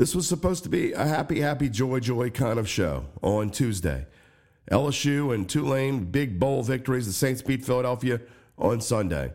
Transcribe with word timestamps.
This 0.00 0.14
was 0.14 0.26
supposed 0.26 0.62
to 0.62 0.70
be 0.70 0.92
a 0.94 1.04
happy, 1.04 1.42
happy, 1.42 1.68
joy, 1.68 2.00
joy 2.00 2.30
kind 2.30 2.58
of 2.58 2.66
show 2.66 3.04
on 3.20 3.50
Tuesday. 3.50 4.06
LSU 4.72 5.34
and 5.34 5.46
Tulane, 5.46 6.06
big 6.06 6.40
bowl 6.40 6.62
victories. 6.62 7.06
The 7.06 7.12
Saints 7.12 7.42
beat 7.42 7.66
Philadelphia 7.66 8.22
on 8.56 8.80
Sunday. 8.80 9.34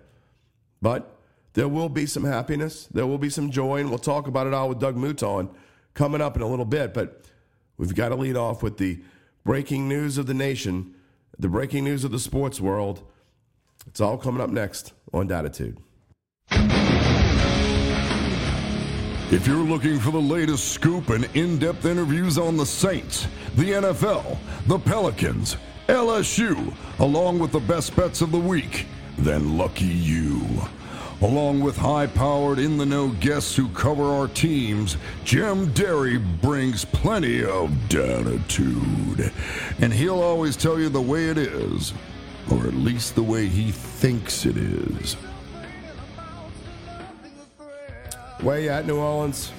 But 0.81 1.19
there 1.53 1.67
will 1.67 1.87
be 1.87 2.07
some 2.07 2.23
happiness. 2.23 2.87
There 2.87 3.05
will 3.05 3.19
be 3.19 3.29
some 3.29 3.51
joy, 3.51 3.81
and 3.81 3.89
we'll 3.89 3.99
talk 3.99 4.25
about 4.25 4.47
it 4.47 4.55
all 4.55 4.69
with 4.69 4.79
Doug 4.79 4.95
Mouton 4.95 5.51
coming 5.93 6.19
up 6.19 6.35
in 6.35 6.41
a 6.41 6.47
little 6.47 6.65
bit. 6.65 6.95
But 6.95 7.21
we've 7.77 7.93
got 7.93 8.09
to 8.09 8.15
lead 8.15 8.35
off 8.35 8.63
with 8.63 8.77
the 8.77 9.03
breaking 9.43 9.87
news 9.87 10.17
of 10.17 10.25
the 10.25 10.33
nation, 10.33 10.95
the 11.37 11.47
breaking 11.47 11.83
news 11.83 12.03
of 12.03 12.09
the 12.09 12.17
sports 12.17 12.59
world. 12.59 13.03
It's 13.85 14.01
all 14.01 14.17
coming 14.17 14.41
up 14.41 14.49
next 14.49 14.93
on 15.13 15.29
Datitude. 15.29 15.77
If 19.31 19.47
you're 19.47 19.57
looking 19.57 19.99
for 19.99 20.11
the 20.11 20.21
latest 20.21 20.69
scoop 20.69 21.09
and 21.09 21.27
in 21.33 21.57
depth 21.57 21.85
interviews 21.85 22.37
on 22.37 22.57
the 22.57 22.65
Saints, 22.65 23.27
the 23.55 23.71
NFL, 23.71 24.37
the 24.67 24.77
Pelicans, 24.77 25.57
LSU, 25.87 26.71
along 26.99 27.39
with 27.39 27.51
the 27.51 27.59
best 27.59 27.95
bets 27.95 28.21
of 28.21 28.31
the 28.31 28.37
week, 28.37 28.85
then 29.17 29.57
lucky 29.57 29.85
you. 29.85 30.45
Along 31.23 31.59
with 31.59 31.75
high 31.75 32.05
powered, 32.05 32.59
in 32.59 32.77
the 32.77 32.85
know 32.85 33.09
guests 33.19 33.55
who 33.55 33.67
cover 33.69 34.03
our 34.03 34.27
teams, 34.27 34.95
Jim 35.23 35.73
Derry 35.73 36.17
brings 36.17 36.85
plenty 36.85 37.43
of 37.43 37.71
datitude. 37.89 39.33
And 39.79 39.91
he'll 39.91 40.21
always 40.21 40.55
tell 40.55 40.79
you 40.79 40.89
the 40.89 41.01
way 41.01 41.29
it 41.29 41.39
is, 41.39 41.93
or 42.51 42.67
at 42.67 42.75
least 42.75 43.15
the 43.15 43.23
way 43.23 43.47
he 43.47 43.71
thinks 43.71 44.45
it 44.45 44.55
is. 44.55 45.17
Where 48.45 48.59
you 48.59 48.69
at, 48.69 48.85
New 48.85 48.97
Orleans? 48.97 49.51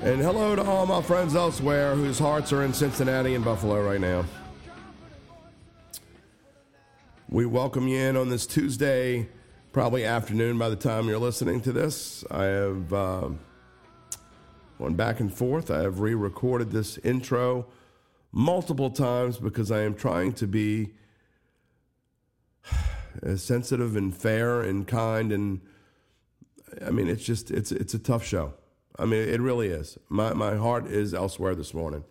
And 0.00 0.20
hello 0.20 0.54
to 0.54 0.62
all 0.62 0.86
my 0.86 1.02
friends 1.02 1.34
elsewhere 1.34 1.96
whose 1.96 2.20
hearts 2.20 2.52
are 2.52 2.62
in 2.62 2.72
Cincinnati 2.72 3.34
and 3.34 3.44
Buffalo 3.44 3.84
right 3.84 4.00
now. 4.00 4.24
We 7.28 7.46
welcome 7.46 7.88
you 7.88 7.98
in 7.98 8.16
on 8.16 8.28
this 8.28 8.46
Tuesday, 8.46 9.28
probably 9.72 10.04
afternoon 10.04 10.56
by 10.56 10.68
the 10.68 10.76
time 10.76 11.08
you're 11.08 11.18
listening 11.18 11.62
to 11.62 11.72
this. 11.72 12.24
I 12.30 12.44
have 12.44 12.92
uh, 12.92 13.30
gone 14.78 14.94
back 14.94 15.18
and 15.18 15.34
forth. 15.34 15.68
I 15.68 15.80
have 15.80 15.98
re 15.98 16.14
recorded 16.14 16.70
this 16.70 16.96
intro 16.98 17.66
multiple 18.30 18.90
times 18.90 19.36
because 19.36 19.72
I 19.72 19.80
am 19.80 19.96
trying 19.96 20.32
to 20.34 20.46
be 20.46 20.90
as 23.20 23.42
sensitive 23.42 23.96
and 23.96 24.16
fair 24.16 24.62
and 24.62 24.86
kind 24.86 25.32
and 25.32 25.60
I 26.84 26.90
mean 26.90 27.08
it's 27.08 27.24
just 27.24 27.50
it's 27.50 27.72
it's 27.72 27.94
a 27.94 27.98
tough 27.98 28.24
show. 28.24 28.54
I 28.98 29.04
mean 29.04 29.28
it 29.28 29.40
really 29.40 29.68
is. 29.68 29.98
My 30.08 30.32
my 30.32 30.56
heart 30.56 30.86
is 30.86 31.14
elsewhere 31.14 31.54
this 31.54 31.74
morning. 31.74 32.04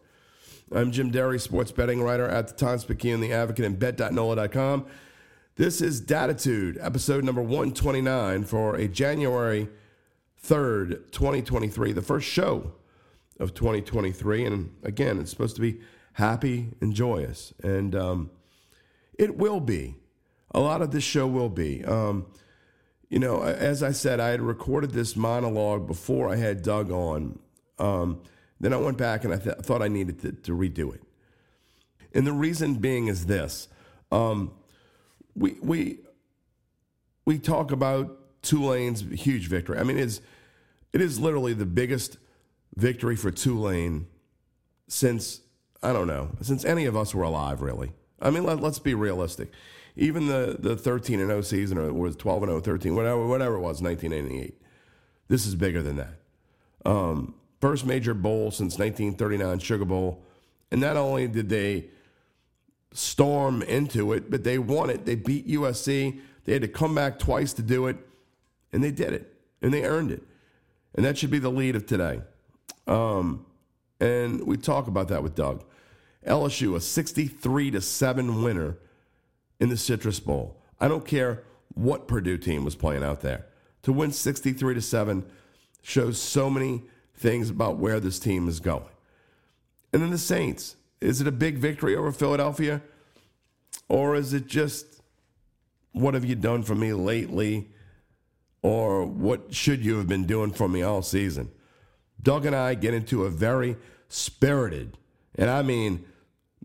I'm 0.73 0.91
Jim 0.91 1.11
Derry, 1.11 1.37
sports 1.37 1.71
betting 1.71 2.01
writer 2.01 2.27
at 2.27 2.47
the 2.47 2.53
Times 2.53 2.85
Picayune, 2.85 3.19
the 3.19 3.33
Advocate, 3.33 3.65
and 3.65 3.77
Bet.nola.com. 3.77 4.85
This 5.57 5.81
is 5.81 6.01
Datitude, 6.01 6.77
episode 6.79 7.25
number 7.25 7.41
129 7.41 8.45
for 8.45 8.75
a 8.75 8.87
January 8.87 9.67
3rd, 10.41 11.11
2023, 11.11 11.91
the 11.91 12.01
first 12.01 12.25
show 12.25 12.71
of 13.37 13.53
2023. 13.53 14.45
And 14.45 14.73
again, 14.83 15.19
it's 15.19 15.29
supposed 15.29 15.55
to 15.55 15.61
be 15.61 15.81
happy 16.13 16.69
and 16.79 16.93
joyous. 16.93 17.53
And 17.61 17.93
um, 17.93 18.31
it 19.19 19.35
will 19.35 19.59
be. 19.59 19.97
A 20.53 20.59
lot 20.59 20.81
of 20.81 20.91
this 20.91 21.03
show 21.03 21.27
will 21.27 21.49
be. 21.49 21.83
Um, 21.83 22.27
you 23.11 23.19
know, 23.19 23.43
as 23.43 23.83
I 23.83 23.91
said, 23.91 24.21
I 24.21 24.29
had 24.29 24.41
recorded 24.41 24.91
this 24.91 25.17
monologue 25.17 25.85
before 25.85 26.29
I 26.29 26.37
had 26.37 26.63
Doug 26.63 26.91
on. 26.91 27.37
Um, 27.77 28.21
then 28.61 28.71
I 28.71 28.77
went 28.77 28.97
back 28.97 29.25
and 29.25 29.33
I 29.33 29.37
th- 29.37 29.57
thought 29.57 29.81
I 29.81 29.89
needed 29.89 30.21
to, 30.21 30.31
to, 30.31 30.53
redo 30.53 30.95
it. 30.95 31.03
And 32.13 32.25
the 32.25 32.31
reason 32.31 32.75
being 32.75 33.07
is 33.07 33.25
this. 33.25 33.67
Um, 34.13 34.53
we 35.35 35.57
we 35.61 35.99
we 37.25 37.37
talk 37.37 37.73
about 37.73 38.17
Tulane's 38.43 39.01
huge 39.01 39.47
victory. 39.47 39.77
I 39.77 39.83
mean, 39.83 39.97
it's 39.97 40.21
it 40.93 41.01
is 41.01 41.19
literally 41.19 41.53
the 41.53 41.65
biggest 41.65 42.17
victory 42.77 43.17
for 43.17 43.29
Tulane 43.29 44.07
since 44.87 45.41
I 45.83 45.91
don't 45.91 46.07
know 46.07 46.29
since 46.41 46.63
any 46.63 46.85
of 46.85 46.95
us 46.95 47.13
were 47.13 47.23
alive. 47.23 47.61
Really, 47.61 47.91
I 48.21 48.29
mean, 48.29 48.43
let, 48.45 48.63
us 48.63 48.79
be 48.79 48.93
realistic. 48.93 49.51
Even 49.95 50.27
the 50.27 50.57
the 50.59 50.75
13 50.75 51.19
and 51.19 51.29
0 51.29 51.41
season, 51.41 51.77
or 51.77 51.91
was 51.93 52.15
12 52.15 52.43
and 52.43 52.51
0, 52.51 52.61
13, 52.61 52.95
whatever 52.95 53.25
whatever 53.27 53.55
it 53.55 53.61
was, 53.61 53.81
1988. 53.81 54.61
This 55.27 55.45
is 55.45 55.55
bigger 55.55 55.81
than 55.81 55.97
that. 55.97 56.15
Um, 56.85 57.35
first 57.59 57.85
major 57.85 58.13
bowl 58.13 58.51
since 58.51 58.77
1939, 58.77 59.59
Sugar 59.59 59.85
Bowl, 59.85 60.23
and 60.71 60.81
not 60.81 60.97
only 60.97 61.27
did 61.27 61.49
they 61.49 61.89
storm 62.93 63.61
into 63.61 64.13
it, 64.13 64.29
but 64.29 64.43
they 64.43 64.57
won 64.57 64.89
it. 64.89 65.05
They 65.05 65.15
beat 65.15 65.47
USC. 65.47 66.19
They 66.43 66.53
had 66.53 66.61
to 66.61 66.67
come 66.67 66.95
back 66.95 67.19
twice 67.19 67.53
to 67.53 67.61
do 67.61 67.87
it, 67.87 67.97
and 68.73 68.83
they 68.83 68.91
did 68.91 69.13
it, 69.13 69.33
and 69.61 69.73
they 69.73 69.83
earned 69.83 70.11
it. 70.11 70.23
And 70.95 71.05
that 71.05 71.17
should 71.17 71.31
be 71.31 71.39
the 71.39 71.51
lead 71.51 71.75
of 71.75 71.85
today. 71.85 72.21
Um, 72.87 73.45
and 73.99 74.45
we 74.45 74.57
talk 74.57 74.87
about 74.87 75.07
that 75.09 75.23
with 75.23 75.35
Doug. 75.35 75.63
LSU, 76.27 76.75
a 76.75 76.81
63 76.81 77.71
to 77.71 77.81
7 77.81 78.43
winner 78.43 78.77
in 79.61 79.69
the 79.69 79.77
Citrus 79.77 80.19
Bowl. 80.19 80.57
I 80.79 80.89
don't 80.89 81.05
care 81.05 81.43
what 81.75 82.07
Purdue 82.07 82.37
team 82.37 82.65
was 82.65 82.75
playing 82.75 83.03
out 83.03 83.21
there. 83.21 83.45
To 83.83 83.93
win 83.93 84.11
63 84.11 84.73
to 84.73 84.81
7 84.81 85.23
shows 85.81 86.19
so 86.19 86.49
many 86.49 86.83
things 87.15 87.49
about 87.49 87.77
where 87.77 87.99
this 87.99 88.19
team 88.19 88.49
is 88.49 88.59
going. 88.59 88.83
And 89.93 90.01
then 90.01 90.09
the 90.09 90.17
Saints, 90.17 90.75
is 90.99 91.21
it 91.21 91.27
a 91.27 91.31
big 91.31 91.59
victory 91.59 91.95
over 91.95 92.11
Philadelphia? 92.11 92.81
Or 93.87 94.15
is 94.15 94.33
it 94.33 94.47
just, 94.47 95.01
what 95.91 96.15
have 96.15 96.25
you 96.25 96.35
done 96.35 96.63
for 96.63 96.75
me 96.75 96.91
lately? 96.93 97.69
Or 98.63 99.05
what 99.05 99.53
should 99.53 99.85
you 99.85 99.97
have 99.97 100.07
been 100.07 100.25
doing 100.25 100.51
for 100.51 100.67
me 100.67 100.81
all 100.81 101.01
season? 101.01 101.51
Doug 102.21 102.45
and 102.45 102.55
I 102.55 102.73
get 102.73 102.93
into 102.93 103.25
a 103.25 103.29
very 103.29 103.77
spirited, 104.07 104.97
and 105.35 105.49
I 105.49 105.61
mean, 105.61 106.05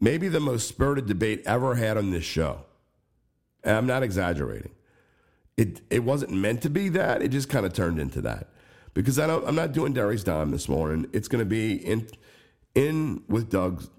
maybe 0.01 0.29
the 0.29 0.41
most 0.41 0.69
spirited 0.69 1.07
debate 1.07 1.43
ever 1.47 1.77
had 1.77 1.97
on 1.97 2.11
this 2.11 2.25
show. 2.25 2.65
And 3.65 3.77
I'm 3.77 3.87
not 3.87 4.03
exaggerating. 4.03 4.73
It, 5.57 5.81
it 5.91 6.05
wasn't 6.05 6.33
meant 6.33 6.63
to 6.63 6.71
be 6.71 6.89
that. 6.91 7.23
It 7.23 7.29
just 7.29 7.49
kind 7.49 7.65
of 7.65 7.73
turned 7.73 7.99
into 7.99 8.21
that. 8.23 8.49
Because 8.95 9.19
I 9.19 9.27
don't, 9.27 9.47
I'm 9.47 9.55
not 9.55 9.73
doing 9.73 9.93
Derry's 9.93 10.25
Dime 10.25 10.51
this 10.51 10.69
morning. 10.69 11.09
It's 11.13 11.29
going 11.29 11.41
to 11.41 11.49
be 11.49 11.75
in, 11.75 12.09
in 12.75 13.23
with 13.29 13.51
Doug's 13.51 13.91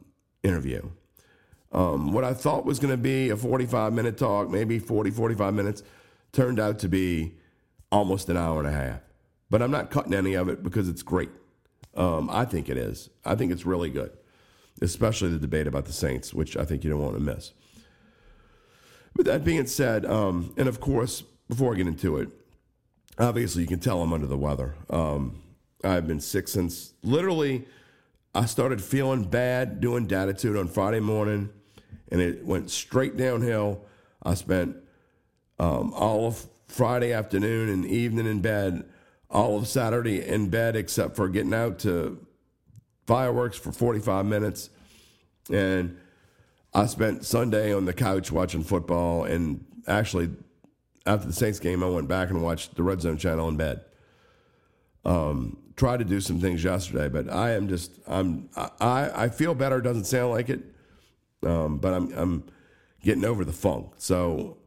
interview. 0.44 0.90
Um, 1.72 2.14
what 2.14 2.24
I 2.24 2.34
thought 2.34 2.66
was 2.66 2.80
going 2.80 2.92
to 2.92 2.98
be 2.98 3.30
a 3.30 3.38
45 3.38 3.94
minute 3.94 4.18
talk, 4.18 4.50
maybe 4.50 4.80
40, 4.80 5.12
45 5.12 5.54
minutes, 5.54 5.84
turned 6.32 6.60
out 6.60 6.80
to 6.80 6.88
be 6.88 7.36
almost 7.92 8.30
an 8.30 8.38
hour 8.38 8.60
and 8.60 8.68
a 8.68 8.72
half. 8.72 9.02
But 9.50 9.62
I'm 9.62 9.72
not 9.72 9.92
cutting 9.92 10.14
any 10.14 10.34
of 10.34 10.50
it 10.50 10.64
because 10.64 10.90
it's 10.90 11.04
great. 11.04 11.30
Um, 11.96 12.30
I 12.32 12.46
think 12.46 12.70
it 12.70 12.78
is. 12.78 13.10
I 13.26 13.36
think 13.36 13.52
it's 13.52 13.66
really 13.66 13.90
good, 13.90 14.12
especially 14.82 15.30
the 15.30 15.40
debate 15.40 15.68
about 15.68 15.86
the 15.86 15.94
Saints, 15.94 16.34
which 16.34 16.56
I 16.56 16.64
think 16.64 16.84
you 16.84 16.90
don't 16.90 17.02
want 17.02 17.16
to 17.16 17.22
miss. 17.22 17.54
But 19.18 19.26
that 19.26 19.44
being 19.44 19.66
said, 19.66 20.06
um, 20.06 20.54
and 20.58 20.70
of 20.70 20.80
course, 20.80 21.24
before 21.50 21.74
I 21.74 21.78
get 21.78 21.88
into 21.88 22.18
it, 22.18 22.30
obviously 23.18 23.64
you 23.64 23.68
can 23.68 23.80
tell 23.80 24.02
I'm 24.04 24.14
under 24.14 24.28
the 24.28 24.38
weather. 24.38 24.76
Um, 24.92 25.42
I've 25.84 26.08
been 26.08 26.20
sick 26.20 26.48
since 26.48 26.94
literally 27.02 27.66
I 28.36 28.46
started 28.46 28.80
feeling 28.80 29.24
bad 29.24 29.82
doing 29.82 30.08
Datitude 30.08 30.60
on 30.60 30.68
Friday 30.68 31.00
morning, 31.00 31.50
and 32.12 32.22
it 32.22 32.46
went 32.46 32.70
straight 32.70 33.18
downhill. 33.18 33.82
I 34.22 34.36
spent 34.36 34.78
um, 35.58 35.94
all 35.94 36.28
of 36.28 36.46
Friday 36.68 37.12
afternoon 37.12 37.70
and 37.70 37.86
evening 37.86 38.28
in 38.28 38.42
bed, 38.42 38.84
all 39.32 39.58
of 39.58 39.68
Saturday 39.68 40.24
in 40.24 40.50
bed, 40.50 40.76
except 40.76 41.16
for 41.16 41.28
getting 41.28 41.56
out 41.56 41.80
to 41.80 42.24
fireworks 43.08 43.58
for 43.58 43.72
45 43.72 44.28
minutes. 44.28 44.70
And 45.52 45.98
I 46.78 46.86
spent 46.86 47.26
Sunday 47.26 47.74
on 47.74 47.86
the 47.86 47.94
couch 47.94 48.32
watching 48.32 48.62
football. 48.62 49.24
And 49.24 49.66
actually, 49.88 50.30
after 51.08 51.26
the 51.26 51.34
Saints 51.34 51.60
game, 51.60 51.84
I 51.84 51.90
went 51.90 52.08
back 52.08 52.30
and 52.30 52.44
watched 52.44 52.76
the 52.76 52.84
Red 52.84 53.02
Zone 53.02 53.18
channel 53.18 53.50
in 53.50 53.58
bed. 53.58 53.82
Um, 55.04 55.58
tried 55.76 55.98
to 55.98 56.06
do 56.06 56.22
some 56.22 56.40
things 56.40 56.64
yesterday, 56.64 57.10
but 57.10 57.34
I 57.34 57.54
am 57.54 57.68
just 57.68 57.94
I'm 58.08 58.50
I 58.56 59.10
I 59.24 59.30
feel 59.30 59.56
better. 59.56 59.82
Doesn't 59.82 60.04
sound 60.04 60.32
like 60.32 60.50
it, 60.50 60.62
um, 61.44 61.80
but 61.80 61.96
I'm 61.96 62.14
I'm 62.14 62.44
getting 63.02 63.26
over 63.26 63.44
the 63.44 63.54
funk. 63.54 63.94
So 63.98 64.58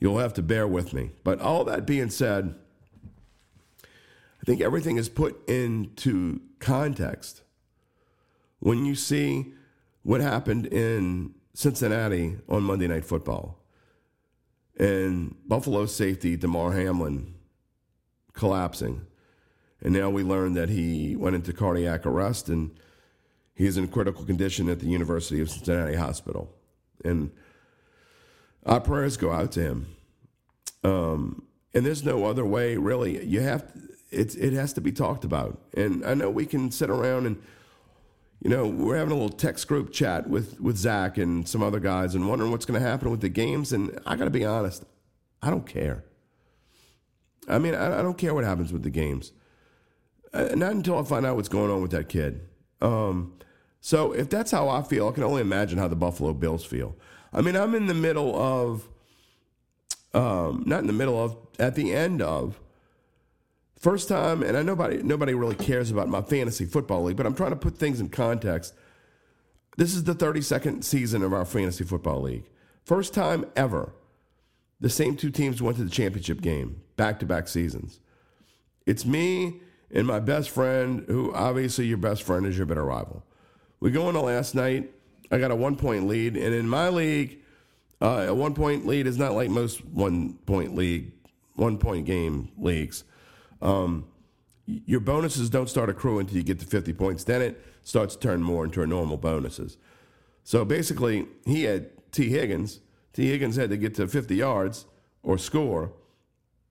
you'll 0.00 0.18
have 0.18 0.34
to 0.34 0.42
bear 0.42 0.66
with 0.66 0.92
me. 0.92 1.10
But 1.22 1.40
all 1.40 1.62
that 1.64 1.86
being 1.86 2.10
said, 2.10 2.52
I 3.84 4.44
think 4.44 4.60
everything 4.60 4.96
is 4.96 5.08
put 5.08 5.48
into 5.48 6.40
context 6.58 7.42
when 8.58 8.84
you 8.86 8.96
see 8.96 9.52
what 10.02 10.20
happened 10.20 10.66
in 10.66 11.34
Cincinnati 11.60 12.38
on 12.48 12.62
Monday 12.62 12.88
Night 12.88 13.04
Football 13.04 13.58
and 14.78 15.36
Buffalo 15.46 15.84
safety 15.84 16.34
Damar 16.34 16.72
Hamlin 16.72 17.34
collapsing 18.32 19.04
And 19.82 19.92
now 19.92 20.08
we 20.08 20.22
learned 20.22 20.56
that 20.56 20.70
he 20.70 21.16
went 21.16 21.36
into 21.36 21.52
cardiac 21.52 22.06
arrest 22.06 22.48
and 22.48 22.70
he's 23.54 23.76
in 23.76 23.88
critical 23.88 24.24
condition 24.24 24.70
at 24.70 24.80
the 24.80 24.86
University 24.86 25.38
of 25.42 25.50
Cincinnati 25.50 25.96
Hospital. 25.96 26.50
And 27.04 27.30
our 28.64 28.80
prayers 28.80 29.18
go 29.18 29.30
out 29.30 29.52
to 29.52 29.60
him. 29.60 29.86
Um, 30.82 31.42
and 31.74 31.84
there's 31.84 32.04
no 32.04 32.24
other 32.24 32.46
way, 32.46 32.78
really. 32.78 33.22
You 33.22 33.40
have 33.42 33.70
to, 33.70 33.80
it's, 34.10 34.34
it 34.34 34.54
has 34.54 34.72
to 34.72 34.80
be 34.80 34.92
talked 34.92 35.24
about. 35.24 35.60
And 35.76 36.06
I 36.06 36.14
know 36.14 36.30
we 36.30 36.46
can 36.46 36.70
sit 36.70 36.88
around 36.88 37.26
and, 37.26 37.36
you 38.42 38.48
know, 38.48 38.66
we're 38.66 38.96
having 38.96 39.12
a 39.12 39.14
little 39.14 39.28
text 39.28 39.68
group 39.68 39.92
chat 39.92 40.28
with, 40.28 40.58
with 40.60 40.76
Zach 40.76 41.18
and 41.18 41.46
some 41.46 41.62
other 41.62 41.78
guys 41.78 42.14
and 42.14 42.26
wondering 42.26 42.50
what's 42.50 42.64
going 42.64 42.80
to 42.80 42.86
happen 42.86 43.10
with 43.10 43.20
the 43.20 43.28
games. 43.28 43.72
And 43.72 43.98
I 44.06 44.16
got 44.16 44.24
to 44.24 44.30
be 44.30 44.44
honest, 44.44 44.84
I 45.42 45.50
don't 45.50 45.66
care. 45.66 46.04
I 47.48 47.58
mean, 47.58 47.74
I, 47.74 47.98
I, 47.98 48.02
don't 48.02 48.16
care 48.16 48.32
what 48.32 48.44
happens 48.44 48.72
with 48.72 48.82
the 48.82 48.90
games. 48.90 49.32
Uh, 50.32 50.48
not 50.54 50.72
until 50.72 50.98
I 50.98 51.02
find 51.02 51.26
out 51.26 51.36
what's 51.36 51.48
going 51.48 51.70
on 51.70 51.82
with 51.82 51.90
that 51.90 52.08
kid. 52.08 52.40
Um, 52.80 53.34
so 53.80 54.12
if 54.12 54.30
that's 54.30 54.50
how 54.50 54.68
I 54.68 54.82
feel, 54.82 55.08
I 55.08 55.12
can 55.12 55.24
only 55.24 55.42
imagine 55.42 55.78
how 55.78 55.88
the 55.88 55.96
Buffalo 55.96 56.32
Bills 56.32 56.64
feel. 56.64 56.96
I 57.32 57.42
mean, 57.42 57.56
I'm 57.56 57.74
in 57.74 57.86
the 57.86 57.94
middle 57.94 58.34
of, 58.36 58.88
um, 60.14 60.64
not 60.66 60.80
in 60.80 60.86
the 60.86 60.92
middle 60.92 61.22
of, 61.22 61.36
at 61.58 61.74
the 61.74 61.92
end 61.92 62.22
of, 62.22 62.58
first 63.80 64.08
time, 64.08 64.42
and 64.42 64.56
I 64.56 64.62
nobody 64.62 65.02
nobody 65.02 65.34
really 65.34 65.56
cares 65.56 65.90
about 65.90 66.08
my 66.08 66.22
fantasy 66.22 66.64
football 66.64 67.02
league, 67.02 67.16
but 67.16 67.26
I'm 67.26 67.34
trying 67.34 67.50
to 67.50 67.56
put 67.56 67.76
things 67.76 67.98
in 67.98 68.08
context. 68.08 68.74
This 69.76 69.94
is 69.94 70.04
the 70.04 70.14
32nd 70.14 70.84
season 70.84 71.22
of 71.22 71.32
our 71.32 71.44
fantasy 71.44 71.84
football 71.84 72.20
league. 72.22 72.44
First 72.84 73.14
time 73.14 73.46
ever, 73.56 73.92
the 74.80 74.90
same 74.90 75.16
two 75.16 75.30
teams 75.30 75.62
went 75.62 75.78
to 75.78 75.84
the 75.84 75.90
championship 75.90 76.40
game, 76.40 76.82
back 76.96 77.18
to 77.20 77.26
back 77.26 77.48
seasons. 77.48 78.00
It's 78.86 79.04
me 79.04 79.60
and 79.90 80.06
my 80.06 80.20
best 80.20 80.50
friend, 80.50 81.04
who 81.08 81.34
obviously 81.34 81.86
your 81.86 81.98
best 81.98 82.22
friend 82.22 82.46
is 82.46 82.56
your 82.56 82.66
better 82.66 82.84
rival. 82.84 83.24
We 83.80 83.90
go 83.90 84.08
into 84.08 84.20
last 84.20 84.54
night. 84.54 84.90
I 85.32 85.38
got 85.38 85.50
a 85.50 85.56
one 85.56 85.76
point 85.76 86.06
lead, 86.06 86.36
and 86.36 86.54
in 86.54 86.68
my 86.68 86.88
league, 86.88 87.40
uh, 88.02 88.26
a 88.28 88.34
one 88.34 88.54
point 88.54 88.86
lead 88.86 89.06
is 89.06 89.16
not 89.16 89.32
like 89.32 89.48
most 89.48 89.84
one 89.84 90.34
point 90.46 90.74
league, 90.74 91.12
one 91.54 91.78
point 91.78 92.06
game 92.06 92.50
leagues. 92.58 93.04
Um, 93.62 94.06
your 94.66 95.00
bonuses 95.00 95.50
don't 95.50 95.68
start 95.68 95.88
accruing 95.88 96.20
until 96.20 96.36
you 96.36 96.42
get 96.42 96.60
to 96.60 96.66
50 96.66 96.92
points. 96.92 97.24
Then 97.24 97.42
it 97.42 97.64
starts 97.82 98.14
to 98.14 98.20
turn 98.20 98.42
more 98.42 98.64
into 98.64 98.82
a 98.82 98.86
normal 98.86 99.16
bonuses. 99.16 99.76
So 100.44 100.64
basically, 100.64 101.26
he 101.44 101.64
had 101.64 101.90
Tee 102.12 102.28
Higgins. 102.28 102.80
Tee 103.12 103.28
Higgins 103.28 103.56
had 103.56 103.70
to 103.70 103.76
get 103.76 103.94
to 103.96 104.06
50 104.06 104.34
yards 104.36 104.86
or 105.22 105.38
score, 105.38 105.92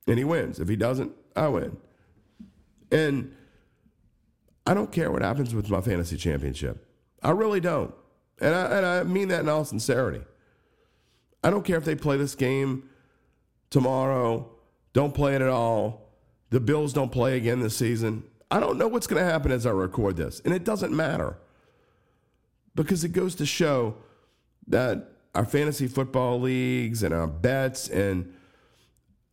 and 0.08 0.18
he 0.18 0.24
wins. 0.24 0.60
If 0.60 0.70
he 0.70 0.76
doesn't, 0.76 1.12
I 1.36 1.48
win. 1.50 1.78
And 2.92 3.36
I 4.66 4.74
don't 4.74 4.92
care 4.92 5.12
what 5.12 5.22
happens 5.22 5.54
with 5.54 5.70
my 5.70 5.82
fantasy 5.82 6.18
championship. 6.18 6.86
I 7.22 7.32
really 7.32 7.60
don't. 7.60 7.94
And 8.42 8.56
I, 8.56 8.66
and 8.78 8.86
I 8.86 9.04
mean 9.04 9.28
that 9.28 9.42
in 9.42 9.50
all 9.50 9.66
sincerity. 9.66 10.22
I 11.44 11.50
don't 11.50 11.64
care 11.64 11.78
if 11.78 11.86
they 11.86 11.96
play 11.96 12.18
this 12.18 12.36
game 12.36 12.90
tomorrow, 13.70 14.50
don't 14.94 15.14
play 15.14 15.36
it 15.36 15.42
at 15.42 15.50
all. 15.50 16.09
The 16.50 16.60
Bills 16.60 16.94
don't 16.94 17.12
play 17.12 17.38
again 17.38 17.60
this 17.60 17.78
season. 17.78 18.24
I 18.52 18.60
don't 18.60 18.78
know 18.78 18.88
what's 18.88 19.08
going 19.08 19.24
to 19.24 19.30
happen 19.30 19.52
as 19.52 19.66
I 19.66 19.72
record 19.72 20.18
this. 20.18 20.42
And 20.44 20.54
it 20.54 20.64
doesn't 20.64 20.96
matter 20.96 21.38
because 22.76 23.04
it 23.04 23.10
goes 23.10 23.36
to 23.36 23.46
show 23.46 23.96
that 24.68 25.12
our 25.36 25.46
fantasy 25.46 25.88
football 25.88 26.40
leagues 26.40 27.04
and 27.04 27.14
our 27.14 27.28
bets 27.28 27.88
and 27.88 28.34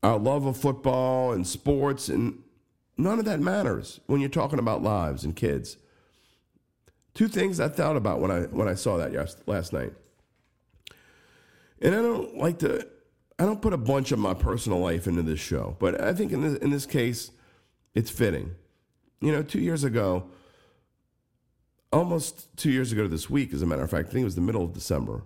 our 0.03 0.19
love 0.19 0.45
of 0.47 0.57
football 0.57 1.33
and 1.33 1.47
sports 1.47 2.09
and 2.09 2.43
none 2.97 3.19
of 3.19 3.25
that 3.25 3.41
matters 3.41 4.01
when 4.07 4.21
you're 4.21 4.29
talking 4.29 4.59
about 4.59 4.83
lives 4.83 5.25
and 5.25 5.35
kids. 5.35 5.79
Two 7.15 7.29
things 7.29 7.61
I 7.61 7.69
thought 7.69 7.97
about 7.97 8.21
when 8.21 8.31
I 8.31 8.41
when 8.43 8.69
I 8.69 8.75
saw 8.75 8.99
that 8.99 9.13
last 9.47 9.73
night. 9.73 9.93
And 11.81 11.95
I 11.95 12.03
don't 12.03 12.37
like 12.37 12.59
to 12.59 12.87
I 13.39 13.45
don't 13.45 13.61
put 13.61 13.73
a 13.73 13.79
bunch 13.79 14.13
of 14.13 14.19
my 14.19 14.35
personal 14.35 14.79
life 14.79 15.07
into 15.07 15.23
this 15.23 15.41
show, 15.41 15.77
but 15.79 16.01
I 16.01 16.15
think 16.15 16.33
in 16.33 16.43
this, 16.43 16.59
in 16.59 16.71
this 16.71 16.87
case, 16.87 17.31
it's 17.95 18.11
fitting. 18.11 18.55
You 19.21 19.33
know, 19.33 19.43
two 19.43 19.61
years 19.61 19.85
ago, 19.85 20.31
almost 21.93 22.57
two 22.57 22.71
years 22.71 22.93
ago 22.93 23.07
this 23.07 23.29
week, 23.29 23.53
as 23.53 23.63
a 23.63 23.67
matter 23.67 23.83
of 23.83 23.91
fact, 23.91 24.09
I 24.09 24.13
think 24.13 24.23
it 24.23 24.27
was 24.27 24.35
the 24.35 24.41
middle 24.41 24.65
of 24.65 24.73
December, 24.73 25.23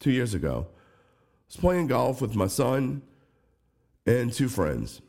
two 0.00 0.10
years 0.10 0.34
ago, 0.34 0.66
I 0.68 0.74
was 1.48 1.56
playing 1.56 1.86
golf 1.86 2.20
with 2.20 2.34
my 2.34 2.46
son 2.46 3.02
and 4.06 4.32
two 4.32 4.48
friends. 4.48 5.00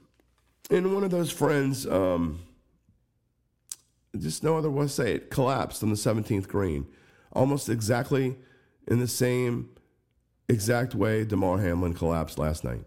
And 0.69 0.93
one 0.93 1.03
of 1.03 1.11
those 1.11 1.31
friends, 1.31 1.87
um, 1.87 2.39
just 4.17 4.43
no 4.43 4.57
other 4.57 4.69
way 4.69 4.85
to 4.85 4.89
say 4.89 5.15
it, 5.15 5.29
collapsed 5.29 5.83
on 5.83 5.89
the 5.89 5.95
17th 5.95 6.47
green, 6.47 6.87
almost 7.33 7.69
exactly 7.69 8.37
in 8.87 8.99
the 8.99 9.07
same 9.07 9.69
exact 10.51 10.93
way 10.93 11.23
Damar 11.23 11.59
Hamlin 11.59 11.93
collapsed 11.93 12.37
last 12.37 12.63
night. 12.63 12.83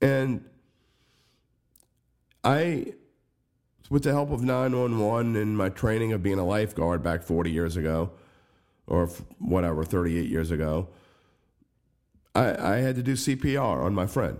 And 0.00 0.44
I, 2.44 2.94
with 3.90 4.04
the 4.04 4.12
help 4.12 4.30
of 4.30 4.42
911 4.42 5.36
and 5.36 5.56
my 5.56 5.68
training 5.68 6.12
of 6.12 6.22
being 6.22 6.38
a 6.38 6.46
lifeguard 6.46 7.02
back 7.02 7.22
40 7.22 7.50
years 7.50 7.76
ago, 7.76 8.12
or 8.86 9.06
whatever, 9.38 9.84
38 9.84 10.28
years 10.28 10.50
ago, 10.50 10.88
I, 12.34 12.74
I 12.74 12.76
had 12.76 12.96
to 12.96 13.02
do 13.02 13.12
CPR 13.12 13.84
on 13.84 13.94
my 13.94 14.06
friend. 14.06 14.38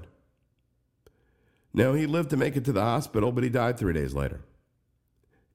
Now, 1.75 1.93
he 1.93 2.07
lived 2.07 2.31
to 2.31 2.37
make 2.37 2.57
it 2.57 2.65
to 2.65 2.73
the 2.73 2.81
hospital, 2.81 3.31
but 3.31 3.45
he 3.45 3.51
died 3.51 3.77
three 3.77 3.93
days 3.93 4.15
later. 4.15 4.41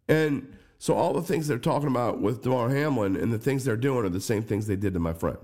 And 0.07 0.55
so 0.77 0.93
all 0.93 1.13
the 1.13 1.21
things 1.21 1.47
they're 1.47 1.57
talking 1.57 1.87
about 1.87 2.21
with 2.21 2.43
Damar 2.43 2.69
Hamlin 2.69 3.15
and 3.15 3.31
the 3.31 3.39
things 3.39 3.63
they're 3.63 3.77
doing 3.77 4.05
are 4.05 4.09
the 4.09 4.21
same 4.21 4.43
things 4.43 4.67
they 4.67 4.75
did 4.75 4.93
to 4.93 4.99
my 4.99 5.13
friend. 5.13 5.37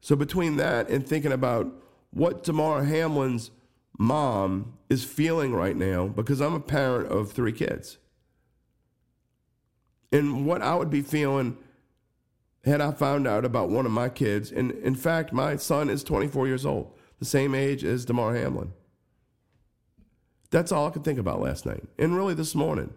So 0.00 0.16
between 0.16 0.56
that 0.56 0.88
and 0.88 1.06
thinking 1.06 1.32
about 1.32 1.72
what 2.10 2.42
Damar 2.42 2.84
Hamlin's 2.84 3.50
mom 3.98 4.74
is 4.88 5.04
feeling 5.04 5.54
right 5.54 5.76
now, 5.76 6.08
because 6.08 6.40
I'm 6.40 6.54
a 6.54 6.60
parent 6.60 7.12
of 7.12 7.32
three 7.32 7.52
kids, 7.52 7.98
and 10.12 10.46
what 10.46 10.62
I 10.62 10.74
would 10.74 10.90
be 10.90 11.02
feeling 11.02 11.56
had 12.64 12.80
I 12.80 12.90
found 12.90 13.26
out 13.26 13.44
about 13.44 13.70
one 13.70 13.86
of 13.86 13.92
my 13.92 14.08
kids. 14.08 14.50
And 14.50 14.72
in 14.72 14.94
fact, 14.94 15.32
my 15.32 15.56
son 15.56 15.88
is 15.88 16.04
24 16.04 16.46
years 16.46 16.66
old, 16.66 16.92
the 17.18 17.24
same 17.24 17.54
age 17.54 17.84
as 17.84 18.04
Damar 18.04 18.34
Hamlin. 18.34 18.72
That's 20.50 20.72
all 20.72 20.86
I 20.86 20.90
could 20.90 21.04
think 21.04 21.18
about 21.18 21.40
last 21.40 21.64
night. 21.64 21.84
And 21.98 22.16
really 22.16 22.34
this 22.34 22.54
morning, 22.54 22.92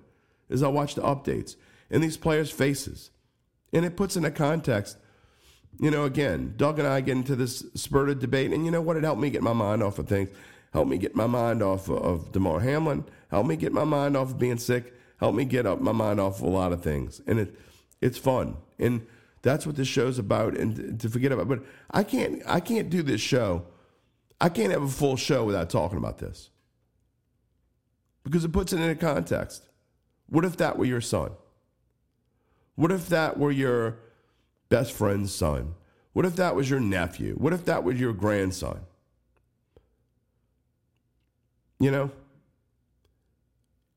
as 0.49 0.63
I 0.63 0.67
watched 0.67 0.95
the 0.95 1.03
updates 1.03 1.55
and 1.89 2.03
these 2.03 2.17
players' 2.17 2.51
faces. 2.51 3.11
And 3.71 3.85
it 3.85 3.95
puts 3.95 4.15
into 4.17 4.31
context 4.31 4.97
you 5.79 5.91
know, 5.91 6.05
again, 6.05 6.53
Doug 6.57 6.79
and 6.79 6.87
I 6.87 7.01
get 7.01 7.17
into 7.17 7.35
this 7.35 7.65
spurted 7.75 8.19
debate, 8.19 8.51
and 8.51 8.65
you 8.65 8.71
know 8.71 8.81
what? 8.81 8.97
It 8.97 9.03
helped 9.03 9.21
me 9.21 9.29
get 9.29 9.41
my 9.41 9.53
mind 9.53 9.83
off 9.83 9.99
of 9.99 10.07
things. 10.07 10.29
Helped 10.71 10.89
me 10.89 10.97
get 10.97 11.15
my 11.15 11.27
mind 11.27 11.61
off 11.61 11.89
of 11.89 12.31
Damar 12.31 12.59
Hamlin. 12.59 13.05
Helped 13.29 13.47
me 13.47 13.55
get 13.55 13.73
my 13.73 13.83
mind 13.83 14.17
off 14.17 14.31
of 14.31 14.39
being 14.39 14.57
sick. 14.57 14.93
Helped 15.17 15.37
me 15.37 15.45
get 15.45 15.65
up 15.65 15.79
my 15.79 15.91
mind 15.91 16.19
off 16.19 16.37
of 16.37 16.43
a 16.43 16.49
lot 16.49 16.71
of 16.71 16.81
things, 16.83 17.21
and 17.27 17.39
it 17.39 17.59
it's 18.01 18.17
fun, 18.17 18.57
and 18.79 19.05
that's 19.41 19.65
what 19.65 19.75
this 19.75 19.87
show's 19.87 20.19
about. 20.19 20.57
And 20.57 20.99
to 20.99 21.09
forget 21.09 21.31
about, 21.31 21.47
but 21.47 21.63
I 21.91 22.03
can't 22.03 22.41
I 22.45 22.59
can't 22.59 22.89
do 22.89 23.03
this 23.03 23.21
show. 23.21 23.65
I 24.41 24.49
can't 24.49 24.71
have 24.71 24.83
a 24.83 24.89
full 24.89 25.15
show 25.15 25.45
without 25.45 25.69
talking 25.69 25.97
about 25.97 26.17
this 26.17 26.49
because 28.23 28.43
it 28.43 28.51
puts 28.51 28.73
it 28.73 28.79
into 28.79 28.95
context. 28.95 29.69
What 30.27 30.45
if 30.45 30.57
that 30.57 30.77
were 30.77 30.85
your 30.85 31.01
son? 31.01 31.31
What 32.75 32.91
if 32.91 33.07
that 33.09 33.37
were 33.37 33.51
your 33.51 33.99
best 34.73 34.91
friend's 34.91 35.31
son? 35.31 35.75
What 36.13 36.25
if 36.25 36.35
that 36.37 36.55
was 36.55 36.67
your 36.67 36.79
nephew? 36.79 37.35
What 37.35 37.53
if 37.53 37.63
that 37.65 37.83
was 37.83 37.99
your 37.99 38.11
grandson? 38.11 38.79
You 41.79 41.91
know? 41.91 42.11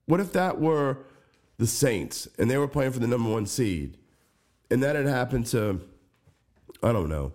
What 0.04 0.20
if 0.20 0.34
that 0.34 0.60
were 0.60 0.98
the 1.56 1.66
Saints 1.66 2.28
and 2.38 2.50
they 2.50 2.58
were 2.58 2.68
playing 2.68 2.92
for 2.92 2.98
the 2.98 3.06
number 3.06 3.30
one 3.30 3.46
seed 3.46 3.96
and 4.70 4.82
that 4.82 4.96
had 4.96 5.06
happened 5.06 5.46
to, 5.46 5.80
I 6.82 6.92
don't 6.92 7.08
know, 7.08 7.32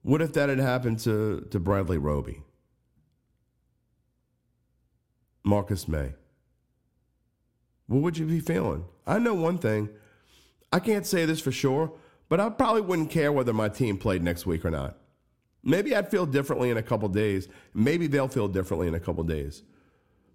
what 0.00 0.22
if 0.22 0.32
that 0.32 0.48
had 0.48 0.60
happened 0.60 1.00
to, 1.00 1.46
to 1.50 1.60
Bradley 1.60 1.98
Roby? 1.98 2.40
Marcus 5.42 5.86
Maye? 5.86 6.14
What 7.86 8.00
would 8.00 8.16
you 8.16 8.24
be 8.24 8.40
feeling? 8.40 8.86
I 9.06 9.18
know 9.18 9.34
one 9.34 9.58
thing. 9.58 9.90
I 10.72 10.80
can't 10.80 11.06
say 11.06 11.26
this 11.26 11.40
for 11.40 11.52
sure, 11.52 11.92
but 12.34 12.40
I 12.40 12.48
probably 12.48 12.80
wouldn't 12.80 13.10
care 13.10 13.30
whether 13.30 13.52
my 13.52 13.68
team 13.68 13.96
played 13.96 14.20
next 14.20 14.44
week 14.44 14.64
or 14.64 14.70
not. 14.72 14.96
Maybe 15.62 15.94
I'd 15.94 16.10
feel 16.10 16.26
differently 16.26 16.68
in 16.68 16.76
a 16.76 16.82
couple 16.82 17.08
days. 17.08 17.46
Maybe 17.72 18.08
they'll 18.08 18.26
feel 18.26 18.48
differently 18.48 18.88
in 18.88 18.94
a 18.96 18.98
couple 18.98 19.22
days. 19.22 19.62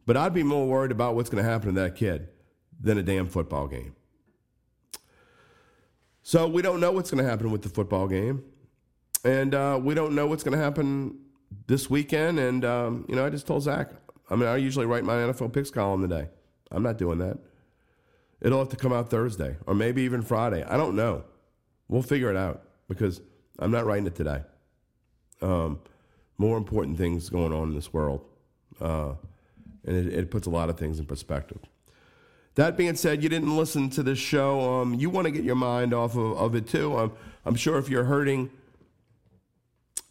But 0.06 0.16
I'd 0.16 0.34
be 0.34 0.42
more 0.42 0.66
worried 0.66 0.92
about 0.92 1.16
what's 1.16 1.30
going 1.30 1.44
to 1.44 1.50
happen 1.50 1.76
to 1.76 1.82
that 1.82 1.98
kid 1.98 2.30
than 2.80 2.98
a 2.98 3.04
damn 3.04 3.28
football 3.28 3.68
game. 3.68 3.98
So 6.24 6.48
we 6.48 6.62
don't 6.62 6.80
know 6.80 6.94
what's 6.94 7.12
going 7.12 7.22
to 7.22 7.30
happen 7.30 7.52
with 7.52 7.64
the 7.64 7.68
football 7.68 8.08
game. 8.08 8.46
And 9.26 9.54
uh, 9.54 9.78
we 9.84 9.94
don't 9.94 10.16
know 10.16 10.26
what's 10.26 10.42
going 10.42 10.58
to 10.58 10.64
happen 10.64 11.20
this 11.68 11.90
weekend. 11.90 12.40
And, 12.40 12.64
um, 12.64 13.06
you 13.10 13.16
know, 13.18 13.26
I 13.26 13.30
just 13.30 13.46
told 13.46 13.64
Zach, 13.64 13.90
I 14.30 14.38
mean, 14.38 14.48
I 14.48 14.56
usually 14.56 14.86
write 14.86 15.04
my 15.04 15.16
NFL 15.16 15.52
picks 15.52 15.70
column 15.70 16.08
today. 16.08 16.30
I'm 16.72 16.82
not 16.82 16.98
doing 16.98 17.18
that. 17.18 17.40
It'll 18.40 18.60
have 18.60 18.70
to 18.70 18.78
come 18.78 18.94
out 18.94 19.10
Thursday 19.10 19.58
or 19.68 19.76
maybe 19.76 20.04
even 20.04 20.22
Friday. 20.22 20.64
I 20.64 20.78
don't 20.78 20.96
know. 20.96 21.26
We'll 21.90 22.04
figure 22.04 22.30
it 22.30 22.38
out 22.38 22.64
because 22.88 23.20
I'm 23.58 23.72
not 23.72 23.86
writing 23.86 24.08
it 24.08 24.16
today. 24.16 24.44
Um, 25.42 25.80
more 26.38 26.58
important 26.58 26.98
things 26.98 27.30
going 27.30 27.52
on 27.52 27.70
in 27.70 27.76
this 27.76 27.92
world. 27.92 28.24
Uh, 28.80 29.14
and 29.86 29.96
it, 29.96 30.14
it, 30.14 30.32
puts 30.32 30.48
a 30.48 30.50
lot 30.50 30.70
of 30.70 30.78
things 30.78 31.00
in 31.00 31.06
perspective. 31.06 31.60
That 32.56 32.78
being 32.78 32.96
said, 32.96 33.22
you 33.24 33.30
didn't 33.30 33.56
listen 33.56 33.90
to 33.92 34.04
this 34.04 34.20
show. 34.20 34.82
Um, 34.82 34.94
you 34.94 35.10
want 35.10 35.26
to 35.26 35.32
get 35.32 35.44
your 35.44 35.56
mind 35.56 35.94
off 35.94 36.16
of, 36.16 36.38
of 36.38 36.56
it 36.56 36.68
too. 36.68 36.98
Um, 36.98 37.14
I'm 37.46 37.56
sure 37.56 37.78
if 37.78 37.90
you're 37.90 38.06
hurting, 38.06 38.50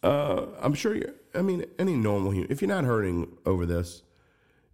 uh, 0.03 0.45
I'm 0.61 0.73
sure 0.73 0.95
you're. 0.95 1.13
I 1.35 1.41
mean, 1.41 1.65
any 1.77 1.93
normal 1.93 2.31
human, 2.31 2.51
if 2.51 2.61
you're 2.61 2.69
not 2.69 2.85
hurting 2.85 3.37
over 3.45 3.65
this, 3.65 4.01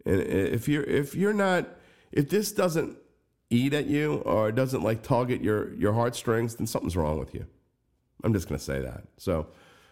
and 0.06 0.22
if 0.22 0.68
you're 0.68 0.84
if 0.84 1.16
you're 1.16 1.34
not, 1.34 1.68
if 2.12 2.30
this 2.30 2.52
doesn't 2.52 2.98
eat 3.50 3.74
at 3.74 3.86
you 3.86 4.16
or 4.26 4.52
doesn't 4.52 4.82
like 4.82 5.04
tug 5.04 5.32
at 5.32 5.42
your 5.42 5.74
your 5.76 5.94
heartstrings, 5.94 6.56
then 6.56 6.68
something's 6.68 6.96
wrong 6.98 7.20
with 7.20 7.34
you. 7.34 7.46
I'm 8.24 8.34
just 8.34 8.48
going 8.48 8.58
to 8.58 8.64
say 8.64 8.82
that. 8.82 9.04
So, 9.18 9.48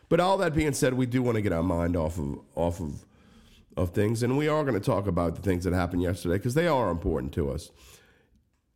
but 0.10 0.20
all 0.20 0.38
that 0.38 0.56
being 0.56 0.74
said, 0.74 0.94
we 0.94 1.06
do 1.06 1.22
want 1.22 1.36
to 1.36 1.42
get 1.42 1.54
our 1.54 1.64
mind 1.64 1.96
off 1.96 2.18
of 2.18 2.40
off 2.56 2.80
of 2.80 3.06
of 3.76 3.92
things, 3.92 4.24
and 4.24 4.38
we 4.38 4.48
are 4.48 4.64
going 4.64 4.76
to 4.76 4.80
talk 4.80 5.08
about 5.08 5.36
the 5.36 5.42
things 5.42 5.64
that 5.64 5.74
happened 5.74 6.02
yesterday 6.02 6.36
because 6.36 6.54
they 6.54 6.68
are 6.68 6.90
important 6.90 7.34
to 7.34 7.52
us. 7.52 7.72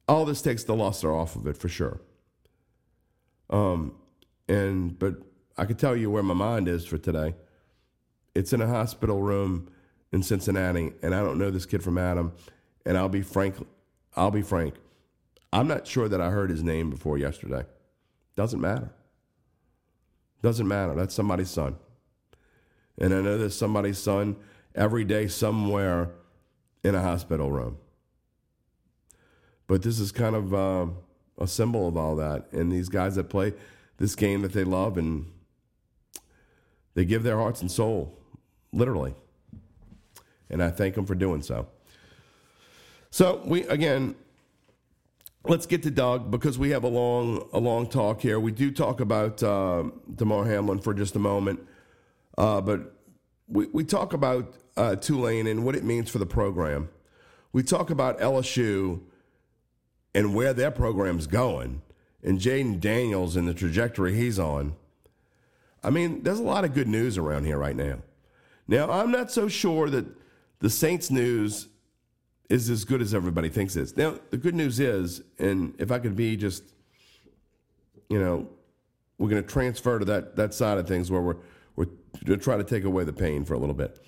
All 0.07 0.25
this 0.25 0.41
takes 0.41 0.63
the 0.63 0.75
luster 0.75 1.13
off 1.13 1.35
of 1.35 1.47
it 1.47 1.57
for 1.57 1.69
sure. 1.69 1.99
Um, 3.49 3.95
and 4.47 4.97
but 4.97 5.15
I 5.57 5.65
can 5.65 5.75
tell 5.75 5.95
you 5.95 6.09
where 6.09 6.23
my 6.23 6.33
mind 6.33 6.67
is 6.67 6.85
for 6.85 6.97
today. 6.97 7.35
It's 8.35 8.53
in 8.53 8.61
a 8.61 8.67
hospital 8.67 9.21
room 9.21 9.69
in 10.11 10.23
Cincinnati, 10.23 10.93
and 11.01 11.13
I 11.15 11.21
don't 11.23 11.37
know 11.37 11.49
this 11.49 11.65
kid 11.65 11.83
from 11.83 11.97
Adam. 11.97 12.33
And 12.85 12.97
I'll 12.97 13.09
be 13.09 13.21
frank, 13.21 13.55
I'll 14.17 14.31
be 14.31 14.41
frank. 14.41 14.73
I'm 15.53 15.67
not 15.67 15.87
sure 15.87 16.09
that 16.09 16.19
I 16.19 16.31
heard 16.31 16.49
his 16.49 16.63
name 16.63 16.89
before 16.89 17.17
yesterday. 17.17 17.65
Doesn't 18.35 18.59
matter. 18.59 18.91
Doesn't 20.41 20.67
matter. 20.67 20.95
That's 20.95 21.15
somebody's 21.15 21.49
son. 21.49 21.77
And 22.99 23.13
I 23.13 23.21
know 23.21 23.37
there's 23.37 23.55
somebody's 23.55 23.99
son 23.99 24.35
every 24.75 25.03
day 25.03 25.27
somewhere 25.27 26.09
in 26.83 26.95
a 26.95 27.01
hospital 27.01 27.51
room. 27.51 27.77
But 29.67 29.83
this 29.83 29.99
is 29.99 30.11
kind 30.11 30.35
of 30.35 30.53
uh, 30.53 30.87
a 31.37 31.47
symbol 31.47 31.87
of 31.87 31.95
all 31.95 32.15
that. 32.15 32.51
And 32.51 32.71
these 32.71 32.89
guys 32.89 33.15
that 33.15 33.29
play 33.29 33.53
this 33.97 34.15
game 34.15 34.41
that 34.41 34.53
they 34.53 34.63
love 34.63 34.97
and 34.97 35.31
they 36.95 37.05
give 37.05 37.23
their 37.23 37.37
hearts 37.37 37.61
and 37.61 37.71
soul, 37.71 38.17
literally. 38.71 39.13
And 40.49 40.63
I 40.63 40.71
thank 40.71 40.95
them 40.95 41.05
for 41.05 41.15
doing 41.15 41.41
so. 41.41 41.67
So 43.09 43.41
we 43.45 43.63
again, 43.63 44.15
let's 45.45 45.65
get 45.65 45.83
to 45.83 45.91
Doug 45.91 46.29
because 46.29 46.59
we 46.59 46.71
have 46.71 46.83
a 46.83 46.89
long 46.89 47.47
a 47.53 47.59
long 47.59 47.87
talk 47.87 48.21
here. 48.21 48.39
We 48.39 48.51
do 48.51 48.71
talk 48.71 48.99
about 48.99 49.41
uh, 49.41 49.85
Damar 50.13 50.45
Hamlin 50.45 50.79
for 50.79 50.93
just 50.93 51.15
a 51.15 51.19
moment, 51.19 51.59
uh, 52.37 52.61
but 52.61 52.93
we 53.47 53.67
we 53.67 53.83
talk 53.83 54.13
about 54.13 54.53
uh, 54.75 54.95
Tulane 54.95 55.47
and 55.47 55.65
what 55.65 55.75
it 55.75 55.83
means 55.83 56.09
for 56.09 56.19
the 56.19 56.25
program. 56.25 56.89
We 57.53 57.63
talk 57.63 57.89
about 57.89 58.19
LSU 58.19 59.01
and 60.13 60.35
where 60.35 60.53
their 60.53 60.71
program's 60.71 61.27
going, 61.27 61.81
and 62.23 62.39
Jayden 62.39 62.79
Daniels 62.79 63.35
and 63.35 63.47
the 63.47 63.53
trajectory 63.53 64.15
he's 64.15 64.37
on. 64.37 64.75
I 65.83 65.89
mean, 65.89 66.23
there's 66.23 66.39
a 66.39 66.43
lot 66.43 66.65
of 66.65 66.73
good 66.73 66.87
news 66.87 67.17
around 67.17 67.45
here 67.45 67.57
right 67.57 67.75
now. 67.75 67.99
Now, 68.67 68.89
I'm 68.91 69.11
not 69.11 69.31
so 69.31 69.47
sure 69.47 69.89
that 69.89 70.05
the 70.59 70.69
Saints 70.69 71.09
news 71.09 71.69
is 72.49 72.69
as 72.69 72.85
good 72.85 73.01
as 73.01 73.13
everybody 73.13 73.49
thinks 73.49 73.75
it 73.75 73.81
is. 73.81 73.97
Now, 73.97 74.19
the 74.29 74.37
good 74.37 74.55
news 74.55 74.79
is, 74.79 75.21
and 75.37 75.75
if 75.79 75.91
I 75.91 75.99
could 75.99 76.15
be 76.15 76.37
just, 76.37 76.63
you 78.09 78.19
know, 78.19 78.47
we're 79.17 79.29
going 79.29 79.43
to 79.43 79.49
transfer 79.49 79.99
to 79.99 80.05
that 80.05 80.35
that 80.35 80.53
side 80.53 80.77
of 80.77 80.87
things 80.87 81.09
where 81.11 81.21
we're 81.21 81.37
we're 81.75 81.85
going 82.25 82.39
to 82.39 82.43
try 82.43 82.57
to 82.57 82.63
take 82.63 82.83
away 82.83 83.03
the 83.03 83.13
pain 83.13 83.45
for 83.45 83.53
a 83.53 83.57
little 83.57 83.75
bit. 83.75 83.99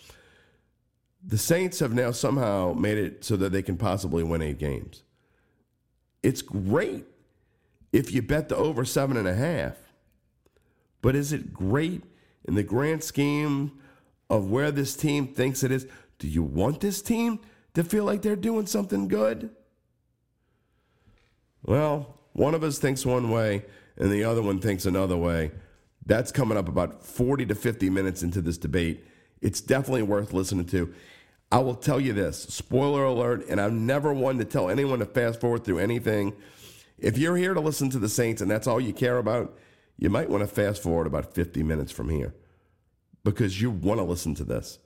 The 1.26 1.38
Saints 1.38 1.80
have 1.80 1.94
now 1.94 2.12
somehow 2.12 2.74
made 2.74 2.98
it 2.98 3.26
so 3.26 3.36
that 3.38 3.52
they 3.52 3.62
can 3.62 3.78
possibly 3.78 4.24
win 4.24 4.42
eight 4.42 4.58
games. 4.58 5.04
It's 6.24 6.42
great 6.42 7.06
if 7.92 8.14
you 8.14 8.22
bet 8.22 8.50
the 8.50 8.56
over 8.56 8.86
seven 8.86 9.18
and 9.18 9.28
a 9.28 9.34
half, 9.34 9.76
but 11.02 11.16
is 11.16 11.34
it 11.34 11.54
great 11.54 12.04
in 12.46 12.56
the 12.56 12.64
grand 12.64 13.04
scheme 13.04 13.80
of 14.30 14.50
where 14.50 14.72
this 14.72 14.96
team 14.96 15.28
thinks 15.28 15.64
it 15.64 15.72
is? 15.72 15.88
Do 16.20 16.28
you 16.28 16.44
want 16.44 16.80
this 16.82 17.02
team 17.02 17.40
to 17.74 17.84
feel 17.84 18.04
like 18.04 18.22
they're 18.22 18.36
doing 18.36 18.66
something 18.66 19.08
good? 19.08 19.50
Well, 21.64 22.18
one 22.34 22.56
of 22.56 22.64
us 22.64 22.80
thinks 22.80 23.06
one 23.06 23.30
way 23.30 23.66
and 23.98 24.12
the 24.12 24.24
other 24.24 24.42
one 24.42 24.60
thinks 24.60 24.86
another 24.86 25.18
way. 25.18 25.52
That's 26.06 26.32
coming 26.32 26.58
up 26.58 26.68
about 26.68 27.04
40 27.06 27.46
to 27.48 27.56
50 27.56 27.90
minutes 27.90 28.24
into 28.24 28.42
this 28.42 28.58
debate. 28.58 29.06
It's 29.42 29.62
definitely 29.62 30.04
worth 30.04 30.34
listening 30.34 30.66
to. 30.68 30.94
I 31.52 31.60
will 31.60 31.76
tell 31.76 32.00
you 32.00 32.14
this 32.14 32.44
spoiler 32.44 33.04
alert, 33.04 33.48
and 33.50 33.60
I'm 33.60 33.86
never 33.86 34.14
one 34.14 34.38
to 34.38 34.46
tell 34.46 34.70
anyone 34.70 35.00
to 35.00 35.06
fast 35.06 35.42
forward 35.42 35.64
through 35.64 35.80
anything. 35.80 36.34
If 36.98 37.18
you're 37.18 37.38
here 37.38 37.54
to 37.54 37.60
listen 37.60 37.90
to 37.92 38.00
the 38.00 38.10
Saints 38.10 38.42
and 38.42 38.50
that's 38.50 38.68
all 38.68 38.80
you 38.80 38.94
care 38.94 39.18
about, 39.18 39.58
you 39.98 40.10
might 40.10 40.30
want 40.30 40.42
to 40.42 40.48
fast 40.48 40.82
forward 40.82 41.08
about 41.08 41.34
50 41.34 41.64
minutes 41.64 41.92
from 41.92 42.10
here 42.10 42.34
because 43.24 43.62
you 43.62 43.70
want 43.70 44.00
to 44.00 44.04
listen 44.04 44.36
to 44.36 44.44
this. 44.44 44.80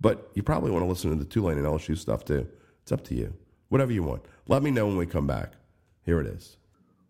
But 0.00 0.30
you 0.34 0.42
probably 0.42 0.70
want 0.70 0.84
to 0.84 0.88
listen 0.88 1.10
to 1.10 1.16
the 1.16 1.24
Tulane 1.24 1.58
and 1.58 1.66
LSU 1.66 1.96
stuff 1.98 2.24
too. 2.24 2.46
It's 2.82 2.92
up 2.92 3.02
to 3.04 3.14
you. 3.14 3.34
Whatever 3.68 3.92
you 3.92 4.02
want. 4.02 4.22
Let 4.46 4.62
me 4.62 4.70
know 4.70 4.86
when 4.86 4.96
we 4.96 5.06
come 5.06 5.26
back. 5.26 5.52
Here 6.04 6.20
it 6.20 6.26
is. 6.26 6.56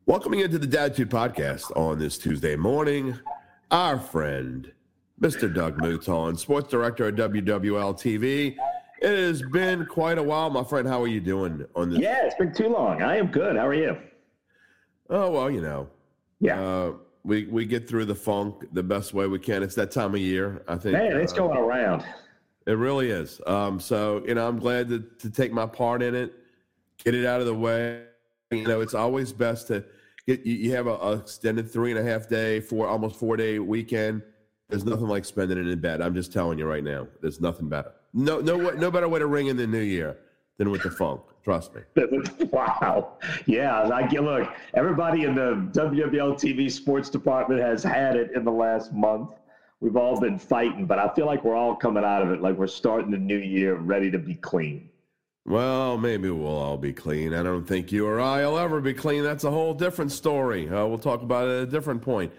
Welcoming 0.06 0.40
into 0.40 0.58
the 0.58 0.66
Datitude 0.66 1.10
podcast 1.10 1.76
on 1.76 1.98
this 1.98 2.16
Tuesday 2.16 2.56
morning, 2.56 3.18
our 3.70 3.98
friend, 3.98 4.72
Mr. 5.20 5.52
Doug 5.52 5.78
Mouton, 5.78 6.38
sports 6.38 6.70
director 6.70 7.06
at 7.08 7.14
WWL 7.16 7.94
TV. 7.94 8.56
It 9.02 9.16
has 9.18 9.42
been 9.42 9.84
quite 9.84 10.16
a 10.16 10.22
while, 10.22 10.48
my 10.48 10.64
friend. 10.64 10.88
How 10.88 11.02
are 11.02 11.08
you 11.08 11.20
doing 11.20 11.64
on 11.76 11.90
this? 11.90 11.98
Yeah, 12.00 12.24
it's 12.24 12.34
been 12.36 12.54
too 12.54 12.68
long. 12.68 13.02
I 13.02 13.16
am 13.16 13.26
good. 13.26 13.56
How 13.56 13.66
are 13.66 13.74
you? 13.74 13.98
Oh 15.10 15.30
well, 15.30 15.50
you 15.50 15.60
know. 15.60 15.88
Yeah. 16.40 16.60
Uh, 16.60 16.92
we 17.22 17.44
we 17.44 17.66
get 17.66 17.86
through 17.86 18.06
the 18.06 18.14
funk 18.14 18.64
the 18.72 18.82
best 18.82 19.12
way 19.12 19.26
we 19.26 19.38
can. 19.38 19.62
It's 19.62 19.74
that 19.74 19.90
time 19.90 20.14
of 20.14 20.20
year. 20.20 20.62
I 20.66 20.76
think. 20.76 20.94
Man, 20.94 21.16
it's 21.18 21.34
uh, 21.34 21.36
going 21.36 21.58
around. 21.58 22.04
It 22.68 22.76
really 22.76 23.08
is. 23.08 23.40
Um, 23.46 23.80
so 23.80 24.22
you 24.26 24.34
know, 24.34 24.46
I'm 24.46 24.58
glad 24.58 24.90
to, 24.90 25.02
to 25.20 25.30
take 25.30 25.52
my 25.52 25.64
part 25.64 26.02
in 26.02 26.14
it, 26.14 26.34
get 27.02 27.14
it 27.14 27.24
out 27.24 27.40
of 27.40 27.46
the 27.46 27.54
way. 27.54 28.02
You 28.50 28.68
know, 28.68 28.82
it's 28.82 28.92
always 28.92 29.32
best 29.32 29.68
to 29.68 29.82
get. 30.26 30.44
You, 30.44 30.54
you 30.54 30.72
have 30.72 30.86
a, 30.86 30.94
a, 30.96 31.12
extended 31.14 31.72
three 31.72 31.90
and 31.90 31.98
a 31.98 32.04
half 32.04 32.28
day, 32.28 32.60
four 32.60 32.86
almost 32.86 33.18
four 33.18 33.38
day 33.38 33.58
weekend. 33.58 34.22
There's 34.68 34.84
nothing 34.84 35.08
like 35.08 35.24
spending 35.24 35.56
it 35.56 35.66
in 35.66 35.80
bed. 35.80 36.02
I'm 36.02 36.14
just 36.14 36.30
telling 36.30 36.58
you 36.58 36.66
right 36.66 36.84
now. 36.84 37.08
There's 37.22 37.40
nothing 37.40 37.70
better. 37.70 37.92
No, 38.12 38.38
no, 38.40 38.58
no 38.58 38.90
better 38.90 39.08
way 39.08 39.18
to 39.18 39.26
ring 39.26 39.46
in 39.46 39.56
the 39.56 39.66
new 39.66 39.80
year 39.80 40.18
than 40.58 40.70
with 40.70 40.82
the 40.82 40.90
funk. 40.90 41.22
Trust 41.42 41.72
me. 41.74 41.80
wow. 42.52 43.16
Yeah. 43.46 43.84
Like, 43.84 44.12
look, 44.12 44.52
everybody 44.74 45.24
in 45.24 45.34
the 45.34 45.70
WWL 45.72 46.34
TV 46.34 46.70
sports 46.70 47.08
department 47.08 47.62
has 47.62 47.82
had 47.82 48.16
it 48.16 48.32
in 48.36 48.44
the 48.44 48.52
last 48.52 48.92
month 48.92 49.30
we've 49.80 49.96
all 49.96 50.20
been 50.20 50.38
fighting, 50.38 50.86
but 50.86 50.98
I 50.98 51.08
feel 51.14 51.26
like 51.26 51.44
we're 51.44 51.56
all 51.56 51.74
coming 51.74 52.04
out 52.04 52.22
of 52.22 52.30
it 52.30 52.40
like 52.40 52.56
we're 52.56 52.66
starting 52.66 53.10
the 53.10 53.18
new 53.18 53.38
year 53.38 53.76
ready 53.76 54.10
to 54.10 54.18
be 54.18 54.34
clean. 54.34 54.90
Well, 55.44 55.96
maybe 55.96 56.28
we'll 56.30 56.46
all 56.46 56.76
be 56.76 56.92
clean. 56.92 57.32
I 57.32 57.42
don't 57.42 57.64
think 57.64 57.90
you 57.90 58.06
or 58.06 58.20
I 58.20 58.44
will 58.44 58.58
ever 58.58 58.80
be 58.80 58.92
clean. 58.92 59.22
That's 59.22 59.44
a 59.44 59.50
whole 59.50 59.72
different 59.72 60.12
story. 60.12 60.68
Uh, 60.68 60.86
we'll 60.86 60.98
talk 60.98 61.22
about 61.22 61.48
it 61.48 61.52
at 61.52 61.62
a 61.62 61.66
different 61.66 62.02
point. 62.02 62.32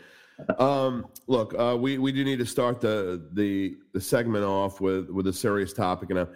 Um, 0.60 1.08
look, 1.28 1.54
uh, 1.58 1.76
we 1.78 1.98
we 1.98 2.12
do 2.12 2.24
need 2.24 2.40
to 2.40 2.46
start 2.46 2.82
the 2.82 3.28
the 3.34 3.78
the 3.94 4.00
segment 4.00 4.46
off 4.46 4.80
with 4.80 5.10
with 5.10 5.28
a 5.28 5.34
serious 5.34 5.74
topic, 5.74 6.12
and 6.12 6.20
I, 6.20 6.28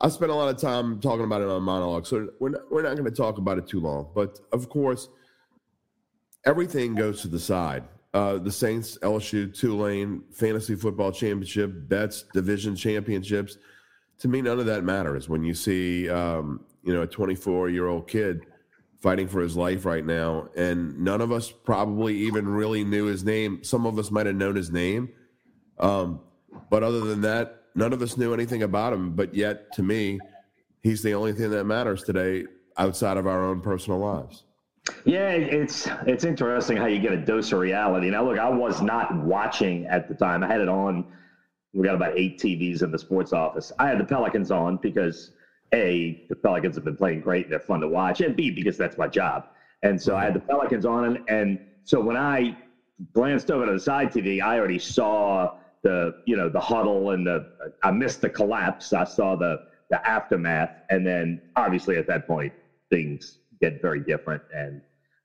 I 0.00 0.08
spent 0.08 0.32
a 0.32 0.34
lot 0.34 0.48
of 0.48 0.60
time 0.60 0.98
talking 0.98 1.24
about 1.24 1.42
it 1.42 1.48
on 1.48 1.62
monologue, 1.62 2.06
so 2.06 2.30
we're 2.40 2.48
not, 2.48 2.62
we're 2.72 2.82
not 2.82 2.96
going 2.96 3.04
to 3.04 3.14
talk 3.14 3.38
about 3.38 3.58
it 3.58 3.68
too 3.68 3.80
long. 3.80 4.10
But 4.14 4.40
of 4.52 4.68
course, 4.68 5.08
everything 6.46 6.94
goes 6.94 7.22
to 7.22 7.28
the 7.28 7.38
side 7.38 7.84
uh, 8.14 8.38
the 8.38 8.50
Saints, 8.50 8.98
LSU, 9.02 9.54
Tulane, 9.54 10.22
fantasy 10.32 10.74
football 10.74 11.12
championship, 11.12 11.72
bets, 11.88 12.24
division 12.32 12.74
championships. 12.74 13.58
To 14.20 14.28
me, 14.28 14.40
none 14.40 14.58
of 14.58 14.66
that 14.66 14.82
matters 14.82 15.28
when 15.28 15.44
you 15.44 15.54
see, 15.54 16.08
um, 16.08 16.64
you 16.82 16.94
know, 16.94 17.02
a 17.02 17.06
24 17.06 17.68
year 17.68 17.86
old 17.86 18.08
kid 18.08 18.46
fighting 19.00 19.28
for 19.28 19.40
his 19.40 19.56
life 19.56 19.84
right 19.84 20.04
now. 20.04 20.48
And 20.56 20.98
none 20.98 21.20
of 21.20 21.30
us 21.30 21.50
probably 21.50 22.16
even 22.16 22.48
really 22.48 22.82
knew 22.82 23.04
his 23.04 23.24
name. 23.24 23.62
Some 23.62 23.86
of 23.86 23.98
us 23.98 24.10
might 24.10 24.26
have 24.26 24.34
known 24.34 24.56
his 24.56 24.70
name. 24.70 25.10
Um, 25.78 26.20
but 26.70 26.82
other 26.82 27.00
than 27.00 27.20
that, 27.20 27.62
none 27.74 27.92
of 27.92 28.02
us 28.02 28.16
knew 28.16 28.34
anything 28.34 28.62
about 28.62 28.92
him. 28.92 29.14
But 29.14 29.34
yet, 29.34 29.72
to 29.74 29.82
me, 29.82 30.18
he's 30.82 31.02
the 31.02 31.14
only 31.14 31.32
thing 31.32 31.50
that 31.50 31.64
matters 31.64 32.02
today 32.02 32.46
outside 32.76 33.16
of 33.16 33.26
our 33.26 33.44
own 33.44 33.60
personal 33.60 34.00
lives. 34.00 34.44
Yeah, 35.04 35.30
it's 35.30 35.88
it's 36.06 36.24
interesting 36.24 36.76
how 36.76 36.86
you 36.86 36.98
get 36.98 37.12
a 37.12 37.16
dose 37.16 37.52
of 37.52 37.58
reality. 37.58 38.10
Now, 38.10 38.24
look, 38.24 38.38
I 38.38 38.48
was 38.48 38.82
not 38.82 39.14
watching 39.24 39.86
at 39.86 40.08
the 40.08 40.14
time. 40.14 40.42
I 40.42 40.46
had 40.46 40.60
it 40.60 40.68
on 40.68 41.04
we 41.74 41.84
got 41.84 41.94
about 41.94 42.12
eight 42.16 42.38
TVs 42.38 42.82
in 42.82 42.90
the 42.90 42.98
sports 42.98 43.32
office. 43.32 43.70
I 43.78 43.88
had 43.88 43.98
the 43.98 44.04
Pelicans 44.04 44.50
on 44.50 44.78
because 44.82 45.30
a 45.74 46.24
the 46.28 46.36
Pelicans 46.36 46.74
have 46.76 46.84
been 46.84 46.96
playing 46.96 47.20
great 47.20 47.44
and 47.44 47.52
they're 47.52 47.60
fun 47.60 47.80
to 47.80 47.88
watch, 47.88 48.20
and 48.20 48.34
b 48.34 48.50
because 48.50 48.76
that's 48.76 48.96
my 48.96 49.06
job. 49.06 49.44
And 49.82 50.00
so 50.00 50.16
I 50.16 50.24
had 50.24 50.34
the 50.34 50.40
Pelicans 50.40 50.84
on, 50.84 51.04
and, 51.04 51.18
and 51.28 51.58
so 51.84 52.00
when 52.00 52.16
I 52.16 52.56
glanced 53.12 53.50
over 53.50 53.66
to 53.66 53.72
the 53.72 53.78
side 53.78 54.10
TV, 54.10 54.42
I 54.42 54.58
already 54.58 54.78
saw 54.78 55.48
the 55.82 56.12
you 56.26 56.36
know 56.36 56.48
the 56.48 56.60
huddle 56.60 57.10
and 57.10 57.26
the 57.26 57.46
I 57.82 57.90
missed 57.90 58.20
the 58.22 58.30
collapse. 58.30 58.92
I 58.92 59.04
saw 59.04 59.36
the 59.36 59.58
the 59.90 60.04
aftermath, 60.08 60.70
and 60.90 61.06
then 61.06 61.40
obviously 61.56 61.96
at 61.96 62.06
that 62.06 62.26
point 62.26 62.52
things 62.90 63.38
get 63.60 63.82
very 63.82 64.00
different. 64.00 64.42
And 64.54 64.80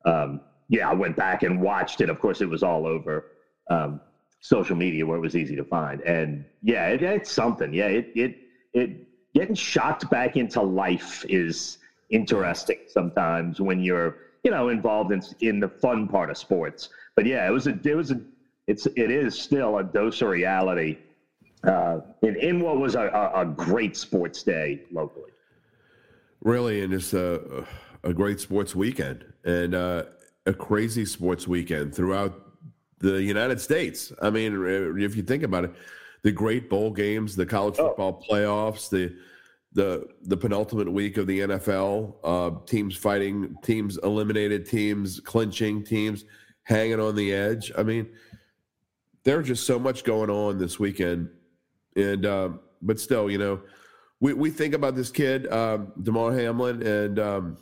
um, 0.05 0.41
yeah, 0.69 0.89
I 0.89 0.93
went 0.93 1.15
back 1.15 1.43
and 1.43 1.61
watched 1.61 2.01
it. 2.01 2.09
Of 2.09 2.19
course, 2.19 2.41
it 2.41 2.49
was 2.49 2.63
all 2.63 2.85
over 2.85 3.25
um, 3.69 4.01
social 4.41 4.75
media 4.75 5.05
where 5.05 5.17
it 5.17 5.21
was 5.21 5.35
easy 5.35 5.55
to 5.55 5.63
find. 5.63 6.01
And 6.01 6.45
yeah, 6.61 6.87
it, 6.87 7.01
it's 7.01 7.31
something. 7.31 7.73
Yeah, 7.73 7.87
it 7.87 8.11
it 8.15 8.37
it 8.73 9.07
getting 9.33 9.55
shocked 9.55 10.09
back 10.09 10.35
into 10.35 10.61
life 10.61 11.25
is 11.27 11.77
interesting 12.09 12.77
sometimes 12.87 13.59
when 13.59 13.79
you're 13.79 14.17
you 14.43 14.51
know 14.51 14.69
involved 14.69 15.11
in 15.11 15.21
in 15.39 15.59
the 15.59 15.69
fun 15.69 16.07
part 16.07 16.29
of 16.29 16.37
sports. 16.37 16.89
But 17.15 17.25
yeah, 17.25 17.47
it 17.47 17.51
was 17.51 17.67
a 17.67 17.79
it 17.83 17.95
was 17.95 18.11
a 18.11 18.21
it's 18.67 18.85
it 18.85 19.11
is 19.11 19.39
still 19.39 19.77
a 19.77 19.83
dose 19.83 20.21
of 20.21 20.29
reality 20.29 20.97
uh, 21.63 21.99
in 22.21 22.35
in 22.37 22.59
what 22.59 22.77
was 22.79 22.95
a, 22.95 23.07
a, 23.07 23.41
a 23.41 23.45
great 23.45 23.95
sports 23.95 24.43
day 24.43 24.81
locally. 24.91 25.31
Really, 26.41 26.83
and 26.83 26.93
it's 26.93 27.13
a 27.13 27.65
a 28.03 28.13
great 28.13 28.39
sports 28.39 28.75
weekend 28.75 29.25
and 29.45 29.75
uh, 29.75 30.03
a 30.45 30.53
crazy 30.53 31.05
sports 31.05 31.47
weekend 31.47 31.95
throughout 31.95 32.39
the 32.99 33.21
United 33.21 33.59
States. 33.59 34.11
I 34.21 34.29
mean, 34.29 34.53
if 34.97 35.15
you 35.15 35.23
think 35.23 35.43
about 35.43 35.65
it, 35.65 35.71
the 36.23 36.31
great 36.31 36.69
bowl 36.69 36.91
games, 36.91 37.35
the 37.35 37.45
college 37.45 37.75
oh. 37.79 37.89
football 37.89 38.23
oh. 38.23 38.33
playoffs, 38.33 38.89
the 38.89 39.15
the 39.73 40.07
the 40.23 40.37
penultimate 40.37 40.91
week 40.91 41.17
of 41.17 41.27
the 41.27 41.41
NFL, 41.41 42.15
uh, 42.23 42.51
teams 42.65 42.95
fighting, 42.95 43.55
teams 43.63 43.97
eliminated, 44.03 44.65
teams 44.67 45.19
clinching, 45.19 45.83
teams 45.83 46.25
hanging 46.63 46.99
on 46.99 47.15
the 47.15 47.33
edge. 47.33 47.71
I 47.77 47.83
mean, 47.83 48.09
there's 49.23 49.47
just 49.47 49.65
so 49.65 49.79
much 49.79 50.03
going 50.03 50.29
on 50.29 50.57
this 50.57 50.79
weekend, 50.79 51.29
and 51.95 52.25
um, 52.25 52.59
but 52.81 52.99
still, 52.99 53.29
you 53.29 53.37
know, 53.37 53.61
we 54.19 54.33
we 54.33 54.49
think 54.49 54.73
about 54.73 54.95
this 54.95 55.09
kid, 55.11 55.51
um, 55.51 55.91
Damar 56.01 56.33
Hamlin, 56.33 56.85
and 56.85 57.19
um, 57.19 57.57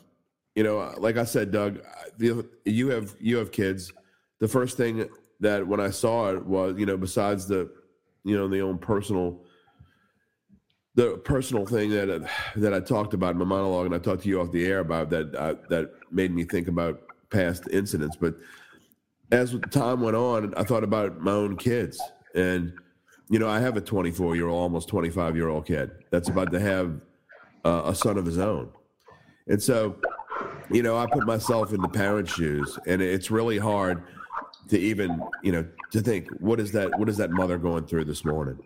you 0.54 0.62
know, 0.62 0.94
like 0.98 1.16
I 1.16 1.24
said, 1.24 1.50
Doug, 1.50 1.80
you 2.18 2.88
have 2.88 3.14
you 3.18 3.36
have 3.36 3.52
kids. 3.52 3.92
The 4.38 4.48
first 4.48 4.76
thing 4.76 5.08
that 5.40 5.66
when 5.66 5.80
I 5.80 5.90
saw 5.90 6.30
it 6.30 6.44
was, 6.44 6.76
you 6.78 6.86
know, 6.86 6.96
besides 6.96 7.46
the, 7.46 7.70
you 8.24 8.36
know, 8.36 8.48
the 8.48 8.60
own 8.60 8.78
personal, 8.78 9.40
the 10.94 11.16
personal 11.18 11.64
thing 11.64 11.90
that 11.90 12.28
that 12.56 12.74
I 12.74 12.80
talked 12.80 13.14
about 13.14 13.32
in 13.32 13.38
my 13.38 13.44
monologue, 13.44 13.86
and 13.86 13.94
I 13.94 13.98
talked 13.98 14.22
to 14.24 14.28
you 14.28 14.40
off 14.40 14.52
the 14.52 14.66
air 14.66 14.80
about 14.80 15.10
that 15.10 15.34
uh, 15.34 15.54
that 15.70 15.90
made 16.10 16.32
me 16.32 16.44
think 16.44 16.68
about 16.68 17.00
past 17.30 17.68
incidents. 17.70 18.16
But 18.16 18.34
as 19.30 19.56
time 19.70 20.02
went 20.02 20.16
on, 20.16 20.52
I 20.56 20.64
thought 20.64 20.84
about 20.84 21.20
my 21.20 21.32
own 21.32 21.56
kids, 21.56 22.00
and 22.34 22.74
you 23.30 23.38
know, 23.38 23.48
I 23.48 23.58
have 23.60 23.78
a 23.78 23.80
24 23.80 24.36
year 24.36 24.48
old, 24.48 24.60
almost 24.60 24.88
25 24.88 25.34
year 25.34 25.48
old 25.48 25.66
kid 25.66 25.92
that's 26.10 26.28
about 26.28 26.52
to 26.52 26.60
have 26.60 27.00
uh, 27.64 27.82
a 27.86 27.94
son 27.94 28.18
of 28.18 28.26
his 28.26 28.38
own, 28.38 28.70
and 29.48 29.62
so 29.62 29.96
you 30.70 30.82
know, 30.82 30.96
I 30.96 31.06
put 31.06 31.26
myself 31.26 31.72
in 31.72 31.80
the 31.80 31.88
parent's 31.88 32.32
shoes, 32.32 32.78
and 32.86 33.02
it's 33.02 33.30
really 33.30 33.58
hard 33.58 34.02
to 34.68 34.78
even, 34.78 35.22
you 35.42 35.52
know, 35.52 35.66
to 35.90 36.00
think 36.00 36.28
what 36.40 36.60
is 36.60 36.72
that? 36.72 36.98
What 36.98 37.08
is 37.08 37.16
that 37.16 37.30
mother 37.30 37.58
going 37.58 37.86
through 37.86 38.04
this 38.04 38.24
morning? 38.24 38.58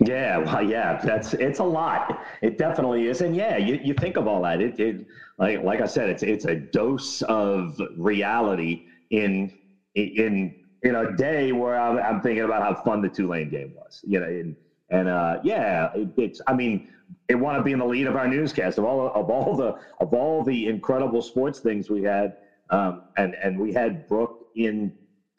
Yeah, 0.00 0.38
well, 0.38 0.62
yeah, 0.62 1.00
that's 1.02 1.34
it's 1.34 1.58
a 1.58 1.64
lot. 1.64 2.24
It 2.40 2.56
definitely 2.56 3.08
is, 3.08 3.20
and 3.20 3.34
yeah, 3.34 3.56
you, 3.56 3.80
you 3.82 3.94
think 3.94 4.16
of 4.16 4.28
all 4.28 4.42
that. 4.42 4.60
It, 4.60 4.78
it 4.78 5.06
like 5.38 5.62
like 5.64 5.80
I 5.80 5.86
said, 5.86 6.08
it's 6.08 6.22
it's 6.22 6.44
a 6.44 6.54
dose 6.54 7.22
of 7.22 7.80
reality 7.96 8.86
in 9.10 9.52
in 9.96 10.54
in 10.82 10.94
a 10.94 11.16
day 11.16 11.50
where 11.50 11.78
I'm, 11.78 11.98
I'm 11.98 12.20
thinking 12.20 12.44
about 12.44 12.62
how 12.62 12.80
fun 12.82 13.02
the 13.02 13.08
Tulane 13.08 13.50
game 13.50 13.74
was. 13.74 14.00
You 14.06 14.20
know, 14.20 14.26
and 14.26 14.56
and 14.90 15.08
uh, 15.08 15.40
yeah, 15.42 15.90
it, 15.94 16.08
it's. 16.16 16.40
I 16.46 16.54
mean, 16.54 16.88
it 17.28 17.34
want 17.34 17.58
to 17.58 17.62
be 17.62 17.72
in 17.72 17.78
the 17.78 17.86
lead 17.86 18.06
of 18.06 18.16
our 18.16 18.28
newscast 18.28 18.78
of 18.78 18.84
all 18.84 19.10
of 19.14 19.30
all 19.30 19.54
the 19.54 19.74
of 20.00 20.14
all 20.14 20.42
the 20.42 20.66
incredible 20.66 21.22
sports 21.22 21.60
things 21.60 21.90
we 21.90 22.02
had, 22.02 22.32
um, 22.70 23.02
and 23.16 23.34
and 23.42 23.58
we 23.58 23.72
had 23.72 24.06
Brooke 24.06 24.32
in, 24.54 24.92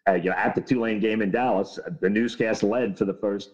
uh, 0.08 0.14
you 0.14 0.30
know, 0.30 0.36
at 0.36 0.56
the 0.56 0.62
Tulane 0.62 1.00
game 1.00 1.22
in 1.22 1.32
Dallas. 1.32 1.80
The 2.02 2.10
newscast 2.10 2.64
led 2.64 2.98
for 2.98 3.06
the 3.06 3.14
first 3.16 3.50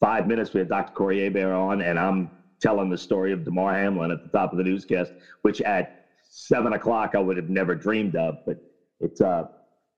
five 0.00 0.26
minutes. 0.26 0.52
We 0.52 0.58
had 0.60 0.68
Dr. 0.68 0.92
Corey 0.94 1.20
Hebert 1.22 1.52
on, 1.52 1.80
and 1.82 1.98
I'm 1.98 2.30
telling 2.60 2.90
the 2.90 2.98
story 2.98 3.32
of 3.32 3.44
Damar 3.44 3.74
Hamlin 3.74 4.10
at 4.10 4.22
the 4.22 4.28
top 4.30 4.52
of 4.52 4.58
the 4.58 4.64
newscast, 4.64 5.12
which 5.42 5.60
at 5.62 5.86
seven 6.30 6.72
o'clock 6.74 7.12
I 7.14 7.20
would 7.20 7.36
have 7.36 7.48
never 7.48 7.74
dreamed 7.74 8.16
of. 8.16 8.36
But 8.46 8.58
it's 9.00 9.20
uh, 9.20 9.44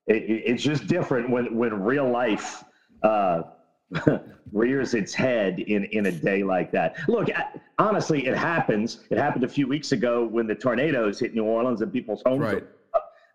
it, 0.07 0.23
it's 0.45 0.63
just 0.63 0.87
different 0.87 1.29
when 1.29 1.55
when 1.55 1.73
real 1.73 2.09
life. 2.09 2.63
Uh, 3.03 3.41
rears 4.51 4.93
its 4.93 5.13
head 5.13 5.59
in 5.59 5.85
in 5.85 6.05
a 6.07 6.11
day 6.11 6.43
like 6.43 6.71
that. 6.71 6.95
Look, 7.07 7.27
honestly, 7.77 8.25
it 8.25 8.35
happens. 8.35 8.99
It 9.09 9.17
happened 9.17 9.43
a 9.43 9.47
few 9.47 9.67
weeks 9.67 9.91
ago 9.91 10.25
when 10.25 10.47
the 10.47 10.55
tornadoes 10.55 11.19
hit 11.19 11.33
New 11.33 11.43
Orleans 11.43 11.81
and 11.81 11.91
people's 11.91 12.21
homes. 12.25 12.41
Right. 12.41 12.63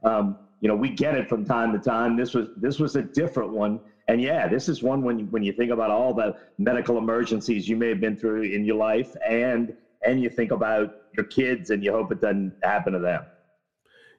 Um, 0.02 0.36
you 0.60 0.68
know, 0.68 0.74
we 0.74 0.90
get 0.90 1.14
it 1.14 1.28
from 1.28 1.44
time 1.44 1.72
to 1.72 1.78
time. 1.78 2.16
This 2.16 2.34
was 2.34 2.48
this 2.56 2.78
was 2.78 2.96
a 2.96 3.02
different 3.02 3.52
one, 3.52 3.80
and 4.08 4.20
yeah, 4.20 4.48
this 4.48 4.68
is 4.68 4.82
one 4.82 5.02
when 5.02 5.18
you, 5.18 5.26
when 5.26 5.42
you 5.42 5.52
think 5.52 5.70
about 5.70 5.90
all 5.90 6.14
the 6.14 6.32
medical 6.58 6.96
emergencies 6.96 7.68
you 7.68 7.76
may 7.76 7.88
have 7.88 8.00
been 8.00 8.16
through 8.16 8.42
in 8.42 8.64
your 8.64 8.76
life, 8.76 9.14
and 9.28 9.72
and 10.04 10.20
you 10.20 10.30
think 10.30 10.52
about 10.52 10.88
your 11.14 11.26
kids, 11.26 11.70
and 11.70 11.84
you 11.84 11.92
hope 11.92 12.10
it 12.10 12.20
doesn't 12.20 12.54
happen 12.62 12.94
to 12.94 12.98
them. 12.98 13.26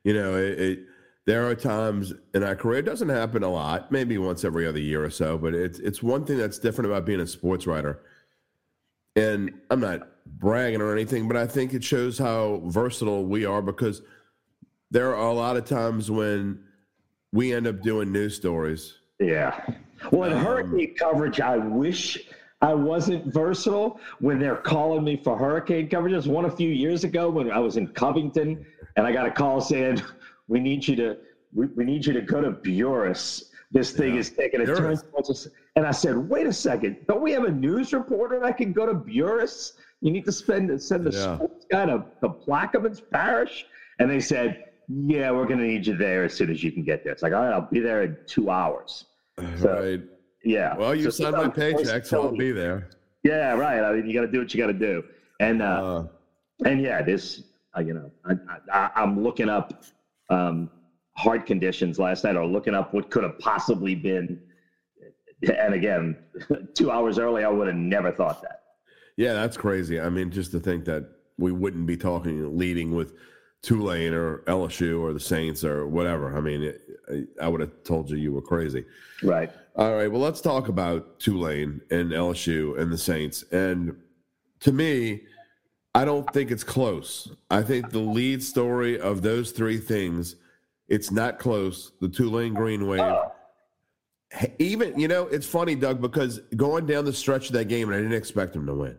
You 0.04 0.14
know, 0.14 0.36
it, 0.38 0.60
it 0.60 0.80
there 1.28 1.46
are 1.46 1.54
times 1.54 2.14
in 2.34 2.42
our 2.42 2.56
career, 2.56 2.80
it 2.80 2.86
doesn't 2.86 3.10
happen 3.10 3.44
a 3.44 3.50
lot, 3.50 3.92
maybe 3.92 4.18
once 4.18 4.46
every 4.46 4.66
other 4.66 4.80
year 4.80 5.04
or 5.04 5.10
so, 5.10 5.38
but 5.38 5.54
it's 5.54 5.78
it's 5.80 6.02
one 6.02 6.26
thing 6.26 6.38
that's 6.38 6.58
different 6.58 6.90
about 6.90 7.06
being 7.06 7.20
a 7.20 7.28
sports 7.28 7.68
writer. 7.68 8.00
And 9.18 9.52
I'm 9.70 9.82
not 9.82 10.08
bragging 10.26 10.82
or 10.82 10.94
anything, 10.94 11.28
but 11.28 11.36
I 11.36 11.46
think 11.46 11.74
it 11.74 11.84
shows 11.84 12.18
how 12.18 12.62
versatile 12.66 13.26
we 13.26 13.46
are 13.46 13.62
because 13.62 14.02
there 14.90 15.14
are 15.16 15.28
a 15.28 15.34
lot 15.34 15.58
of 15.58 15.66
times 15.66 16.10
when 16.10 16.64
we 17.34 17.54
end 17.54 17.68
up 17.68 17.82
doing 17.82 18.12
news 18.12 18.38
stories. 18.38 18.94
Yeah. 19.20 19.60
Well, 20.12 20.32
in 20.32 20.38
um, 20.38 20.46
hurricane 20.46 20.96
coverage, 20.96 21.42
I 21.42 21.58
wish 21.58 22.18
I 22.62 22.74
wasn't 22.74 23.34
versatile 23.34 24.00
when 24.20 24.40
they're 24.40 24.56
calling 24.56 25.04
me 25.04 25.20
for 25.22 25.38
hurricane 25.38 25.90
coverage. 25.90 26.14
There's 26.14 26.28
one 26.28 26.46
a 26.46 26.52
few 26.52 26.70
years 26.70 27.04
ago 27.04 27.30
when 27.30 27.52
I 27.52 27.60
was 27.60 27.76
in 27.76 27.88
Covington 27.88 28.66
and 28.96 29.06
I 29.06 29.12
got 29.12 29.26
a 29.26 29.32
call 29.32 29.60
saying, 29.60 30.02
we 30.48 30.60
need 30.60 30.88
you 30.88 30.96
to 30.96 31.18
we, 31.54 31.68
we 31.68 31.86
need 31.86 32.06
you 32.06 32.14
to 32.14 32.22
go 32.22 32.42
to 32.42 32.52
Buras. 32.52 33.44
This 33.72 33.92
thing 33.92 34.14
yeah. 34.14 34.22
is 34.22 34.30
taking 34.30 34.62
a 34.62 34.66
turn. 34.66 34.98
And 35.76 35.86
I 35.86 35.92
said, 35.92 36.16
wait 36.16 36.48
a 36.48 36.54
second, 36.54 36.98
don't 37.08 37.22
we 37.22 37.32
have 37.34 37.44
a 37.44 37.52
news 37.52 37.94
reporter 37.94 38.40
that 38.40 38.58
can 38.58 38.72
go 38.72 38.86
to 38.86 38.94
Buras? 38.94 39.74
You 40.02 40.12
need 40.12 40.26
to 40.26 40.32
spend 40.32 40.82
send 40.82 41.06
the 41.06 41.12
yeah. 41.12 41.36
sports 41.36 41.66
guy 41.70 41.86
to, 41.86 42.06
to 42.22 42.30
Plaquemines 42.30 43.02
Parish. 43.12 43.66
And 44.00 44.10
they 44.10 44.20
said, 44.20 44.66
yeah, 44.88 45.32
we're 45.32 45.46
going 45.46 45.60
to 45.60 45.66
need 45.66 45.86
you 45.86 45.98
there 45.98 46.24
as 46.24 46.34
soon 46.34 46.50
as 46.50 46.64
you 46.64 46.72
can 46.72 46.84
get 46.84 47.04
there. 47.04 47.12
It's 47.12 47.24
like, 47.24 47.34
all 47.34 47.42
right, 47.42 47.54
I'll 47.54 47.68
be 47.70 47.80
there 47.80 48.04
in 48.04 48.18
two 48.26 48.50
hours. 48.50 49.06
So, 49.60 49.80
right. 49.82 50.02
Yeah. 50.44 50.76
Well, 50.78 50.96
you 50.96 51.12
so 51.12 51.24
signed 51.24 51.36
my 51.36 51.50
paycheck, 51.50 52.06
so 52.06 52.24
I'll 52.24 52.36
be 52.36 52.52
there. 52.52 52.90
Yeah, 53.24 53.54
right. 53.54 53.84
I 53.84 53.92
mean, 53.94 54.08
you 54.08 54.14
got 54.14 54.26
to 54.26 54.32
do 54.32 54.40
what 54.40 54.54
you 54.54 54.62
got 54.62 54.68
to 54.68 54.74
do. 54.74 55.04
And, 55.40 55.62
uh, 55.62 55.66
uh, 55.66 56.08
and 56.66 56.82
yeah, 56.82 57.02
this, 57.02 57.44
uh, 57.76 57.82
you 57.82 57.94
know, 57.94 58.12
I, 58.26 58.36
I, 58.72 58.92
I'm 58.96 59.22
looking 59.22 59.50
up 59.50 59.84
um, 60.30 60.70
heart 61.16 61.46
conditions 61.46 62.00
last 62.00 62.24
night 62.24 62.36
or 62.36 62.46
looking 62.46 62.76
up 62.76 62.94
what 62.94 63.10
could 63.10 63.24
have 63.24 63.38
possibly 63.40 63.96
been. 63.96 64.42
And 65.42 65.74
again, 65.74 66.18
two 66.74 66.92
hours 66.92 67.20
early, 67.20 67.44
I 67.44 67.50
would 67.50 67.68
have 67.68 67.76
never 67.76 68.12
thought 68.12 68.42
that. 68.42 68.62
Yeah, 69.16 69.34
that's 69.34 69.58
crazy. 69.58 70.00
I 70.00 70.10
mean, 70.10 70.30
just 70.32 70.52
to 70.52 70.60
think 70.60 70.86
that 70.86 71.10
we 71.38 71.52
wouldn't 71.52 71.88
be 71.88 71.98
talking 71.98 72.58
leading 72.58 72.96
with 72.96 73.14
Tulane 73.62 74.14
or 74.14 74.40
LSU 74.48 75.02
or 75.02 75.14
the 75.14 75.20
Saints 75.20 75.64
or 75.64 75.88
whatever. 75.88 76.36
I 76.38 76.42
mean, 76.42 76.62
it, 76.62 76.82
I 77.42 77.48
would 77.48 77.62
have 77.62 77.84
told 77.84 78.10
you 78.10 78.18
you 78.18 78.32
were 78.32 78.42
crazy. 78.42 78.86
Right. 79.24 79.52
All 79.76 79.96
right. 79.96 80.12
Well, 80.12 80.22
let's 80.22 80.42
talk 80.42 80.68
about 80.68 81.20
Tulane 81.20 81.82
and 81.90 82.12
LSU 82.12 82.80
and 82.80 82.92
the 82.92 82.98
Saints. 82.98 83.44
And 83.52 83.96
to 84.62 84.72
me, 84.72 85.24
I 85.98 86.06
don't 86.06 86.32
think 86.32 86.52
it's 86.52 86.64
close. 86.64 87.28
I 87.50 87.64
think 87.64 87.90
the 87.90 87.98
lead 87.98 88.44
story 88.44 89.00
of 89.00 89.24
those 89.24 89.50
three 89.50 89.80
things, 89.80 90.36
it's 90.88 91.10
not 91.10 91.40
close. 91.40 91.92
The 92.02 92.08
Tulane 92.08 92.54
Green 92.54 92.86
Wave. 92.86 93.16
Even, 94.60 95.00
you 95.00 95.08
know, 95.08 95.24
it's 95.24 95.48
funny, 95.48 95.74
Doug, 95.74 96.00
because 96.00 96.38
going 96.56 96.86
down 96.86 97.06
the 97.06 97.14
stretch 97.14 97.48
of 97.48 97.54
that 97.54 97.66
game, 97.66 97.90
and 97.90 97.96
I 97.96 97.98
didn't 97.98 98.14
expect 98.14 98.54
them 98.54 98.68
to 98.68 98.76
win. 98.76 98.96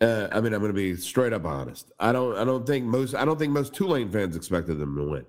Uh, 0.00 0.28
I 0.30 0.40
mean, 0.40 0.52
I'm 0.52 0.60
going 0.60 0.70
to 0.70 0.74
be 0.74 0.94
straight 0.94 1.32
up 1.32 1.44
honest. 1.44 1.90
I 1.98 2.12
don't. 2.12 2.36
I 2.36 2.44
don't 2.44 2.64
think 2.64 2.84
most. 2.84 3.16
I 3.16 3.24
don't 3.24 3.38
think 3.38 3.52
most 3.52 3.74
Tulane 3.74 4.08
fans 4.08 4.36
expected 4.36 4.78
them 4.78 4.94
to 4.94 5.10
win. 5.10 5.26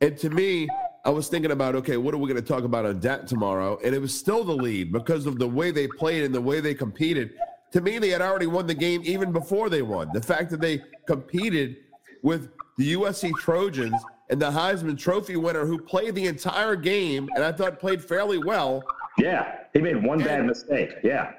And 0.00 0.16
to 0.16 0.30
me, 0.30 0.66
I 1.04 1.10
was 1.10 1.28
thinking 1.28 1.50
about, 1.50 1.74
okay, 1.74 1.98
what 1.98 2.14
are 2.14 2.18
we 2.18 2.26
going 2.26 2.42
to 2.42 2.48
talk 2.48 2.64
about 2.64 2.86
on 2.86 3.00
debt 3.00 3.26
tomorrow? 3.26 3.78
And 3.84 3.94
it 3.94 4.00
was 4.00 4.18
still 4.18 4.44
the 4.44 4.54
lead 4.54 4.92
because 4.92 5.26
of 5.26 5.38
the 5.38 5.48
way 5.48 5.72
they 5.72 5.88
played 5.88 6.24
and 6.24 6.34
the 6.34 6.40
way 6.40 6.60
they 6.60 6.72
competed. 6.72 7.34
To 7.72 7.80
me, 7.80 7.98
they 7.98 8.08
had 8.10 8.20
already 8.20 8.46
won 8.46 8.66
the 8.66 8.74
game 8.74 9.02
even 9.04 9.32
before 9.32 9.68
they 9.68 9.82
won. 9.82 10.10
The 10.12 10.22
fact 10.22 10.50
that 10.50 10.60
they 10.60 10.82
competed 11.06 11.76
with 12.22 12.50
the 12.76 12.94
USC 12.94 13.32
Trojans 13.36 14.00
and 14.28 14.40
the 14.40 14.50
Heisman 14.50 14.98
Trophy 14.98 15.36
winner 15.36 15.66
who 15.66 15.78
played 15.78 16.14
the 16.14 16.26
entire 16.26 16.76
game 16.76 17.28
and 17.34 17.44
I 17.44 17.52
thought 17.52 17.78
played 17.78 18.02
fairly 18.02 18.38
well. 18.38 18.82
Yeah, 19.18 19.56
he 19.72 19.80
made 19.80 20.02
one 20.02 20.18
bad 20.18 20.46
mistake. 20.46 20.94
Yeah. 21.02 21.32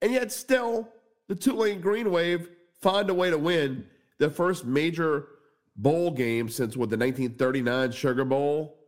And 0.00 0.12
yet, 0.12 0.32
still, 0.32 0.88
the 1.28 1.34
Tulane 1.34 1.80
Green 1.80 2.10
Wave 2.10 2.48
find 2.80 3.08
a 3.08 3.14
way 3.14 3.30
to 3.30 3.38
win 3.38 3.86
the 4.18 4.28
first 4.28 4.64
major 4.64 5.28
bowl 5.76 6.10
game 6.10 6.48
since 6.48 6.76
what 6.76 6.90
the 6.90 6.96
1939 6.96 7.92
Sugar 7.92 8.24
Bowl, 8.24 8.78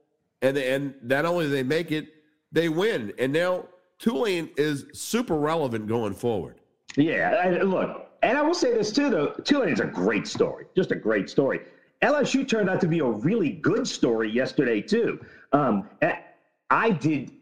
and 0.42 0.58
and 0.58 0.94
not 1.02 1.24
only 1.24 1.46
do 1.46 1.50
they 1.50 1.62
make 1.62 1.92
it, 1.92 2.08
they 2.52 2.68
win, 2.68 3.12
and 3.18 3.32
now 3.32 3.66
Tulane 3.98 4.50
is 4.56 4.86
super 4.92 5.36
relevant 5.36 5.86
going 5.86 6.14
forward. 6.14 6.56
Yeah, 6.96 7.30
I, 7.44 7.62
look, 7.62 8.06
and 8.22 8.38
I 8.38 8.42
will 8.42 8.54
say 8.54 8.72
this 8.72 8.92
too, 8.92 9.10
though. 9.10 9.32
Tulane's 9.44 9.80
a 9.80 9.86
great 9.86 10.26
story, 10.26 10.66
just 10.76 10.92
a 10.92 10.96
great 10.96 11.28
story. 11.28 11.60
LSU 12.02 12.46
turned 12.46 12.68
out 12.68 12.80
to 12.82 12.88
be 12.88 12.98
a 13.00 13.04
really 13.04 13.50
good 13.50 13.86
story 13.86 14.30
yesterday 14.30 14.80
too. 14.80 15.18
Um, 15.52 15.88
I 16.70 16.90
did 16.90 17.32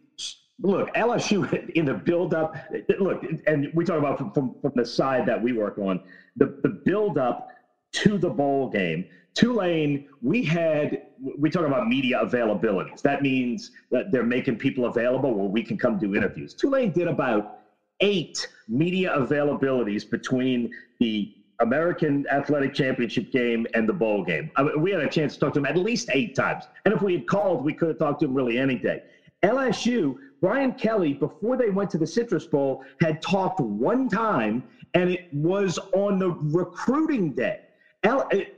look 0.61 0.95
LSU 0.95 1.71
in 1.75 1.85
the 1.85 1.95
build 1.95 2.35
up. 2.35 2.57
Look, 2.99 3.25
and 3.47 3.69
we 3.75 3.85
talk 3.85 3.99
about 3.99 4.19
from, 4.19 4.33
from, 4.33 4.55
from 4.61 4.73
the 4.75 4.85
side 4.85 5.27
that 5.27 5.43
we 5.43 5.53
work 5.53 5.79
on 5.79 6.01
the 6.37 6.59
the 6.63 6.69
build 6.85 7.19
up 7.19 7.49
to 7.93 8.19
the 8.19 8.31
bowl 8.31 8.69
game. 8.69 9.05
Tulane, 9.35 10.07
we 10.21 10.45
had 10.45 10.99
we 11.39 11.51
talk 11.51 11.67
about 11.67 11.89
media 11.89 12.21
availabilities. 12.23 13.01
That 13.03 13.23
means 13.23 13.71
that 13.91 14.13
they're 14.13 14.23
making 14.23 14.57
people 14.57 14.87
available 14.87 15.35
where 15.35 15.49
we 15.49 15.63
can 15.63 15.77
come 15.77 15.99
do 15.99 16.15
interviews. 16.15 16.55
Tulane 16.55 16.93
did 16.93 17.09
about 17.09 17.62
eight 18.03 18.47
media 18.69 19.15
availabilities 19.17 20.09
between 20.09 20.69
the 21.01 21.31
American 21.61 22.25
Athletic 22.31 22.75
Championship 22.75 23.31
game 23.31 23.67
and 23.75 23.89
the 23.89 23.93
bowl 23.93 24.23
game. 24.23 24.51
I 24.57 24.65
mean, 24.65 24.81
we 24.81 24.91
had 24.91 25.01
a 25.01 25.09
chance 25.09 25.35
to 25.35 25.39
talk 25.41 25.53
to 25.55 25.61
him 25.61 25.67
at 25.67 25.77
least 25.77 26.11
eight 26.13 26.35
times. 26.35 26.65
And 26.85 26.93
if 26.93 27.01
we 27.01 27.13
had 27.15 27.27
called, 27.27 27.65
we 27.65 27.73
could 27.73 27.89
have 27.89 27.99
talked 27.99 28.21
to 28.21 28.27
him 28.27 28.35
really 28.35 28.59
any 28.59 28.77
day. 28.77 29.01
LSU, 29.45 30.15
Brian 30.41 30.73
Kelly, 30.73 31.15
before 31.15 31.57
they 31.57 31.71
went 31.71 31.89
to 31.91 31.99
the 31.99 32.07
Citrus 32.07 32.47
Bowl, 32.47 32.81
had 33.01 33.23
talked 33.23 33.61
one 33.61 34.09
time, 34.09 34.65
and 34.95 35.11
it 35.11 35.21
was 35.31 35.79
on 35.95 36.19
the 36.19 36.31
recruiting 36.53 37.33
day. 37.33 37.57
L- 38.03 38.21
uh, 38.33 38.37
it, 38.37 38.49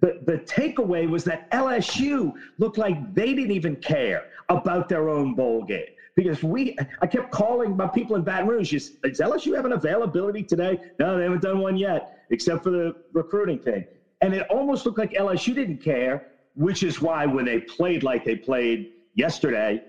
the, 0.00 0.14
the 0.26 0.40
takeaway 0.48 1.08
was 1.08 1.24
that 1.24 1.50
LSU 1.52 2.32
looked 2.58 2.78
like 2.78 2.96
they 3.14 3.34
didn't 3.34 3.50
even 3.52 3.76
care 3.76 4.22
about 4.48 4.88
their 4.88 5.08
own 5.08 5.34
bowl 5.34 5.64
game 5.64 5.84
because 6.16 6.42
we 6.42 6.76
I 7.00 7.06
kept 7.06 7.30
calling 7.30 7.76
my 7.76 7.86
people 7.86 8.16
in 8.16 8.22
Baton 8.22 8.48
Rouge. 8.48 8.72
Is, 8.72 8.92
LSU 9.04 9.54
have 9.54 9.64
an 9.64 9.72
availability 9.72 10.42
today? 10.42 10.78
No, 10.98 11.16
they 11.16 11.24
haven't 11.24 11.42
done 11.42 11.58
one 11.60 11.76
yet, 11.76 12.24
except 12.30 12.62
for 12.62 12.70
the 12.70 12.94
recruiting 13.12 13.58
thing. 13.58 13.84
And 14.20 14.34
it 14.34 14.46
almost 14.50 14.84
looked 14.84 14.98
like 14.98 15.12
LSU 15.12 15.54
didn't 15.54 15.78
care, 15.78 16.26
which 16.54 16.82
is 16.82 17.00
why 17.00 17.26
when 17.26 17.44
they 17.44 17.60
played 17.60 18.02
like 18.02 18.24
they 18.24 18.36
played 18.36 18.88
yesterday, 19.14 19.82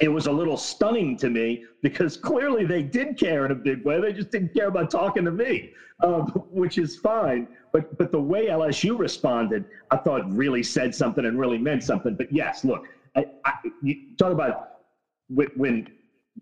it 0.00 0.08
was 0.08 0.26
a 0.26 0.32
little 0.32 0.56
stunning 0.56 1.16
to 1.16 1.28
me 1.28 1.64
because 1.82 2.16
clearly 2.16 2.64
they 2.64 2.82
did 2.82 3.18
care 3.18 3.44
in 3.44 3.50
a 3.50 3.54
big 3.54 3.84
way. 3.84 4.00
They 4.00 4.12
just 4.12 4.30
didn't 4.30 4.54
care 4.54 4.68
about 4.68 4.90
talking 4.90 5.24
to 5.24 5.30
me, 5.30 5.72
um, 6.02 6.26
which 6.50 6.78
is 6.78 6.96
fine. 6.96 7.46
But 7.72 7.98
but 7.98 8.12
the 8.12 8.20
way 8.20 8.46
LSU 8.46 8.98
responded, 8.98 9.64
I 9.90 9.96
thought 9.96 10.30
really 10.32 10.62
said 10.62 10.94
something 10.94 11.24
and 11.24 11.38
really 11.38 11.58
meant 11.58 11.82
something. 11.82 12.14
But 12.14 12.32
yes, 12.32 12.64
look, 12.64 12.86
I, 13.16 13.24
I, 13.44 13.52
you 13.82 13.96
talk 14.16 14.32
about 14.32 14.77
when 15.28 15.86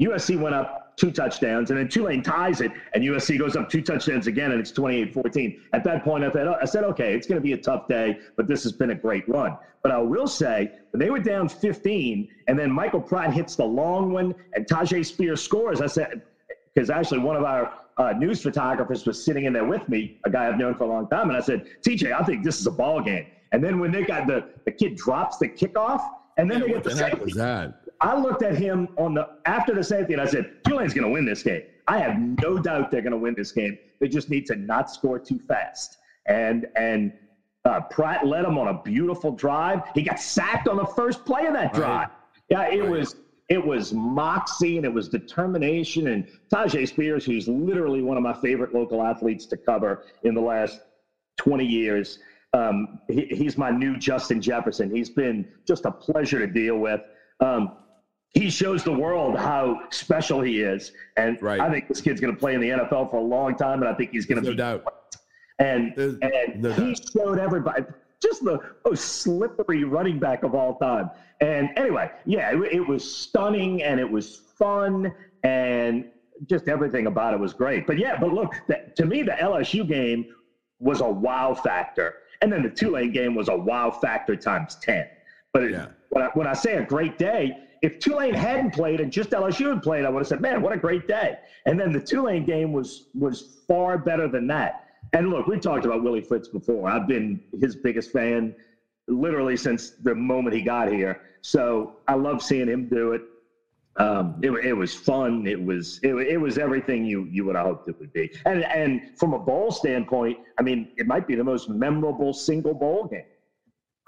USC 0.00 0.38
went 0.38 0.54
up 0.54 0.96
two 0.96 1.10
touchdowns 1.10 1.70
and 1.70 1.78
then 1.78 1.88
Tulane 1.88 2.22
ties 2.22 2.60
it 2.60 2.72
and 2.94 3.04
USC 3.04 3.38
goes 3.38 3.54
up 3.54 3.68
two 3.68 3.82
touchdowns 3.82 4.26
again 4.26 4.52
and 4.52 4.60
it's 4.60 4.72
28-14. 4.72 5.58
At 5.72 5.84
that 5.84 6.04
point, 6.04 6.24
I 6.24 6.30
thought, 6.30 6.58
I 6.60 6.64
said, 6.64 6.84
okay, 6.84 7.14
it's 7.14 7.26
going 7.26 7.36
to 7.36 7.42
be 7.42 7.52
a 7.52 7.58
tough 7.58 7.86
day, 7.86 8.18
but 8.36 8.46
this 8.46 8.62
has 8.62 8.72
been 8.72 8.90
a 8.90 8.94
great 8.94 9.28
run. 9.28 9.56
But 9.82 9.92
I 9.92 9.98
will 9.98 10.26
say, 10.26 10.72
when 10.90 11.00
they 11.00 11.10
were 11.10 11.20
down 11.20 11.48
15 11.48 12.28
and 12.48 12.58
then 12.58 12.70
Michael 12.70 13.00
Pratt 13.00 13.32
hits 13.32 13.56
the 13.56 13.64
long 13.64 14.12
one 14.12 14.34
and 14.54 14.66
Tyjae 14.66 15.04
Spears 15.04 15.42
scores, 15.42 15.80
I 15.80 15.86
said, 15.86 16.22
because 16.74 16.90
actually 16.90 17.20
one 17.20 17.36
of 17.36 17.44
our 17.44 17.72
uh, 17.98 18.12
news 18.12 18.42
photographers 18.42 19.06
was 19.06 19.22
sitting 19.22 19.44
in 19.44 19.52
there 19.52 19.64
with 19.64 19.88
me, 19.88 20.18
a 20.24 20.30
guy 20.30 20.48
I've 20.48 20.58
known 20.58 20.74
for 20.74 20.84
a 20.84 20.88
long 20.88 21.08
time, 21.08 21.28
and 21.28 21.36
I 21.36 21.40
said, 21.40 21.66
TJ, 21.82 22.12
I 22.12 22.24
think 22.24 22.44
this 22.44 22.60
is 22.60 22.66
a 22.66 22.70
ball 22.70 23.00
game. 23.00 23.26
And 23.52 23.62
then 23.62 23.78
when 23.78 23.92
they 23.92 24.02
got 24.02 24.26
the, 24.26 24.48
the 24.64 24.72
kid 24.72 24.96
drops 24.96 25.38
the 25.38 25.48
kickoff, 25.48 26.02
and 26.36 26.50
then 26.50 26.60
yeah, 26.60 26.66
they 26.66 26.72
get 26.72 26.84
the, 26.84 26.90
the 26.90 27.04
heck 27.04 27.24
was 27.24 27.34
that? 27.34 27.85
I 28.00 28.18
looked 28.18 28.42
at 28.42 28.56
him 28.56 28.88
on 28.96 29.14
the 29.14 29.28
after 29.46 29.74
the 29.74 29.84
safety 29.84 30.12
and 30.12 30.22
I 30.22 30.26
said, 30.26 30.50
Tulane's 30.66 30.94
going 30.94 31.06
to 31.06 31.12
win 31.12 31.24
this 31.24 31.42
game. 31.42 31.62
I 31.88 31.98
have 31.98 32.18
no 32.18 32.58
doubt 32.58 32.90
they're 32.90 33.02
going 33.02 33.12
to 33.12 33.18
win 33.18 33.34
this 33.36 33.52
game. 33.52 33.78
They 34.00 34.08
just 34.08 34.28
need 34.28 34.46
to 34.46 34.56
not 34.56 34.90
score 34.90 35.18
too 35.18 35.38
fast. 35.38 35.96
And 36.26 36.66
and 36.76 37.12
uh, 37.64 37.80
Pratt 37.90 38.26
led 38.26 38.44
him 38.44 38.58
on 38.58 38.68
a 38.68 38.82
beautiful 38.82 39.32
drive. 39.32 39.82
He 39.94 40.02
got 40.02 40.20
sacked 40.20 40.68
on 40.68 40.76
the 40.76 40.86
first 40.86 41.24
play 41.24 41.46
of 41.46 41.54
that 41.54 41.72
drive. 41.72 42.08
Right. 42.08 42.08
Yeah, 42.48 42.68
it 42.68 42.80
right. 42.80 42.90
was 42.90 43.16
it 43.48 43.64
was 43.64 43.92
moxie 43.92 44.76
and 44.76 44.84
it 44.84 44.92
was 44.92 45.08
determination. 45.08 46.08
And 46.08 46.26
Tyjae 46.52 46.88
Spears, 46.88 47.24
who's 47.24 47.46
literally 47.48 48.02
one 48.02 48.16
of 48.16 48.22
my 48.22 48.32
favorite 48.32 48.74
local 48.74 49.02
athletes 49.02 49.46
to 49.46 49.56
cover 49.56 50.04
in 50.24 50.34
the 50.34 50.40
last 50.40 50.80
20 51.38 51.64
years, 51.64 52.18
um, 52.52 52.98
he, 53.08 53.26
he's 53.30 53.56
my 53.56 53.70
new 53.70 53.96
Justin 53.96 54.40
Jefferson. 54.40 54.90
He's 54.90 55.10
been 55.10 55.46
just 55.66 55.84
a 55.84 55.90
pleasure 55.90 56.38
to 56.38 56.46
deal 56.46 56.78
with. 56.78 57.00
Um, 57.40 57.72
he 58.36 58.50
shows 58.50 58.84
the 58.84 58.92
world 58.92 59.36
how 59.38 59.80
special 59.90 60.42
he 60.42 60.60
is. 60.60 60.92
And 61.16 61.40
right. 61.40 61.58
I 61.58 61.70
think 61.70 61.88
this 61.88 62.02
kid's 62.02 62.20
going 62.20 62.34
to 62.34 62.38
play 62.38 62.54
in 62.54 62.60
the 62.60 62.68
NFL 62.68 63.10
for 63.10 63.16
a 63.16 63.24
long 63.24 63.56
time, 63.56 63.80
and 63.80 63.88
I 63.88 63.94
think 63.94 64.10
he's 64.10 64.26
going 64.26 64.42
to 64.42 64.50
be. 64.50 64.54
no. 64.54 64.78
Doubt. 64.78 64.94
And 65.58 65.94
There's 65.96 66.18
and 66.20 66.62
no 66.62 66.72
he 66.72 66.92
doubt. 66.92 67.10
showed 67.16 67.38
everybody 67.38 67.84
just 68.22 68.44
the 68.44 68.58
most 68.86 69.22
slippery 69.22 69.84
running 69.84 70.18
back 70.18 70.42
of 70.42 70.54
all 70.54 70.76
time. 70.76 71.10
And 71.40 71.70
anyway, 71.76 72.10
yeah, 72.26 72.54
it, 72.54 72.72
it 72.72 72.86
was 72.86 73.10
stunning 73.10 73.82
and 73.82 73.98
it 73.98 74.10
was 74.10 74.42
fun 74.58 75.14
and 75.42 76.04
just 76.46 76.68
everything 76.68 77.06
about 77.06 77.32
it 77.32 77.40
was 77.40 77.54
great. 77.54 77.86
But 77.86 77.98
yeah, 77.98 78.18
but 78.20 78.34
look, 78.34 78.52
to 78.96 79.06
me, 79.06 79.22
the 79.22 79.32
LSU 79.32 79.88
game 79.88 80.26
was 80.78 81.00
a 81.00 81.08
wow 81.08 81.54
factor, 81.54 82.16
and 82.42 82.52
then 82.52 82.62
the 82.62 82.68
Tulane 82.68 83.12
game 83.12 83.34
was 83.34 83.48
a 83.48 83.56
wow 83.56 83.90
factor 83.90 84.36
times 84.36 84.76
ten. 84.76 85.06
But 85.54 85.70
yeah. 85.70 85.86
when, 86.10 86.24
I, 86.24 86.26
when 86.34 86.46
I 86.46 86.52
say 86.52 86.74
a 86.74 86.84
great 86.84 87.16
day, 87.16 87.56
if 87.86 88.00
Tulane 88.00 88.34
hadn't 88.34 88.72
played 88.72 89.00
and 89.00 89.12
just 89.12 89.30
LSU 89.30 89.72
had 89.72 89.82
played, 89.82 90.04
I 90.04 90.08
would 90.08 90.18
have 90.18 90.26
said, 90.26 90.40
"Man, 90.40 90.60
what 90.60 90.72
a 90.72 90.76
great 90.76 91.06
day!" 91.06 91.38
And 91.66 91.78
then 91.78 91.92
the 91.92 92.00
Tulane 92.00 92.44
game 92.44 92.72
was 92.72 93.08
was 93.14 93.62
far 93.68 93.96
better 93.96 94.26
than 94.26 94.46
that. 94.48 94.86
And 95.12 95.30
look, 95.30 95.46
we 95.46 95.58
talked 95.58 95.84
about 95.84 96.02
Willie 96.02 96.20
Fritz 96.20 96.48
before. 96.48 96.88
I've 96.90 97.06
been 97.06 97.40
his 97.60 97.76
biggest 97.76 98.10
fan 98.10 98.54
literally 99.06 99.56
since 99.56 99.90
the 99.90 100.14
moment 100.14 100.56
he 100.56 100.62
got 100.62 100.90
here. 100.90 101.22
So 101.42 101.98
I 102.08 102.14
love 102.14 102.42
seeing 102.42 102.66
him 102.68 102.88
do 102.88 103.12
it. 103.12 103.22
Um, 103.98 104.40
it, 104.42 104.50
it, 104.50 104.72
was 104.72 104.92
fun. 104.92 105.46
It 105.46 105.62
was 105.62 106.00
it, 106.02 106.14
it 106.14 106.36
was 106.36 106.58
everything 106.58 107.06
you 107.06 107.24
you 107.30 107.44
would 107.44 107.54
have 107.54 107.66
hoped 107.66 107.88
it 107.88 107.98
would 108.00 108.12
be. 108.12 108.32
And 108.46 108.64
and 108.64 109.16
from 109.16 109.32
a 109.32 109.38
bowl 109.38 109.70
standpoint, 109.70 110.38
I 110.58 110.62
mean, 110.62 110.88
it 110.96 111.06
might 111.06 111.26
be 111.28 111.36
the 111.36 111.44
most 111.44 111.68
memorable 111.68 112.32
single 112.32 112.74
bowl 112.74 113.06
game. 113.06 113.30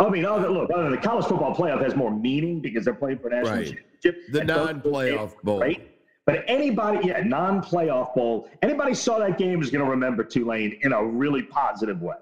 I 0.00 0.08
mean, 0.08 0.24
other, 0.24 0.48
look, 0.48 0.70
other, 0.72 0.90
the 0.90 0.96
college 0.96 1.26
football 1.26 1.54
playoff 1.54 1.82
has 1.82 1.96
more 1.96 2.11
meaning 2.11 2.61
because 2.61 2.84
they're 2.84 2.94
playing 2.94 3.18
for 3.18 3.30
national 3.30 3.56
right. 3.56 3.66
championship. 3.66 4.32
The 4.32 4.44
non-playoff 4.44 5.34
bowl, 5.42 5.61
right? 5.61 5.90
But 6.24 6.44
anybody, 6.46 7.08
yeah, 7.08 7.22
non-playoff 7.24 8.14
bowl, 8.14 8.48
anybody 8.62 8.94
saw 8.94 9.18
that 9.18 9.38
game 9.38 9.62
is 9.62 9.70
going 9.70 9.84
to 9.84 9.90
remember 9.90 10.22
Tulane 10.22 10.78
in 10.82 10.92
a 10.92 11.04
really 11.04 11.42
positive 11.42 12.00
way. 12.00 12.16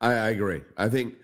I, 0.00 0.12
I 0.12 0.28
agree. 0.30 0.62
I 0.76 0.88
think 0.88 1.14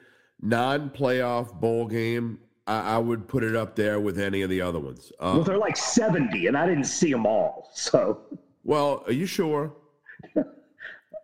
non-playoff 0.40 1.58
bowl 1.58 1.86
game, 1.86 2.38
I, 2.66 2.96
I, 2.96 2.98
would 2.98 3.26
put 3.26 3.42
it 3.42 3.56
up 3.56 3.74
there 3.74 4.00
with 4.00 4.18
any 4.18 4.42
of 4.42 4.50
the 4.50 4.60
other 4.60 4.78
ones. 4.78 5.12
Um, 5.18 5.36
well, 5.36 5.44
they're 5.44 5.58
like 5.58 5.76
seventy, 5.76 6.46
and 6.46 6.56
I 6.56 6.66
didn't 6.66 6.84
see 6.84 7.10
them 7.10 7.26
all. 7.26 7.70
So, 7.74 8.20
well, 8.64 9.02
are 9.06 9.12
you 9.12 9.26
sure? 9.26 9.72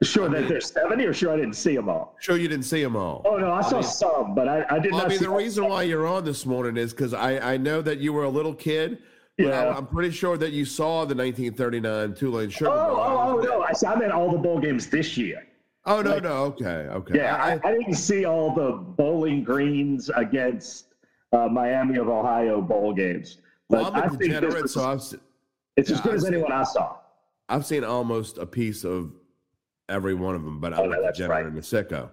Sure 0.03 0.25
I 0.25 0.29
mean, 0.29 0.43
that 0.43 0.49
there's 0.49 0.73
70 0.73 1.05
or 1.05 1.13
sure 1.13 1.33
I 1.33 1.37
didn't 1.37 1.55
see 1.55 1.77
them 1.77 1.91
all? 1.91 2.17
Sure 2.21 2.39
you 2.39 2.49
didn't 2.49 2.65
see 2.65 2.83
them 2.83 2.97
all. 2.97 3.21
Oh, 3.27 3.37
no, 3.37 3.51
I, 3.51 3.59
I 3.59 3.63
saw 3.63 3.81
mean, 3.81 3.83
some, 3.83 4.35
but 4.35 4.49
I, 4.49 4.65
I 4.71 4.79
did 4.79 4.93
well, 4.93 5.03
not 5.03 5.07
I 5.07 5.09
mean, 5.11 5.21
the 5.21 5.29
reason 5.29 5.69
why 5.69 5.83
you're 5.83 6.07
on 6.07 6.25
this 6.25 6.47
morning 6.47 6.79
is 6.79 6.93
because 6.93 7.13
I, 7.13 7.53
I 7.53 7.57
know 7.59 7.83
that 7.83 7.99
you 7.99 8.15
were 8.15 8.25
a 8.25 8.29
little 8.31 8.55
kid. 8.55 8.99
Yeah. 9.37 9.75
I'm 9.77 9.87
pretty 9.87 10.11
sure 10.11 10.39
that 10.39 10.53
you 10.53 10.65
saw 10.65 11.05
the 11.05 11.15
1939 11.15 12.15
Tulane 12.15 12.49
Sugar 12.49 12.71
oh, 12.71 12.75
Bowl. 12.75 12.97
Oh, 12.99 13.39
oh, 13.39 13.43
no. 13.43 13.63
I, 13.63 13.73
I 13.93 13.99
meant 13.99 14.13
all 14.13 14.33
the 14.33 14.39
bowl 14.39 14.59
games 14.59 14.89
this 14.89 15.19
year. 15.19 15.47
Oh, 15.85 16.01
no, 16.01 16.15
like, 16.15 16.23
no. 16.23 16.33
Okay. 16.45 16.65
Okay. 16.65 17.19
Yeah, 17.19 17.37
I, 17.37 17.61
I, 17.67 17.73
didn't 17.73 17.95
see 17.95 18.25
all 18.25 18.55
the 18.55 18.73
Bowling 18.73 19.45
Greens 19.45 20.11
against 20.15 20.95
uh, 21.33 21.49
Miami 21.49 21.99
of 21.99 22.09
Ohio 22.09 22.63
bowl 22.63 22.95
games. 22.95 23.39
But 23.69 23.93
well, 23.93 24.03
I'm 24.03 24.15
a 24.15 24.17
degenerate, 24.17 24.63
was, 24.63 24.75
so 24.75 24.85
I've, 24.85 25.21
it's 25.77 25.91
yeah, 25.91 25.97
as 25.97 26.01
good 26.01 26.13
I've 26.13 26.17
as 26.17 26.25
anyone 26.25 26.53
I 26.53 26.65
saw. 26.65 26.97
I've 27.49 27.67
seen 27.67 27.85
almost 27.85 28.39
a 28.39 28.47
piece 28.47 28.85
of 28.85 29.13
every 29.91 30.15
one 30.15 30.35
of 30.35 30.45
them, 30.45 30.61
but 30.61 30.73
I'm 30.73 30.81
oh, 30.81 30.87
no, 30.87 31.03
a 31.03 31.13
degenerate 31.13 31.45
right. 31.45 31.47
and 31.47 31.59
a 31.59 31.61
sicko. 31.61 32.09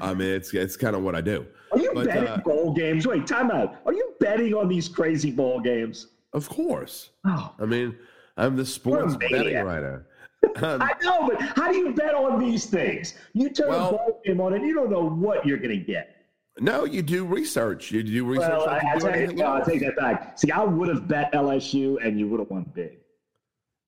I 0.00 0.12
mean, 0.12 0.28
it's 0.28 0.52
it's 0.52 0.76
kind 0.76 0.96
of 0.96 1.02
what 1.02 1.14
I 1.14 1.20
do. 1.20 1.46
Are 1.72 1.78
you 1.78 1.92
But, 1.94 2.06
betting 2.06 2.28
uh, 2.28 2.38
bowl 2.38 2.72
games? 2.72 3.06
Wait, 3.06 3.26
time 3.26 3.50
out. 3.50 3.76
Are 3.86 3.92
you 3.92 4.14
betting 4.20 4.54
on 4.54 4.68
these 4.68 4.88
crazy 4.88 5.30
bowl 5.30 5.60
games? 5.60 6.08
Of 6.32 6.48
course. 6.48 7.10
Oh, 7.24 7.54
I 7.58 7.64
mean, 7.64 7.96
I'm 8.36 8.56
the 8.56 8.66
sports 8.66 9.16
betting 9.16 9.56
writer. 9.64 10.06
Um, 10.62 10.80
I 10.80 10.92
know, 11.02 11.28
but 11.28 11.42
how 11.42 11.70
do 11.72 11.76
you 11.76 11.92
bet 11.92 12.14
on 12.14 12.38
these 12.38 12.66
things? 12.66 13.14
You 13.32 13.50
turn 13.50 13.70
Well- 13.70 13.88
a 13.88 13.92
bowl 13.92 14.20
game 14.24 14.40
on 14.40 14.54
and 14.54 14.64
you 14.64 14.72
don't 14.72 14.88
know 14.88 15.08
what 15.08 15.44
you're 15.44 15.58
going 15.58 15.76
to 15.76 15.84
get. 15.84 16.14
no, 16.60 16.84
you 16.84 17.02
do 17.02 17.24
research. 17.24 17.90
You 17.90 18.04
do 18.04 18.24
research. 18.24 18.48
Well, 18.50 18.66
like 18.66 18.84
I, 18.84 18.94
I, 18.94 18.98
take, 19.26 19.36
no, 19.36 19.52
I 19.54 19.60
take 19.62 19.80
that 19.80 19.96
back. 19.96 20.38
See, 20.38 20.52
I 20.52 20.62
would 20.62 20.88
have 20.88 21.08
bet 21.08 21.32
LSU 21.32 21.98
and 22.04 22.20
you 22.20 22.28
would 22.28 22.38
have 22.38 22.50
won 22.50 22.70
big. 22.72 22.98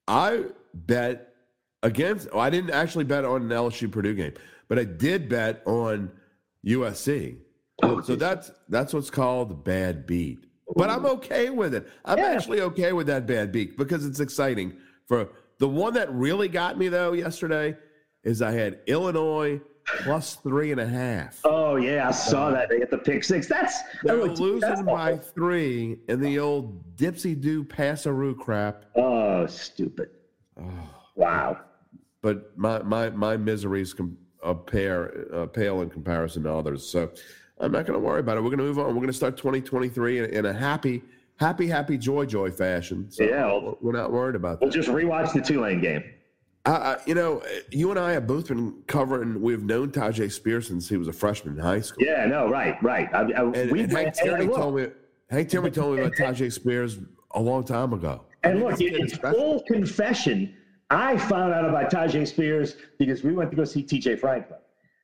I 0.09 0.43
bet 0.73 1.30
against. 1.83 2.27
Oh, 2.31 2.39
I 2.39 2.49
didn't 2.49 2.71
actually 2.71 3.03
bet 3.05 3.25
on 3.25 3.41
an 3.43 3.49
LSU 3.49 3.91
Purdue 3.91 4.15
game, 4.15 4.33
but 4.67 4.77
I 4.79 4.83
did 4.83 5.29
bet 5.29 5.61
on 5.65 6.11
USC. 6.65 7.37
Oh, 7.83 8.01
So 8.01 8.15
that's 8.15 8.51
that's 8.69 8.93
what's 8.93 9.09
called 9.09 9.63
bad 9.63 10.05
beat. 10.05 10.45
But 10.75 10.89
I'm 10.89 11.05
okay 11.05 11.49
with 11.49 11.73
it. 11.73 11.87
I'm 12.05 12.17
Yeah. 12.17 12.27
actually 12.27 12.61
okay 12.61 12.93
with 12.93 13.07
that 13.07 13.25
bad 13.27 13.51
beat 13.51 13.77
because 13.77 14.05
it's 14.05 14.19
exciting. 14.19 14.73
For 15.07 15.29
the 15.57 15.67
one 15.67 15.93
that 15.95 16.13
really 16.13 16.47
got 16.47 16.77
me 16.77 16.87
though 16.87 17.13
yesterday 17.13 17.75
is 18.23 18.41
I 18.41 18.51
had 18.51 18.79
Illinois 18.87 19.59
plus 20.03 20.35
three 20.35 20.71
and 20.71 20.79
a 20.79 20.85
half. 20.87 21.41
Oh 21.43 21.75
yeah, 21.75 22.07
I 22.07 22.11
saw 22.11 22.51
that. 22.51 22.69
They 22.69 22.77
get 22.77 22.91
the 22.91 22.99
pick 22.99 23.23
six. 23.23 23.47
That's 23.47 23.75
oh, 24.07 24.27
that's 24.27 24.39
losing 24.39 24.85
by 24.85 25.13
awful. 25.13 25.17
three 25.33 25.97
in 26.07 26.21
the 26.21 26.37
old 26.39 26.95
dipsy 26.95 27.39
do 27.39 27.63
passeroo 27.63 28.37
crap. 28.37 28.85
Oh, 28.95 29.47
stupid. 29.47 30.09
Oh. 30.61 30.69
Wow. 31.15 31.59
But 32.21 32.55
my 32.57 32.81
my 32.83 33.09
my 33.09 33.37
miseries 33.37 33.93
com- 33.93 34.17
uh, 34.43 34.53
pair, 34.53 35.25
uh, 35.33 35.45
pale 35.47 35.81
in 35.81 35.89
comparison 35.89 36.43
to 36.43 36.53
others. 36.53 36.87
So 36.87 37.11
I'm 37.59 37.71
not 37.71 37.85
going 37.85 37.99
to 37.99 38.05
worry 38.05 38.19
about 38.19 38.37
it. 38.37 38.41
We're 38.41 38.49
going 38.49 38.59
to 38.59 38.63
move 38.65 38.79
on. 38.79 38.87
We're 38.87 38.93
going 38.95 39.07
to 39.07 39.13
start 39.13 39.37
2023 39.37 40.19
in, 40.19 40.25
in 40.25 40.45
a 40.47 40.53
happy, 40.53 41.03
happy, 41.37 41.67
happy, 41.67 41.97
joy, 41.97 42.25
joy 42.25 42.49
fashion. 42.51 43.09
So 43.11 43.23
Yeah, 43.23 43.45
well- 43.45 43.77
we're 43.81 43.91
not 43.91 44.11
worried 44.11 44.35
about 44.35 44.61
We'll 44.61 44.69
that. 44.71 44.75
just 44.75 44.89
rewatch 44.89 45.33
the 45.33 45.41
Tulane 45.41 45.79
game. 45.81 46.03
I, 46.65 46.71
I, 46.71 46.97
you 47.07 47.13
know, 47.15 47.41
you 47.71 47.89
and 47.91 47.99
I 47.99 48.11
have 48.13 48.25
both 48.27 48.47
been 48.47 48.81
covering. 48.87 49.41
We've 49.41 49.63
known 49.63 49.91
Tyjae 49.91 50.31
Spears 50.31 50.67
since 50.67 50.87
he 50.89 50.97
was 50.97 51.07
a 51.07 51.13
freshman 51.13 51.55
in 51.57 51.59
high 51.63 51.81
school. 51.81 52.03
Yeah, 52.05 52.25
no, 52.25 52.47
right, 52.49 52.81
right. 52.83 53.09
I, 53.13 53.21
I, 53.21 53.43
And, 53.51 53.71
we 53.71 53.81
and 53.81 53.91
Hank 53.91 54.13
Tierney 54.15 54.45
told 54.47 54.75
me. 54.75 54.87
Hank 55.29 55.49
Tierney 55.49 55.71
told 55.71 55.95
me 55.95 56.01
about 56.01 56.13
Tyjae 56.17 56.51
Spears 56.51 56.97
a 57.33 57.39
long 57.41 57.63
time 57.63 57.93
ago. 57.93 58.21
I 58.43 58.49
And 58.49 58.59
mean, 58.59 58.69
look, 58.69 58.81
in 58.81 59.07
full 59.07 59.63
confession, 59.67 60.55
I 60.91 61.17
found 61.17 61.53
out 61.53 61.65
about 61.67 61.89
Tyjae 61.91 62.27
Spears 62.27 62.75
because 62.99 63.23
we 63.23 63.33
went 63.33 63.49
to 63.51 63.57
go 63.57 63.63
see 63.63 63.83
TJ 63.83 64.19
Franklin. 64.19 64.59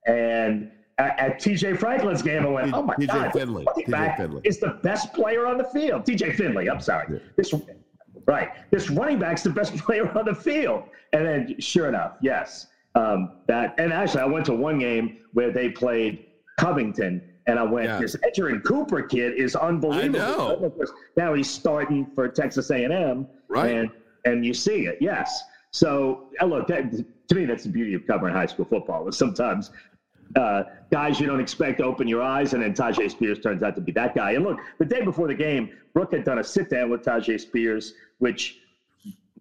And 0.05 0.71
at, 0.97 1.17
at 1.19 1.39
TJ 1.39 1.79
Franklin's 1.79 2.21
game, 2.21 2.43
I 2.45 2.49
went, 2.49 2.73
oh 2.73 2.83
my 2.83 2.95
TJ 2.95 3.07
God, 3.07 3.33
Finley, 3.33 3.65
TJ 3.77 4.17
Finley. 4.17 4.41
is 4.43 4.59
the 4.59 4.79
best 4.83 5.13
player 5.13 5.45
on 5.47 5.57
the 5.57 5.63
field. 5.65 6.03
TJ 6.05 6.35
Finley, 6.35 6.69
I'm 6.69 6.79
sorry. 6.81 7.07
Yeah. 7.13 7.19
This 7.35 7.53
Right. 8.25 8.49
This 8.71 8.89
running 8.89 9.19
back's 9.19 9.43
the 9.43 9.49
best 9.49 9.75
player 9.85 10.09
on 10.17 10.25
the 10.25 10.35
field. 10.35 10.83
And 11.13 11.25
then, 11.25 11.55
sure 11.59 11.87
enough, 11.87 12.17
yes. 12.21 12.67
Um, 12.95 13.37
that 13.47 13.75
and 13.79 13.93
actually, 13.93 14.21
I 14.21 14.25
went 14.25 14.45
to 14.47 14.53
one 14.53 14.79
game 14.79 15.17
where 15.33 15.51
they 15.51 15.69
played 15.69 16.25
Covington, 16.59 17.21
and 17.45 17.57
I 17.59 17.63
went, 17.63 17.87
Yeah. 17.87 17.99
this 17.99 18.15
Edgerrin 18.17 18.61
Cooper 18.63 19.03
kid 19.03 19.35
is 19.39 19.55
unbelievable. 19.55 20.19
I 20.21 20.35
know. 20.35 20.55
And 20.57 20.65
of 20.65 20.75
course, 20.75 20.91
Now 21.15 21.33
he's 21.35 21.49
starting 21.49 22.05
for 22.15 22.27
Texas 22.27 22.69
A&M, 22.71 23.27
Right. 23.47 23.71
and 23.71 23.89
and 24.25 24.45
you 24.45 24.53
see 24.53 24.87
it, 24.87 24.97
yes. 24.99 25.41
So 25.71 26.29
look, 26.45 26.67
that, 26.67 26.91
to 27.27 27.35
me, 27.35 27.45
that's 27.45 27.63
the 27.63 27.69
beauty 27.69 27.93
of 27.93 28.05
covering 28.07 28.33
high 28.33 28.45
school 28.45 28.65
football. 28.65 29.07
Is 29.07 29.17
sometimes 29.17 29.71
uh, 30.35 30.63
guys 30.91 31.19
you 31.19 31.27
don't 31.27 31.39
expect 31.39 31.79
to 31.79 31.83
open 31.83 32.07
your 32.07 32.21
eyes, 32.21 32.53
and 32.53 32.63
then 32.63 32.73
Tyjae 32.73 33.09
Spears 33.11 33.39
turns 33.39 33.63
out 33.63 33.75
to 33.75 33.81
be 33.81 33.91
that 33.93 34.15
guy. 34.15 34.31
And 34.31 34.43
look, 34.43 34.59
the 34.77 34.85
day 34.85 35.01
before 35.03 35.27
the 35.27 35.35
game, 35.35 35.69
Brooke 35.93 36.13
had 36.13 36.23
done 36.23 36.39
a 36.39 36.43
sit 36.43 36.69
down 36.69 36.89
with 36.89 37.03
Tyjae 37.03 37.39
Spears, 37.39 37.93
which 38.19 38.59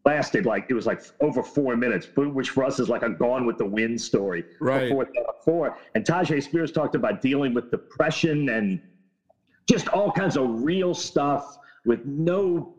lasted 0.04 0.46
like 0.46 0.66
it 0.68 0.74
was 0.74 0.86
like 0.86 1.02
over 1.20 1.42
four 1.42 1.74
minutes, 1.76 2.08
which 2.16 2.50
for 2.50 2.64
us 2.64 2.78
is 2.78 2.88
like 2.88 3.02
a 3.02 3.10
Gone 3.10 3.44
with 3.44 3.58
the 3.58 3.66
Wind 3.66 4.00
story. 4.00 4.44
Right. 4.60 4.88
Before 4.88 5.06
four, 5.44 5.76
and 5.94 6.04
Tyjae 6.04 6.42
Spears 6.42 6.70
talked 6.70 6.94
about 6.94 7.20
dealing 7.20 7.54
with 7.54 7.70
depression 7.70 8.48
and 8.50 8.80
just 9.68 9.88
all 9.88 10.12
kinds 10.12 10.36
of 10.36 10.62
real 10.62 10.94
stuff 10.94 11.58
with 11.84 12.04
no 12.04 12.75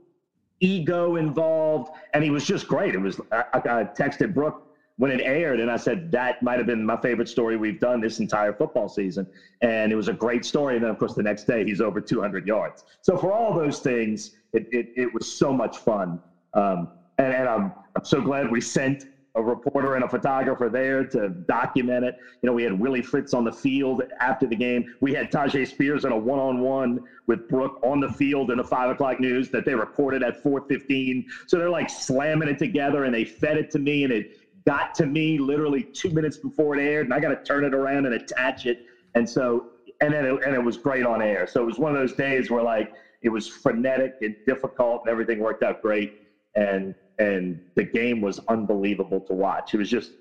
ego 0.60 1.16
involved, 1.16 1.90
and 2.14 2.24
he 2.24 2.30
was 2.30 2.46
just 2.46 2.68
great. 2.68 2.96
It 2.96 3.00
was 3.00 3.20
I, 3.32 3.44
I 3.54 3.84
texted 4.00 4.34
Brooke 4.34 4.64
when 4.98 5.12
it 5.12 5.22
aired, 5.22 5.60
and 5.60 5.70
I 5.70 5.78
said 5.78 6.12
that 6.12 6.42
might 6.42 6.58
have 6.58 6.66
been 6.68 6.84
my 6.86 6.98
favorite 6.98 7.28
story 7.28 7.56
we've 7.56 7.80
done 7.80 8.02
this 8.02 8.20
entire 8.20 8.54
football 8.54 8.90
season, 8.90 9.28
and 9.62 9.92
it 9.92 9.96
was 9.96 10.08
a 10.08 10.14
great 10.14 10.44
story. 10.44 10.76
And 10.76 10.84
then 10.84 10.92
of 10.92 10.98
course 10.98 11.14
the 11.14 11.24
next 11.24 11.46
day 11.46 11.64
he's 11.64 11.82
over 11.82 12.02
200 12.02 12.46
yards. 12.48 12.84
So 13.02 13.18
for 13.18 13.32
all 13.32 13.54
those 13.54 13.80
things, 13.80 14.32
it 14.54 14.66
it, 14.72 14.88
it 14.96 15.14
was 15.14 15.38
so 15.38 15.54
much 15.54 15.78
fun, 15.78 16.20
um, 16.54 16.88
and 17.18 17.34
and 17.34 17.48
I'm 17.48 17.72
I'm 17.96 18.04
so 18.04 18.22
glad 18.22 18.52
we 18.52 18.62
sent 18.62 19.06
a 19.38 19.42
reporter 19.42 19.96
and 19.96 20.04
a 20.04 20.10
photographer 20.10 20.70
there 20.70 21.06
to 21.06 21.30
document 21.48 22.04
it. 22.04 22.16
You 22.42 22.48
know, 22.48 22.54
we 22.54 22.64
had 22.64 22.74
Willie 22.74 23.02
Fritz 23.02 23.34
on 23.34 23.44
the 23.44 23.52
field 23.52 24.02
after 24.20 24.48
the 24.48 24.56
game. 24.56 24.84
We 25.00 25.14
had 25.14 25.32
Tyjae 25.32 25.68
Spears 25.68 26.06
in 26.06 26.12
a 26.12 26.18
one-on-one 26.18 27.00
with 27.28 27.48
Brooke 27.48 27.80
on 27.84 28.00
the 28.00 28.10
field 28.10 28.52
in 28.52 28.58
the 28.58 28.64
five 28.64 28.90
o'clock 28.90 29.20
news 29.20 29.50
that 29.52 29.64
they 29.66 29.76
recorded 29.76 30.24
at 30.24 30.36
4:15. 30.44 31.24
So 31.48 31.58
they're 31.58 31.70
like 31.70 31.90
slamming 31.90 32.50
it 32.50 32.58
together, 32.58 33.06
and 33.06 33.14
they 33.14 33.24
fed 33.24 33.58
it 33.58 33.70
to 33.72 33.80
me, 33.80 34.04
and 34.04 34.12
it 34.12 34.26
got 34.66 34.94
to 34.96 35.06
me 35.06 35.38
literally 35.38 35.88
two 35.94 36.10
minutes 36.10 36.38
before 36.38 36.76
it 36.76 36.82
aired, 36.82 37.06
and 37.06 37.14
I 37.14 37.20
got 37.20 37.30
to 37.30 37.40
turn 37.48 37.64
it 37.64 37.74
around 37.74 38.06
and 38.06 38.16
attach 38.16 38.66
it. 38.66 38.78
And 39.16 39.28
so, 39.28 39.66
and 40.02 40.14
then 40.14 40.26
it, 40.26 40.40
and 40.46 40.54
it 40.54 40.62
was 40.62 40.78
great 40.78 41.06
on 41.06 41.22
air. 41.22 41.48
So 41.48 41.62
it 41.62 41.66
was 41.66 41.80
one 41.80 41.96
of 41.96 41.98
those 41.98 42.14
days 42.14 42.50
where 42.50 42.64
like 42.64 42.90
it 43.22 43.30
was 43.30 43.48
frenetic 43.48 44.14
and 44.22 44.36
difficult, 44.46 45.02
and 45.06 45.12
everything 45.12 45.40
worked 45.40 45.64
out 45.64 45.82
great. 45.82 46.12
And 46.56 46.96
and 47.20 47.60
the 47.76 47.84
game 47.84 48.22
was 48.22 48.40
unbelievable 48.48 49.20
to 49.22 49.34
watch. 49.34 49.74
It 49.74 49.78
was 49.78 49.90
just 49.90 50.12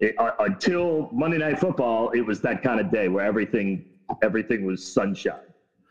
it, 0.00 0.14
uh, 0.18 0.30
until 0.40 1.08
Monday 1.12 1.38
Night 1.38 1.58
Football, 1.58 2.10
it 2.10 2.20
was 2.20 2.40
that 2.42 2.62
kind 2.62 2.80
of 2.80 2.90
day 2.90 3.08
where 3.08 3.24
everything 3.24 3.84
everything 4.22 4.64
was 4.64 4.84
sunshine. 4.86 5.40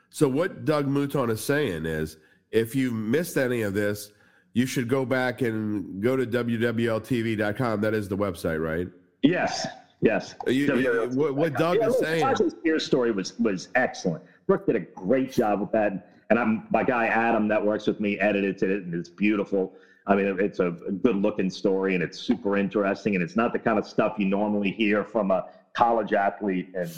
So 0.10 0.28
what 0.28 0.66
Doug 0.66 0.88
Mouton 0.88 1.30
is 1.30 1.44
saying 1.44 1.86
is, 1.86 2.18
if 2.52 2.76
you 2.76 2.92
missed 2.92 3.38
any 3.38 3.62
of 3.62 3.74
this, 3.74 4.12
you 4.54 4.66
should 4.66 4.88
go 4.88 5.06
back 5.06 5.42
and 5.42 6.02
go 6.02 6.16
to 6.16 6.26
wwltv.com. 6.26 7.82
That 7.82 7.94
is 7.94 8.08
the 8.08 8.18
website, 8.18 8.64
right? 8.64 8.88
Yes, 9.22 9.68
yes. 10.02 10.34
You- 10.48 10.76
you- 10.76 11.10
what- 11.14 11.36
what 11.36 11.54
Doug 11.54 11.78
is 11.78 11.88
look, 11.88 11.98
saying- 12.04 12.36
Spears' 12.50 12.86
story 12.86 13.12
was 13.12 13.38
was 13.40 13.70
excellent. 13.76 14.24
Brooke 14.48 14.66
did 14.66 14.76
a 14.78 14.80
great 14.80 15.32
job 15.32 15.60
with 15.60 15.72
that, 15.74 16.12
and 16.30 16.40
I'm 16.40 16.66
my 16.72 16.84
guy 16.84 17.08
Adam 17.08 17.48
that 17.50 17.64
works 17.64 17.86
with 17.86 18.00
me 18.00 18.18
edited 18.20 18.64
it, 18.64 18.84
and 18.84 18.94
it's 18.96 19.10
beautiful. 19.10 19.74
I 20.08 20.16
mean, 20.16 20.38
it's 20.40 20.60
a 20.60 20.72
good 21.04 21.18
looking 21.18 21.50
story, 21.50 21.94
and 21.94 22.04
it's 22.04 22.18
super 22.20 22.58
interesting, 22.58 23.16
and 23.16 23.24
it's 23.24 23.36
not 23.36 23.52
the 23.54 23.60
kind 23.60 23.78
of 23.78 23.86
stuff 23.86 24.16
you 24.18 24.26
normally 24.26 24.72
hear 24.72 25.04
from 25.04 25.32
a 25.32 25.46
college 25.76 26.14
athlete. 26.14 26.70
And 26.74 26.90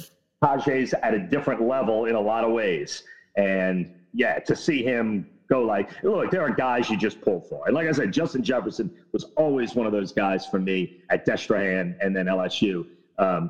Tyjae's 0.44 0.94
at 1.02 1.14
a 1.14 1.20
different 1.20 1.62
level 1.62 2.06
in 2.06 2.16
a 2.16 2.22
lot 2.22 2.44
of 2.44 2.52
ways, 2.52 3.04
and 3.36 3.92
yeah, 4.14 4.40
to 4.40 4.56
see 4.56 4.84
him 4.84 5.28
go 5.50 5.64
like, 5.64 5.90
look, 6.04 6.30
there 6.30 6.42
are 6.44 6.52
guys 6.52 6.90
you 6.90 6.98
just 6.98 7.20
pull 7.22 7.42
for. 7.42 7.64
And 7.66 7.74
like 7.76 7.88
I 7.88 7.92
said, 7.92 8.12
Justin 8.14 8.44
Jefferson 8.44 8.92
was 9.12 9.26
always 9.36 9.74
one 9.74 9.88
of 9.88 9.92
those 9.92 10.12
guys 10.12 10.46
for 10.46 10.60
me 10.60 11.02
at 11.10 11.26
Destrehan 11.26 11.96
and 12.02 12.16
then 12.16 12.28
LSU. 12.28 12.86
Um, 13.18 13.50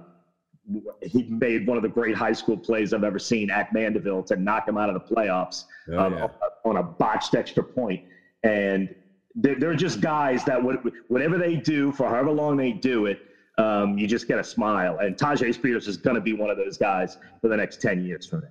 he 1.02 1.24
made 1.24 1.67
one 1.67 1.76
of 1.78 1.84
the 1.84 1.89
great 1.89 2.15
high 2.15 2.32
school 2.32 2.56
plays 2.56 2.93
I've 2.93 3.04
ever 3.04 3.19
seen 3.19 3.50
at 3.50 3.74
Mandeville 3.74 4.24
to 4.24 4.36
knock 4.38 4.67
him 4.67 4.78
out 4.78 4.89
of 4.89 4.93
the 4.95 5.13
playoffs 5.13 5.65
Oh, 5.91 5.98
um, 6.00 6.13
yeah. 6.13 6.28
on 6.63 6.78
a 6.78 6.84
botched 6.84 7.36
extra 7.36 7.63
point. 7.63 8.02
And 8.43 8.93
they're, 9.36 9.60
they're 9.60 9.76
just 9.76 10.02
guys 10.02 10.44
that 10.46 10.62
would, 10.62 10.78
whatever 11.08 11.38
they 11.38 11.56
do 11.56 11.92
for 11.92 12.08
however 12.08 12.32
long 12.32 12.58
they 12.58 12.72
do 12.72 13.06
it, 13.06 13.20
um, 13.58 13.98
you 13.98 14.08
just 14.08 14.28
get 14.28 14.39
a 14.39 14.44
smile. 14.44 15.00
And 15.00 15.15
Tyjae 15.18 15.54
Spears 15.54 15.88
is 15.88 15.98
going 15.98 16.15
to 16.15 16.22
be 16.22 16.34
one 16.34 16.50
of 16.50 16.58
those 16.58 16.78
guys 16.78 17.18
for 17.42 17.50
the 17.50 17.58
next 17.58 17.82
10 17.82 18.04
years 18.04 18.26
for 18.26 18.38
me. 18.38 18.48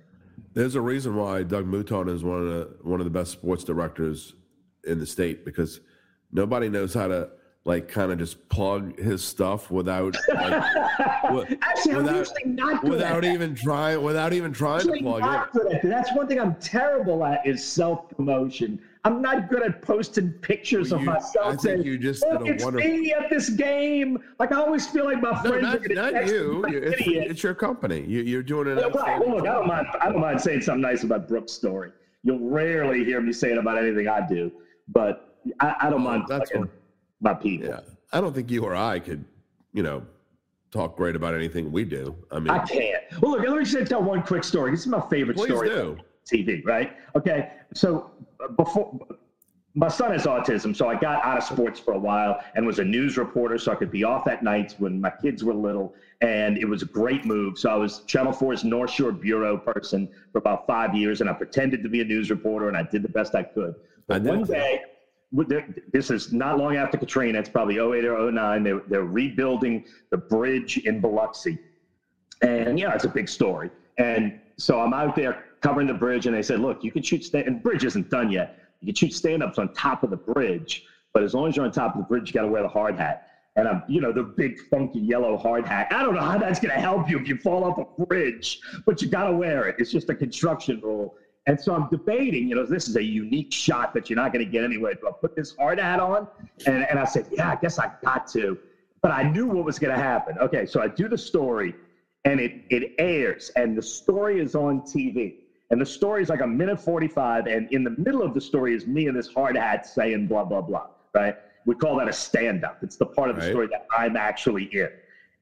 There's 0.53 0.75
a 0.75 0.81
reason 0.81 1.15
why 1.15 1.43
Doug 1.43 1.65
Mouton 1.65 2.09
is 2.09 2.23
one 2.23 2.41
of 2.41 2.47
the 2.47 2.75
one 2.81 2.99
of 2.99 3.05
the 3.05 3.11
best 3.11 3.31
sports 3.31 3.63
directors 3.63 4.33
in 4.83 4.99
the 4.99 5.05
state 5.05 5.45
because 5.45 5.79
nobody 6.31 6.69
knows 6.69 6.93
how 6.93 7.07
to 7.07 7.29
like 7.65 7.87
kind 7.87 8.11
of 8.11 8.17
just 8.17 8.47
plug 8.49 8.97
his 8.97 9.23
stuff 9.23 9.69
without 9.69 10.15
like, 10.33 10.63
wi- 11.23 11.57
Actually, 11.61 11.91
I'm 11.95 11.97
without, 12.03 12.15
usually 12.17 12.43
not 12.45 12.81
good 12.81 12.89
without 12.91 13.25
at 13.25 13.33
even 13.33 13.53
trying 13.53 14.01
without 14.01 14.33
even 14.33 14.53
trying 14.53 14.81
to 14.81 14.93
plug 15.01 15.21
not 15.21 15.49
in. 15.53 15.61
good 15.61 15.73
at 15.73 15.81
that. 15.81 15.89
That's 15.89 16.13
one 16.15 16.27
thing 16.27 16.39
I'm 16.39 16.55
terrible 16.55 17.23
at 17.25 17.45
is 17.45 17.63
self 17.63 18.09
promotion. 18.09 18.79
I'm 19.05 19.21
not 19.21 19.49
good 19.49 19.63
at 19.63 19.81
posting 19.81 20.29
pictures 20.31 20.91
Well, 20.91 20.99
of 20.99 21.05
myself 21.05 21.45
I 21.45 21.49
think 21.51 21.61
saying, 21.61 21.83
you 21.83 21.97
just 21.97 22.21
"Look, 22.23 22.39
did 22.39 22.47
a 22.49 22.53
it's 22.55 22.63
wonderful- 22.63 22.89
me 22.89 23.13
at 23.13 23.29
this 23.29 23.49
game." 23.49 24.17
Like 24.39 24.51
I 24.51 24.55
always 24.55 24.87
feel 24.87 25.05
like 25.05 25.21
my 25.21 25.31
No, 25.43 25.49
friends 25.51 25.65
are 25.85 25.93
not, 25.93 26.13
not 26.13 26.27
you. 26.27 26.65
You- 26.69 26.77
It's, 26.79 27.01
idiot." 27.01 27.27
it's 27.31 27.43
your 27.43 27.53
company. 27.55 28.03
You, 28.07 28.21
you're 28.21 28.43
doing 28.43 28.67
it. 28.67 28.77
Yeah, 28.79 28.87
right. 29.01 29.19
Well, 29.19 29.35
look, 29.37 29.47
I 29.47 29.53
don't 29.53 29.67
mind. 29.67 29.87
I 30.01 30.09
don't 30.09 30.21
mind 30.21 30.39
saying 30.41 30.61
something 30.61 30.81
nice 30.81 31.03
about 31.03 31.27
Brooke's 31.27 31.51
story. 31.53 31.91
You'll 32.23 32.49
rarely 32.49 33.03
hear 33.05 33.21
me 33.21 33.31
say 33.33 33.51
it 33.51 33.57
about 33.57 33.77
anything 33.77 34.07
I 34.07 34.25
do, 34.27 34.51
but 34.89 35.37
I, 35.61 35.75
I 35.81 35.89
don't 35.89 36.01
Oh, 36.01 36.03
mind 36.03 36.23
that's 36.27 36.51
plugging 36.51 36.69
my 37.21 37.33
people. 37.33 37.67
Yeah, 37.67 37.79
I 38.11 38.21
don't 38.21 38.33
think 38.33 38.49
you 38.49 38.63
or 38.63 38.75
I 38.75 38.99
could, 38.99 39.23
you 39.73 39.83
know, 39.83 40.05
talk 40.71 40.95
great 40.95 41.15
about 41.15 41.33
anything 41.33 41.71
we 41.71 41.83
do. 41.83 42.15
I 42.31 42.39
mean, 42.39 42.49
I 42.49 42.59
can't. 42.59 43.03
Well, 43.21 43.31
look, 43.31 43.41
let 43.41 43.57
me 43.57 43.65
just 43.65 43.89
tell 43.89 44.03
one 44.03 44.23
quick 44.23 44.43
story. 44.43 44.71
This 44.71 44.81
is 44.81 44.87
my 44.87 45.01
favorite 45.09 45.37
Please 45.37 45.47
story. 45.47 45.69
do. 45.69 45.97
TV, 46.31 46.63
right? 46.65 46.95
Okay, 47.15 47.51
so 47.73 48.11
uh, 48.43 48.49
before 48.49 48.99
my 49.75 49.87
son 49.87 50.11
has 50.11 50.25
autism, 50.25 50.75
so 50.75 50.87
I 50.87 50.95
got 50.95 51.23
out 51.23 51.37
of 51.37 51.43
sports 51.43 51.79
for 51.79 51.93
a 51.93 51.99
while 51.99 52.39
and 52.55 52.65
was 52.65 52.79
a 52.79 52.83
news 52.83 53.17
reporter, 53.17 53.57
so 53.57 53.71
I 53.71 53.75
could 53.75 53.91
be 53.91 54.03
off 54.03 54.27
at 54.27 54.43
nights 54.43 54.75
when 54.77 54.99
my 54.99 55.11
kids 55.21 55.43
were 55.43 55.53
little, 55.53 55.93
and 56.21 56.57
it 56.57 56.65
was 56.65 56.81
a 56.81 56.85
great 56.85 57.25
move. 57.25 57.57
So 57.57 57.69
I 57.69 57.75
was 57.75 57.99
Channel 58.01 58.33
4's 58.33 58.63
North 58.63 58.91
Shore 58.91 59.11
bureau 59.11 59.57
person 59.57 60.09
for 60.31 60.39
about 60.39 60.67
five 60.67 60.95
years, 60.95 61.21
and 61.21 61.29
I 61.29 61.33
pretended 61.33 61.81
to 61.83 61.89
be 61.89 62.01
a 62.01 62.03
news 62.03 62.29
reporter, 62.29 62.67
and 62.67 62.77
I 62.77 62.83
did 62.83 63.03
the 63.03 63.09
best 63.09 63.35
I 63.35 63.43
could. 63.43 63.75
But 64.07 64.25
I 64.25 64.29
one 64.29 64.43
day, 64.43 64.81
this 65.31 66.09
is 66.09 66.33
not 66.33 66.57
long 66.57 66.75
after 66.75 66.97
Katrina. 66.97 67.39
It's 67.39 67.49
probably 67.49 67.75
08 67.75 68.05
or 68.05 68.31
09. 68.31 68.63
They're, 68.63 68.81
they're 68.87 69.03
rebuilding 69.03 69.85
the 70.09 70.17
bridge 70.17 70.77
in 70.79 70.99
Biloxi. 70.99 71.59
And 72.41 72.79
yeah, 72.79 72.93
it's 72.95 73.03
a 73.03 73.09
big 73.09 73.29
story. 73.29 73.69
And 73.97 74.39
so 74.57 74.79
I'm 74.79 74.93
out 74.93 75.15
there 75.15 75.43
covering 75.61 75.87
the 75.87 75.93
bridge, 75.93 76.25
and 76.25 76.35
they 76.35 76.41
said, 76.41 76.59
look, 76.59 76.83
you 76.83 76.91
can 76.91 77.03
shoot 77.03 77.23
stand 77.23 77.47
and 77.47 77.57
the 77.57 77.61
bridge 77.61 77.83
isn't 77.83 78.09
done 78.09 78.31
yet. 78.31 78.59
You 78.81 78.87
can 78.87 78.95
shoot 78.95 79.13
stand-ups 79.13 79.59
on 79.59 79.73
top 79.73 80.03
of 80.03 80.09
the 80.09 80.17
bridge, 80.17 80.85
but 81.13 81.23
as 81.23 81.33
long 81.33 81.49
as 81.49 81.55
you're 81.55 81.65
on 81.65 81.71
top 81.71 81.95
of 81.95 82.01
the 82.01 82.07
bridge, 82.07 82.29
you 82.29 82.33
got 82.33 82.43
to 82.43 82.47
wear 82.47 82.61
the 82.61 82.69
hard 82.69 82.95
hat. 82.95 83.27
And 83.55 83.67
I'm, 83.67 83.83
you 83.89 83.99
know, 83.99 84.13
the 84.13 84.23
big 84.23 84.57
funky 84.69 84.99
yellow 84.99 85.35
hard 85.35 85.67
hat. 85.67 85.87
I 85.91 86.01
don't 86.01 86.13
know 86.13 86.21
how 86.21 86.37
that's 86.37 86.59
going 86.59 86.73
to 86.73 86.79
help 86.79 87.09
you 87.09 87.19
if 87.19 87.27
you 87.27 87.37
fall 87.37 87.65
off 87.65 87.77
a 87.77 88.05
bridge, 88.05 88.61
but 88.85 89.01
you 89.01 89.09
got 89.09 89.25
to 89.25 89.33
wear 89.33 89.67
it. 89.67 89.75
It's 89.79 89.91
just 89.91 90.09
a 90.09 90.15
construction 90.15 90.79
rule. 90.81 91.15
And 91.49 91.59
so 91.59 91.73
I'm 91.73 91.87
debating, 91.89 92.47
you 92.47 92.53
know, 92.53 92.63
this 92.63 92.87
is 92.87 92.95
a 92.95 93.03
unique 93.03 93.51
shot 93.51 93.91
that 93.95 94.07
you're 94.07 94.15
not 94.15 94.31
going 94.31 94.45
to 94.45 94.51
get 94.51 94.63
anyway. 94.63 94.93
Do 95.01 95.07
I 95.07 95.11
put 95.19 95.33
this 95.35 95.51
hard 95.57 95.79
hat 95.79 95.99
on? 95.99 96.27
And, 96.67 96.85
and 96.87 96.99
I 96.99 97.05
said, 97.05 97.25
yeah, 97.31 97.49
I 97.49 97.55
guess 97.55 97.79
I 97.79 97.87
got 98.03 98.27
to. 98.33 98.55
But 99.01 99.11
I 99.11 99.23
knew 99.23 99.47
what 99.47 99.65
was 99.65 99.79
going 99.79 99.91
to 99.91 99.99
happen. 99.99 100.37
Okay, 100.37 100.67
so 100.67 100.79
I 100.79 100.89
do 100.89 101.09
the 101.09 101.17
story 101.17 101.73
and 102.23 102.39
it, 102.39 102.51
it 102.69 102.91
airs 102.99 103.49
and 103.55 103.75
the 103.75 103.81
story 103.81 104.39
is 104.39 104.53
on 104.53 104.81
TV. 104.81 105.33
And 105.71 105.81
the 105.81 105.87
story 105.87 106.21
is 106.21 106.29
like 106.29 106.41
a 106.41 106.47
minute 106.47 106.79
45. 106.79 107.47
And 107.47 107.67
in 107.71 107.83
the 107.83 107.95
middle 107.97 108.21
of 108.21 108.35
the 108.35 108.41
story 108.41 108.75
is 108.75 108.85
me 108.85 109.07
in 109.07 109.15
this 109.15 109.27
hard 109.27 109.57
hat 109.57 109.87
saying 109.87 110.27
blah, 110.27 110.43
blah, 110.43 110.61
blah, 110.61 110.83
right? 111.15 111.33
We 111.65 111.73
call 111.73 111.97
that 111.97 112.07
a 112.07 112.13
stand 112.13 112.63
up. 112.63 112.77
It's 112.83 112.97
the 112.97 113.07
part 113.07 113.31
of 113.31 113.37
the 113.37 113.41
Right. 113.41 113.49
story 113.49 113.67
that 113.71 113.81
I'm 113.97 114.15
actually 114.15 114.65
in. 114.65 114.87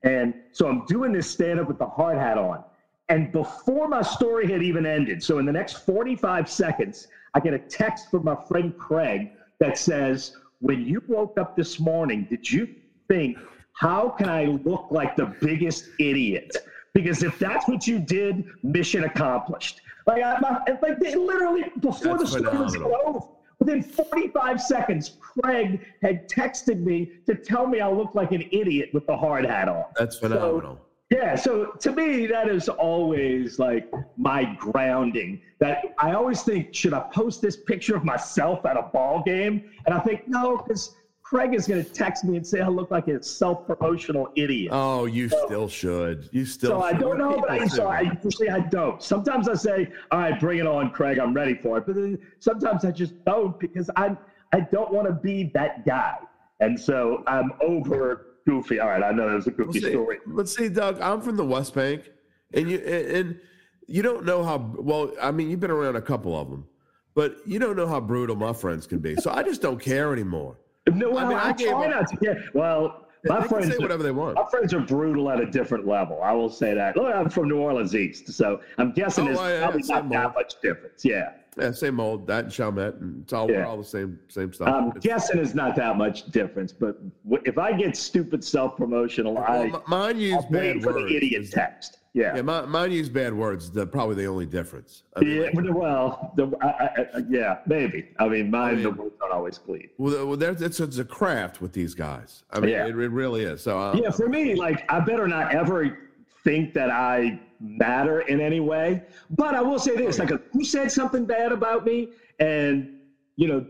And 0.03 0.33
so 0.53 0.69
I'm 0.69 0.85
doing 0.87 1.11
this 1.11 1.29
stand 1.29 1.59
up 1.59 1.67
with 1.67 1.79
the 1.79 1.87
hard 1.87 2.17
hat 2.17 2.37
on. 2.37 2.63
And 3.09 3.31
before 3.31 3.87
my 3.87 4.01
story 4.01 4.51
had 4.51 4.61
even 4.61 4.85
ended, 4.85 5.23
so 5.23 5.39
in 5.39 5.45
the 5.45 5.51
next 5.51 5.85
45 5.85 6.49
seconds, 6.49 7.07
I 7.33 7.39
get 7.39 7.53
a 7.53 7.59
text 7.59 8.11
from 8.11 8.25
my 8.25 8.35
friend 8.47 8.77
Craig 8.77 9.31
that 9.59 9.77
says, 9.77 10.35
When 10.59 10.81
you 10.85 11.01
woke 11.07 11.37
up 11.37 11.55
this 11.55 11.79
morning, 11.79 12.27
did 12.29 12.49
you 12.49 12.67
think, 13.07 13.37
how 13.73 14.09
can 14.09 14.27
I 14.27 14.45
look 14.45 14.87
like 14.91 15.15
the 15.15 15.35
biggest 15.39 15.89
idiot? 15.99 16.57
Because 16.93 17.23
if 17.23 17.37
that's 17.37 17.67
what 17.67 17.85
you 17.85 17.99
did, 17.99 18.43
mission 18.63 19.03
accomplished. 19.03 19.81
Like, 20.07 20.23
I, 20.23 20.39
my, 20.39 20.59
like 20.81 20.99
they 20.99 21.15
literally, 21.15 21.71
before 21.79 22.17
That's 22.17 22.33
the 22.33 22.39
story 22.39 22.57
was 22.57 22.75
over, 22.75 23.19
within 23.59 23.83
45 23.83 24.61
seconds, 24.61 25.17
Craig 25.21 25.85
had 26.01 26.27
texted 26.27 26.79
me 26.79 27.11
to 27.25 27.35
tell 27.35 27.67
me 27.67 27.81
I 27.81 27.89
looked 27.89 28.15
like 28.15 28.31
an 28.31 28.43
idiot 28.51 28.89
with 28.93 29.05
the 29.05 29.15
hard 29.15 29.45
hat 29.45 29.69
on. 29.69 29.85
that's 29.95 30.17
phenomenal. 30.17 30.79
Yeah, 31.09 31.35
so 31.35 31.67
to 31.79 31.91
me, 31.93 32.27
that 32.27 32.49
is 32.49 32.67
always 32.67 33.59
like 33.59 33.89
my 34.17 34.55
grounding. 34.59 35.41
That 35.59 35.95
I 35.97 36.13
always 36.13 36.41
think, 36.41 36.73
should 36.73 36.93
I 36.93 36.99
post 37.13 37.41
this 37.41 37.55
picture 37.55 37.95
of 37.95 38.03
myself 38.03 38.65
at 38.65 38.75
a 38.75 38.83
ball 38.83 39.23
game? 39.25 39.71
And 39.85 39.95
I 39.95 39.99
think, 39.99 40.27
no, 40.27 40.57
because 40.57 40.95
Craig 41.23 41.53
is 41.53 41.65
going 41.65 41.83
to 41.83 41.89
text 41.89 42.25
me 42.25 42.35
and 42.35 42.45
say 42.45 42.59
I 42.59 42.67
look 42.67 42.91
like 42.91 43.07
a 43.07 43.23
self 43.23 43.65
promotional 43.65 44.29
idiot. 44.35 44.71
oh, 44.73 45.05
you 45.05 45.29
still 45.29 45.69
should. 45.69 46.29
You 46.31 46.45
still. 46.45 46.71
so 46.71 46.81
I 46.81 46.91
don't 46.91 47.17
know, 47.17 47.39
but 47.39 47.51
I, 47.51 47.67
so. 47.67 47.87
I 47.87 48.11
usually 48.23 48.49
I 48.49 48.59
don't. 48.59 49.01
Sometimes 49.01 49.47
I 49.47 49.55
say, 49.55 49.89
all 50.11 50.19
right, 50.19 50.39
bring 50.39 50.59
it 50.59 50.67
on, 50.67 50.89
Craig. 50.91 51.19
I'm 51.19 51.33
ready 51.33 51.55
for 51.55 51.77
it. 51.77 51.85
But 51.85 51.95
then 51.95 52.17
sometimes 52.39 52.83
I 52.83 52.91
just 52.91 53.13
don't 53.25 53.57
because 53.59 53.89
I 53.95 54.15
I 54.53 54.61
don't 54.61 54.93
want 54.93 55.07
to 55.07 55.13
be 55.13 55.51
that 55.53 55.85
guy. 55.85 56.15
And 56.59 56.79
so 56.79 57.23
I'm 57.27 57.51
over 57.61 58.26
goofy. 58.47 58.79
All 58.79 58.87
right, 58.87 59.03
I 59.03 59.11
know 59.11 59.29
it 59.29 59.35
was 59.35 59.47
a 59.47 59.51
goofy 59.51 59.79
story. 59.79 60.19
But 60.25 60.47
see, 60.47 60.69
Doug, 60.69 60.99
I'm 61.01 61.21
from 61.21 61.35
the 61.35 61.45
West 61.45 61.73
Bank, 61.75 62.09
and 62.53 62.69
you 62.69 62.77
and, 62.79 63.39
you 63.87 64.01
don't 64.01 64.25
know 64.25 64.43
how 64.43 64.57
well. 64.77 65.11
I 65.21 65.31
mean, 65.31 65.49
you've 65.49 65.59
been 65.59 65.71
around 65.71 65.95
a 65.95 66.01
couple 66.01 66.39
of 66.39 66.49
them, 66.49 66.65
but 67.13 67.37
you 67.45 67.59
don't 67.59 67.75
know 67.75 67.87
how 67.87 67.99
brutal 67.99 68.35
my 68.35 68.53
friends 68.53 68.87
can 68.87 68.99
be. 68.99 69.15
So 69.17 69.31
I 69.31 69.43
just 69.43 69.61
don't 69.61 69.79
care 69.79 70.13
anymore. 70.13 70.57
No, 70.87 71.11
well, 71.11 71.25
I, 71.25 71.29
mean, 71.29 71.37
I 71.37 71.53
gave 71.53 71.69
try 71.69 71.87
not 71.87 72.07
to 72.07 72.17
get. 72.17 72.37
Well, 72.53 73.06
my 73.29 73.41
they 73.41 73.47
friends, 73.47 73.71
say 73.71 73.77
whatever 73.77 74.03
they 74.03 74.11
want. 74.11 74.35
my 74.35 74.45
friends 74.49 74.73
are 74.73 74.79
brutal 74.79 75.29
at 75.29 75.39
a 75.39 75.45
different 75.45 75.87
level. 75.87 76.21
I 76.23 76.31
will 76.33 76.49
say 76.49 76.73
that. 76.73 76.95
Look, 76.97 77.13
I'm 77.13 77.29
from 77.29 77.47
New 77.49 77.57
Orleans 77.57 77.95
East, 77.95 78.31
so 78.33 78.61
I'm 78.77 78.91
guessing 78.91 79.25
Oh, 79.25 79.27
there's 79.27 79.39
yeah, 79.39 79.49
yeah, 79.49 79.59
probably 79.63 79.83
same 79.83 79.95
not 79.95 80.09
that 80.09 80.35
much 80.35 80.53
difference. 80.61 81.03
Yeah, 81.05 81.31
Yeah, 81.57 81.71
same 81.71 81.99
old 81.99 82.27
that 82.27 82.43
and 82.45 82.53
Chalmette, 82.53 82.95
and 83.01 83.23
it's 83.23 83.33
all 83.33 83.47
we're 83.47 83.65
all 83.65 83.77
the 83.77 83.83
same 83.83 84.19
same 84.27 84.53
stuff. 84.53 84.67
I'm 84.67 84.87
It's- 84.89 85.03
guessing 85.03 85.39
it's 85.39 85.55
not 85.55 85.75
that 85.77 85.97
much 85.97 86.25
difference. 86.31 86.71
But 86.71 86.97
if 87.45 87.57
I 87.57 87.73
get 87.73 87.97
stupid 87.97 88.43
self 88.43 88.77
promotional, 88.77 89.33
well, 89.35 89.43
I 89.47 89.71
mine 89.87 90.19
use 90.19 90.43
bad 90.51 90.83
for 90.83 90.93
words. 90.93 91.09
the 91.09 91.17
idiot 91.17 91.49
text. 91.51 91.99
Yeah. 92.17 92.35
Yeah, 92.35 92.41
mine, 92.41 92.67
mine 92.69 92.91
use 92.91 93.09
bad 93.09 93.31
words. 93.31 93.69
The 93.69 93.85
probably 93.85 94.15
the 94.15 94.25
only 94.25 94.47
difference. 94.47 95.03
I 95.15 95.19
mean, 95.19 95.41
Yeah, 95.53 95.71
well, 95.71 96.33
the, 96.35 96.51
I, 96.61 96.67
I, 96.67 97.17
I, 97.17 97.23
yeah, 97.29 97.59
maybe. 97.67 98.09
I 98.17 98.27
mean, 98.27 98.49
mine, 98.49 98.81
the 98.81 98.89
mean- 98.89 98.97
words 98.97 99.15
don't 99.19 99.31
always 99.31 99.59
clean. 99.59 99.87
Well, 99.99 100.25
well 100.25 100.43
it's, 100.43 100.79
it's 100.79 100.97
a 100.97 101.05
craft 101.05 101.61
with 101.61 101.73
these 101.73 101.93
guys. 101.93 102.43
I 102.49 102.59
mean, 102.59 102.71
Yeah. 102.71 102.85
it, 102.87 102.89
it 102.97 103.11
really 103.11 103.43
is. 103.43 103.61
So, 103.61 103.77
uh, 103.79 103.93
Yeah, 104.01 104.09
for 104.09 104.27
me, 104.29 104.55
like 104.55 104.83
I 104.91 104.99
better 104.99 105.27
not 105.27 105.53
ever 105.53 105.95
think 106.43 106.73
that 106.73 106.89
I 106.89 107.39
matter 107.59 108.21
in 108.21 108.41
any 108.41 108.61
way. 108.61 109.03
But 109.29 109.53
I 109.53 109.61
will 109.61 109.79
say 109.79 109.95
this: 109.95 110.17
like, 110.17 110.31
if 110.31 110.41
you 110.55 110.65
said 110.65 110.91
something 110.91 111.25
bad 111.25 111.51
about 111.51 111.85
me, 111.85 112.09
and 112.39 112.97
you 113.35 113.47
know 113.47 113.63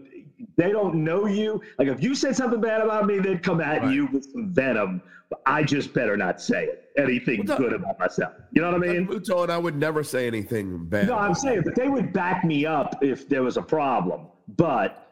they 0.56 0.72
don't 0.72 0.96
know 0.96 1.26
you, 1.26 1.62
like 1.80 1.90
if 1.90 2.02
you 2.02 2.16
said 2.16 2.36
something 2.36 2.62
bad 2.62 2.80
about 2.82 3.08
me, 3.08 3.20
they'd 3.20 3.44
come 3.44 3.60
at 3.60 3.82
Right. 3.82 3.94
you 3.94 4.06
with 4.14 4.32
some 4.32 4.54
venom. 4.54 5.02
I 5.46 5.64
just 5.64 5.94
better 5.94 6.16
not 6.16 6.40
say 6.42 6.64
it. 6.66 6.87
Anything 6.98 7.46
Well, 7.46 7.58
good 7.58 7.74
about 7.74 8.00
myself. 8.00 8.34
You 8.52 8.62
know 8.62 8.72
what 8.72 8.90
I 8.90 8.94
mean? 8.94 9.08
Muto 9.08 9.44
and 9.44 9.52
I 9.52 9.58
would 9.58 9.76
never 9.76 10.04
say 10.04 10.26
anything 10.26 10.86
bad. 10.86 11.08
No, 11.08 11.16
I'm 11.16 11.36
saying, 11.36 11.62
but 11.64 11.76
they 11.76 11.90
would 11.90 12.12
back 12.12 12.44
me 12.44 12.66
up 12.66 13.04
if 13.04 13.30
there 13.30 13.44
was 13.44 13.58
a 13.58 13.62
problem. 13.62 14.28
But 14.56 15.12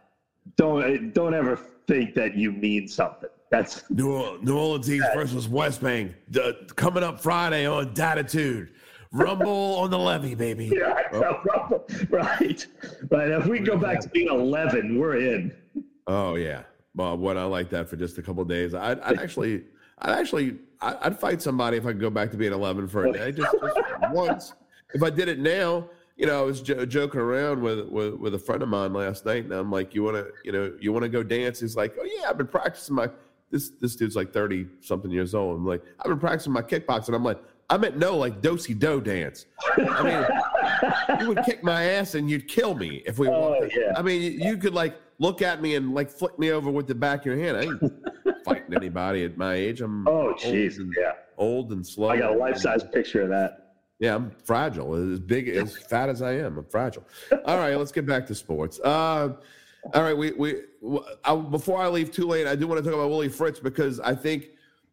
don't 0.58 1.13
don't 1.13 1.34
ever 1.34 1.60
think 1.88 2.15
that 2.15 2.36
you 2.36 2.52
mean 2.52 2.88
something. 2.88 3.30
That's 3.52 3.84
New, 3.89 4.12
Orleans, 4.12 4.43
New 4.43 4.58
Orleans 4.58 4.91
East 4.91 5.06
versus 5.13 5.48
West 5.48 5.82
Bank. 5.82 6.13
The, 6.30 6.67
coming 6.76 7.04
up 7.04 7.19
Friday 7.19 7.67
on 7.67 7.93
Datitude. 7.93 8.69
Rumble 9.12 9.76
on 9.80 9.91
the 9.91 10.00
levee, 10.00 10.36
baby. 10.36 10.71
Yeah, 10.76 11.02
oh. 11.13 11.82
right. 12.10 12.67
Right. 13.12 13.30
If 13.30 13.45
we 13.45 13.60
go 13.60 13.78
back 13.78 14.00
to 14.02 14.10
being 14.10 14.28
11, 14.28 14.98
we're 14.98 15.17
in. 15.17 15.56
Oh 16.08 16.36
yeah. 16.36 16.63
Well, 16.95 17.17
what 17.17 17.38
I 17.38 17.43
like 17.43 17.69
that 17.71 17.89
for 17.89 17.98
just 17.98 18.17
a 18.17 18.21
couple 18.21 18.43
days. 18.45 18.74
I'd, 18.74 19.00
I'd 19.02 19.19
actually, 19.21 19.63
I'd 20.00 20.17
actually, 20.17 20.58
I- 20.82 20.98
I'd 21.04 21.20
fight 21.20 21.42
somebody 21.42 21.78
if 21.78 21.86
I 21.86 21.90
could 21.92 22.02
go 22.02 22.10
back 22.10 22.32
to 22.32 22.38
being 22.38 22.54
11 22.54 22.88
for 22.88 23.06
a 23.06 23.12
day, 23.14 23.32
just, 23.32 23.52
just 23.62 23.80
once. 24.12 24.54
If 24.94 25.04
I 25.04 25.10
did 25.10 25.28
it 25.28 25.40
now, 25.40 25.90
you 26.18 26.26
know, 26.26 26.40
I 26.40 26.44
was 26.44 26.62
jo- 26.62 26.86
joking 26.86 27.20
around 27.20 27.62
with, 27.62 27.88
with 27.90 28.14
with 28.16 28.34
a 28.36 28.40
friend 28.40 28.64
of 28.64 28.70
mine 28.70 28.94
last 28.94 29.26
night, 29.26 29.44
and 29.44 29.54
I'm 29.54 29.70
like, 29.72 29.94
"You 29.94 30.04
want 30.04 30.16
to, 30.16 30.28
you 30.46 30.52
know, 30.54 30.72
you 30.80 30.94
want 30.94 31.04
to 31.04 31.10
go 31.10 31.24
dance?" 31.24 31.60
He's 31.60 31.76
like, 31.76 31.96
"Oh 32.00 32.06
yeah, 32.06 32.30
I've 32.30 32.38
been 32.38 32.48
practicing 32.48 32.96
my." 32.96 33.10
This 33.52 33.72
this 33.82 33.96
dude's 33.98 34.16
like 34.16 34.32
30 34.32 34.66
something 34.82 35.12
years 35.12 35.36
old. 35.36 35.58
I'm 35.58 35.66
like, 35.66 35.84
"I've 36.00 36.06
been 36.06 36.20
practicing 36.20 36.54
my 36.54 36.62
kickboxing." 36.62 37.14
I'm 37.14 37.24
like, 37.26 37.40
"I 37.70 37.76
meant 37.78 37.98
no, 37.98 38.16
like 38.16 38.42
dosey 38.42 38.74
do 38.80 39.02
dance." 39.02 39.46
I 39.78 40.04
mean, 40.04 41.20
you 41.22 41.28
would 41.30 41.44
kick 41.44 41.64
my 41.64 41.84
ass 41.84 42.16
and 42.16 42.30
you'd 42.30 42.48
kill 42.48 42.76
me 42.76 43.04
if 43.06 43.20
we 43.20 43.28
Oh, 43.28 43.68
yeah. 43.76 43.92
I 43.98 44.02
mean, 44.02 44.22
you- 44.22 44.52
you 44.52 44.58
could 44.58 44.74
like 44.74 44.96
look 45.20 45.42
at 45.42 45.62
me 45.62 45.76
and 45.76 45.94
like 45.94 46.10
flick 46.10 46.40
me 46.40 46.52
over 46.52 46.72
with 46.72 46.88
the 46.88 46.96
back 46.96 47.20
of 47.22 47.26
your 47.26 47.38
hand. 47.38 47.58
I 47.58 47.62
ain't 47.64 47.94
anybody 48.73 49.23
at 49.25 49.38
my 49.38 49.54
age. 49.56 49.82
I'm 49.82 50.08
Oh, 50.08 50.34
jeez. 50.38 50.78
and, 50.78 50.93
Yeah. 50.97 51.13
old 51.38 51.71
and 51.71 51.86
slow. 51.86 52.10
I 52.10 52.17
got 52.17 52.34
a 52.34 52.38
life 52.38 52.58
size 52.58 52.84
picture 52.84 53.21
of 53.21 53.30
that. 53.30 53.62
Yeah, 53.99 54.15
I'm 54.15 54.32
fragile. 54.32 54.93
As 54.95 55.19
big, 55.19 55.47
as 55.49 55.78
fat 55.89 56.10
as 56.10 56.21
I 56.21 56.34
am, 56.34 56.58
I'm 56.58 56.65
fragile. 56.65 57.04
All 57.45 57.58
right, 57.58 57.75
let's 57.78 57.91
get 57.91 58.06
back 58.06 58.25
to 58.28 58.36
sports. 58.36 58.80
Uh, 58.80 59.34
all 59.94 60.02
right, 60.04 60.17
we 60.17 60.31
we 60.33 60.56
I, 61.23 61.35
before 61.35 61.79
I 61.81 61.87
leave 61.87 62.12
too 62.12 62.27
late, 62.27 62.48
I 62.48 62.56
do 62.56 62.67
want 62.67 62.83
to 62.83 62.90
talk 62.90 62.98
about 62.98 63.10
Willie 63.10 63.29
Fritz 63.29 63.60
because 63.60 64.00
I 64.00 64.15
think, 64.15 64.48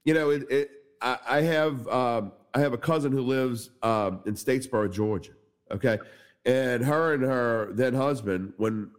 you 0.05 0.14
know, 0.14 0.30
it. 0.30 0.51
it 0.51 0.70
I, 1.01 1.18
I 1.26 1.40
have 1.42 1.88
um, 1.88 2.32
I 2.55 2.61
have 2.61 2.74
a 2.74 2.78
cousin 2.78 3.11
who 3.11 3.22
lives 3.22 3.70
um, 3.82 4.20
in 4.26 4.34
Statesboro, 4.34 4.92
Georgia. 4.92 5.32
Okay, 5.72 5.99
and 6.44 6.84
her 6.84 7.14
and 7.14 7.22
her 7.24 7.70
then 7.72 7.94
husband, 7.94 8.53
when 8.59 8.90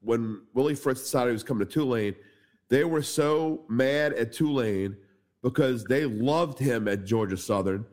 when 0.00 0.40
Willie 0.54 0.74
Fritz 0.74 1.02
decided 1.02 1.28
he 1.30 1.34
was 1.34 1.44
coming 1.44 1.64
to 1.64 1.72
Tulane, 1.72 2.16
they 2.72 2.84
were 2.84 3.02
so 3.02 3.64
mad 3.68 4.14
at 4.14 4.32
Tulane 4.32 4.96
because 5.42 5.84
they 5.84 6.06
loved 6.06 6.58
him 6.58 6.88
at 6.88 7.04
Georgia 7.04 7.36
Southern 7.36 7.84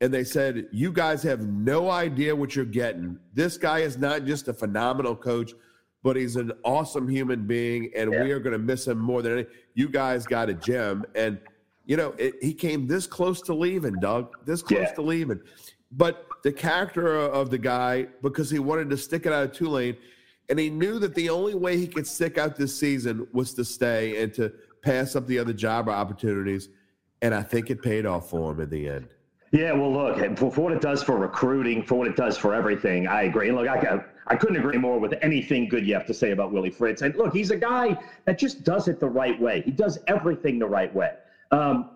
and 0.00 0.12
they 0.12 0.24
said, 0.24 0.66
You 0.72 0.90
guys 0.90 1.22
have 1.22 1.46
no 1.46 1.88
idea 1.88 2.34
what 2.34 2.56
you're 2.56 2.64
getting. 2.64 3.16
This 3.32 3.56
guy 3.56 3.78
is 3.78 3.96
not 3.96 4.24
just 4.24 4.48
a 4.48 4.52
phenomenal 4.52 5.14
coach, 5.14 5.52
but 6.02 6.16
he's 6.16 6.34
an 6.34 6.50
awesome 6.64 7.08
human 7.08 7.46
being, 7.46 7.90
and 7.96 8.10
we 8.10 8.32
are 8.32 8.40
going 8.40 8.54
to 8.54 8.58
miss 8.58 8.88
him 8.88 8.98
more 8.98 9.22
than 9.22 9.32
any. 9.34 9.46
You 9.74 9.88
guys 9.88 10.26
got 10.26 10.48
a 10.48 10.54
gem. 10.54 11.04
And, 11.14 11.38
You 11.86 11.96
know, 11.96 12.10
it, 12.18 12.34
he 12.42 12.52
came 12.54 12.88
this 12.88 13.06
close 13.06 13.40
to 13.42 13.54
leaving, 13.54 13.94
Doug, 14.00 14.34
this 14.44 14.62
close 14.62 14.80
Yeah. 14.80 14.94
to 14.94 15.02
leaving. 15.02 15.40
But 15.92 16.26
the 16.42 16.52
character 16.52 17.06
of 17.18 17.50
the 17.50 17.58
guy, 17.58 18.08
because 18.22 18.50
he 18.50 18.58
wanted 18.58 18.90
to 18.90 18.96
stick 18.96 19.26
it 19.26 19.32
out 19.32 19.44
of 19.44 19.52
Tulane, 19.52 19.96
and 20.48 20.58
he 20.58 20.70
knew 20.70 20.98
that 20.98 21.14
the 21.14 21.28
only 21.30 21.54
way 21.54 21.76
he 21.76 21.86
could 21.86 22.06
stick 22.06 22.38
out 22.38 22.56
this 22.56 22.78
season 22.78 23.26
was 23.32 23.52
to 23.54 23.64
stay 23.64 24.22
and 24.22 24.32
to 24.34 24.52
pass 24.82 25.14
up 25.14 25.26
the 25.26 25.38
other 25.38 25.52
job 25.52 25.88
opportunities. 25.88 26.68
And 27.20 27.34
I 27.34 27.42
think 27.42 27.70
it 27.70 27.82
paid 27.82 28.06
off 28.06 28.30
for 28.30 28.52
him 28.52 28.60
in 28.60 28.70
the 28.70 28.88
end. 28.88 29.08
Yeah, 29.50 29.72
well, 29.72 29.92
look, 29.92 30.38
for, 30.38 30.50
for 30.50 30.60
what 30.60 30.72
it 30.72 30.80
does 30.80 31.02
for 31.02 31.16
recruiting, 31.16 31.82
for 31.82 31.96
what 31.96 32.06
it 32.06 32.16
does 32.16 32.36
for 32.36 32.54
everything, 32.54 33.06
I 33.06 33.22
agree. 33.22 33.48
And 33.48 33.56
look, 33.56 33.66
I, 33.66 33.98
I 34.26 34.36
couldn't 34.36 34.56
agree 34.56 34.78
more 34.78 34.98
with 34.98 35.14
anything 35.22 35.68
good 35.68 35.86
you 35.86 35.94
have 35.94 36.06
to 36.06 36.14
say 36.14 36.32
about 36.32 36.52
Willie 36.52 36.70
Fritz. 36.70 37.02
And 37.02 37.14
look, 37.16 37.34
he's 37.34 37.50
a 37.50 37.56
guy 37.56 37.98
that 38.26 38.38
just 38.38 38.62
does 38.62 38.88
it 38.88 39.00
the 39.00 39.08
right 39.08 39.40
way. 39.40 39.62
He 39.62 39.70
does 39.70 39.98
everything 40.06 40.58
the 40.58 40.66
right 40.66 40.94
way. 40.94 41.12
Um, 41.50 41.90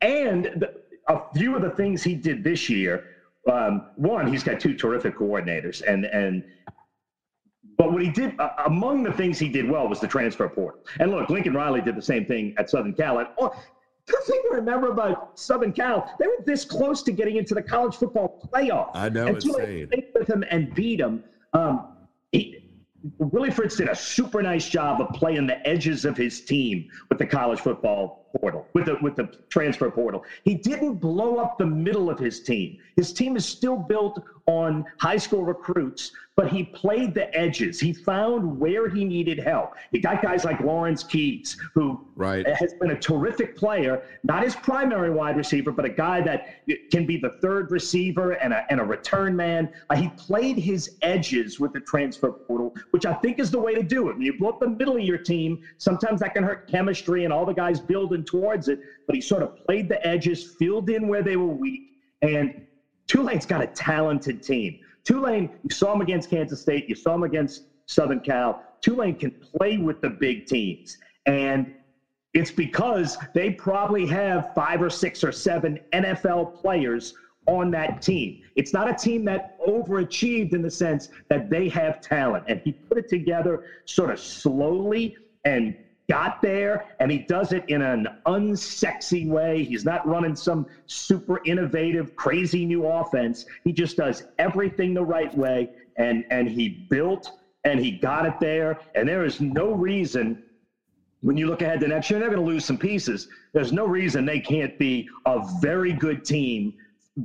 and 0.00 0.44
the, 0.44 0.74
a 1.08 1.20
few 1.34 1.54
of 1.54 1.62
the 1.62 1.70
things 1.70 2.02
he 2.02 2.14
did 2.14 2.42
this 2.42 2.70
year, 2.70 3.04
um, 3.50 3.88
one, 3.96 4.26
he's 4.30 4.42
got 4.42 4.60
two 4.60 4.74
terrific 4.74 5.16
coordinators, 5.16 5.82
and 5.86 6.04
and 6.06 6.44
but 7.82 7.92
what 7.92 8.02
he 8.02 8.10
did 8.10 8.38
uh, 8.38 8.50
among 8.66 9.02
the 9.02 9.12
things 9.12 9.40
he 9.40 9.48
did 9.48 9.68
well 9.68 9.88
was 9.88 9.98
the 9.98 10.06
transfer 10.06 10.48
portal. 10.48 10.80
And 11.00 11.10
look, 11.10 11.28
Lincoln 11.30 11.52
Riley 11.52 11.80
did 11.80 11.96
the 11.96 12.02
same 12.02 12.24
thing 12.24 12.54
at 12.56 12.70
Southern 12.70 12.94
Cal. 12.94 13.18
And 13.18 13.26
oh, 13.40 13.52
the 14.06 14.16
thing 14.24 14.40
to 14.50 14.54
remember 14.54 14.92
about 14.92 15.36
Southern 15.36 15.72
Cal, 15.72 16.14
they 16.20 16.28
were 16.28 16.44
this 16.46 16.64
close 16.64 17.02
to 17.02 17.10
getting 17.10 17.36
into 17.36 17.54
the 17.54 17.62
college 17.62 17.96
football 17.96 18.48
playoff. 18.52 18.90
I 18.94 19.08
know, 19.08 19.26
and 19.26 19.36
insane. 19.36 19.90
With 20.14 20.28
him 20.28 20.44
and 20.48 20.72
beat 20.72 21.00
him. 21.00 21.24
Um, 21.54 21.96
he, 22.30 22.70
Willie 23.18 23.50
Fritz 23.50 23.74
did 23.74 23.88
a 23.88 23.96
super 23.96 24.42
nice 24.42 24.68
job 24.68 25.00
of 25.00 25.08
playing 25.08 25.48
the 25.48 25.66
edges 25.66 26.04
of 26.04 26.16
his 26.16 26.40
team 26.40 26.88
with 27.08 27.18
the 27.18 27.26
college 27.26 27.58
football 27.58 28.21
portal, 28.40 28.66
with 28.74 28.86
the 28.86 28.96
with 29.02 29.16
the 29.16 29.28
transfer 29.48 29.90
portal. 29.90 30.22
He 30.44 30.54
didn't 30.54 30.94
blow 30.94 31.36
up 31.36 31.58
the 31.58 31.66
middle 31.66 32.10
of 32.10 32.18
his 32.18 32.40
team. 32.40 32.78
His 32.96 33.12
team 33.12 33.36
is 33.36 33.44
still 33.46 33.76
built 33.76 34.22
on 34.46 34.84
high 34.98 35.16
school 35.18 35.44
recruits, 35.44 36.10
but 36.36 36.48
he 36.48 36.64
played 36.64 37.14
the 37.14 37.32
edges. 37.36 37.78
He 37.78 37.92
found 37.92 38.58
where 38.58 38.88
he 38.88 39.04
needed 39.04 39.38
help. 39.38 39.70
He 39.92 40.00
got 40.00 40.20
guys 40.20 40.44
like 40.44 40.58
Lawrence 40.60 41.04
Keys, 41.04 41.56
who 41.74 42.00
Right. 42.16 42.46
has 42.46 42.74
been 42.80 42.90
a 42.90 42.98
terrific 42.98 43.56
player, 43.56 44.02
not 44.24 44.42
his 44.42 44.54
primary 44.56 45.10
wide 45.10 45.36
receiver, 45.36 45.70
but 45.70 45.84
a 45.84 45.88
guy 45.90 46.20
that 46.22 46.46
can 46.90 47.06
be 47.06 47.16
the 47.16 47.30
third 47.40 47.70
receiver 47.70 48.32
and 48.32 48.52
a, 48.52 48.64
and 48.70 48.80
a 48.80 48.84
return 48.84 49.34
man. 49.36 49.68
Uh, 49.90 49.96
he 49.96 50.08
played 50.16 50.58
his 50.58 50.90
edges 51.02 51.58
with 51.60 51.72
the 51.72 51.80
transfer 51.80 52.32
portal, 52.32 52.74
which 52.90 53.06
I 53.06 53.14
think 53.14 53.38
is 53.38 53.50
the 53.50 53.58
way 53.58 53.74
to 53.74 53.82
do 53.82 54.08
it. 54.08 54.16
When 54.16 54.26
you 54.26 54.36
blow 54.36 54.50
up 54.50 54.60
the 54.60 54.68
middle 54.68 54.96
of 54.96 55.02
your 55.02 55.18
team, 55.18 55.58
sometimes 55.78 56.20
that 56.20 56.34
can 56.34 56.42
hurt 56.42 56.66
chemistry 56.68 57.24
and 57.24 57.32
all 57.32 57.46
the 57.46 57.54
guys 57.54 57.80
building 57.80 58.21
towards 58.24 58.68
it, 58.68 58.78
but 59.06 59.14
he 59.14 59.20
sort 59.20 59.42
of 59.42 59.50
played 59.66 59.88
the 59.88 60.04
edges, 60.06 60.54
filled 60.58 60.90
in 60.90 61.08
where 61.08 61.22
they 61.22 61.36
were 61.36 61.46
weak, 61.46 61.82
and 62.22 62.52
Tulane's 63.06 63.46
got 63.46 63.62
a 63.62 63.66
talented 63.66 64.42
team. 64.42 64.76
Tulane, 65.04 65.48
you 65.62 65.74
saw 65.74 65.92
him 65.92 66.00
against 66.00 66.30
Kansas 66.30 66.60
State, 66.60 66.88
you 66.88 66.94
saw 66.94 67.14
him 67.14 67.24
against 67.24 67.62
Southern 67.86 68.20
Cal. 68.20 68.60
Tulane 68.82 69.16
can 69.16 69.32
play 69.56 69.78
with 69.78 70.00
the 70.00 70.10
big 70.10 70.46
teams. 70.46 70.96
And 71.26 71.66
it's 72.34 72.50
because 72.50 73.18
they 73.34 73.50
probably 73.50 74.06
have 74.06 74.50
five 74.54 74.80
or 74.80 74.90
six 74.90 75.22
or 75.22 75.32
seven 75.32 75.78
NFL 75.92 76.54
players 76.54 77.12
on 77.46 77.70
that 77.72 78.00
team. 78.00 78.38
It's 78.54 78.72
not 78.72 78.88
a 78.88 78.94
team 78.94 79.24
that 79.26 79.58
overachieved 79.66 80.54
in 80.54 80.62
the 80.62 80.70
sense 80.70 81.08
that 81.28 81.50
they 81.50 81.68
have 81.68 82.00
talent. 82.00 82.44
And 82.46 82.60
he 82.64 82.72
put 82.88 82.98
it 82.98 83.08
together 83.08 83.60
sort 83.84 84.10
of 84.10 84.18
slowly 84.18 85.14
and 85.44 85.74
got 86.12 86.42
there 86.42 86.84
and 87.00 87.10
he 87.10 87.20
does 87.20 87.54
it 87.54 87.64
in 87.68 87.80
an 87.80 88.06
unsexy 88.26 89.26
way. 89.26 89.64
He's 89.64 89.86
not 89.86 90.06
running 90.06 90.36
some 90.36 90.66
super 90.84 91.40
innovative, 91.46 92.14
crazy 92.16 92.66
new 92.66 92.86
offense. 92.86 93.46
He 93.64 93.72
just 93.72 93.96
does 93.96 94.24
everything 94.38 94.92
the 94.92 95.02
right 95.02 95.34
way 95.34 95.70
and 95.96 96.26
and 96.30 96.50
he 96.50 96.68
built 96.90 97.32
and 97.64 97.80
he 97.80 97.92
got 97.92 98.26
it 98.26 98.34
there. 98.40 98.78
And 98.94 99.08
there 99.08 99.24
is 99.24 99.40
no 99.40 99.72
reason 99.72 100.42
when 101.22 101.38
you 101.38 101.46
look 101.46 101.62
ahead 101.62 101.80
to 101.80 101.88
next 101.88 102.10
year, 102.10 102.20
they're 102.20 102.28
going 102.28 102.44
to 102.44 102.46
lose 102.46 102.66
some 102.66 102.76
pieces. 102.76 103.28
There's 103.54 103.72
no 103.72 103.86
reason 103.86 104.26
they 104.26 104.40
can't 104.40 104.78
be 104.78 105.08
a 105.24 105.40
very 105.62 105.94
good 105.94 106.26
team 106.26 106.74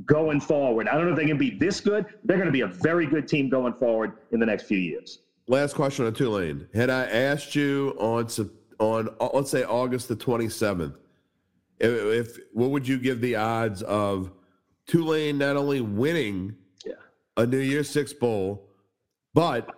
going 0.06 0.40
forward. 0.40 0.88
I 0.88 0.96
don't 0.96 1.08
know 1.08 1.12
if 1.12 1.18
they 1.18 1.26
can 1.26 1.38
be 1.38 1.50
this 1.50 1.82
good. 1.82 2.06
They're 2.24 2.38
going 2.38 2.48
to 2.48 2.54
be 2.54 2.62
a 2.62 2.68
very 2.68 3.06
good 3.06 3.28
team 3.28 3.50
going 3.50 3.74
forward 3.74 4.14
in 4.32 4.40
the 4.40 4.46
next 4.46 4.64
few 4.64 4.78
years. 4.78 5.20
Last 5.50 5.76
question 5.76 6.06
on 6.06 6.14
Tulane. 6.14 6.68
Had 6.74 6.90
I 6.90 7.06
asked 7.06 7.56
you 7.56 7.96
on 7.98 8.28
on 8.80 9.10
let's 9.34 9.50
say 9.52 9.64
August 9.64 10.08
the 10.08 10.16
twenty 10.16 10.50
seventh, 10.50 10.96
if, 11.80 11.92
if 11.92 12.38
what 12.54 12.70
would 12.72 12.88
you 12.88 12.98
give 12.98 13.22
the 13.22 13.36
odds 13.36 13.82
of 13.84 14.32
Tulane 14.88 15.38
not 15.38 15.56
only 15.58 15.82
winning 15.82 16.56
Yeah. 16.86 16.94
a 17.36 17.46
New 17.46 17.60
Year's 17.60 17.90
Six 17.90 18.14
bowl, 18.14 18.70
but 19.34 19.76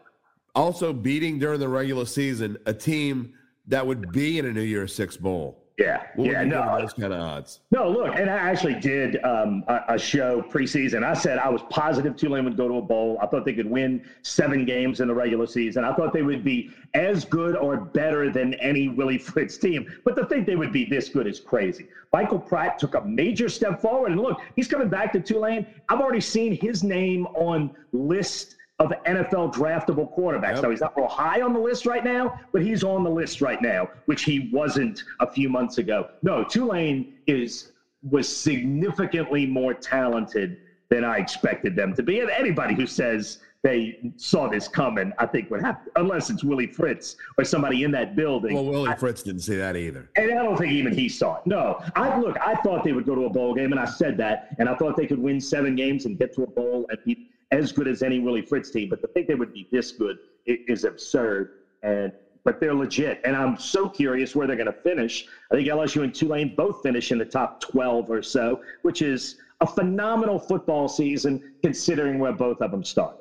also 0.55 0.93
beating 0.93 1.39
during 1.39 1.59
the 1.59 1.69
regular 1.69 2.05
season 2.05 2.57
a 2.65 2.73
team 2.73 3.33
that 3.67 3.85
would 3.85 4.11
be 4.11 4.39
in 4.39 4.45
a 4.45 4.51
New 4.51 4.61
Year's 4.61 4.93
Six 4.93 5.15
bowl? 5.17 5.58
Yeah, 5.79 6.03
What 6.15 6.29
yeah, 6.29 6.43
no, 6.43 6.77
those 6.77 6.91
kind 6.91 7.13
of 7.13 7.21
odds? 7.21 7.61
No, 7.71 7.89
look, 7.89 8.13
and 8.13 8.29
I 8.29 8.35
actually 8.35 8.75
did 8.75 9.23
um, 9.23 9.63
a, 9.69 9.93
a 9.93 9.97
show 9.97 10.41
preseason. 10.41 11.05
I 11.05 11.13
said 11.13 11.39
I 11.39 11.47
was 11.47 11.61
positive 11.69 12.17
Tulane 12.17 12.43
would 12.43 12.57
go 12.57 12.67
to 12.67 12.75
a 12.75 12.81
bowl. 12.81 13.17
I 13.21 13.27
thought 13.27 13.45
they 13.45 13.53
could 13.53 13.69
win 13.69 14.05
seven 14.21 14.65
games 14.65 14.99
in 14.99 15.07
the 15.07 15.13
regular 15.13 15.47
season. 15.47 15.85
I 15.85 15.93
thought 15.93 16.11
they 16.11 16.21
would 16.21 16.43
be 16.43 16.71
as 16.95 17.23
good 17.23 17.55
or 17.55 17.77
better 17.77 18.29
than 18.29 18.55
any 18.55 18.89
Willie 18.89 19.17
Fritz 19.29 19.57
team. 19.57 19.89
But 20.03 20.17
to 20.17 20.25
think 20.25 20.45
they 20.45 20.57
would 20.57 20.73
be 20.73 20.83
this 20.83 21.07
good 21.07 21.27
is 21.27 21.39
crazy. 21.39 21.87
Michael 22.11 22.39
Pratt 22.39 22.77
took 22.77 22.95
a 22.95 23.01
major 23.01 23.47
step 23.47 23.81
forward, 23.81 24.11
and 24.11 24.19
look, 24.19 24.41
he's 24.57 24.67
coming 24.67 24.89
back 24.89 25.13
to 25.13 25.21
Tulane. 25.21 25.65
I've 25.87 26.01
already 26.01 26.19
seen 26.19 26.57
his 26.59 26.83
name 26.83 27.25
on 27.27 27.71
list 27.93 28.57
of 28.79 28.93
NFL 29.05 29.53
draftable 29.53 30.15
quarterbacks. 30.17 30.55
Yep. 30.55 30.63
Now 30.63 30.69
he's 30.69 30.81
not 30.81 30.97
real 30.97 31.07
high 31.07 31.41
on 31.41 31.53
the 31.53 31.59
list 31.59 31.85
right 31.85 32.03
now, 32.03 32.39
but 32.53 32.61
he's 32.61 32.83
on 32.83 33.03
the 33.03 33.09
list 33.09 33.41
right 33.41 33.61
now, 33.61 33.89
which 34.05 34.23
he 34.23 34.49
wasn't 34.53 35.03
a 35.19 35.27
few 35.27 35.49
months 35.49 35.77
ago. 35.77 36.09
No, 36.21 36.43
Tulane 36.43 37.15
is 37.27 37.73
was 38.09 38.33
significantly 38.33 39.45
more 39.45 39.73
talented 39.73 40.57
than 40.89 41.03
I 41.03 41.17
expected 41.17 41.75
them 41.75 41.93
to 41.95 42.03
be. 42.03 42.21
And 42.21 42.29
anybody 42.29 42.73
who 42.73 42.87
says 42.87 43.39
they 43.61 43.99
saw 44.15 44.47
this 44.47 44.69
coming, 44.69 45.11
I 45.19 45.25
think 45.25 45.51
would 45.51 45.61
have, 45.61 45.81
unless 45.97 46.29
it's 46.29 46.43
Willie 46.45 46.67
Fritz 46.67 47.17
or 47.37 47.43
somebody 47.43 47.83
in 47.83 47.91
that 47.91 48.15
building. 48.15 48.53
Well, 48.53 48.65
Willie 48.65 48.95
Fritz 48.95 49.21
didn't 49.21 49.41
see 49.41 49.57
that 49.57 49.75
either. 49.75 50.09
And 50.15 50.31
I 50.31 50.43
don't 50.43 50.57
think 50.57 50.71
even 50.71 50.93
he 50.93 51.09
saw 51.09 51.35
it. 51.35 51.41
No, 51.45 51.81
I 51.95 52.17
look. 52.19 52.37
I 52.39 52.55
thought 52.55 52.85
they 52.85 52.93
would 52.93 53.05
go 53.05 53.15
to 53.15 53.25
a 53.25 53.29
bowl 53.29 53.53
game, 53.53 53.71
and 53.71 53.79
I 53.79 53.85
said 53.85 54.15
that, 54.17 54.55
and 54.59 54.69
I 54.69 54.75
thought 54.75 54.95
they 54.95 55.07
could 55.07 55.19
win 55.19 55.41
seven 55.41 55.75
games 55.75 56.05
and 56.05 56.17
get 56.17 56.33
to 56.35 56.43
a 56.43 56.47
bowl 56.47 56.85
and 56.89 56.97
be 57.05 57.27
as 57.51 57.71
good 57.71 57.87
as 57.87 58.03
any 58.03 58.19
Willie 58.19 58.41
Fritz 58.41 58.71
team. 58.71 58.89
But 58.89 59.01
to 59.01 59.07
think 59.07 59.27
they 59.27 59.35
would 59.35 59.53
be 59.53 59.67
this 59.71 59.91
good 59.91 60.17
is 60.45 60.83
absurd. 60.83 61.51
And 61.83 62.11
but 62.45 62.59
they're 62.59 62.73
legit, 62.73 63.19
and 63.25 63.35
I'm 63.35 63.57
so 63.57 63.89
curious 63.89 64.35
where 64.35 64.47
they're 64.47 64.55
going 64.55 64.65
to 64.67 64.81
finish. 64.81 65.27
I 65.51 65.55
think 65.55 65.67
LSU 65.67 66.03
and 66.03 66.15
Tulane 66.15 66.55
both 66.55 66.81
finish 66.81 67.11
in 67.11 67.17
the 67.17 67.25
top 67.25 67.59
12 67.59 68.09
or 68.09 68.23
so, 68.23 68.61
which 68.83 69.01
is 69.01 69.35
a 69.61 69.67
phenomenal 69.67 70.39
football 70.39 70.87
season 70.87 71.55
considering 71.61 72.17
where 72.17 72.31
both 72.31 72.61
of 72.61 72.71
them 72.71 72.83
started. 72.83 73.19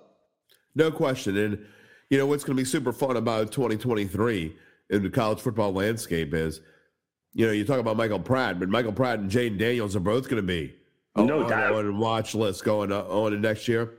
No 0.77 0.91
question. 0.91 1.37
And 1.37 1.67
you 2.11 2.19
know 2.19 2.27
what's 2.27 2.45
going 2.45 2.57
to 2.57 2.63
be 2.63 2.65
super 2.65 2.93
fun 2.93 3.17
about 3.17 3.51
2023 3.51 4.57
in 4.91 5.03
the 5.03 5.11
college 5.11 5.41
football 5.41 5.73
landscape 5.73 6.33
is, 6.33 6.61
you 7.35 7.45
know, 7.45 7.53
you 7.53 7.65
talk 7.65 7.81
about 7.81 7.97
Michael 7.97 8.21
Pratt, 8.21 8.61
but 8.61 8.69
Michael 8.69 8.93
Pratt 8.93 9.19
and 9.19 9.31
Jayden 9.31 9.59
Daniels 9.59 9.97
are 9.97 10.01
both 10.01 10.29
going 10.29 10.41
to 10.41 10.47
be 10.47 10.75
No 11.17 11.43
on, 11.43 11.51
doubt. 11.51 11.75
on 11.75 11.99
watch 11.99 12.35
list 12.35 12.65
going 12.65 12.93
on, 12.93 13.05
on 13.07 13.33
to 13.33 13.39
next 13.39 13.67
year. 13.67 13.98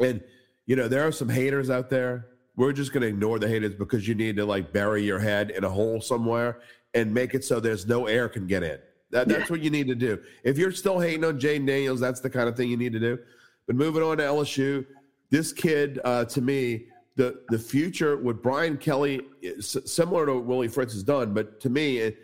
And 0.00 0.22
you 0.66 0.76
know, 0.76 0.88
there 0.88 1.06
are 1.06 1.12
some 1.12 1.28
haters 1.28 1.70
out 1.70 1.90
there. 1.90 2.28
We're 2.56 2.72
just 2.72 2.92
going 2.92 3.02
to 3.02 3.08
ignore 3.08 3.38
the 3.38 3.48
haters 3.48 3.74
because 3.74 4.06
you 4.06 4.14
need 4.14 4.36
to 4.36 4.46
like 4.46 4.72
bury 4.72 5.04
your 5.04 5.18
head 5.18 5.50
in 5.50 5.64
a 5.64 5.68
hole 5.68 6.00
somewhere 6.00 6.60
and 6.94 7.12
make 7.12 7.34
it 7.34 7.44
so 7.44 7.60
there's 7.60 7.86
no 7.86 8.06
air 8.06 8.28
can 8.28 8.46
get 8.46 8.62
in. 8.62 8.78
That, 9.10 9.28
that's 9.28 9.50
what 9.50 9.60
you 9.60 9.70
need 9.70 9.88
to 9.88 9.94
do. 9.94 10.20
If 10.42 10.58
you're 10.58 10.72
still 10.72 10.98
hating 10.98 11.24
on 11.24 11.38
Jayden 11.38 11.66
Daniels, 11.66 12.00
that's 12.00 12.20
the 12.20 12.30
kind 12.30 12.48
of 12.48 12.56
thing 12.56 12.70
you 12.70 12.76
need 12.76 12.92
to 12.92 13.00
do. 13.00 13.18
But 13.66 13.76
moving 13.76 14.02
on 14.02 14.16
to 14.18 14.22
LSU, 14.22 14.86
this 15.30 15.52
kid, 15.52 16.00
uh, 16.04 16.24
to 16.26 16.40
me, 16.40 16.86
the 17.16 17.42
the 17.48 17.58
future 17.58 18.16
with 18.16 18.42
Brian 18.42 18.76
Kelly, 18.76 19.20
is 19.40 19.76
similar 19.86 20.26
to 20.26 20.34
what 20.34 20.44
Willie 20.44 20.68
Fritz 20.68 20.92
has 20.94 21.04
done, 21.04 21.32
but 21.32 21.60
to 21.60 21.70
me, 21.70 21.98
it, 21.98 22.18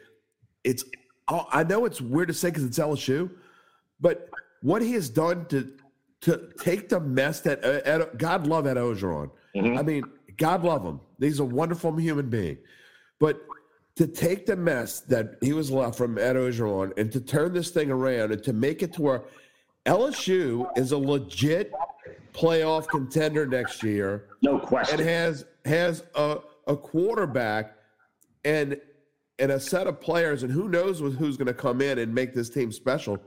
it's. 0.65 0.85
I 1.29 1.63
know 1.63 1.85
it's 1.85 2.01
weird 2.01 2.27
to 2.27 2.35
say 2.35 2.49
because 2.49 2.65
it's 2.65 2.79
LSU, 2.81 3.31
but 4.01 4.29
what 4.63 4.83
he 4.83 4.93
has 4.95 5.09
done 5.09 5.47
to 5.47 5.73
to 6.23 6.51
take 6.61 6.89
the 6.89 7.01
mess 7.01 7.41
that 7.41 7.65
uh, 7.65 7.81
Ed, 7.85 8.19
God 8.19 8.47
love 8.47 8.67
Ed 8.67 8.77
Orgeron. 8.77 9.31
I 9.57 9.83
mean, 9.83 10.05
God 10.37 10.63
love 10.65 10.85
him. 10.85 11.01
He's 11.19 11.41
a 11.41 11.45
wonderful 11.45 11.95
human 11.97 12.29
being, 12.31 12.59
but 13.19 13.43
to 13.97 14.07
take 14.07 14.47
the 14.47 14.57
mess 14.57 15.01
that 15.01 15.35
he 15.41 15.53
was 15.53 15.71
left 15.71 15.97
from 15.99 16.17
Ed 16.19 16.37
Orgeron 16.37 16.97
and 16.99 17.11
to 17.13 17.21
turn 17.21 17.53
this 17.53 17.71
thing 17.71 17.91
around 17.91 18.33
and 18.33 18.43
to 18.45 18.53
make 18.53 18.83
it 18.83 18.93
to 18.95 19.03
where 19.03 19.23
LSU 19.87 20.67
is 20.77 20.93
a 20.93 20.99
legit 20.99 21.73
playoff 22.33 22.87
contender 22.89 23.45
next 23.47 23.83
year 23.83 24.27
No 24.41 24.53
and 24.53 24.63
question. 24.63 24.99
has 25.01 25.45
has 25.65 26.05
a, 26.15 26.39
a 26.67 26.77
quarterback 26.77 27.77
and 28.45 28.81
and 29.39 29.53
a 29.53 29.59
set 29.59 29.87
of 29.87 30.01
players, 30.01 30.43
and 30.43 30.53
who 30.53 30.69
knows 30.69 30.99
who's 31.01 31.37
going 31.39 31.47
to 31.47 31.55
come 31.55 31.81
in 31.81 31.99
and 31.99 32.15
make 32.15 32.35
this 32.35 32.51
team 32.51 32.71
special. 32.71 33.19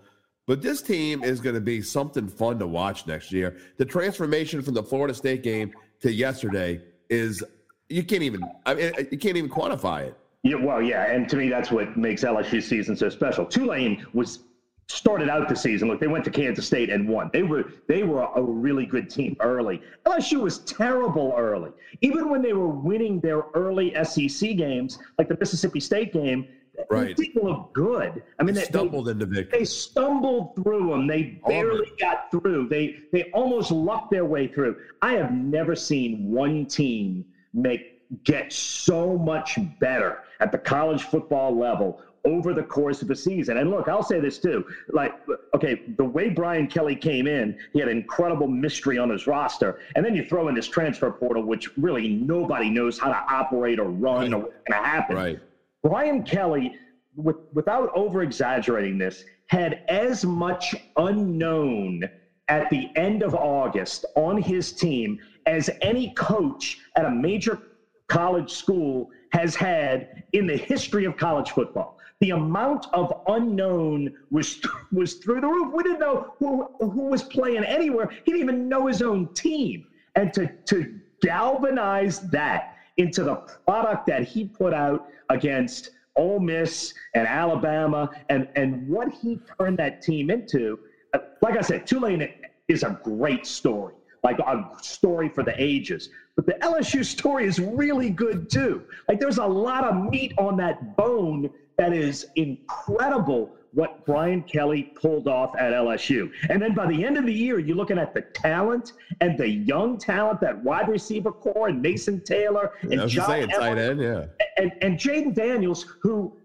But 0.46 0.62
this 0.62 0.82
team 0.82 1.24
is 1.24 1.40
going 1.40 1.56
to 1.56 1.62
be 1.62 1.82
something 1.82 2.28
fun 2.28 2.60
to 2.60 2.68
watch 2.68 3.08
next 3.08 3.32
year. 3.32 3.58
The 3.78 3.86
transformation 3.86 4.62
from 4.62 4.74
the 4.74 4.84
Florida 4.84 5.14
State 5.14 5.42
game 5.42 5.74
to 6.02 6.12
yesterday 6.12 6.82
is 7.10 7.44
you 7.90 8.04
can't 8.04 8.24
even 8.24 8.44
I 8.66 8.74
mean, 8.74 8.94
you 9.12 9.18
can't 9.18 9.38
even 9.38 9.50
quantify 9.50 10.08
it. 10.08 10.18
Yeah, 10.44 10.56
well, 10.56 10.82
yeah, 10.82 11.10
and 11.10 11.30
to 11.30 11.38
me 11.38 11.48
that's 11.48 11.72
what 11.72 11.96
makes 11.96 12.24
LSU 12.24 12.62
season 12.62 12.98
so 12.98 13.08
special. 13.08 13.46
Tulane 13.46 14.06
was 14.14 14.40
started 14.88 15.30
out 15.30 15.48
the 15.48 15.56
season. 15.56 15.88
Look, 15.88 16.02
they 16.02 16.08
went 16.08 16.26
to 16.26 16.32
Kansas 16.32 16.68
State 16.68 16.90
and 16.90 17.08
won. 17.08 17.30
They 17.32 17.44
were 17.44 17.72
they 17.88 18.04
were 18.04 18.28
a 18.36 18.42
really 18.42 18.86
good 18.86 19.10
team 19.10 19.38
early. 19.40 19.82
LSU 20.06 20.42
was 20.42 20.60
terrible 20.60 21.34
early. 21.38 21.72
Even 22.02 22.30
when 22.30 22.42
they 22.42 22.54
were 22.54 22.68
winning 22.68 23.22
their 23.22 23.44
early 23.54 23.96
SEC 24.04 24.58
games, 24.58 25.00
like 25.18 25.30
the 25.30 25.38
Mississippi 25.40 25.80
State 25.80 26.12
game, 26.12 26.48
Right. 26.90 27.16
They 27.16 27.26
didn't 27.26 27.44
look 27.44 27.74
good. 27.74 28.24
I 28.40 28.44
mean, 28.44 28.56
they, 28.56 28.62
they 28.62 28.68
stumbled 28.68 29.06
they, 29.06 29.12
into 29.12 29.26
victory. 29.26 29.60
They 29.60 29.66
stumbled 29.66 30.56
through 30.56 30.90
them. 30.90 31.08
They 31.08 31.40
barely 31.48 31.92
got 32.00 32.32
through. 32.32 32.68
They 32.70 33.00
they 33.12 33.26
almost 33.32 33.72
lucked 33.72 34.12
their 34.12 34.26
way 34.26 34.48
through. 34.48 34.78
I 35.02 35.14
have 35.14 35.32
never 35.32 35.76
seen 35.76 36.32
one 36.32 36.66
team 36.66 37.26
make 37.54 38.02
get 38.24 38.52
so 38.52 39.18
much 39.18 39.58
better 39.80 40.20
at 40.40 40.52
the 40.52 40.58
college 40.58 41.04
football 41.04 41.58
level 41.58 42.02
over 42.26 42.54
the 42.54 42.64
course 42.64 43.02
of 43.02 43.10
a 43.10 43.16
season. 43.16 43.58
And 43.58 43.70
look, 43.70 43.88
I'll 43.90 44.04
say 44.04 44.20
this 44.20 44.40
too. 44.40 44.66
Like, 44.90 45.14
okay, 45.54 45.82
the 45.98 46.06
way 46.06 46.30
Brian 46.30 46.68
Kelly 46.68 46.96
came 46.96 47.28
in, 47.28 47.58
he 47.74 47.80
had 47.80 47.90
incredible 47.90 48.48
mystery 48.48 48.98
on 48.98 49.10
his 49.10 49.28
roster. 49.28 49.80
And 49.96 50.06
then 50.06 50.16
you 50.16 50.24
throw 50.26 50.48
in 50.48 50.56
this 50.56 50.68
transfer 50.68 51.12
portal, 51.12 51.44
which 51.44 51.76
really 51.78 52.08
nobody 52.08 52.70
knows 52.70 52.98
how 52.98 53.10
to 53.10 53.34
operate 53.34 53.80
or 53.80 53.86
run 53.90 54.22
right. 54.22 54.34
or 54.34 54.38
what's 54.40 54.70
going 54.70 54.82
to 54.82 54.88
happen. 54.88 55.16
Right. 55.16 55.40
Brian 55.84 56.24
Kelly, 56.24 56.74
with, 57.16 57.36
without 57.54 57.90
over 57.94 58.24
exaggerating 58.24 58.98
this, 58.98 59.24
had 59.48 59.82
as 59.90 60.26
much 60.26 60.74
unknown 60.98 62.10
at 62.48 62.70
the 62.70 62.88
end 62.96 63.22
of 63.22 63.36
August 63.36 64.06
on 64.16 64.38
his 64.38 64.72
team 64.72 65.20
as 65.46 65.70
any 65.82 66.14
coach 66.16 66.78
at 66.96 67.06
a 67.06 67.10
major 67.12 67.60
college 68.08 68.52
school 68.52 69.10
has 69.32 69.56
had 69.56 70.24
in 70.34 70.48
the 70.48 70.56
history 70.56 71.06
of 71.06 71.18
college 71.18 71.52
football. 71.52 71.98
The 72.22 72.32
amount 72.32 72.86
of 72.94 73.12
unknown 73.28 74.10
was 74.32 74.60
was 74.92 75.16
through 75.16 75.42
the 75.42 75.48
roof. 75.48 75.74
We 75.74 75.84
didn't 75.84 76.00
know 76.00 76.34
who, 76.40 76.66
who 76.80 77.10
was 77.10 77.24
playing 77.24 77.64
anywhere. 77.64 78.08
He 78.24 78.32
didn't 78.32 78.42
even 78.48 78.70
know 78.70 78.88
his 78.88 79.02
own 79.02 79.28
team. 79.34 79.84
And 80.16 80.32
to 80.34 80.50
to 80.68 81.00
galvanize 81.22 82.20
that 82.32 82.73
into 82.98 83.24
the 83.24 83.36
product 83.66 84.08
that 84.08 84.28
he 84.28 84.46
put 84.46 84.74
out 84.74 85.08
against 85.30 85.92
Ole 86.16 86.40
Miss 86.40 86.94
and 87.16 87.28
Alabama 87.28 88.10
and, 88.30 88.48
and 88.56 88.88
what 88.88 89.12
he 89.12 89.40
turned 89.60 89.80
that 89.80 90.02
team 90.02 90.30
into. 90.30 90.80
Uh, 91.14 91.20
like 91.42 91.58
I 91.58 91.62
said, 91.62 91.88
Tulane 91.88 92.30
is 92.68 92.84
a 92.84 93.00
great 93.04 93.46
story, 93.46 93.96
like 94.24 94.40
a 94.40 94.70
story 94.82 95.30
for 95.30 95.44
the 95.44 95.54
ages. 95.62 96.10
But 96.36 96.46
the 96.46 96.54
LSU 96.54 97.04
story 97.04 97.46
is 97.46 97.60
really 97.60 98.10
good 98.10 98.50
too. 98.50 98.84
Like 99.08 99.20
there's 99.20 99.38
a 99.38 99.46
lot 99.46 99.84
of 99.84 100.10
meat 100.12 100.34
on 100.38 100.58
that 100.58 100.96
bone 100.96 101.50
that 101.78 101.94
is 101.94 102.28
incredible 102.36 103.56
what 103.74 104.06
Brian 104.06 104.44
Kelly 104.44 104.84
pulled 104.84 105.28
off 105.28 105.56
at 105.58 105.74
LSU. 105.74 106.32
And 106.50 106.62
then 106.62 106.74
by 106.74 106.88
the 106.88 107.04
end 107.04 107.18
of 107.18 107.26
the 107.26 107.34
year, 107.34 107.60
you're 107.60 107.76
looking 107.76 107.98
at 107.98 108.14
the 108.14 108.22
talent 108.22 108.94
and 109.22 109.38
the 109.38 109.50
young 109.50 109.98
talent, 109.98 110.42
that 110.42 110.64
wide 110.64 110.88
receiver 110.88 111.32
core, 111.32 111.70
and 111.70 111.82
Mason 111.82 112.22
Taylor 112.22 112.74
and 112.84 112.94
yeah, 112.94 113.06
John 113.06 113.28
saying, 113.28 113.50
tight 113.50 113.78
end, 113.78 114.00
yeah. 114.00 114.26
And, 114.58 114.72
and 114.82 115.00
Jayden 115.00 115.34
Daniels, 115.34 115.86
who 116.02 116.38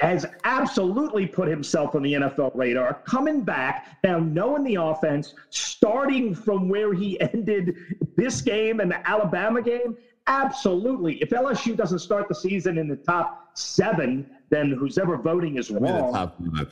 has 0.00 0.26
absolutely 0.42 1.26
put 1.26 1.46
himself 1.46 1.94
on 1.94 2.02
the 2.02 2.14
NFL 2.14 2.50
radar, 2.56 2.94
coming 3.06 3.42
back 3.42 3.98
now, 4.02 4.18
knowing 4.18 4.64
the 4.64 4.74
offense, 4.74 5.34
starting 5.50 6.34
from 6.34 6.68
where 6.68 6.92
he 6.92 7.20
ended 7.32 7.76
this 8.16 8.40
game 8.40 8.80
and 8.80 8.90
the 8.90 9.08
Alabama 9.08 9.62
game. 9.62 9.96
Absolutely. 10.26 11.14
If 11.16 11.30
LSU 11.30 11.76
doesn't 11.76 11.98
start 11.98 12.28
the 12.28 12.34
season 12.34 12.78
in 12.78 12.88
the 12.88 12.96
top 12.96 13.50
seven, 13.54 14.28
then 14.50 14.70
who's 14.70 14.98
ever 14.98 15.16
voting 15.16 15.56
is 15.56 15.70
wrong. 15.70 16.12
The 16.50 16.68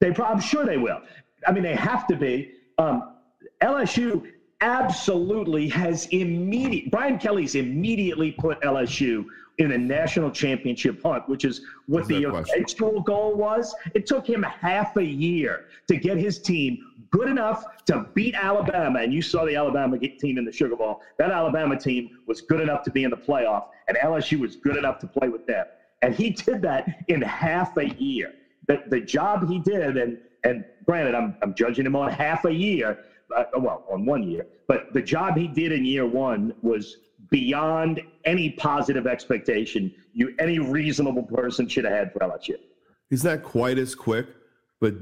they, 0.00 0.14
I'm 0.22 0.40
sure 0.40 0.66
they 0.66 0.78
will. 0.78 1.00
I 1.46 1.52
mean, 1.52 1.62
they 1.62 1.74
have 1.74 2.06
to 2.08 2.16
be. 2.16 2.52
Um, 2.78 3.14
LSU 3.62 4.30
absolutely 4.60 5.68
has 5.68 6.06
immediate. 6.06 6.90
Brian 6.90 7.18
Kelly's 7.18 7.54
immediately 7.54 8.32
put 8.32 8.60
LSU 8.62 9.24
in 9.58 9.72
a 9.72 9.78
national 9.78 10.30
championship 10.30 11.02
hunt, 11.02 11.28
which 11.28 11.44
is 11.44 11.62
what 11.86 12.06
the 12.06 12.24
eventual 12.24 13.00
goal 13.00 13.34
was. 13.34 13.74
It 13.94 14.06
took 14.06 14.26
him 14.26 14.42
half 14.42 14.96
a 14.96 15.04
year 15.04 15.66
to 15.88 15.96
get 15.96 16.16
his 16.16 16.40
team 16.40 16.78
good 17.12 17.28
enough 17.28 17.64
to 17.86 18.06
beat 18.14 18.34
Alabama. 18.34 19.00
And 19.00 19.12
you 19.12 19.22
saw 19.22 19.44
the 19.44 19.54
Alabama 19.54 19.98
team 19.98 20.38
in 20.38 20.44
the 20.44 20.52
Sugar 20.52 20.76
Bowl. 20.76 21.00
That 21.18 21.30
Alabama 21.30 21.78
team 21.78 22.18
was 22.26 22.40
good 22.40 22.60
enough 22.60 22.82
to 22.84 22.90
be 22.90 23.04
in 23.04 23.10
the 23.10 23.16
playoff, 23.16 23.66
and 23.86 23.96
LSU 23.98 24.40
was 24.40 24.56
good 24.56 24.76
enough 24.76 24.98
to 25.00 25.06
play 25.06 25.28
with 25.28 25.46
them. 25.46 25.66
And 26.02 26.14
he 26.14 26.30
did 26.30 26.62
that 26.62 27.04
in 27.08 27.22
half 27.22 27.76
a 27.76 27.88
year. 27.88 28.32
The, 28.66 28.82
the 28.88 29.00
job 29.00 29.48
he 29.48 29.60
did, 29.60 29.96
and, 29.96 30.18
and 30.42 30.64
granted, 30.84 31.14
I'm, 31.14 31.36
I'm 31.42 31.54
judging 31.54 31.86
him 31.86 31.94
on 31.94 32.10
half 32.10 32.44
a 32.44 32.52
year, 32.52 33.04
uh, 33.36 33.44
well, 33.58 33.84
on 33.90 34.04
one 34.04 34.22
year, 34.22 34.46
but 34.66 34.92
the 34.92 35.02
job 35.02 35.36
he 35.36 35.46
did 35.46 35.72
in 35.72 35.84
year 35.84 36.06
one 36.06 36.54
was 36.62 36.96
beyond 37.30 38.00
any 38.24 38.50
positive 38.50 39.06
expectation 39.06 39.92
you 40.12 40.34
any 40.38 40.58
reasonable 40.58 41.22
person 41.22 41.66
should 41.68 41.84
have 41.84 41.92
had 41.92 42.12
for 42.12 42.18
LSU. 42.20 42.56
He's 43.08 43.24
not 43.24 43.42
quite 43.42 43.78
as 43.78 43.94
quick, 43.94 44.26
but 44.80 44.94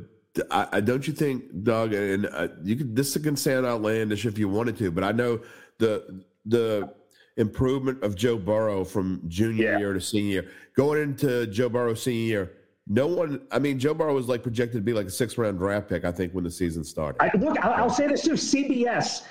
I, 0.51 0.69
I 0.73 0.81
don't 0.81 1.07
you 1.07 1.13
think, 1.13 1.65
Doug? 1.65 1.93
And 1.93 2.27
uh, 2.27 2.49
you 2.63 2.77
could 2.77 2.95
this 2.95 3.17
can 3.17 3.37
sound 3.37 3.67
outlandish 3.67 4.27
if 4.27 4.39
you 4.39 4.49
wanted 4.49 4.77
to, 4.79 4.91
but 4.91 5.05
I 5.05 5.13
know 5.13 5.41
the 5.79 6.25
the 6.47 6.93
improvement 7.37 8.03
of 8.03 8.15
Joe 8.15 8.37
Burrow 8.37 8.85
from 8.85 9.23
junior 9.29 9.73
yeah. 9.73 9.79
year 9.79 9.93
to 9.93 10.01
senior 10.01 10.31
year, 10.31 10.51
going 10.77 11.03
into 11.03 11.47
Joe 11.47 11.69
Burrow 11.69 11.95
senior 11.95 12.27
year. 12.27 12.53
No 12.87 13.07
one, 13.07 13.43
I 13.53 13.61
mean, 13.61 13.79
Joe 13.79 13.95
Burrow 13.95 14.15
was 14.15 14.27
like 14.27 14.43
projected 14.43 14.79
to 14.79 14.83
be 14.83 14.93
like 14.93 15.07
a 15.07 15.11
six 15.11 15.39
round 15.39 15.59
draft 15.59 15.89
pick, 15.89 16.05
I 16.05 16.11
think, 16.11 16.33
when 16.33 16.43
the 16.43 16.51
season 16.51 16.83
started. 16.83 17.23
I, 17.23 17.31
look, 17.39 17.57
I'll, 17.65 17.85
I'll 17.85 17.91
say 17.91 18.09
this 18.09 18.23
too. 18.23 18.33
CBS 18.33 19.23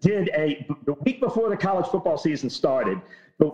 did 0.00 0.30
a 0.30 0.66
the 0.84 0.94
week 1.04 1.20
before 1.20 1.48
the 1.48 1.56
college 1.56 1.86
football 1.86 2.18
season 2.18 2.50
started. 2.50 3.00
The, 3.38 3.52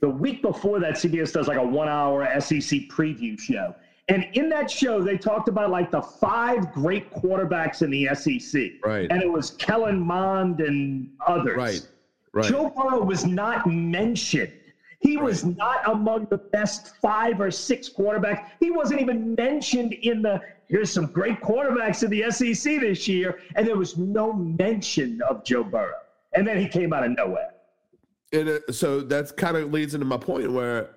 the 0.00 0.08
week 0.08 0.42
before 0.42 0.80
that, 0.80 0.94
CBS 0.94 1.32
does 1.32 1.46
like 1.46 1.58
a 1.58 1.62
one 1.62 1.88
hour 1.88 2.26
SEC 2.40 2.80
preview 2.88 3.38
show. 3.38 3.74
And 4.10 4.26
in 4.32 4.48
that 4.48 4.68
show, 4.68 5.00
they 5.00 5.16
talked 5.16 5.48
about 5.48 5.70
like 5.70 5.92
the 5.92 6.02
five 6.02 6.72
great 6.72 7.12
quarterbacks 7.14 7.82
in 7.82 7.90
the 7.90 8.08
SEC. 8.14 8.72
Right. 8.84 9.06
And 9.10 9.22
it 9.22 9.30
was 9.30 9.52
Kellen 9.52 10.00
Mond 10.00 10.60
and 10.60 11.10
others. 11.26 11.56
Right. 11.56 11.88
Right. 12.32 12.44
Joe 12.44 12.72
Burrow 12.76 13.02
was 13.02 13.24
not 13.24 13.66
mentioned. 13.68 14.52
He 14.98 15.16
right. 15.16 15.24
was 15.24 15.44
not 15.44 15.88
among 15.88 16.26
the 16.26 16.38
best 16.38 16.96
five 16.96 17.40
or 17.40 17.50
six 17.52 17.88
quarterbacks. 17.88 18.48
He 18.58 18.70
wasn't 18.70 19.00
even 19.00 19.34
mentioned 19.36 19.92
in 19.94 20.22
the 20.22 20.40
here's 20.68 20.90
some 20.92 21.06
great 21.06 21.40
quarterbacks 21.40 22.02
in 22.02 22.10
the 22.10 22.30
SEC 22.30 22.80
this 22.80 23.06
year, 23.06 23.40
and 23.54 23.66
there 23.66 23.76
was 23.76 23.96
no 23.96 24.32
mention 24.32 25.20
of 25.28 25.44
Joe 25.44 25.64
Burrow. 25.64 25.94
And 26.34 26.46
then 26.46 26.58
he 26.58 26.68
came 26.68 26.92
out 26.92 27.04
of 27.04 27.12
nowhere. 27.16 27.50
And 28.32 28.48
uh, 28.48 28.60
so 28.70 29.00
that 29.00 29.36
kind 29.36 29.56
of 29.56 29.72
leads 29.72 29.94
into 29.94 30.06
my 30.06 30.16
point 30.16 30.52
where, 30.52 30.90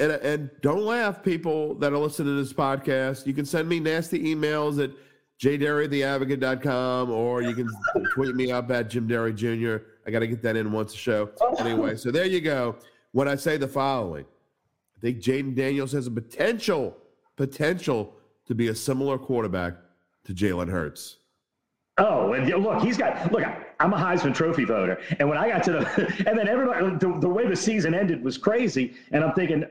and, 0.00 0.12
and 0.12 0.50
don't 0.60 0.84
laugh, 0.84 1.22
people 1.22 1.74
that 1.76 1.92
are 1.92 1.98
listening 1.98 2.36
to 2.36 2.42
this 2.42 2.52
podcast. 2.52 3.26
You 3.26 3.32
can 3.32 3.44
send 3.44 3.68
me 3.68 3.80
nasty 3.80 4.34
emails 4.34 4.82
at 4.82 4.90
jderry@theadvocate.com 5.40 7.10
or 7.10 7.42
you 7.42 7.54
can 7.54 7.68
tweet 8.14 8.34
me 8.34 8.52
up 8.52 8.70
at 8.70 8.90
Jim 8.90 9.06
Derry 9.06 9.32
Jr. 9.32 9.78
I 10.06 10.10
got 10.10 10.20
to 10.20 10.26
get 10.26 10.42
that 10.42 10.56
in 10.56 10.72
once 10.72 10.94
a 10.94 10.96
show. 10.96 11.30
Anyway, 11.58 11.96
so 11.96 12.10
there 12.10 12.26
you 12.26 12.40
go. 12.40 12.76
When 13.12 13.28
I 13.28 13.36
say 13.36 13.56
the 13.56 13.68
following, 13.68 14.24
I 14.96 15.00
think 15.00 15.18
Jayden 15.18 15.54
Daniels 15.54 15.92
has 15.92 16.06
a 16.06 16.10
potential, 16.10 16.96
potential 17.36 18.14
to 18.46 18.54
be 18.54 18.68
a 18.68 18.74
similar 18.74 19.18
quarterback 19.18 19.74
to 20.24 20.34
Jalen 20.34 20.70
Hurts. 20.70 21.18
Oh, 21.98 22.32
and 22.32 22.48
look, 22.62 22.82
he's 22.82 22.96
got 22.96 23.30
look. 23.32 23.42
I'm 23.82 23.92
a 23.92 23.96
Heisman 23.96 24.32
Trophy 24.32 24.64
voter, 24.64 25.00
and 25.18 25.28
when 25.28 25.36
I 25.36 25.48
got 25.48 25.64
to 25.64 25.72
the, 25.72 26.24
and 26.28 26.38
then 26.38 26.46
everybody, 26.46 26.88
the, 26.98 27.18
the 27.18 27.28
way 27.28 27.48
the 27.48 27.56
season 27.56 27.94
ended 27.94 28.22
was 28.22 28.38
crazy, 28.38 28.92
and 29.10 29.24
I'm 29.24 29.32
thinking, 29.32 29.64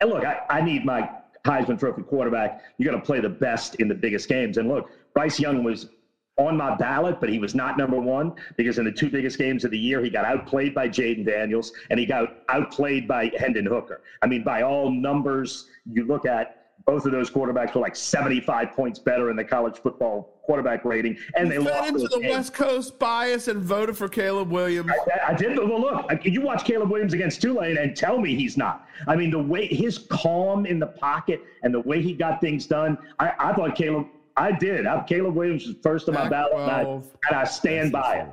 and 0.00 0.10
look, 0.10 0.24
I, 0.24 0.40
I 0.48 0.62
need 0.62 0.86
my 0.86 1.10
Heisman 1.44 1.78
Trophy 1.78 2.02
quarterback. 2.02 2.62
You 2.78 2.86
got 2.86 2.92
to 2.92 3.02
play 3.02 3.20
the 3.20 3.28
best 3.28 3.74
in 3.74 3.86
the 3.86 3.94
biggest 3.94 4.26
games, 4.26 4.56
and 4.56 4.68
look, 4.68 4.88
Bryce 5.12 5.38
Young 5.38 5.62
was 5.62 5.88
on 6.38 6.56
my 6.56 6.76
ballot, 6.76 7.20
but 7.20 7.28
he 7.28 7.38
was 7.38 7.54
not 7.54 7.76
number 7.76 8.00
one 8.00 8.32
because 8.56 8.78
in 8.78 8.86
the 8.86 8.92
two 8.92 9.10
biggest 9.10 9.36
games 9.36 9.64
of 9.64 9.70
the 9.70 9.78
year, 9.78 10.02
he 10.02 10.08
got 10.08 10.24
outplayed 10.24 10.72
by 10.72 10.88
Jayden 10.88 11.26
Daniels 11.26 11.72
and 11.90 11.98
he 11.98 12.06
got 12.06 12.44
outplayed 12.48 13.08
by 13.08 13.28
Hendon 13.36 13.66
Hooker. 13.66 14.02
I 14.22 14.28
mean, 14.28 14.44
by 14.44 14.62
all 14.62 14.88
numbers 14.88 15.66
you 15.84 16.04
look 16.04 16.26
at, 16.26 16.66
both 16.86 17.06
of 17.06 17.10
those 17.10 17.28
quarterbacks 17.28 17.74
were 17.74 17.80
like 17.80 17.96
75 17.96 18.70
points 18.70 19.00
better 19.00 19.30
in 19.30 19.36
the 19.36 19.42
college 19.42 19.78
football 19.78 20.37
quarterback 20.48 20.82
rating, 20.86 21.18
and 21.36 21.52
you 21.52 21.58
they 21.62 21.64
fed 21.70 21.74
lost 21.74 21.88
into 21.90 22.08
the 22.08 22.20
games. 22.20 22.32
West 22.32 22.54
Coast 22.54 22.98
bias 22.98 23.48
and 23.48 23.62
voted 23.62 23.98
for 23.98 24.08
Caleb 24.08 24.50
Williams. 24.50 24.90
I, 24.90 25.32
I 25.32 25.34
did. 25.34 25.58
Well, 25.58 25.78
look, 25.78 26.24
you 26.24 26.40
watch 26.40 26.64
Caleb 26.64 26.90
Williams 26.90 27.12
against 27.12 27.42
Tulane 27.42 27.76
and 27.76 27.94
tell 27.94 28.18
me 28.18 28.34
he's 28.34 28.56
not. 28.56 28.88
I 29.06 29.14
mean, 29.14 29.30
the 29.30 29.38
way 29.38 29.66
his 29.66 29.98
calm 29.98 30.64
in 30.64 30.78
the 30.78 30.86
pocket 30.86 31.42
and 31.62 31.74
the 31.74 31.80
way 31.80 32.00
he 32.00 32.14
got 32.14 32.40
things 32.40 32.66
done, 32.66 32.96
I, 33.18 33.32
I 33.38 33.52
thought 33.52 33.76
Caleb. 33.76 34.06
I 34.38 34.52
did. 34.52 34.86
I, 34.86 35.02
Caleb 35.02 35.34
Williams 35.34 35.66
was 35.66 35.76
first 35.82 36.08
on 36.08 36.14
my 36.14 36.28
ballot, 36.30 36.54
and 36.54 36.70
I, 36.70 36.84
Pac-12. 36.84 37.04
and 37.28 37.36
I 37.36 37.44
stand 37.44 37.92
by 37.92 38.16
it. 38.20 38.28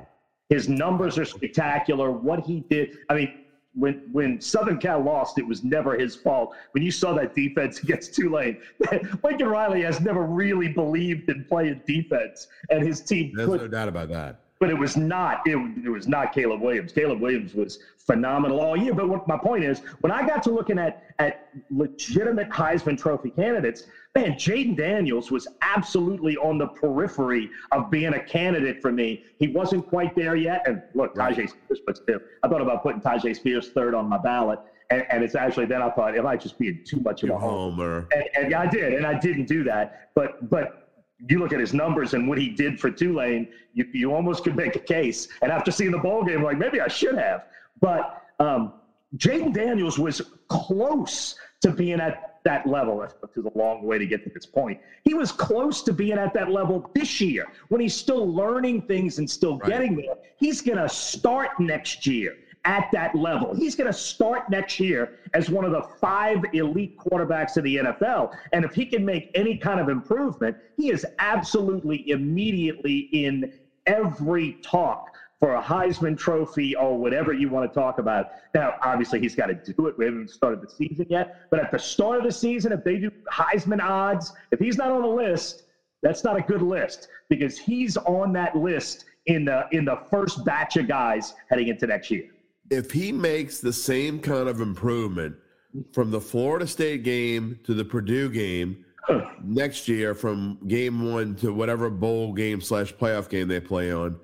His 0.48 0.70
numbers 0.70 1.18
are 1.18 1.24
spectacular. 1.26 2.10
What 2.12 2.40
he 2.46 2.60
did, 2.70 2.96
I 3.10 3.14
mean, 3.14 3.44
when 3.76 4.02
when 4.10 4.40
Southern 4.40 4.78
Cal 4.78 5.00
lost, 5.00 5.38
it 5.38 5.46
was 5.46 5.62
never 5.62 5.96
his 5.96 6.16
fault. 6.16 6.54
When 6.72 6.82
you 6.82 6.90
saw 6.90 7.12
that 7.14 7.34
defense 7.34 7.78
against 7.82 8.14
Tulane, 8.14 8.58
Lincoln 9.22 9.48
Riley 9.48 9.82
has 9.82 10.00
never 10.00 10.22
really 10.22 10.68
believed 10.68 11.28
in 11.28 11.44
playing 11.44 11.82
defense, 11.86 12.48
and 12.70 12.82
his 12.82 13.00
team 13.00 13.32
There's 13.34 13.48
put 13.48 13.60
no 13.60 13.68
doubt 13.68 13.88
about 13.88 14.08
that. 14.08 14.40
but 14.58 14.70
it 14.70 14.78
was 14.78 14.96
not 14.96 15.42
it, 15.46 15.56
it 15.84 15.90
was 15.90 16.08
not 16.08 16.32
Caleb 16.32 16.60
Williams. 16.60 16.92
Caleb 16.92 17.20
Williams 17.20 17.54
was 17.54 17.78
phenomenal 17.98 18.60
all 18.60 18.76
year. 18.76 18.94
But 18.94 19.08
what 19.08 19.26
my 19.28 19.36
point 19.36 19.64
is, 19.64 19.80
when 20.00 20.12
I 20.12 20.26
got 20.26 20.42
to 20.44 20.50
looking 20.50 20.78
at 20.78 21.02
at 21.18 21.48
legitimate 21.70 22.48
Heisman 22.50 22.98
Trophy 22.98 23.30
candidates, 23.30 23.84
man, 24.16 24.32
Jayden 24.32 24.76
Daniels 24.76 25.30
was 25.30 25.46
absolutely 25.60 26.36
on 26.38 26.56
the 26.56 26.68
periphery 26.68 27.50
of 27.72 27.90
being 27.90 28.14
a 28.14 28.20
candidate 28.24 28.80
for 28.80 28.90
me. 28.90 29.22
He 29.38 29.48
wasn't 29.48 29.86
quite 29.86 30.16
there 30.16 30.36
yet. 30.36 30.66
And 30.66 30.82
look, 30.94 31.14
Tyjae 31.14 31.50
Spears, 31.50 31.80
but 31.86 31.96
still, 31.98 32.20
I 32.42 32.48
thought 32.48 32.62
about 32.62 32.82
putting 32.82 33.00
Tyjae 33.00 33.36
Spears 33.36 33.70
third 33.70 33.94
on 33.94 34.08
my 34.08 34.18
ballot. 34.18 34.58
And, 34.90 35.04
and 35.10 35.22
it's 35.22 35.34
actually 35.34 35.66
then 35.66 35.82
I 35.82 35.90
thought 35.90 36.16
it 36.16 36.22
might 36.22 36.40
just 36.40 36.58
be 36.58 36.74
too 36.74 37.00
much 37.00 37.24
of 37.24 37.30
a. 37.30 37.38
Homer. 37.38 38.08
And, 38.12 38.24
and 38.36 38.54
I 38.54 38.66
did, 38.66 38.94
and 38.94 39.04
I 39.06 39.18
didn't 39.18 39.46
do 39.46 39.64
that. 39.64 40.10
But 40.14 40.48
but 40.48 40.88
you 41.28 41.38
look 41.38 41.52
at 41.52 41.60
his 41.60 41.74
numbers 41.74 42.14
and 42.14 42.28
what 42.28 42.38
he 42.38 42.48
did 42.48 42.78
for 42.78 42.90
Tulane, 42.90 43.48
you, 43.74 43.86
you 43.92 44.14
almost 44.14 44.44
could 44.44 44.54
make 44.54 44.76
a 44.76 44.80
case. 44.80 45.28
And 45.42 45.50
after 45.50 45.70
seeing 45.70 45.90
the 45.90 45.98
bowl 45.98 46.22
game, 46.24 46.42
like 46.42 46.58
maybe 46.58 46.80
I 46.80 46.88
should 46.88 47.18
have. 47.18 47.46
But 47.80 48.22
um, 48.38 48.74
Jayden 49.16 49.52
Daniels 49.52 49.98
was 49.98 50.22
close 50.48 51.34
to 51.62 51.70
being 51.70 52.00
at 52.00 52.35
that 52.46 52.64
level. 52.64 52.98
That's 52.98 53.14
which 53.20 53.32
is 53.36 53.44
a 53.44 53.58
long 53.58 53.82
way 53.82 53.98
to 53.98 54.06
get 54.06 54.22
to 54.24 54.30
this 54.32 54.46
point. 54.46 54.78
He 55.02 55.14
was 55.14 55.32
close 55.32 55.82
to 55.82 55.92
being 55.92 56.16
at 56.16 56.32
that 56.34 56.48
level 56.48 56.88
this 56.94 57.20
year 57.20 57.44
when 57.68 57.80
he's 57.80 57.94
still 57.94 58.32
learning 58.32 58.82
things 58.82 59.18
and 59.18 59.28
still 59.28 59.56
getting 59.58 59.96
there. 59.96 60.14
He's 60.36 60.62
going 60.62 60.78
to 60.78 60.88
start 60.88 61.50
next 61.58 62.06
year 62.06 62.36
at 62.64 62.86
that 62.92 63.14
level. 63.14 63.54
He's 63.54 63.74
going 63.74 63.88
to 63.88 63.92
start 63.98 64.48
next 64.48 64.78
year 64.78 65.10
as 65.34 65.50
one 65.50 65.64
of 65.64 65.72
the 65.72 65.82
five 66.00 66.38
elite 66.52 66.92
quarterbacks 66.96 67.56
of 67.56 67.64
the 67.64 67.76
NFL. 67.76 68.28
And 68.52 68.64
if 68.64 68.74
he 68.74 68.86
can 68.86 69.04
make 69.04 69.28
any 69.34 69.56
kind 69.56 69.80
of 69.80 69.88
improvement, 69.88 70.56
he 70.76 70.90
is 70.90 71.04
absolutely 71.18 72.08
immediately 72.08 73.08
in 73.12 73.44
every 73.86 74.56
talk 74.62 75.15
for 75.38 75.54
a 75.56 75.62
Heisman 75.62 76.16
Trophy 76.16 76.74
or 76.76 76.96
whatever 76.96 77.32
you 77.32 77.48
want 77.48 77.70
to 77.70 77.78
talk 77.78 77.98
about. 77.98 78.30
Now, 78.54 78.74
obviously, 78.82 79.20
he's 79.20 79.34
got 79.34 79.46
to 79.46 79.54
do 79.54 79.86
it. 79.86 79.98
We 79.98 80.06
haven't 80.06 80.30
started 80.30 80.62
the 80.62 80.70
season 80.70 81.06
yet. 81.10 81.48
But 81.50 81.60
at 81.60 81.70
the 81.70 81.78
start 81.78 82.18
of 82.18 82.24
the 82.24 82.32
season, 82.32 82.72
if 82.72 82.82
they 82.84 82.96
do 82.96 83.10
Heisman 83.30 83.82
odds, 83.82 84.32
if 84.50 84.58
he's 84.58 84.78
not 84.78 84.90
on 84.90 85.02
the 85.02 85.08
list, 85.08 85.64
that's 86.02 86.24
not 86.24 86.36
a 86.36 86.40
good 86.40 86.62
list 86.62 87.08
because 87.28 87.58
he's 87.58 87.96
on 87.96 88.32
that 88.34 88.56
list 88.56 89.04
in 89.26 89.44
the 89.44 89.66
in 89.72 89.84
the 89.84 89.98
first 90.10 90.44
batch 90.44 90.76
of 90.76 90.88
guys 90.88 91.34
heading 91.50 91.68
into 91.68 91.86
next 91.86 92.10
year. 92.10 92.26
If 92.70 92.90
he 92.90 93.12
makes 93.12 93.60
the 93.60 93.72
same 93.72 94.20
kind 94.20 94.48
of 94.48 94.60
improvement 94.60 95.36
from 95.92 96.10
the 96.10 96.20
Florida 96.20 96.66
State 96.66 97.02
game 97.02 97.58
to 97.64 97.74
the 97.74 97.84
Purdue 97.84 98.30
game 98.30 98.84
next 99.42 99.88
year, 99.88 100.14
from 100.14 100.58
game 100.66 101.12
one 101.12 101.34
to 101.36 101.52
whatever 101.52 101.90
bowl 101.90 102.32
game 102.32 102.60
slash 102.60 102.94
playoff 102.94 103.28
game 103.28 103.48
they 103.48 103.60
play 103.60 103.92
on, 103.92 104.18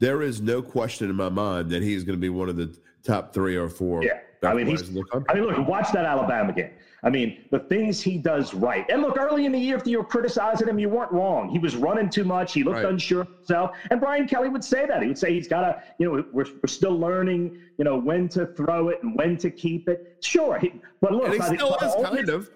there 0.00 0.22
is 0.22 0.40
no 0.40 0.62
question 0.62 1.10
in 1.10 1.16
my 1.16 1.28
mind 1.28 1.70
that 1.70 1.82
he's 1.82 2.04
going 2.04 2.16
to 2.16 2.20
be 2.20 2.28
one 2.28 2.48
of 2.48 2.56
the 2.56 2.76
top 3.02 3.32
three 3.32 3.56
or 3.56 3.68
four. 3.68 4.02
Yeah. 4.02 4.20
I 4.42 4.54
mean, 4.54 4.66
he's, 4.66 4.88
in 4.88 4.94
the 4.94 5.04
country. 5.04 5.26
I 5.30 5.34
mean, 5.34 5.44
look, 5.44 5.66
watch 5.66 5.90
that 5.92 6.04
Alabama 6.04 6.52
game. 6.52 6.70
I 7.02 7.10
mean, 7.10 7.44
the 7.50 7.60
things 7.60 8.00
he 8.00 8.18
does 8.18 8.52
right. 8.52 8.84
And 8.90 9.00
look, 9.00 9.16
early 9.18 9.46
in 9.46 9.52
the 9.52 9.58
year, 9.58 9.76
if 9.76 9.86
you 9.86 9.98
were 9.98 10.04
criticizing 10.04 10.68
him, 10.68 10.78
you 10.78 10.88
weren't 10.88 11.12
wrong. 11.12 11.48
He 11.48 11.58
was 11.58 11.76
running 11.76 12.10
too 12.10 12.24
much. 12.24 12.52
He 12.52 12.62
looked 12.62 12.76
Right. 12.76 12.86
unsure 12.86 13.22
of 13.22 13.28
himself. 13.28 13.76
And 13.90 14.00
Brian 14.00 14.26
Kelly 14.26 14.48
would 14.48 14.64
say 14.64 14.86
that. 14.86 15.02
He 15.02 15.08
would 15.08 15.18
say 15.18 15.32
he's 15.32 15.48
got 15.48 15.60
to, 15.62 15.82
you 15.98 16.06
know, 16.06 16.24
we're, 16.32 16.46
we're 16.62 16.68
still 16.68 16.98
learning, 16.98 17.58
you 17.78 17.84
know, 17.84 17.96
when 17.96 18.28
to 18.30 18.46
throw 18.46 18.88
it 18.88 19.02
and 19.02 19.16
when 19.16 19.36
to 19.38 19.50
keep 19.50 19.88
it. 19.88 20.18
Sure. 20.20 20.58
He, 20.58 20.72
but 21.00 21.12
look, 21.12 21.26
and 21.26 21.34
he 21.34 21.56
still 21.56 21.76
is 21.76 21.94
kind 22.04 22.28
of. 22.28 22.50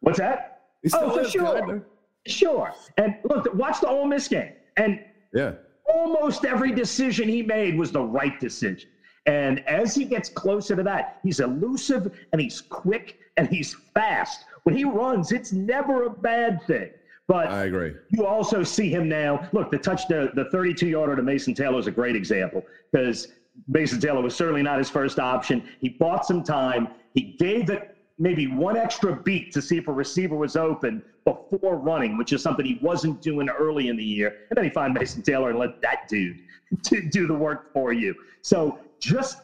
What's 0.00 0.18
that? 0.18 0.62
He 0.82 0.90
oh, 0.94 0.96
still 0.96 1.10
oh, 1.10 1.24
for 1.24 1.30
sure. 1.30 1.58
kind 1.58 1.70
of. 1.70 1.84
Sure. 2.26 2.72
And 2.96 3.16
look, 3.24 3.52
watch 3.54 3.80
the 3.80 3.88
Ole 3.88 4.06
Miss 4.06 4.28
game. 4.28 4.52
And 4.76 5.00
Yeah. 5.32 5.52
Almost 5.94 6.44
every 6.44 6.72
decision 6.72 7.28
he 7.28 7.42
made 7.42 7.76
was 7.76 7.92
the 7.92 8.02
right 8.02 8.38
decision. 8.40 8.88
And 9.26 9.66
as 9.68 9.94
he 9.94 10.04
gets 10.04 10.28
closer 10.28 10.74
to 10.76 10.82
that, 10.84 11.20
he's 11.22 11.40
elusive 11.40 12.12
and 12.32 12.40
he's 12.40 12.60
quick 12.60 13.18
and 13.36 13.48
he's 13.48 13.74
fast. 13.94 14.44
When 14.64 14.76
he 14.76 14.84
runs, 14.84 15.32
it's 15.32 15.52
never 15.52 16.04
a 16.04 16.10
bad 16.10 16.62
thing. 16.66 16.90
But 17.28 17.46
I 17.46 17.64
agree. 17.64 17.94
you 18.08 18.26
also 18.26 18.64
see 18.64 18.90
him 18.90 19.08
now. 19.08 19.48
Look, 19.52 19.70
the 19.70 19.78
touch, 19.78 20.08
the, 20.08 20.30
the 20.34 20.46
32 20.46 20.88
yarder 20.88 21.14
to 21.14 21.22
Mason 21.22 21.54
Taylor 21.54 21.78
is 21.78 21.86
a 21.86 21.92
great 21.92 22.16
example 22.16 22.64
because 22.90 23.28
Mason 23.68 24.00
Taylor 24.00 24.20
was 24.20 24.34
certainly 24.34 24.62
not 24.62 24.78
his 24.78 24.90
first 24.90 25.18
option. 25.18 25.62
He 25.80 25.90
bought 25.90 26.26
some 26.26 26.42
time. 26.42 26.88
He 27.14 27.36
gave 27.38 27.70
it 27.70 27.96
maybe 28.18 28.46
one 28.46 28.76
extra 28.76 29.14
beat 29.14 29.52
to 29.52 29.62
see 29.62 29.78
if 29.78 29.86
a 29.86 29.92
receiver 29.92 30.36
was 30.36 30.56
open 30.56 31.02
before 31.24 31.76
running, 31.76 32.16
which 32.16 32.32
is 32.32 32.42
something 32.42 32.64
he 32.64 32.78
wasn't 32.82 33.20
doing 33.20 33.48
early 33.48 33.88
in 33.88 33.96
the 33.96 34.04
year. 34.04 34.28
And 34.50 34.56
then 34.56 34.64
he 34.64 34.70
found 34.70 34.94
Mason 34.94 35.22
Taylor 35.22 35.50
and 35.50 35.58
let 35.58 35.80
that 35.82 36.08
dude 36.08 36.40
do 37.10 37.26
the 37.26 37.34
work 37.34 37.72
for 37.72 37.92
you. 37.92 38.14
So 38.42 38.78
just 39.00 39.38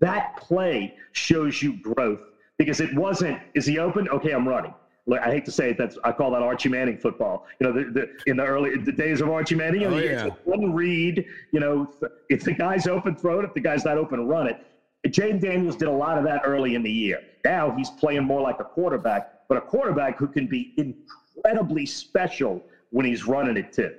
that 0.00 0.36
play 0.36 0.94
shows 1.12 1.62
you 1.62 1.74
growth 1.74 2.20
because 2.58 2.80
it 2.80 2.94
wasn't, 2.94 3.38
is 3.54 3.66
he 3.66 3.78
open? 3.78 4.08
Okay, 4.08 4.32
I'm 4.32 4.46
running. 4.48 4.74
Look, 5.08 5.20
I 5.20 5.30
hate 5.30 5.44
to 5.44 5.52
say 5.52 5.70
it, 5.70 5.78
that's 5.78 5.96
I 6.02 6.10
call 6.10 6.32
that 6.32 6.42
Archie 6.42 6.68
Manning 6.68 6.98
football. 6.98 7.44
You 7.60 7.68
know, 7.68 7.72
the, 7.72 7.90
the, 7.92 8.08
in 8.30 8.36
the 8.36 8.44
early 8.44 8.76
the 8.76 8.90
days 8.90 9.20
of 9.20 9.28
Archie 9.30 9.54
Manning, 9.54 9.82
you 9.82 9.88
know, 9.88 9.96
Oh, 9.96 10.00
yeah. 10.00 10.24
get 10.24 10.46
one 10.46 10.72
read. 10.74 11.24
You 11.52 11.60
know, 11.60 11.88
if 12.28 12.42
the 12.42 12.52
guy's 12.52 12.88
open, 12.88 13.14
throw 13.14 13.38
it. 13.38 13.44
If 13.44 13.54
the 13.54 13.60
guy's 13.60 13.84
not 13.84 13.98
open, 13.98 14.26
run 14.26 14.48
it. 14.48 14.56
Jayden 15.08 15.40
Daniels 15.40 15.76
did 15.76 15.88
a 15.88 15.92
lot 15.92 16.18
of 16.18 16.24
that 16.24 16.42
early 16.44 16.74
in 16.74 16.82
the 16.82 16.90
year. 16.90 17.20
Now 17.44 17.70
he's 17.70 17.90
playing 17.90 18.24
more 18.24 18.40
like 18.40 18.60
a 18.60 18.64
quarterback, 18.64 19.48
but 19.48 19.58
a 19.58 19.60
quarterback 19.60 20.18
who 20.18 20.26
can 20.26 20.46
be 20.46 20.74
incredibly 20.76 21.86
special 21.86 22.64
when 22.90 23.06
he's 23.06 23.26
running 23.26 23.56
it 23.56 23.72
too. 23.72 23.94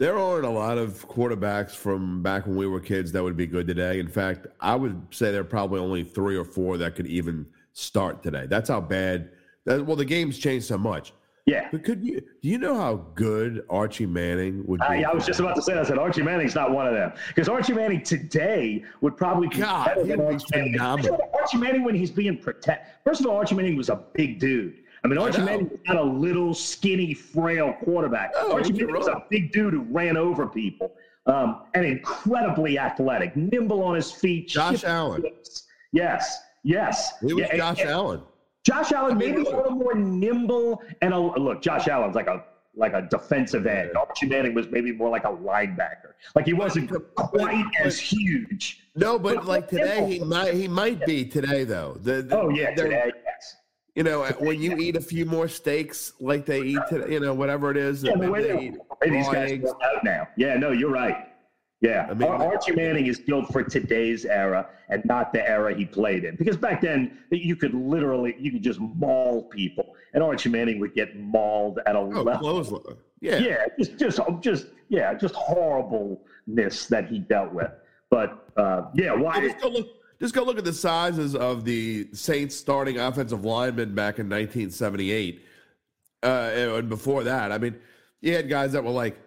There 0.00 0.18
aren't 0.18 0.44
a 0.44 0.50
lot 0.50 0.76
of 0.76 1.08
quarterbacks 1.08 1.70
from 1.70 2.22
back 2.22 2.46
when 2.46 2.56
we 2.56 2.66
were 2.66 2.80
kids 2.80 3.12
that 3.12 3.22
would 3.22 3.36
be 3.36 3.46
good 3.46 3.68
today. 3.68 4.00
In 4.00 4.08
fact, 4.08 4.48
I 4.60 4.74
would 4.74 5.00
say 5.10 5.30
there 5.30 5.42
are 5.42 5.44
probably 5.44 5.78
only 5.80 6.02
three 6.02 6.36
or 6.36 6.44
four 6.44 6.76
that 6.78 6.96
could 6.96 7.06
even 7.06 7.46
start 7.74 8.22
today. 8.22 8.46
That's 8.46 8.68
how 8.68 8.80
bad. 8.80 9.30
That, 9.66 9.86
well, 9.86 9.96
the 9.96 10.04
game's 10.04 10.38
changed 10.38 10.66
so 10.66 10.76
much. 10.76 11.12
Yeah. 11.46 11.68
But 11.70 11.84
could 11.84 12.02
you? 12.02 12.20
Do 12.20 12.48
you 12.48 12.56
know 12.58 12.74
how 12.74 12.94
good 13.14 13.64
Archie 13.68 14.06
Manning 14.06 14.64
would 14.66 14.80
be? 14.80 14.86
I, 14.86 15.10
I 15.10 15.14
was 15.14 15.26
just 15.26 15.40
about 15.40 15.54
to 15.56 15.62
say, 15.62 15.74
that. 15.74 15.84
I 15.84 15.88
said 15.88 15.98
Archie 15.98 16.22
Manning's 16.22 16.54
not 16.54 16.70
one 16.70 16.86
of 16.86 16.94
them 16.94 17.12
because 17.28 17.48
Archie 17.50 17.74
Manning 17.74 18.02
today 18.02 18.82
would 19.02 19.16
probably 19.16 19.48
be 19.48 19.58
God, 19.58 19.86
better 19.86 20.04
than 20.04 20.20
Archie 20.22 20.46
Manning. 20.54 20.80
Archie 20.80 21.58
Manning 21.58 21.84
when 21.84 21.94
he's 21.94 22.10
being 22.10 22.38
protected. 22.38 22.94
First 23.04 23.20
of 23.20 23.26
all, 23.26 23.36
Archie 23.36 23.54
Manning 23.56 23.76
was 23.76 23.90
a 23.90 23.96
big 24.14 24.40
dude. 24.40 24.76
I 25.04 25.08
mean, 25.08 25.18
Archie 25.18 25.38
know. 25.40 25.44
Manning 25.44 25.68
was 25.68 25.80
not 25.86 25.96
a 25.96 26.02
little 26.02 26.54
skinny, 26.54 27.12
frail 27.12 27.74
quarterback. 27.84 28.32
No, 28.34 28.52
Archie 28.52 28.72
Manning 28.72 28.94
was 28.96 29.08
a 29.08 29.22
big 29.28 29.52
dude 29.52 29.74
who 29.74 29.82
ran 29.82 30.16
over 30.16 30.46
people 30.46 30.94
um, 31.26 31.64
and 31.74 31.84
incredibly 31.84 32.78
athletic, 32.78 33.36
nimble 33.36 33.82
on 33.82 33.96
his 33.96 34.10
feet. 34.10 34.48
Josh 34.48 34.82
Allen. 34.82 35.20
hips. 35.22 35.64
Yes, 35.92 36.38
yes. 36.62 37.12
He 37.20 37.34
was 37.34 37.44
Yeah, 37.50 37.56
Josh 37.58 37.80
and- 37.80 37.90
Allen. 37.90 38.22
Josh 38.64 38.92
Allen 38.92 39.18
maybe 39.18 39.42
a 39.42 39.44
little 39.44 39.70
more 39.72 39.94
nimble 39.94 40.82
and 41.02 41.12
a, 41.12 41.18
look. 41.18 41.60
Josh 41.62 41.86
Allen's 41.88 42.14
like 42.16 42.26
a 42.26 42.44
like 42.76 42.92
a 42.92 43.02
defensive 43.02 43.66
end. 43.66 43.90
Archie 43.96 44.26
Manning 44.26 44.52
was 44.54 44.66
maybe 44.68 44.90
more 44.90 45.08
like 45.08 45.24
a 45.24 45.28
linebacker. 45.30 46.14
Like 46.34 46.46
he 46.46 46.54
wasn't 46.54 46.90
quite 47.14 47.64
as 47.84 48.00
huge. 48.00 48.80
No, 48.96 49.18
but 49.18 49.36
But 49.36 49.46
like 49.46 49.68
today, 49.68 50.00
nimble. 50.00 50.08
he 50.08 50.18
might 50.20 50.54
he 50.54 50.66
might 50.68 51.04
be 51.06 51.24
today 51.24 51.64
though. 51.64 51.96
The, 52.00 52.22
the- 52.22 52.36
Oh 52.40 52.48
yeah, 52.48 52.74
today, 52.74 53.12
yes. 53.24 53.56
You 53.94 54.02
know, 54.02 54.24
when 54.40 54.60
you 54.60 54.76
eat 54.78 54.96
a 54.96 55.00
few 55.00 55.24
more 55.24 55.46
steaks 55.46 56.14
like 56.18 56.44
they 56.46 56.62
eat 56.62 56.80
today, 56.88 57.12
you 57.12 57.20
know, 57.20 57.32
whatever 57.32 57.70
it 57.70 57.76
is, 57.76 58.02
Yeah, 58.02 58.16
the 58.16 58.28
way 58.28 58.42
they 58.42 58.48
they, 58.48 58.62
eat 58.64 58.74
these 59.02 59.26
raw 59.26 59.32
guys 59.34 59.52
eggs. 59.52 59.70
out 59.70 60.02
now. 60.02 60.26
Yeah, 60.36 60.56
no, 60.56 60.72
you're 60.72 60.90
right. 60.90 61.28
Yeah, 61.80 62.06
I 62.10 62.14
mean- 62.14 62.28
Archie 62.28 62.72
Manning 62.72 63.06
is 63.06 63.18
built 63.20 63.52
for 63.52 63.62
today's 63.62 64.24
era 64.24 64.68
and 64.88 65.04
not 65.04 65.32
the 65.32 65.46
era 65.46 65.74
he 65.74 65.84
played 65.84 66.24
in. 66.24 66.36
Because 66.36 66.56
back 66.56 66.80
then, 66.80 67.18
you 67.30 67.56
could 67.56 67.74
literally, 67.74 68.34
you 68.38 68.52
could 68.52 68.62
just 68.62 68.80
maul 68.80 69.44
people, 69.44 69.94
and 70.14 70.22
Archie 70.22 70.48
Manning 70.48 70.78
would 70.80 70.94
get 70.94 71.18
mauled 71.18 71.80
at 71.86 71.94
a 71.94 71.98
Oh, 71.98 72.08
level. 72.22 72.96
Yeah. 73.20 73.38
yeah, 73.38 73.66
just 73.78 73.96
just 73.98 74.20
just 74.40 74.66
yeah, 74.88 75.14
just 75.14 75.34
horribleness 75.34 76.86
that 76.86 77.08
he 77.08 77.18
dealt 77.18 77.52
with. 77.52 77.70
But 78.10 78.48
uh, 78.56 78.82
yeah, 78.94 79.12
why? 79.14 79.40
just 79.40 79.60
go 79.60 79.68
look. 79.68 79.88
Just 80.20 80.34
go 80.34 80.44
look 80.44 80.58
at 80.58 80.64
the 80.64 80.72
sizes 80.72 81.34
of 81.34 81.64
the 81.64 82.08
Saints 82.12 82.54
starting 82.54 82.98
offensive 82.98 83.44
linemen 83.44 83.94
back 83.94 84.18
in 84.20 84.28
1978. 84.28 85.42
Uh, 86.22 86.26
and 86.54 86.88
before 86.88 87.24
that, 87.24 87.50
I 87.50 87.58
mean, 87.58 87.74
you 88.20 88.32
had 88.32 88.48
guys 88.48 88.72
that 88.72 88.84
were 88.84 88.90
like 88.90 89.18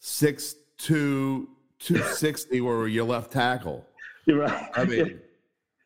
six 0.00 0.54
two, 0.76 1.48
two 1.78 2.02
sixty, 2.02 2.60
were 2.60 2.88
your 2.88 3.04
left 3.04 3.32
tackle. 3.32 3.84
You're 4.26 4.40
right. 4.40 4.68
I 4.74 4.84
mean, 4.84 5.20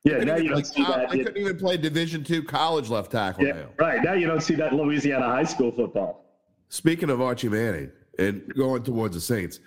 yeah, 0.04 0.18
now 0.24 0.36
you 0.36 0.48
don't 0.50 0.66
see 0.66 0.82
that. 0.82 1.10
I 1.10 1.16
couldn't 1.16 1.36
even 1.36 1.56
play 1.58 1.76
Division 1.76 2.24
two 2.24 2.42
college 2.42 2.88
left 2.88 3.12
tackle 3.12 3.44
Yeah, 3.44 3.52
now. 3.52 3.66
right. 3.78 4.02
Now 4.02 4.14
you 4.14 4.26
don't 4.26 4.42
see 4.42 4.54
that 4.56 4.72
in 4.72 4.78
Louisiana 4.78 5.26
high 5.26 5.44
school 5.44 5.70
football. 5.70 6.24
Speaking 6.68 7.10
of 7.10 7.20
Archie 7.20 7.48
Manning 7.48 7.92
and 8.18 8.42
going 8.56 8.82
towards 8.82 9.14
the 9.14 9.20
Saints, 9.20 9.60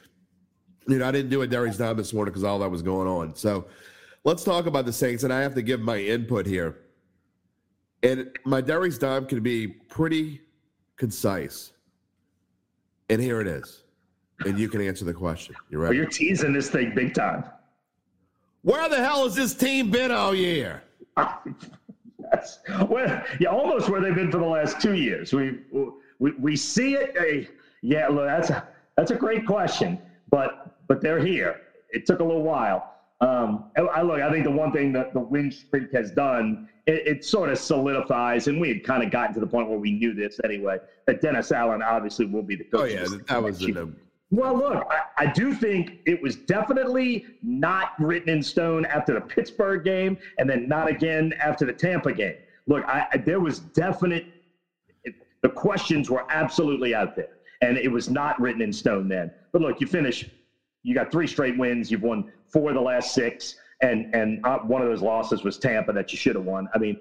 you 0.88 0.98
know, 0.98 1.08
I 1.08 1.12
didn't 1.12 1.30
do 1.30 1.42
a 1.44 1.48
Derry's 1.48 1.78
Dime 1.78 1.98
this 1.98 2.14
morning 2.14 2.32
because 2.34 2.44
all 2.44 2.60
that 2.60 2.70
was 2.70 2.82
going 2.82 3.08
on. 3.08 3.36
So 3.36 3.68
let's 4.24 4.44
talk 4.44 4.66
about 4.66 4.86
the 4.86 4.94
Saints, 4.94 5.24
and 5.24 5.32
I 5.32 5.42
have 5.42 5.56
to 5.56 5.62
give 5.62 5.80
my 5.80 6.00
input 6.00 6.46
here. 6.46 6.80
And 8.04 8.30
my 8.44 8.62
Derry's 8.62 8.98
Dime 8.98 9.26
can 9.26 9.42
be 9.42 9.68
pretty 9.68 10.42
concise. 10.98 11.72
And 13.10 13.22
here 13.22 13.40
it 13.40 13.48
is. 13.48 13.84
And 14.46 14.60
you 14.60 14.68
can 14.68 14.82
answer 14.82 15.06
the 15.06 15.14
question. 15.14 15.56
You 15.70 15.78
But 15.78 15.84
ready? 15.84 15.98
you're 15.98 16.06
teasing 16.08 16.54
this 16.54 16.70
thing 16.70 16.94
big 16.94 17.14
time. 17.14 17.46
Where 18.64 18.90
the 18.90 18.98
hell 18.98 19.24
has 19.24 19.36
this 19.36 19.54
team 19.54 19.92
been 19.92 20.12
all 20.12 20.34
year? 20.36 20.84
That's 22.32 22.60
well, 22.90 23.24
yeah, 23.40 23.50
almost 23.50 23.90
where 23.90 24.02
they've 24.02 24.16
been 24.16 24.32
for 24.32 24.40
the 24.40 24.46
last 24.46 24.82
two 24.82 24.96
years. 24.96 25.32
We 25.32 25.60
we, 26.20 26.32
we 26.32 26.56
see 26.56 26.96
it. 26.96 27.16
Hey, 27.18 27.48
yeah, 27.82 28.08
look, 28.08 28.26
that's 28.26 28.50
a 28.50 28.68
that's 28.98 29.12
a 29.12 29.16
great 29.16 29.46
question, 29.46 30.00
but 30.32 30.76
but 30.88 31.02
they're 31.02 31.24
here. 31.24 31.62
It 31.92 32.06
took 32.08 32.20
a 32.20 32.24
little 32.24 32.42
while. 32.42 32.94
Um, 33.22 33.66
I, 33.78 34.02
look. 34.02 34.20
I 34.22 34.32
think 34.32 34.44
the 34.44 34.52
one 34.52 34.72
thing 34.72 34.92
that 34.94 35.14
the 35.14 35.20
win 35.20 35.52
streak 35.52 35.94
has 35.94 36.12
done, 36.12 36.68
it, 36.88 37.08
it 37.08 37.26
sort 37.26 37.50
of 37.50 37.60
solidifies, 37.60 38.48
and 38.48 38.60
we 38.60 38.70
had 38.70 38.84
kind 38.84 39.04
of 39.04 39.12
gotten 39.12 39.34
to 39.36 39.40
the 39.40 39.48
point 39.48 39.70
where 39.70 39.78
we 39.78 39.92
knew 39.92 40.14
this 40.14 40.40
anyway. 40.44 40.78
That 41.06 41.22
Dennis 41.22 41.52
Allen 41.52 41.84
obviously 41.84 42.26
will 42.26 42.44
be 42.44 42.56
the 42.56 42.66
coach. 42.66 42.82
Oh, 42.82 42.86
yeah. 42.86 43.06
That 43.28 43.44
was. 43.44 43.66
Well, 44.36 44.58
look, 44.58 44.86
I, 44.90 45.24
I 45.24 45.32
do 45.32 45.54
think 45.54 46.00
it 46.06 46.22
was 46.22 46.36
definitely 46.36 47.26
not 47.42 47.92
written 48.00 48.28
in 48.28 48.44
stone 48.44 48.84
after 48.84 49.14
the 49.14 49.22
Pittsburgh 49.22 49.86
game, 49.86 50.18
and 50.38 50.50
then 50.50 50.68
not 50.68 50.90
again 50.90 51.34
after 51.40 51.66
the 51.66 51.72
Tampa 51.72 52.12
game. 52.12 52.36
Look, 52.68 52.84
I, 52.84 53.08
I, 53.14 53.18
there 53.18 53.40
was 53.40 53.60
definite. 53.60 54.26
It, 55.06 55.16
the 55.42 55.48
questions 55.48 56.10
were 56.10 56.26
absolutely 56.30 56.94
out 56.94 57.16
there, 57.16 57.30
and 57.62 57.78
it 57.78 57.90
was 57.90 58.10
not 58.10 58.38
written 58.42 58.62
in 58.62 58.74
stone 58.74 59.08
then. 59.08 59.32
But 59.54 59.62
look, 59.62 59.80
you 59.80 59.88
finish. 59.88 60.30
You 60.84 60.94
got 60.94 61.14
three 61.14 61.28
straight 61.28 61.58
wins. 61.58 61.90
You've 61.90 62.04
won 62.04 62.30
four 62.52 62.72
of 62.72 62.76
the 62.76 62.82
last 62.82 63.14
six, 63.14 63.56
and 63.82 64.14
and 64.14 64.46
uh, 64.46 64.58
one 64.60 64.82
of 64.82 64.90
those 64.90 65.02
losses 65.02 65.46
was 65.46 65.58
Tampa 65.58 65.94
that 65.94 66.12
you 66.12 66.18
should 66.18 66.36
have 66.36 66.44
won. 66.44 66.68
I 66.76 66.78
mean, 66.78 66.98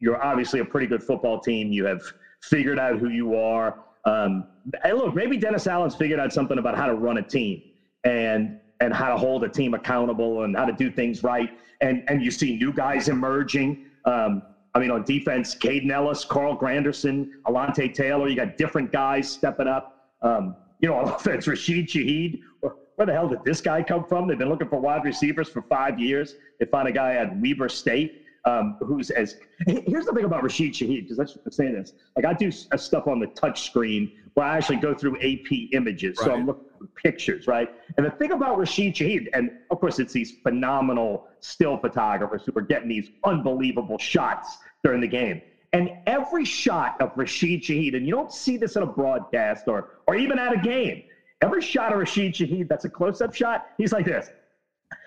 you're 0.00 0.20
obviously 0.20 0.58
a 0.58 0.64
pretty 0.64 0.88
good 0.88 1.04
football 1.04 1.38
team. 1.38 1.70
You 1.70 1.84
have 1.84 2.02
figured 2.42 2.80
out 2.80 2.98
who 2.98 3.10
you 3.10 3.36
are. 3.36 3.83
Um, 4.04 4.44
and 4.82 4.96
look, 4.98 5.14
maybe 5.14 5.36
Dennis 5.36 5.66
Allen's 5.66 5.94
figured 5.94 6.20
out 6.20 6.32
something 6.32 6.58
about 6.58 6.76
how 6.76 6.86
to 6.86 6.94
run 6.94 7.18
a 7.18 7.22
team 7.22 7.62
and 8.04 8.54
and 8.80 8.92
how 8.92 9.08
to 9.08 9.16
hold 9.16 9.44
a 9.44 9.48
team 9.48 9.74
accountable 9.74 10.42
and 10.42 10.56
how 10.56 10.64
to 10.64 10.72
do 10.72 10.90
things 10.90 11.22
right. 11.22 11.48
And 11.80 12.02
and 12.08 12.22
you 12.22 12.30
see 12.30 12.56
new 12.56 12.72
guys 12.72 13.08
emerging. 13.08 13.76
Um, 14.04 14.42
I 14.74 14.80
mean, 14.80 14.90
on 14.90 15.04
defense, 15.04 15.54
Kaden 15.54 15.90
Elliss, 15.90 16.24
Carl 16.24 16.56
Granderson, 16.56 17.26
Alontae 17.46 17.92
Taylor. 17.92 18.28
You 18.28 18.36
got 18.36 18.56
different 18.56 18.90
guys 18.90 19.28
stepping 19.28 19.68
up. 19.68 19.88
Um, 20.20 20.56
you 20.80 20.88
know, 20.88 20.96
on 20.96 21.08
offense, 21.14 21.46
Rashid 21.46 21.88
Shaheed. 21.88 22.38
Where, 22.60 23.06
the 23.06 23.12
hell 23.12 23.28
did 23.28 23.38
this 23.44 23.60
guy 23.60 23.82
come 23.82 24.04
from? 24.04 24.26
They've 24.26 24.38
been 24.38 24.48
looking 24.48 24.68
for 24.68 24.80
wide 24.80 25.04
receivers 25.04 25.48
for 25.48 25.62
five 25.62 25.98
years. 25.98 26.34
They 26.58 26.66
find 26.66 26.86
a 26.88 26.92
guy 26.92 27.14
at 27.14 27.28
Weber 27.36 27.68
State 27.68 28.12
um, 28.44 28.76
who's 28.80 29.10
as 29.10 29.36
here's 29.66 30.04
the 30.04 30.12
thing 30.12 30.24
about 30.24 30.42
Rashid 30.42 30.72
Shaheed 30.72 31.02
because 31.02 31.18
I 31.18 31.24
should 31.24 31.52
say 31.52 31.70
this. 31.70 31.92
Like 32.16 32.24
I 32.24 32.34
do 32.34 32.50
stuff 32.50 33.06
on 33.06 33.18
the 33.18 33.26
touch 33.28 33.62
screen 33.62 34.10
where 34.34 34.46
I 34.46 34.56
actually 34.56 34.76
go 34.76 34.94
through 34.94 35.16
AP 35.18 35.70
images, 35.72 36.18
so 36.18 36.32
I'm 36.32 36.46
looking 36.46 36.64
for 36.78 36.86
pictures, 37.02 37.46
right? 37.46 37.68
And 37.96 38.04
the 38.04 38.10
thing 38.10 38.32
about 38.32 38.58
Rashid 38.58 38.94
Shaheed, 38.94 39.28
and 39.32 39.50
of 39.70 39.80
course 39.80 39.98
it's 39.98 40.12
these 40.12 40.32
phenomenal 40.42 41.26
still 41.40 41.78
photographers 41.78 42.42
who 42.44 42.52
are 42.56 42.62
getting 42.62 42.88
these 42.88 43.10
unbelievable 43.24 43.98
shots 43.98 44.58
during 44.82 45.00
the 45.00 45.08
game. 45.08 45.40
And 45.72 45.90
every 46.06 46.44
shot 46.44 47.00
of 47.00 47.12
Rashid 47.16 47.62
Shaheed, 47.62 47.96
and 47.96 48.06
you 48.06 48.12
don't 48.12 48.30
see 48.30 48.56
this 48.56 48.76
in 48.76 48.82
a 48.82 48.86
broadcast 48.86 49.64
or 49.68 49.88
or 50.06 50.16
even 50.16 50.38
at 50.38 50.52
a 50.52 50.58
game. 50.58 51.02
Every 51.40 51.60
shot 51.60 51.92
of 51.92 51.98
Rashid 51.98 52.34
Shaheed 52.34 52.68
that's 52.68 52.84
a 52.84 52.88
close-up 52.88 53.34
shot, 53.34 53.66
he's 53.78 53.92
like 53.92 54.06
this. 54.06 54.30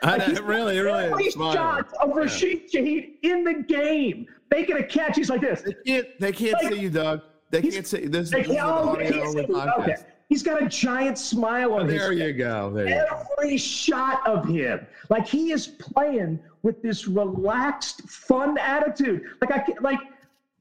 I, 0.04 0.18
Like, 0.18 0.48
really, 0.48 0.80
really. 0.80 1.06
Every 1.06 1.32
smiling. 1.32 1.56
shot 1.56 1.94
of 2.02 2.16
Rashid 2.16 2.72
Shaheed 2.72 3.16
in 3.24 3.44
the 3.44 3.64
game, 3.64 4.28
making 4.52 4.78
a 4.78 4.84
catch. 4.84 5.16
He's 5.16 5.30
like 5.30 5.42
this. 5.42 5.62
They 5.62 5.74
can't, 5.86 6.08
they 6.20 6.32
can't 6.32 6.54
Like, 6.64 6.74
see 6.74 6.80
you, 6.80 6.90
Doug. 6.90 7.22
They 7.50 7.62
can't 7.62 7.88
see. 7.88 8.06
This, 8.08 8.30
They 8.30 8.42
this 8.44 8.50
is 8.50 8.50
an 8.52 8.56
can't- 8.58 8.68
oh, 8.68 8.90
audio 8.90 9.12
he's- 9.12 9.28
only 9.28 9.44
okay. 9.46 9.54
podcast. 9.54 10.06
He's 10.30 10.44
got 10.44 10.62
a 10.62 10.68
giant 10.68 11.18
smile 11.18 11.74
on 11.76 11.82
oh, 11.82 11.86
his 11.86 12.02
There 12.02 12.12
you 12.12 12.34
go. 12.34 12.70
There 12.74 12.88
you 12.90 12.96
go. 13.10 13.24
every 13.40 13.58
shot 13.58 14.28
of 14.28 14.46
him. 14.46 14.86
Like 15.10 15.26
he 15.26 15.52
is 15.54 15.68
playing 15.68 16.38
with 16.64 16.82
this 16.82 17.08
relaxed, 17.08 18.02
fun 18.10 18.58
attitude. 18.58 19.22
Like 19.40 19.52
I 19.52 19.64
like 19.80 20.00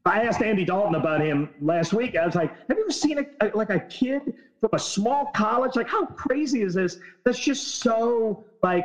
I 0.05 0.23
asked 0.23 0.41
Andy 0.41 0.65
Dalton 0.65 0.95
about 0.95 1.21
him 1.21 1.51
last 1.61 1.93
week. 1.93 2.15
I 2.17 2.25
was 2.25 2.37
like, 2.37 2.51
"Have 2.69 2.77
you 2.79 2.85
ever 2.85 2.93
seen 2.93 3.19
a, 3.19 3.25
a- 3.41 3.57
like 3.57 3.71
a 3.71 3.81
kid 3.81 4.35
from 4.61 4.71
a 4.73 4.79
small 4.79 5.33
college? 5.35 5.75
Like 5.75 5.89
how 5.89 6.07
crazy 6.07 6.63
is 6.63 6.75
this? 6.75 7.01
That's 7.25 7.41
just 7.41 7.79
so 7.81 8.45
like 8.63 8.85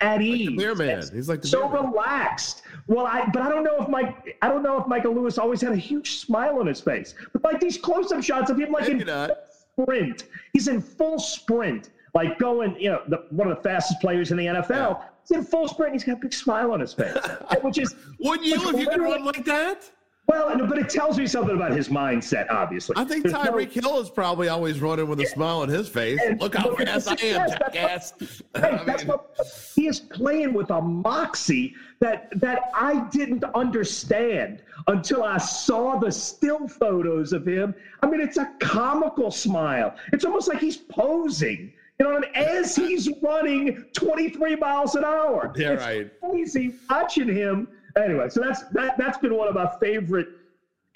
at 0.00 0.22
ease. 0.22 0.56
Beer 0.56 0.74
man. 0.74 1.02
He's 1.12 1.28
like 1.28 1.44
so 1.44 1.68
man. 1.68 1.90
relaxed. 1.90 2.62
Well, 2.86 3.06
I 3.06 3.28
but 3.32 3.42
I 3.42 3.48
don't 3.48 3.64
know 3.64 3.76
if 3.80 3.88
Mike 3.88 4.36
I 4.42 4.48
don't 4.48 4.62
know 4.62 4.80
if 4.80 4.86
Michael 4.86 5.14
Lewis 5.14 5.38
always 5.38 5.60
had 5.60 5.72
a 5.72 5.76
huge 5.76 6.18
smile 6.18 6.58
on 6.58 6.66
his 6.66 6.80
face. 6.80 7.14
But 7.32 7.44
like 7.44 7.60
these 7.60 7.76
close-up 7.78 8.22
shots 8.22 8.50
of 8.50 8.58
him 8.58 8.72
like 8.72 8.88
Maybe 8.88 9.00
in 9.02 9.06
not. 9.06 9.30
sprint. 9.78 10.24
He's 10.52 10.68
in 10.68 10.80
full 10.80 11.18
sprint, 11.18 11.90
like 12.14 12.38
going, 12.38 12.76
you 12.80 12.90
know, 12.90 13.02
the, 13.08 13.24
one 13.30 13.48
of 13.50 13.56
the 13.56 13.62
fastest 13.62 14.00
players 14.00 14.30
in 14.30 14.36
the 14.36 14.46
NFL. 14.46 15.02
He's 15.28 15.36
in 15.36 15.44
full 15.44 15.68
sprint. 15.68 15.92
And 15.92 16.00
he's 16.00 16.04
got 16.06 16.18
a 16.18 16.20
big 16.20 16.32
smile 16.32 16.72
on 16.72 16.80
his 16.80 16.92
face, 16.94 17.16
which 17.62 17.78
is 17.78 17.94
Wouldn't 18.20 18.46
you 18.46 18.56
Like, 18.56 18.74
if 18.74 18.80
you 18.80 18.88
could 18.88 19.00
run 19.02 19.24
like 19.24 19.44
that? 19.44 19.90
Well, 20.30 20.66
but 20.66 20.78
it 20.78 20.88
tells 20.88 21.18
me 21.18 21.26
something 21.26 21.56
about 21.56 21.72
his 21.72 21.88
mindset. 21.88 22.50
Obviously, 22.50 22.94
I 22.96 23.04
think 23.04 23.24
There's 23.24 23.32
no- 23.32 23.40
Tyreek 23.52 23.72
Hill 23.72 24.00
is 24.00 24.10
probably 24.10 24.48
always 24.48 24.80
running 24.80 25.08
with 25.08 25.20
a 25.20 25.26
smile 25.26 25.60
on 25.60 25.68
his 25.68 25.88
face. 25.88 26.20
And 26.24 26.40
Look 26.40 26.54
how 26.54 26.68
look 26.70 26.80
at 26.80 26.86
the 26.86 27.00
fast 27.00 27.22
I 27.22 27.26
am, 27.26 27.48
jackass. 27.50 28.12
Hey, 28.54 28.62
I 28.62 28.84
mean, 28.84 29.06
what 29.06 29.36
he 29.74 29.86
is 29.86 30.00
playing 30.00 30.52
with 30.52 30.70
a 30.70 30.80
moxie 30.80 31.74
that 32.00 32.28
that 32.40 32.70
I 32.74 33.08
didn't 33.10 33.44
understand 33.54 34.62
until 34.86 35.22
I 35.24 35.38
saw 35.38 35.98
the 35.98 36.10
still 36.12 36.68
photos 36.68 37.32
of 37.32 37.46
him. 37.46 37.74
I 38.02 38.06
mean, 38.06 38.20
it's 38.20 38.36
a 38.38 38.50
comical 38.60 39.30
smile. 39.30 39.94
It's 40.12 40.24
almost 40.24 40.48
like 40.48 40.60
he's 40.60 40.76
posing. 40.76 41.72
You 41.98 42.06
know 42.06 42.14
what 42.14 42.28
I 42.34 42.40
mean? 42.40 42.48
As 42.48 42.74
he's 42.74 43.10
running 43.22 43.84
23 43.92 44.56
miles 44.56 44.94
an 44.94 45.04
hour. 45.04 45.52
Yeah, 45.54 45.72
it's 45.72 45.82
right. 45.82 46.10
Crazy 46.20 46.74
watching 46.88 47.28
him. 47.28 47.68
Anyway, 47.96 48.28
so 48.28 48.40
that's 48.40 48.62
that 48.72 48.96
that's 48.98 49.18
been 49.18 49.34
one 49.36 49.48
of 49.48 49.54
my 49.54 49.68
favorite 49.80 50.28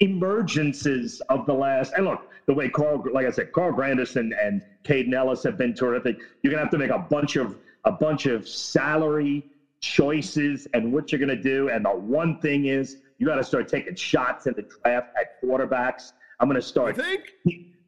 emergences 0.01 1.21
of 1.29 1.45
the 1.45 1.53
last. 1.53 1.93
And 1.95 2.05
look, 2.05 2.29
the 2.45 2.53
way 2.53 2.69
Carl, 2.69 3.03
like 3.11 3.25
I 3.25 3.31
said, 3.31 3.51
Carl 3.51 3.73
Granderson 3.73 4.31
and 4.41 4.61
Kaden 4.83 5.13
Elliss 5.13 5.43
have 5.43 5.57
been 5.57 5.73
terrific. 5.73 6.17
You're 6.41 6.51
gonna 6.51 6.63
have 6.63 6.71
to 6.71 6.77
make 6.77 6.91
a 6.91 6.99
bunch 6.99 7.35
of 7.35 7.57
a 7.85 7.91
bunch 7.91 8.25
of 8.25 8.47
salary 8.47 9.45
choices 9.79 10.67
and 10.73 10.91
what 10.91 11.11
you're 11.11 11.19
gonna 11.19 11.35
do. 11.35 11.69
And 11.69 11.85
the 11.85 11.89
one 11.89 12.39
thing 12.39 12.65
is, 12.65 12.97
you 13.17 13.25
got 13.25 13.35
to 13.35 13.43
start 13.43 13.67
taking 13.67 13.95
shots 13.95 14.47
in 14.47 14.53
the 14.55 14.63
draft 14.63 15.07
at 15.19 15.41
quarterbacks. 15.41 16.11
I'm 16.39 16.47
gonna 16.47 16.61
start. 16.61 16.95
think. 16.95 17.33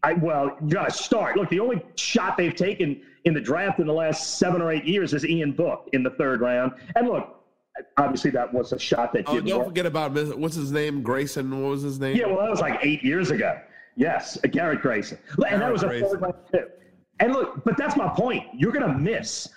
I 0.04 0.14
well, 0.14 0.56
you 0.62 0.70
got 0.70 0.90
to 0.90 0.96
start. 0.96 1.36
Look, 1.38 1.50
the 1.50 1.60
only 1.60 1.82
shot 1.96 2.38
they've 2.38 2.56
taken 2.56 3.02
in 3.26 3.34
the 3.34 3.42
draft 3.42 3.80
in 3.80 3.88
the 3.88 3.94
last 3.94 4.38
seven 4.38 4.62
or 4.62 4.72
eight 4.72 4.86
years 4.86 5.14
is 5.14 5.26
Ian 5.26 5.52
Book 5.52 5.90
in 5.94 6.04
the 6.04 6.12
third 6.12 6.40
round. 6.40 6.72
And 6.96 7.08
look, 7.08 7.37
obviously 7.98 8.32
that 8.32 8.54
was 8.54 8.72
a 8.74 8.80
shot 8.80 9.14
that 9.14 9.24
Oh, 9.28 9.36
didn't 9.36 9.48
don't 9.50 9.60
work. 9.60 9.68
forget 9.70 9.86
about 9.86 10.14
what's 10.38 10.56
his 10.56 10.72
name? 10.72 11.02
Grayson. 11.04 11.50
What 11.62 11.70
was 11.70 11.82
his 11.82 12.00
name? 12.00 12.16
Yeah, 12.16 12.28
well, 12.28 12.38
that 12.42 12.50
was 12.50 12.62
like 12.62 12.80
eight 12.84 13.04
years 13.04 13.32
ago. 13.32 13.60
Yes, 13.96 14.38
uh, 14.44 14.48
Garrett 14.48 14.82
Grayson, 14.82 15.18
and 15.36 15.44
that 15.46 15.50
Garrett 15.60 15.74
was 15.74 15.84
a 15.84 15.88
Grayson. 15.88 16.10
third 16.10 16.22
round 16.22 16.36
too. 16.52 16.68
And 17.20 17.34
look, 17.34 17.64
but 17.64 17.78
that's 17.78 17.96
my 17.98 18.08
point. 18.10 18.44
You're 18.54 18.72
going 18.72 18.86
to 18.92 18.98
miss 18.98 19.50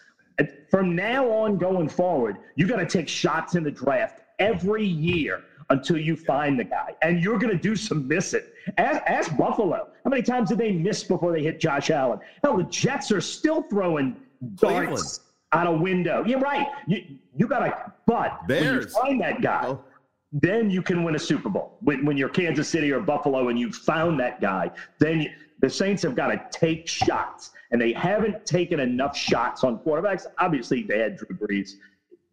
from 0.70 0.96
now 0.96 1.28
on 1.30 1.58
going 1.58 1.88
forward. 1.88 2.36
You 2.56 2.66
got 2.66 2.76
to 2.76 2.86
take 2.86 3.06
shots 3.08 3.54
in 3.54 3.62
the 3.64 3.70
draft 3.70 4.22
every 4.38 4.86
year 4.86 5.42
until 5.68 5.98
you 5.98 6.16
find 6.16 6.58
the 6.58 6.64
guy, 6.64 6.94
and 7.02 7.22
you're 7.22 7.38
going 7.38 7.52
to 7.52 7.62
do 7.62 7.76
some 7.76 8.08
missing. 8.08 8.40
Ask, 8.78 9.02
ask 9.06 9.36
Buffalo. 9.36 9.88
How 10.04 10.08
many 10.10 10.22
times 10.22 10.48
did 10.48 10.58
they 10.58 10.72
miss 10.72 11.04
before 11.04 11.32
they 11.32 11.42
hit 11.42 11.60
Josh 11.60 11.90
Allen? 11.90 12.18
Hell, 12.42 12.56
the 12.56 12.64
Jets 12.64 13.12
are 13.12 13.20
still 13.20 13.62
throwing 13.64 14.16
darts 14.54 15.20
out 15.52 15.66
a 15.66 15.72
window. 15.72 16.24
You're 16.24 16.40
right. 16.40 16.66
You 16.86 17.04
you 17.36 17.46
got 17.46 17.60
to, 17.60 17.92
but 18.06 18.46
when 18.48 18.62
you 18.62 18.82
find 18.82 19.20
that 19.20 19.40
guy 19.40 19.64
Oh, 19.66 19.84
then 20.32 20.70
you 20.70 20.82
can 20.82 21.02
win 21.02 21.16
a 21.16 21.18
Super 21.18 21.48
Bowl. 21.48 21.76
When, 21.80 22.04
when 22.04 22.16
you're 22.16 22.28
Kansas 22.28 22.68
City 22.68 22.92
or 22.92 23.00
Buffalo 23.00 23.48
and 23.48 23.58
you 23.58 23.72
found 23.72 24.20
that 24.20 24.40
guy, 24.40 24.70
then 24.98 25.22
you, 25.22 25.30
the 25.60 25.68
Saints 25.68 26.02
have 26.02 26.14
got 26.14 26.28
to 26.28 26.40
take 26.50 26.86
shots, 26.86 27.50
and 27.70 27.80
they 27.80 27.92
haven't 27.92 28.46
taken 28.46 28.80
enough 28.80 29.16
shots 29.16 29.64
on 29.64 29.78
quarterbacks. 29.80 30.26
Obviously, 30.38 30.82
they 30.82 30.98
had 30.98 31.16
Drew 31.16 31.36
Brees; 31.36 31.72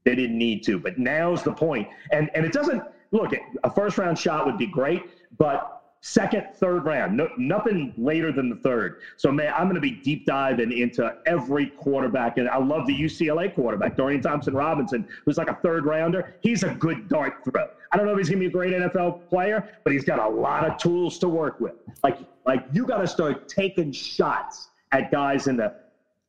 they 0.06 0.16
didn't 0.16 0.38
need 0.38 0.64
to, 0.66 0.80
but 0.80 0.98
now's 0.98 1.44
the 1.44 1.52
point. 1.52 1.88
And 2.12 2.30
and 2.36 2.46
it 2.46 2.54
doesn't 2.54 2.84
look 3.12 3.34
a 3.64 3.72
first 3.72 3.98
round 3.98 4.18
shot 4.18 4.46
would 4.46 4.58
be 4.58 4.68
great, 4.68 5.04
but 5.38 5.77
second, 6.08 6.48
third 6.56 6.86
round. 6.86 7.18
No, 7.18 7.30
nothing 7.38 7.94
later 7.98 8.32
than 8.32 8.50
the 8.50 8.56
third. 8.56 9.02
So, 9.18 9.32
man, 9.32 9.54
I'm 9.54 9.64
going 9.64 9.76
to 9.76 9.82
be 9.82 9.92
deep 9.92 10.26
diving 10.26 10.72
into 10.72 11.18
every 11.26 11.68
quarterback. 11.68 12.38
And 12.38 12.48
I 12.50 12.58
love 12.58 12.88
the 12.88 12.98
UCLA 12.98 13.54
quarterback, 13.54 13.98
Dorian 13.98 14.22
Thompson 14.22 14.54
Robinson, 14.54 15.08
who's 15.26 15.38
like 15.38 15.50
a 15.50 15.56
third 15.56 15.86
rounder. 15.86 16.36
He's 16.40 16.64
a 16.64 16.70
good 16.76 17.10
dart 17.10 17.44
throw. 17.44 17.68
I 17.92 17.98
don't 17.98 18.06
know 18.06 18.14
if 18.14 18.18
he's 18.18 18.30
going 18.30 18.42
to 18.42 18.46
be 18.46 18.48
a 18.48 18.52
great 18.52 18.74
NFL 18.74 19.28
player, 19.30 19.68
but 19.84 19.92
he's 19.92 20.06
got 20.06 20.20
a 20.20 20.28
lot 20.28 20.66
of 20.66 20.78
tools 20.78 21.20
to 21.20 21.28
work 21.28 21.60
with. 21.60 21.76
Like, 22.04 22.20
like 22.46 22.66
you 22.72 22.86
got 22.86 23.00
to 23.00 23.08
start 23.08 23.50
taking 23.50 23.92
shots 23.92 24.70
at 24.94 25.12
guys 25.12 25.48
in 25.48 25.58
the 25.58 25.74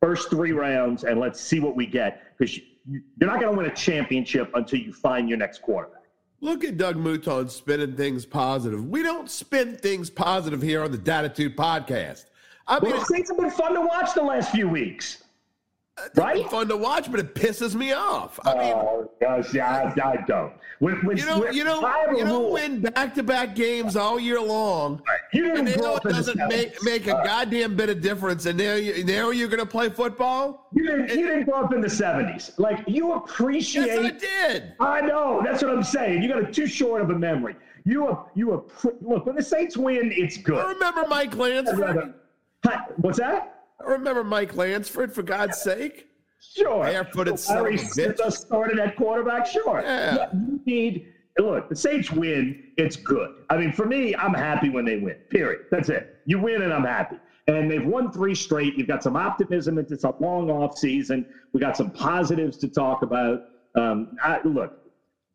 first 0.00 0.28
three 0.30 0.52
rounds, 0.52 1.04
and 1.04 1.20
let's 1.20 1.40
see 1.40 1.60
what 1.60 1.76
we 1.76 1.86
get 1.86 2.36
because 2.36 2.58
you're 2.88 3.02
not 3.20 3.40
going 3.40 3.52
to 3.52 3.58
win 3.58 3.66
a 3.66 3.74
championship 3.74 4.50
until 4.54 4.80
you 4.80 4.92
find 4.92 5.28
your 5.28 5.38
next 5.38 5.62
quarterback. 5.62 5.97
Look 6.41 6.62
at 6.62 6.76
Doug 6.76 6.97
Mouton 6.97 7.51
spinning 7.51 7.97
things 7.97 8.24
positive. 8.24 8.89
We 8.89 9.03
don't 9.03 9.28
spin 9.28 9.76
things 9.76 10.09
positive 10.09 10.62
here 10.62 10.84
on 10.84 10.93
the 10.93 10.99
Datitude 10.99 11.57
podcast. 11.57 12.26
I 12.68 12.78
mean, 12.78 12.93
well, 12.93 13.01
the 13.01 13.07
Saints 13.07 13.30
have 13.30 13.39
been 13.39 13.51
fun 13.51 13.74
to 13.74 13.80
watch 13.80 14.14
the 14.14 14.22
last 14.22 14.53
few 14.53 14.68
weeks. 14.68 15.24
Right? 16.14 16.49
Fun 16.51 16.68
to 16.68 16.76
watch, 16.76 17.11
but 17.11 17.20
it 17.20 17.34
pisses 17.34 17.74
me 17.74 17.92
off. 17.92 18.38
I 18.44 18.55
mean, 18.55 18.72
oh 18.74 19.11
gosh, 19.20 19.53
yeah, 19.55 19.92
I, 19.96 20.11
I 20.11 20.16
don't. 20.26 20.53
When, 20.78 20.94
when, 21.05 21.16
you 21.16 21.26
know, 21.26 21.51
you 21.51 21.64
know, 21.64 21.80
you 22.16 22.24
don't 22.24 22.53
win 22.53 22.80
back-to-back 22.80 23.57
games 23.57 23.96
all 23.96 24.18
year 24.20 24.40
long. 24.40 25.03
Right. 25.07 25.18
You 25.32 25.42
didn't 25.42 25.68
and 25.68 25.82
up 25.82 26.07
it 26.07 26.11
doesn't 26.11 26.38
make 26.49 26.82
make 26.84 27.09
a 27.09 27.16
uh, 27.16 27.24
goddamn 27.24 27.76
bit 27.76 27.88
of 27.88 28.01
difference. 28.01 28.46
And 28.46 28.59
now, 28.59 28.74
you, 28.74 29.05
now 29.05 29.30
you're 29.30 29.49
going 29.49 29.59
to 29.59 29.66
play 29.66 29.88
football. 29.88 30.68
You 30.72 30.86
didn't. 30.86 31.11
And, 31.11 31.20
you 31.20 31.26
didn't 31.26 31.44
grow 31.44 31.64
up 31.64 31.72
in 31.72 31.80
the 31.80 31.88
'70s. 31.88 32.59
Like 32.59 32.84
you 32.86 33.12
appreciate. 33.14 33.86
Yes, 33.86 33.99
I 33.99 34.11
did. 34.11 34.74
I 34.78 35.01
know. 35.01 35.42
That's 35.44 35.62
what 35.62 35.72
I'm 35.72 35.82
saying. 35.82 36.22
You 36.22 36.28
got 36.28 36.49
a 36.49 36.53
too 36.53 36.66
short 36.66 37.03
of 37.03 37.11
a 37.11 37.18
memory. 37.18 37.57
You 37.84 38.07
are. 38.07 38.26
You 38.34 38.53
are. 38.53 38.62
Look, 39.01 39.26
when 39.26 39.34
the 39.34 39.42
Saints 39.42 39.76
win, 39.76 40.12
it's 40.14 40.36
good. 40.36 40.59
I 40.59 40.72
remember 40.72 41.07
Mike 41.09 41.36
Lansford. 41.36 42.14
What's 42.96 43.18
that? 43.18 43.57
I 43.80 43.90
remember 43.90 44.24
Mike 44.24 44.56
Lansford, 44.56 45.14
for 45.14 45.22
God's 45.22 45.58
sake. 45.60 46.06
Sure. 46.56 46.84
Barefooted 46.84 47.38
son 47.38 47.62
Larry 47.62 47.76
just 47.76 48.46
started 48.46 48.78
at 48.78 48.96
quarterback. 48.96 49.46
Sure. 49.46 49.80
Yeah. 49.82 50.16
yeah. 50.16 50.28
You 50.32 50.60
need 50.66 51.12
look. 51.38 51.68
The 51.68 51.76
Saints 51.76 52.10
win. 52.10 52.64
It's 52.76 52.96
good. 52.96 53.30
I 53.50 53.56
mean, 53.56 53.72
for 53.72 53.86
me, 53.86 54.14
I'm 54.14 54.34
happy 54.34 54.70
when 54.70 54.84
they 54.84 54.98
win. 54.98 55.16
Period. 55.30 55.66
That's 55.70 55.88
it. 55.88 56.16
You 56.26 56.40
win, 56.40 56.62
and 56.62 56.72
I'm 56.72 56.84
happy. 56.84 57.16
And 57.46 57.70
they've 57.70 57.84
won 57.84 58.12
three 58.12 58.34
straight. 58.34 58.76
You've 58.76 58.88
got 58.88 59.02
some 59.02 59.16
optimism. 59.16 59.78
It's 59.78 60.04
a 60.04 60.14
long 60.20 60.50
off 60.50 60.76
season. 60.76 61.26
We 61.52 61.60
got 61.60 61.76
some 61.76 61.90
positives 61.90 62.58
to 62.58 62.68
talk 62.68 63.02
about. 63.02 63.40
Um, 63.74 64.16
I, 64.22 64.40
look, 64.44 64.78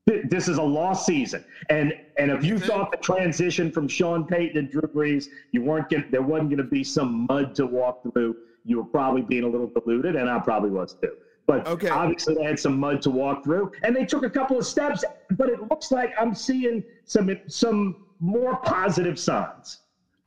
this 0.05 0.47
is 0.47 0.57
a 0.57 0.63
lost 0.63 1.05
season, 1.05 1.45
and 1.69 1.93
and 2.17 2.29
if 2.29 2.43
you 2.43 2.59
thought 2.59 2.91
the 2.91 2.97
transition 2.97 3.71
from 3.71 3.87
Sean 3.87 4.25
Payton 4.25 4.57
and 4.57 4.69
Drew 4.69 4.81
Brees, 4.81 5.27
you 5.51 5.61
weren't 5.61 5.89
getting 5.89 6.11
there 6.11 6.21
wasn't 6.21 6.49
going 6.49 6.57
to 6.57 6.63
be 6.63 6.83
some 6.83 7.25
mud 7.29 7.55
to 7.55 7.65
walk 7.65 8.03
through. 8.03 8.35
You 8.65 8.77
were 8.77 8.83
probably 8.83 9.21
being 9.21 9.43
a 9.43 9.47
little 9.47 9.67
deluded, 9.67 10.15
and 10.15 10.29
I 10.29 10.39
probably 10.39 10.71
was 10.71 10.95
too. 10.95 11.13
But 11.45 11.67
okay. 11.67 11.89
obviously, 11.89 12.35
they 12.35 12.43
had 12.43 12.59
some 12.59 12.79
mud 12.79 13.01
to 13.03 13.09
walk 13.09 13.43
through, 13.43 13.71
and 13.83 13.95
they 13.95 14.05
took 14.05 14.23
a 14.23 14.29
couple 14.29 14.57
of 14.57 14.65
steps. 14.65 15.05
But 15.31 15.49
it 15.49 15.61
looks 15.69 15.91
like 15.91 16.13
I'm 16.19 16.35
seeing 16.35 16.83
some 17.05 17.33
some 17.47 18.05
more 18.19 18.57
positive 18.57 19.17
signs. 19.17 19.79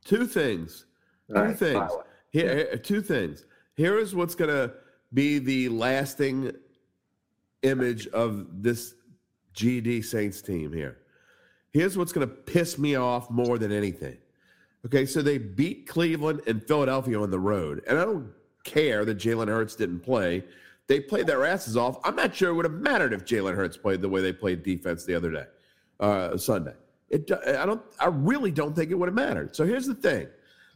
Two 0.03 0.25
things. 0.25 0.85
Two 1.27 1.33
right, 1.33 1.57
things. 1.57 1.91
Here, 2.31 2.77
two 2.77 3.01
things. 3.01 3.45
Here 3.75 3.97
is 3.99 4.15
what's 4.15 4.35
going 4.35 4.49
to 4.49 4.73
be 5.13 5.39
the 5.39 5.69
lasting 5.69 6.51
image 7.63 8.07
of 8.07 8.47
this 8.63 8.95
GD 9.57 10.05
Saints 10.05 10.41
team 10.41 10.71
here. 10.71 10.99
Here's 11.71 11.97
what's 11.97 12.11
going 12.11 12.27
to 12.27 12.33
piss 12.33 12.77
me 12.77 12.95
off 12.95 13.29
more 13.29 13.57
than 13.57 13.71
anything. 13.71 14.17
Okay, 14.85 15.05
so 15.05 15.21
they 15.21 15.37
beat 15.37 15.87
Cleveland 15.87 16.41
and 16.47 16.65
Philadelphia 16.65 17.19
on 17.19 17.31
the 17.31 17.39
road. 17.39 17.83
And 17.87 17.97
I 17.97 18.05
don't 18.05 18.31
care 18.63 19.03
that 19.03 19.17
Jalen 19.17 19.47
Hurts 19.47 19.75
didn't 19.75 20.01
play. 20.01 20.43
They 20.87 21.01
played 21.01 21.27
their 21.27 21.43
asses 21.45 21.75
off. 21.75 21.97
I'm 22.03 22.15
not 22.15 22.35
sure 22.35 22.49
it 22.49 22.53
would 22.53 22.65
have 22.65 22.73
mattered 22.73 23.11
if 23.11 23.25
Jalen 23.25 23.55
Hurts 23.55 23.75
played 23.75 24.01
the 24.01 24.07
way 24.07 24.21
they 24.21 24.31
played 24.31 24.63
defense 24.63 25.03
the 25.03 25.15
other 25.15 25.31
day, 25.31 25.45
uh, 25.99 26.37
Sunday. 26.37 26.73
It, 27.09 27.29
I 27.31 27.65
don't. 27.65 27.81
I 27.99 28.07
really 28.07 28.51
don't 28.51 28.75
think 28.75 28.91
it 28.91 28.95
would 28.95 29.07
have 29.07 29.15
mattered. 29.15 29.55
So 29.55 29.65
here's 29.65 29.87
the 29.87 29.95
thing: 29.95 30.27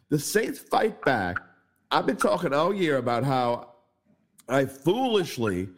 the 0.09 0.19
Saints 0.19 0.59
fight 0.59 1.01
back. 1.03 1.37
I've 1.91 2.05
been 2.05 2.17
talking 2.17 2.53
all 2.53 2.73
year 2.73 2.97
about 2.97 3.23
how 3.23 3.73
I 4.49 4.65
foolishly 4.65 5.69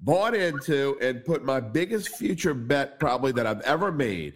bought 0.00 0.34
into 0.34 0.98
and 1.00 1.24
put 1.24 1.44
my 1.44 1.60
biggest 1.60 2.10
future 2.16 2.54
bet 2.54 3.00
probably 3.00 3.32
that 3.32 3.46
I've 3.46 3.62
ever 3.62 3.90
made 3.90 4.34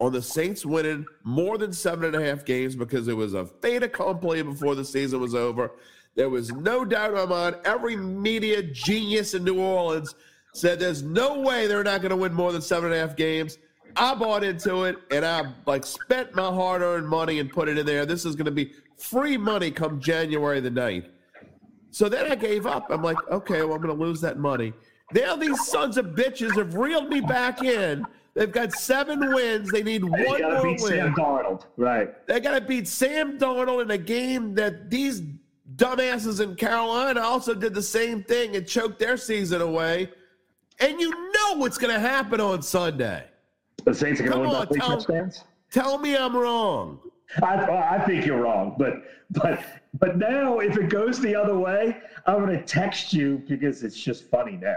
on 0.00 0.12
the 0.12 0.22
Saints 0.22 0.64
winning 0.66 1.06
more 1.22 1.58
than 1.58 1.72
seven 1.72 2.14
and 2.14 2.22
a 2.22 2.26
half 2.26 2.44
games 2.44 2.76
because 2.76 3.08
it 3.08 3.16
was 3.16 3.34
a 3.34 3.46
fait 3.46 3.82
accompli 3.82 4.42
before 4.42 4.74
the 4.74 4.84
season 4.84 5.20
was 5.20 5.34
over. 5.34 5.72
There 6.14 6.30
was 6.30 6.52
no 6.52 6.84
doubt 6.84 7.10
in 7.10 7.16
my 7.16 7.26
mind. 7.26 7.56
Every 7.64 7.96
media 7.96 8.62
genius 8.62 9.34
in 9.34 9.44
New 9.44 9.60
Orleans 9.60 10.14
said 10.52 10.78
there's 10.78 11.02
no 11.02 11.40
way 11.40 11.66
they're 11.66 11.82
not 11.82 12.00
going 12.00 12.10
to 12.10 12.16
win 12.16 12.32
more 12.32 12.52
than 12.52 12.62
seven 12.62 12.92
and 12.92 12.94
a 12.94 13.06
half 13.06 13.16
games. 13.16 13.58
I 13.96 14.14
bought 14.14 14.44
into 14.44 14.84
it 14.84 14.96
and 15.10 15.24
I 15.24 15.52
like 15.66 15.84
spent 15.84 16.34
my 16.34 16.46
hard-earned 16.46 17.08
money 17.08 17.38
and 17.40 17.50
put 17.50 17.68
it 17.68 17.78
in 17.78 17.86
there. 17.86 18.06
This 18.06 18.24
is 18.24 18.34
going 18.36 18.46
to 18.46 18.50
be 18.52 18.72
free 18.96 19.36
money 19.36 19.70
come 19.70 20.00
January 20.00 20.60
the 20.60 20.70
9th. 20.70 21.08
So 21.94 22.08
then 22.08 22.28
I 22.28 22.34
gave 22.34 22.66
up. 22.66 22.88
I'm 22.90 23.02
like, 23.02 23.16
okay, 23.30 23.62
well, 23.62 23.74
I'm 23.74 23.80
going 23.80 23.96
to 23.96 24.04
lose 24.04 24.20
that 24.22 24.36
money. 24.36 24.72
Now 25.12 25.36
these 25.36 25.64
sons 25.68 25.96
of 25.96 26.06
bitches 26.06 26.56
have 26.56 26.74
reeled 26.74 27.08
me 27.08 27.20
back 27.20 27.62
in. 27.62 28.04
They've 28.34 28.50
got 28.50 28.72
seven 28.72 29.32
wins. 29.32 29.70
They 29.70 29.84
need 29.84 30.02
one 30.02 30.20
more 30.20 30.62
beat 30.62 30.80
win. 30.80 30.90
Sam 30.90 31.14
Darnold, 31.14 31.66
right? 31.76 32.26
They 32.26 32.40
got 32.40 32.58
to 32.58 32.60
beat 32.60 32.88
Sam 32.88 33.38
Darnold 33.38 33.82
in 33.82 33.92
a 33.92 33.98
game 33.98 34.56
that 34.56 34.90
these 34.90 35.22
dumbasses 35.76 36.40
in 36.40 36.56
Carolina 36.56 37.20
also 37.20 37.54
did 37.54 37.74
the 37.74 37.82
same 37.82 38.24
thing 38.24 38.56
and 38.56 38.66
choked 38.66 38.98
their 38.98 39.16
season 39.16 39.60
away. 39.60 40.10
And 40.80 41.00
you 41.00 41.10
know 41.10 41.58
what's 41.58 41.78
going 41.78 41.94
to 41.94 42.00
happen 42.00 42.40
on 42.40 42.60
Sunday. 42.60 43.24
The 43.84 43.94
Saints 43.94 44.20
are 44.20 44.24
going 44.24 44.42
to 44.42 44.48
win 44.48 44.50
by 44.50 44.64
three 44.64 44.80
touchdowns. 44.80 45.44
Tell 45.70 45.98
me 45.98 46.16
I'm 46.16 46.36
wrong. 46.36 46.98
I, 47.42 47.96
I 47.96 48.04
think 48.04 48.26
you're 48.26 48.42
wrong, 48.42 48.76
but 48.78 49.02
but 49.30 49.64
but 49.94 50.16
now 50.18 50.58
if 50.58 50.76
it 50.76 50.88
goes 50.88 51.20
the 51.20 51.34
other 51.34 51.58
way, 51.58 51.96
I'm 52.26 52.44
going 52.44 52.56
to 52.56 52.64
text 52.64 53.12
you 53.12 53.42
because 53.48 53.82
it's 53.82 53.98
just 53.98 54.30
funny 54.30 54.56
now. 54.56 54.76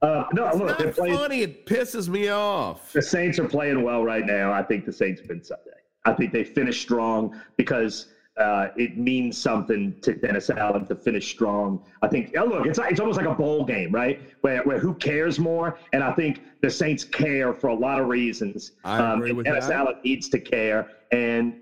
Uh, 0.00 0.24
no, 0.32 0.46
it's 0.46 0.56
look, 0.56 0.78
not 0.78 0.94
playing, 0.94 1.16
funny. 1.16 1.42
It 1.42 1.66
pisses 1.66 2.08
me 2.08 2.28
off. 2.28 2.92
The 2.92 3.02
Saints 3.02 3.38
are 3.38 3.48
playing 3.48 3.82
well 3.82 4.04
right 4.04 4.24
now. 4.24 4.52
I 4.52 4.62
think 4.62 4.84
the 4.84 4.92
Saints 4.92 5.20
win 5.28 5.42
Sunday. 5.42 5.70
I 6.04 6.12
think 6.12 6.32
they 6.32 6.44
finish 6.44 6.80
strong 6.80 7.40
because 7.56 8.06
uh, 8.38 8.68
it 8.76 8.96
means 8.96 9.36
something 9.36 9.98
to 10.00 10.14
Dennis 10.14 10.48
Allen 10.50 10.86
to 10.86 10.94
finish 10.94 11.28
strong. 11.28 11.84
I 12.02 12.08
think. 12.08 12.34
Oh, 12.38 12.44
look, 12.44 12.66
it's 12.66 12.78
it's 12.78 13.00
almost 13.00 13.18
like 13.18 13.26
a 13.26 13.34
bowl 13.34 13.64
game, 13.64 13.90
right? 13.90 14.22
Where 14.42 14.62
where 14.62 14.78
who 14.78 14.94
cares 14.94 15.40
more? 15.40 15.76
And 15.92 16.04
I 16.04 16.12
think 16.12 16.42
the 16.62 16.70
Saints 16.70 17.02
care 17.02 17.52
for 17.52 17.68
a 17.68 17.74
lot 17.74 18.00
of 18.00 18.06
reasons. 18.06 18.72
I 18.84 18.98
um, 18.98 19.18
agree 19.18 19.32
with 19.32 19.46
Dennis 19.46 19.66
that. 19.66 19.74
Allen 19.74 19.96
needs 20.04 20.28
to 20.28 20.38
care, 20.38 20.88
and 21.10 21.60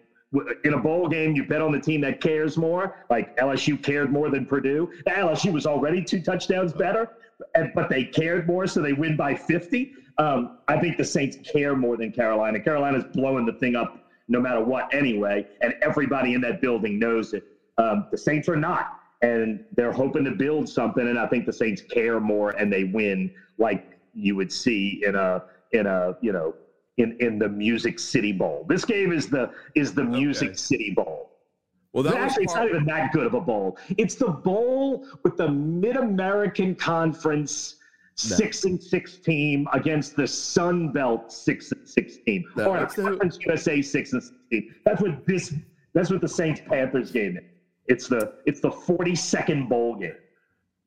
in 0.64 0.74
a 0.74 0.78
bowl 0.78 1.08
game, 1.08 1.34
you 1.34 1.44
bet 1.44 1.62
on 1.62 1.72
the 1.72 1.80
team 1.80 2.00
that 2.02 2.20
cares 2.20 2.56
more. 2.56 2.94
Like 3.10 3.34
LSU 3.36 3.80
cared 3.82 4.12
more 4.12 4.30
than 4.30 4.44
Purdue. 4.44 4.88
LSU 5.08 5.52
was 5.52 5.66
already 5.66 6.02
two 6.02 6.20
touchdowns 6.20 6.72
better, 6.72 7.08
but 7.74 7.88
they 7.88 8.04
cared 8.04 8.46
more, 8.46 8.66
so 8.66 8.82
they 8.82 8.92
win 8.92 9.16
by 9.16 9.34
50. 9.34 9.90
Um, 10.18 10.50
I 10.68 10.78
think 10.78 10.96
the 10.96 11.04
Saints 11.04 11.36
care 11.50 11.76
more 11.76 11.96
than 11.96 12.10
Carolina. 12.10 12.60
Carolina's 12.60 13.04
blowing 13.12 13.46
the 13.46 13.52
thing 13.52 13.76
up 13.76 13.98
no 14.28 14.40
matter 14.40 14.60
what 14.60 14.92
anyway, 14.92 15.44
and 15.60 15.72
everybody 15.82 16.34
in 16.34 16.40
that 16.40 16.60
building 16.60 16.98
knows 16.98 17.32
it. 17.32 17.44
Um, 17.78 18.06
the 18.10 18.18
Saints 18.18 18.48
are 18.48 18.56
not, 18.56 18.86
and 19.22 19.60
they're 19.76 19.92
hoping 19.92 20.24
to 20.24 20.32
build 20.32 20.68
something, 20.68 21.06
and 21.06 21.18
I 21.18 21.26
think 21.26 21.46
the 21.46 21.52
Saints 21.52 21.82
care 21.82 22.18
more 22.18 22.50
and 22.50 22.72
they 22.72 22.84
win 22.84 23.30
like 23.58 23.84
you 24.14 24.34
would 24.34 24.50
see 24.50 25.02
in 25.06 25.14
a 25.14 25.42
in 25.72 25.86
a 25.86 26.14
you 26.20 26.32
know 26.32 26.54
in 26.98 27.16
in 27.20 27.38
the 27.38 27.48
Music 27.48 27.98
City 27.98 28.32
Bowl. 28.32 28.66
This 28.68 28.84
game 28.84 29.12
is 29.12 29.28
the 29.28 29.50
is 29.74 29.94
the 29.94 30.04
Music. 30.04 30.58
City 30.58 30.90
Bowl. 30.90 31.30
Well, 31.92 32.02
that 32.02 32.14
actually, 32.14 32.44
it's 32.44 32.54
not 32.54 32.68
even 32.68 32.84
that 32.84 33.12
good 33.12 33.26
of 33.26 33.32
a 33.32 33.40
bowl. 33.40 33.78
It's 33.96 34.16
the 34.16 34.28
bowl 34.28 35.06
with 35.22 35.38
the 35.38 35.48
Mid 35.48 35.96
American 35.96 36.74
Conference 36.74 37.76
no. 38.28 38.36
six 38.36 38.64
and 38.64 38.82
six 38.82 39.16
team 39.16 39.66
against 39.72 40.16
the 40.16 40.26
Sun 40.26 40.92
Belt 40.92 41.32
six 41.32 41.72
and 41.72 41.88
six 41.88 42.18
team, 42.26 42.44
no, 42.56 42.72
or 42.72 42.86
Conference 42.86 43.38
USA 43.46 43.80
six 43.80 44.12
and 44.12 44.22
six 44.22 44.36
team. 44.50 44.74
That's 44.84 45.00
what 45.00 45.26
this. 45.26 45.54
That's 45.94 46.10
what 46.10 46.20
the 46.20 46.28
Saints 46.28 46.60
Panthers 46.68 47.10
game 47.10 47.38
is. 47.38 47.44
It's 47.86 48.08
the 48.08 48.34
it's 48.44 48.60
the 48.60 48.70
forty 48.70 49.14
second 49.14 49.68
bowl 49.68 49.96
game. 49.96 50.16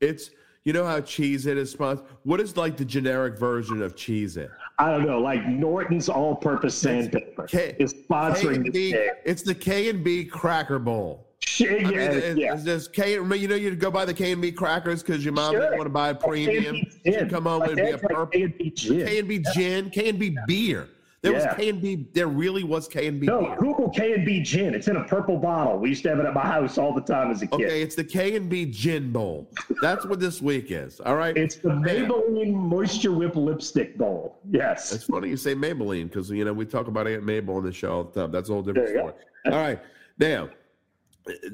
It's 0.01 0.30
you 0.64 0.74
know 0.74 0.86
how 0.86 0.99
Cheez 0.99 1.47
It 1.47 1.57
is 1.57 1.72
sponsored? 1.72 2.05
What 2.24 2.39
is 2.39 2.55
like 2.57 2.78
the 2.78 2.86
generic 2.86 3.38
version 3.38 3.82
of 3.82 3.95
Cheez 3.95 4.38
It? 4.38 4.51
I 4.80 4.91
don't 4.91 5.05
know. 5.05 5.19
Like 5.19 5.45
Norton's 5.45 6.07
all 6.07 6.36
purpose 6.36 6.73
sandpaper 6.73 7.47
K, 7.47 7.75
is 7.80 7.93
sponsoring 7.93 8.71
this 8.71 8.93
game. 8.93 9.09
It's 9.25 9.43
the 9.43 9.53
K 9.53 9.89
and 9.89 10.03
B 10.03 10.23
Cracker 10.23 10.80
Bowl. 10.80 11.27
Yeah, 11.57 11.69
I 11.69 11.84
mean, 11.84 12.38
yeah. 12.38 12.53
Is 12.53 12.63
this 12.63 12.88
K? 12.88 13.13
You 13.13 13.23
know, 13.25 13.36
you 13.36 13.75
go 13.75 13.91
buy 13.91 14.05
the 14.05 14.13
K 14.13 14.32
and 14.32 14.41
B 14.41 14.51
crackers 14.51 15.03
because 15.03 15.23
your 15.23 15.34
mom 15.34 15.53
sure. 15.53 15.61
didn't 15.61 15.77
want 15.77 15.86
to 15.86 15.91
buy 15.91 16.09
a 16.09 16.15
premium. 16.15 16.77
You 17.03 17.25
come 17.30 17.43
home 17.43 17.63
and 17.63 17.75
be 17.75 17.89
a 17.89 17.97
purple 17.97 18.27
K 18.27 18.47
B 18.47 18.71
K 18.71 19.19
and 19.19 19.27
B 19.27 19.43
gin, 19.53 19.89
K 19.89 20.09
and 20.09 20.19
B 20.19 20.38
beer. 20.47 20.88
There 21.22 21.34
Yeah. 21.34 21.47
was 21.47 21.55
K 21.57 21.70
and 21.70 21.82
B. 21.82 22.07
There 22.13 22.28
really 22.28 22.63
was 22.63 22.88
K 22.88 23.07
and 23.07 23.20
B. 23.20 23.28
No, 23.28 23.41
beer. 23.41 23.55
Google 23.57 23.89
K 23.89 24.13
and 24.13 24.26
B 24.26 24.41
gin. 24.41 24.74
It's 24.74 24.88
in 24.88 24.95
a 24.95 25.03
purple 25.03 25.38
bottle. 25.38 25.78
We 25.78 25.89
used 25.89 26.03
to 26.03 26.09
have 26.09 26.20
it 26.20 26.26
at 26.26 26.34
my 26.34 26.45
house 26.45 26.78
all 26.78 26.93
the 26.93 27.01
time 27.01 27.30
as 27.30 27.41
a 27.41 27.47
kid. 27.47 27.65
Okay, 27.65 27.82
it's 27.82 27.95
the 27.95 28.05
K 28.05 28.38
and 28.38 28.49
B 28.49 28.65
Gin 28.65 29.11
Bowl. 29.11 29.51
That's 29.82 30.05
what 30.05 30.22
this 30.22 30.41
week 30.41 30.72
is. 30.72 31.01
All 31.01 31.17
right. 31.17 31.36
It's 31.36 31.55
the 31.57 31.70
Maybelline 31.70 32.53
Moisture 32.53 33.11
Whip 33.11 33.36
Lipstick 33.36 33.97
Bowl. 33.97 34.39
Yes. 34.49 34.93
It's 34.93 35.03
funny 35.03 35.28
you 35.30 35.36
say 35.38 35.53
Maybelline 35.55 36.05
because 36.05 36.30
you 36.30 36.45
know 36.45 36.53
we 36.53 36.65
talk 36.65 36.88
about 36.88 37.05
Aunt 37.05 37.26
Mabel 37.26 37.57
on 37.57 37.65
the 37.65 37.74
show 37.74 37.91
all 37.91 38.03
the 38.05 38.22
time. 38.22 38.32
That's 38.32 38.49
a 38.49 38.53
whole 38.53 38.61
different 38.61 38.89
story. 38.89 39.13
All 39.47 39.51
right, 39.51 39.80
now, 40.20 40.49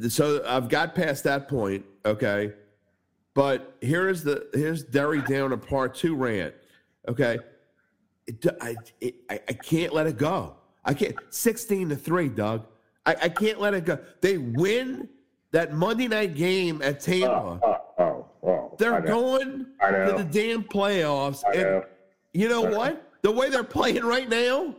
so 0.09 0.43
I've 0.47 0.69
got 0.69 0.93
past 0.95 1.23
that 1.23 1.47
point. 1.47 1.85
Okay, 2.05 2.53
but 3.33 3.75
here's 3.81 4.23
the 4.23 4.47
here's 4.53 4.83
Derry 4.83 5.21
down 5.23 5.53
a 5.53 5.57
part 5.57 5.95
two 5.95 6.15
rant. 6.15 6.53
Okay, 7.07 7.37
it, 8.27 8.45
I, 8.61 8.75
it, 9.01 9.15
I 9.29 9.39
I 9.47 9.53
can't 9.53 9.93
let 9.93 10.07
it 10.07 10.17
go. 10.17 10.55
I 10.83 10.93
can't. 10.93 11.15
Sixteen 11.29 11.89
to 11.89 11.95
three, 11.95 12.29
Doug. 12.29 12.65
I, 13.05 13.15
I 13.23 13.29
can't 13.29 13.59
let 13.59 13.73
it 13.73 13.85
go. 13.85 13.99
They 14.21 14.37
win 14.37 15.07
that 15.51 15.73
Monday 15.73 16.07
night 16.07 16.35
game 16.35 16.81
at 16.81 16.99
Tampa. 16.99 17.29
Oh, 17.31 17.59
oh, 17.63 17.81
oh. 17.99 18.27
oh 18.43 18.71
I 18.73 18.75
They're 18.77 19.01
going 19.01 19.67
to 19.81 20.13
the 20.17 20.27
damn 20.29 20.63
playoffs. 20.63 21.43
I 21.47 21.51
and 21.53 21.61
know. 21.63 21.83
you 22.33 22.49
know 22.49 22.61
what? 22.61 23.11
The 23.21 23.31
way 23.31 23.49
they're 23.49 23.63
playing 23.63 24.03
right 24.03 24.27
now, 24.27 24.75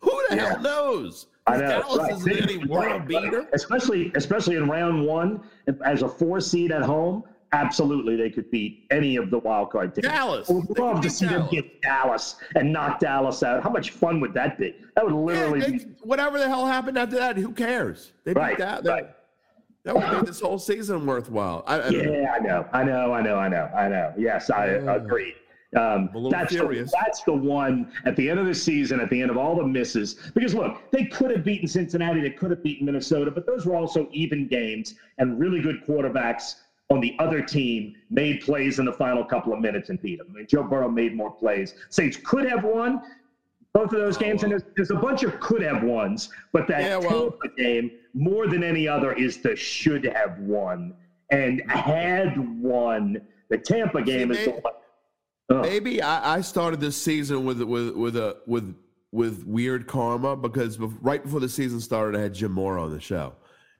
who 0.00 0.22
the 0.28 0.36
Yeah. 0.36 0.48
hell 0.48 0.60
knows? 0.60 1.26
I 1.46 1.56
know. 1.56 1.68
Dallas 1.68 1.98
right. 1.98 2.12
isn't 2.12 2.42
any 2.42 2.66
world 2.66 3.06
beater. 3.06 3.48
Especially, 3.52 4.12
especially 4.14 4.56
in 4.56 4.68
round 4.68 5.06
one, 5.06 5.42
as 5.84 6.02
a 6.02 6.08
four 6.08 6.40
seed 6.40 6.72
at 6.72 6.82
home, 6.82 7.24
absolutely 7.52 8.16
they 8.16 8.30
could 8.30 8.50
beat 8.50 8.86
any 8.90 9.16
of 9.16 9.30
the 9.30 9.38
wild 9.38 9.70
card 9.70 9.94
teams. 9.94 10.06
Dallas. 10.06 10.50
I 10.50 10.54
would 10.54 10.78
love 10.78 10.96
to 10.96 11.02
beat 11.02 11.12
see 11.12 11.26
them 11.26 11.48
get 11.50 11.80
Dallas 11.82 12.36
and 12.54 12.72
knock 12.72 13.00
Dallas 13.00 13.42
out. 13.42 13.62
How 13.62 13.70
much 13.70 13.90
fun 13.90 14.20
would 14.20 14.34
that 14.34 14.58
be? 14.58 14.74
That 14.96 15.04
would 15.04 15.14
Yeah, 15.14 15.20
literally 15.46 15.60
they- 15.60 15.70
be 15.78 15.84
whatever 16.02 16.38
the 16.38 16.48
hell 16.48 16.66
happened 16.66 16.98
after 16.98 17.16
that, 17.16 17.36
who 17.36 17.52
cares? 17.52 18.12
They 18.24 18.34
beat 18.34 18.40
Right, 18.40 18.58
that. 18.58 18.84
That, 18.84 18.90
right. 18.90 19.06
that 19.84 19.94
would 19.94 20.12
make 20.12 20.26
this 20.26 20.40
whole 20.40 20.58
season 20.58 21.06
worthwhile. 21.06 21.64
I, 21.66 21.80
I, 21.80 21.88
Yeah, 21.88 22.32
I 22.34 22.38
know, 22.40 22.66
I 22.72 22.84
know, 22.84 23.12
I 23.12 23.22
know, 23.22 23.36
I 23.36 23.48
know, 23.48 23.70
I 23.74 23.88
know. 23.88 24.12
Yes, 24.18 24.50
I 24.50 24.76
Yeah. 24.76 24.94
agree. 24.96 25.34
Um, 25.76 26.08
that's 26.30 26.54
the, 26.54 26.90
that's 26.98 27.22
the 27.24 27.32
one 27.34 27.92
at 28.06 28.16
the 28.16 28.30
end 28.30 28.40
of 28.40 28.46
the 28.46 28.54
season, 28.54 29.00
at 29.00 29.10
the 29.10 29.20
end 29.20 29.30
of 29.30 29.36
all 29.36 29.54
the 29.54 29.66
misses. 29.66 30.14
Because 30.34 30.54
look, 30.54 30.90
they 30.92 31.04
could 31.04 31.30
have 31.30 31.44
beaten 31.44 31.68
Cincinnati, 31.68 32.22
they 32.22 32.30
could 32.30 32.50
have 32.50 32.62
beaten 32.62 32.86
Minnesota, 32.86 33.30
but 33.30 33.44
those 33.44 33.66
were 33.66 33.74
also 33.76 34.08
even 34.10 34.48
games, 34.48 34.94
and 35.18 35.38
really 35.38 35.60
good 35.60 35.84
quarterbacks 35.86 36.54
on 36.90 37.00
the 37.00 37.14
other 37.18 37.42
team 37.42 37.94
made 38.10 38.40
plays 38.40 38.78
in 38.78 38.86
the 38.86 38.92
final 38.92 39.24
couple 39.24 39.52
of 39.52 39.60
minutes 39.60 39.90
and 39.90 40.00
beat 40.00 40.18
them. 40.18 40.28
I 40.30 40.38
mean, 40.38 40.46
Joe 40.48 40.62
Burrow 40.62 40.88
made 40.88 41.14
more 41.14 41.30
plays. 41.30 41.74
Saints 41.90 42.16
could 42.24 42.48
have 42.48 42.64
won 42.64 43.02
both 43.74 43.92
of 43.92 43.98
those 43.98 44.16
oh, 44.16 44.20
games, 44.20 44.42
and 44.42 44.52
there's, 44.52 44.62
there's 44.76 44.90
a 44.90 44.94
bunch 44.96 45.22
of 45.22 45.38
could 45.40 45.60
have 45.60 45.82
ones, 45.82 46.30
but 46.52 46.66
that 46.68 46.82
Yeah, 46.82 46.96
well- 46.96 47.36
game, 47.56 47.90
more 48.14 48.46
than 48.46 48.62
any 48.64 48.88
other, 48.88 49.12
is 49.12 49.38
the 49.38 49.54
should 49.54 50.04
have 50.04 50.38
won 50.38 50.94
and 51.30 51.60
had 51.70 52.38
won. 52.62 53.20
The 53.50 53.58
Tampa 53.58 54.02
game 54.02 54.30
is 54.30 54.38
the 54.38 54.50
maybe- 54.52 54.62
one. 54.62 54.72
Oh, 55.50 55.62
Maybe 55.62 56.02
I, 56.02 56.36
I 56.36 56.40
started 56.42 56.78
this 56.78 56.94
season 57.00 57.46
with 57.46 57.62
with 57.62 57.94
with 57.96 58.16
a 58.18 58.36
with 58.46 58.76
with 59.12 59.44
weird 59.46 59.86
karma 59.86 60.36
because 60.36 60.78
right 60.78 61.22
before 61.22 61.40
the 61.40 61.48
season 61.48 61.80
started, 61.80 62.18
I 62.18 62.22
had 62.22 62.34
Jim 62.34 62.52
Mora 62.52 62.84
on 62.84 62.90
the 62.90 63.00
show, 63.00 63.32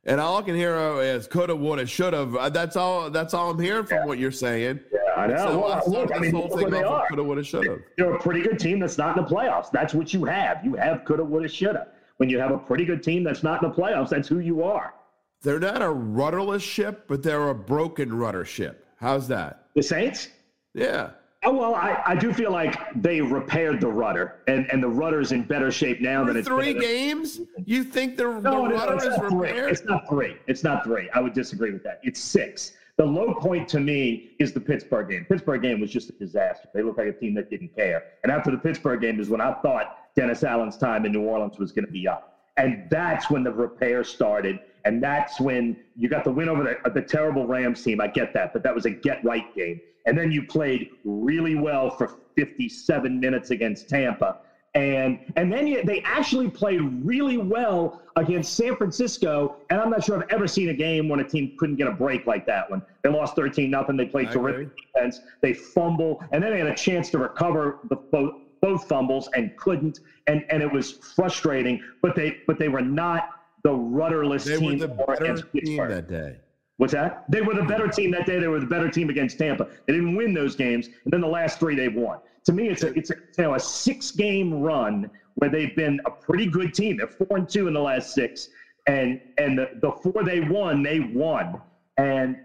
and 0.09 0.20
all 0.20 0.38
I 0.38 0.42
can 0.42 0.54
hear 0.54 0.76
is 1.00 1.26
coulda, 1.26 1.54
woulda, 1.54 1.86
shoulda. 1.86 2.22
Uh, 2.22 2.48
That's 2.48 2.76
all. 2.76 3.11
That's 3.11 3.34
all 3.34 3.50
I'm 3.50 3.59
hearing 3.59 3.84
from 3.86 4.06
what 4.06 4.18
you're 4.18 4.32
saying. 4.32 4.80
Yeah, 4.92 4.98
I 5.16 5.26
know. 5.26 5.36
So 5.36 5.59
well, 5.61 5.72
I 5.72 5.88
look, 5.88 6.11
I 6.14 6.18
mean, 6.18 6.34
whole 6.34 6.48
thing 6.48 6.70
they 6.70 6.82
are. 6.82 7.06
coulda, 7.09 7.22
woulda, 7.22 7.44
shoulda. 7.44 7.78
They're 7.96 8.14
a 8.14 8.18
pretty 8.18 8.42
good 8.42 8.59
team 8.59 8.80
that's 8.80 8.98
not 8.98 9.16
in 9.16 9.24
the 9.24 9.28
playoffs. 9.28 9.70
That's 9.70 9.94
what 9.94 10.14
you 10.14 10.24
have. 10.24 10.64
You 10.64 10.74
have 10.74 11.04
coulda, 11.04 11.24
woulda, 11.24 11.48
shoulda. 11.48 11.88
When 12.16 12.28
you 12.28 12.38
have 12.40 12.50
a 12.50 12.59
pretty 12.59 12.84
good 12.84 13.02
team 13.02 13.22
that's 13.22 13.42
not 13.42 13.62
in 13.62 13.70
the 13.70 13.74
playoffs, 13.74 14.09
that's 14.09 14.26
who 14.26 14.40
you 14.40 14.64
are. 14.64 14.94
They're 15.42 15.61
not 15.61 15.82
a 15.82 15.90
rudderless 15.90 16.62
ship, 16.62 17.04
but 17.06 17.22
they're 17.22 17.50
a 17.50 17.54
broken 17.54 18.12
rudder 18.12 18.44
ship. 18.44 18.86
How's 18.96 19.28
that? 19.28 19.66
The 19.76 19.82
Saints. 19.82 20.28
Yeah. 20.74 21.11
Oh, 21.45 21.53
well, 21.55 21.74
I, 21.76 22.03
I 22.05 22.14
do 22.16 22.32
feel 22.32 22.51
like 22.51 22.76
they 23.01 23.20
repaired 23.20 23.80
the 23.80 23.86
rudder, 23.86 24.41
and, 24.49 24.68
and 24.72 24.82
the 24.82 24.89
rudder 24.89 25.20
is 25.20 25.30
in 25.30 25.45
better 25.45 25.70
shape 25.70 26.01
now 26.01 26.24
than 26.24 26.36
it's 26.36 26.49
three 26.49 26.74
games, 26.74 27.41
you 27.64 27.84
think 27.84 28.16
the, 28.16 28.24
the 28.24 28.41
No, 28.41 28.66
no, 28.66 28.74
rudder 28.74 28.95
it's 28.97 29.05
is 29.05 29.16
not 29.16 29.28
three. 29.30 29.49
repaired? 29.49 29.70
It's 29.70 29.84
not 29.84 30.09
three. 30.09 30.36
It's 30.49 30.64
not 30.64 30.82
three. 30.84 31.09
I 31.14 31.20
would 31.20 31.34
disagree 31.34 31.70
with 31.70 31.84
that. 31.84 32.01
It's 32.03 32.18
six. 32.20 32.72
The 32.97 33.05
low 33.07 33.34
point 33.34 33.68
to 33.68 33.78
me 33.78 34.32
is 34.41 34.53
the 34.53 34.59
Pittsburgh 34.61 35.09
game. 35.11 35.24
Pittsburgh 35.26 35.62
game 35.62 35.80
was 35.80 35.93
just 35.93 36.11
a 36.11 36.12
disaster. 36.14 36.68
They 36.74 36.82
looked 36.82 36.99
like 36.99 37.07
a 37.07 37.12
team 37.12 37.34
that 37.34 37.49
didn't 37.51 37.72
care. 37.76 38.03
And 38.24 38.32
after 38.32 38.51
the 38.51 38.59
Pittsburgh 38.59 39.01
game 39.01 39.20
is 39.20 39.28
when 39.30 39.41
I 39.41 39.55
thought 39.62 39.97
Dennis 40.16 40.43
Allen's 40.43 40.76
time 40.76 41.07
in 41.07 41.12
New 41.12 41.22
Orleans 41.22 41.57
was 41.61 41.70
going 41.70 41.86
to 41.86 41.93
be 41.93 42.09
up. 42.09 42.41
And 42.57 42.89
that's 42.91 43.30
when 43.30 43.45
the 43.45 43.53
repair 43.53 44.03
started. 44.03 44.59
And 44.84 45.01
that's 45.01 45.39
when 45.39 45.76
you 45.97 46.09
got 46.09 46.24
the 46.24 46.32
win 46.32 46.49
over 46.49 46.64
the, 46.64 46.91
the 46.91 47.03
terrible 47.03 47.47
Rams 47.47 47.84
team. 47.84 48.01
I 48.01 48.09
get 48.09 48.34
that, 48.34 48.53
but 48.53 48.64
that 48.64 48.74
was 48.74 48.84
a 48.86 48.91
get 48.91 49.22
right 49.24 49.55
game. 49.55 49.80
And 50.09 50.16
then 50.16 50.32
you 50.32 50.42
played 50.42 50.88
really 51.04 51.54
well 51.54 51.90
for 51.90 52.09
57 52.34 53.20
minutes 53.20 53.50
against 53.50 53.90
Tampa. 53.90 54.36
And 54.74 55.18
and 55.36 55.52
then 55.52 55.66
you, 55.66 55.84
they 55.84 56.00
actually 56.02 56.48
played 56.48 56.80
really 57.04 57.36
well 57.36 58.00
against 58.16 58.54
San 58.54 58.74
Francisco. 58.74 59.56
And 59.68 59.78
I'm 59.80 59.90
not 59.90 60.04
sure 60.04 60.16
I've 60.16 60.28
ever 60.30 60.46
seen 60.46 60.70
a 60.70 60.74
game 60.74 61.09
when 61.11 61.20
a 61.20 61.24
team 61.24 61.52
couldn't 61.59 61.76
get 61.76 61.88
a 61.88 61.92
break 61.92 62.26
like 62.26 62.46
that 62.46 62.70
one. 62.70 62.82
They 63.02 63.11
lost 63.11 63.36
13 63.36 63.70
nothing. 63.70 63.98
They 63.98 64.06
played 64.06 64.30
terrific 64.30 64.70
defense. 64.94 65.20
They 65.42 65.52
fumble, 65.52 66.22
and 66.32 66.42
then 66.42 66.52
they 66.52 66.59
had 66.59 66.68
a 66.68 66.74
chance 66.74 67.11
to 67.11 67.18
recover 67.18 67.80
the 67.90 67.96
both 68.11 68.32
both 68.62 68.88
fumbles 68.88 69.28
and 69.34 69.54
couldn't. 69.56 70.00
And 70.26 70.42
and 70.48 70.62
it 70.62 70.72
was 70.72 70.92
frustrating. 71.14 71.78
But 72.00 72.14
they 72.14 72.36
but 72.46 72.59
they 72.59 72.68
were 72.68 72.82
not 72.82 73.24
the 73.62 73.74
rudderless 73.74 74.44
They 74.44 74.56
were 74.56 74.61
team 74.61 74.78
the 74.78 74.86
they 74.88 74.94
were 74.94 75.16
better 75.18 75.42
team 75.54 75.88
that 75.88 76.09
day. 76.09 76.38
What's 76.79 76.93
that? 76.93 77.24
They 77.29 77.41
were 77.41 77.55
the 77.55 77.64
better 77.64 77.89
team 77.89 78.12
that 78.12 78.24
day. 78.24 78.39
They 78.39 78.49
were 78.49 78.61
the 78.61 78.66
better 78.66 78.89
team 78.89 79.11
against 79.11 79.37
Tampa. 79.37 79.66
They 79.87 79.93
didn't 79.93 80.14
win 80.14 80.33
those 80.33 80.55
games, 80.55 80.89
and 81.05 81.12
then 81.12 81.20
the 81.20 81.29
last 81.29 81.59
three 81.59 81.74
they've 81.74 81.95
won. 81.95 82.18
To 82.47 82.53
me, 82.53 82.68
it's 82.68 82.85
a 82.85 82.97
it's 82.97 83.11
a, 83.11 83.14
you 83.37 83.45
know, 83.45 83.55
a 83.55 83.61
six 83.61 84.12
game 84.12 84.55
run 84.55 85.11
where 85.35 85.51
they've 85.51 85.74
been 85.74 86.01
a 86.07 86.11
pretty 86.11 86.47
good 86.47 86.72
team. 86.72 86.97
They're 86.97 87.09
four 87.09 87.37
and 87.37 87.49
two 87.49 87.66
in 87.66 87.74
the 87.74 87.81
last 87.81 88.14
six, 88.14 88.49
and 88.87 89.18
and 89.39 89.59
the, 89.59 89.66
the 89.83 89.91
four 90.03 90.22
they 90.24 90.41
won, 90.41 90.83
they 90.83 91.01
won. 91.01 91.61
And 91.97 92.37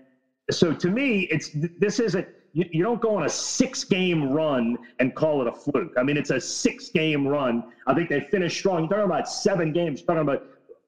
so 0.50 0.74
to 0.74 0.90
me, 0.90 1.28
it's 1.30 1.56
this 1.78 2.00
isn't 2.00 2.28
you, 2.54 2.66
you 2.72 2.84
don't 2.84 3.02
go 3.02 3.16
on 3.16 3.24
a 3.24 3.30
six 3.30 3.84
game 3.84 4.32
run 4.32 4.76
and 5.00 5.14
call 5.14 5.42
it 5.42 5.48
a 5.48 5.52
fluke. 5.52 5.94
I 5.96 6.02
mean, 6.04 6.18
it's 6.18 6.32
a 6.32 6.40
six 6.40 6.90
game 6.90 7.28
run. 7.28 7.62
I 7.86 7.94
think 7.94 8.10
they 8.10 8.22
finished 8.32 8.58
strong. 8.58 8.82
You're 8.82 8.90
talking 8.90 9.06
about 9.06 9.30
seven 9.30 9.72
games. 9.72 10.00
You're 10.00 10.16
talking 10.16 10.28
about 10.28 10.42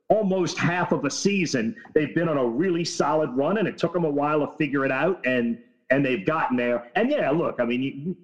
almost 0.10 0.58
half 0.58 0.92
of 0.92 1.04
a 1.06 1.10
season. 1.10 1.76
They've 1.94 2.14
been 2.14 2.30
on 2.30 2.38
a 2.38 2.46
really 2.46 2.84
solid 2.84 3.32
run, 3.32 3.58
and 3.58 3.68
it 3.68 3.78
took 3.78 3.94
them 3.94 4.04
a 4.04 4.10
while 4.10 4.40
to 4.42 4.48
figure 4.58 4.86
it 4.86 4.92
out, 4.92 5.20
and 5.26 5.58
and 5.90 6.06
they've 6.06 6.26
gotten 6.26 6.58
there. 6.58 6.84
And 6.96 7.10
yeah, 7.10 7.30
look, 7.30 7.56
I 7.60 7.66
mean, 7.66 7.82
you 7.82 8.18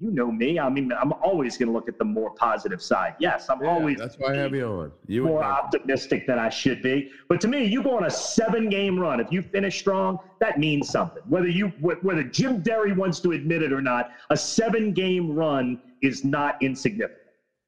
you 0.00 0.10
know 0.12 0.30
me. 0.30 0.58
I 0.58 0.68
mean, 0.68 0.92
I'm 0.92 1.12
always 1.22 1.56
going 1.56 1.66
to 1.66 1.72
look 1.72 1.88
at 1.88 1.98
the 1.98 2.04
more 2.04 2.30
positive 2.30 2.80
side. 2.80 3.14
Yes, 3.18 3.46
I'm 3.48 3.60
Yeah, 3.60 3.70
always 3.70 3.98
that's 3.98 4.16
why 4.18 4.32
I 4.32 4.36
have 4.36 4.54
you 4.54 4.64
on. 4.64 4.92
You 5.06 5.24
more 5.24 5.42
optimistic 5.42 6.26
than 6.26 6.38
I 6.38 6.48
should 6.48 6.82
be. 6.82 7.10
But 7.28 7.40
to 7.42 7.48
me, 7.48 7.64
you 7.64 7.82
go 7.82 7.96
on 7.96 8.04
a 8.04 8.10
seven 8.10 8.68
game 8.68 8.98
run. 8.98 9.18
If 9.20 9.32
you 9.32 9.42
finish 9.42 9.78
strong, 9.78 10.18
that 10.40 10.58
means 10.58 10.88
something. 10.88 11.22
Whether 11.26 11.48
you 11.48 11.68
whether 11.80 12.22
Jim 12.22 12.62
Derry 12.62 12.92
wants 12.92 13.20
to 13.20 13.32
admit 13.32 13.62
it 13.62 13.72
or 13.72 13.82
not, 13.82 14.10
a 14.30 14.36
seven 14.36 14.92
game 14.92 15.30
run 15.30 15.78
is 16.02 16.24
not 16.24 16.56
insignificant. 16.62 17.18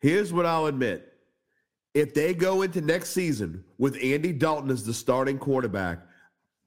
Here's 0.01 0.33
what 0.33 0.47
I'll 0.47 0.67
admit. 0.67 1.10
If 1.95 2.15
they 2.15 2.35
go 2.35 2.63
into 2.63 2.81
next 2.81 3.11
season 3.11 3.65
with 3.79 3.97
Andy 4.03 4.33
Dalton 4.33 4.71
as 4.71 4.85
the 4.85 4.95
starting 4.95 5.39
quarterback, 5.39 5.99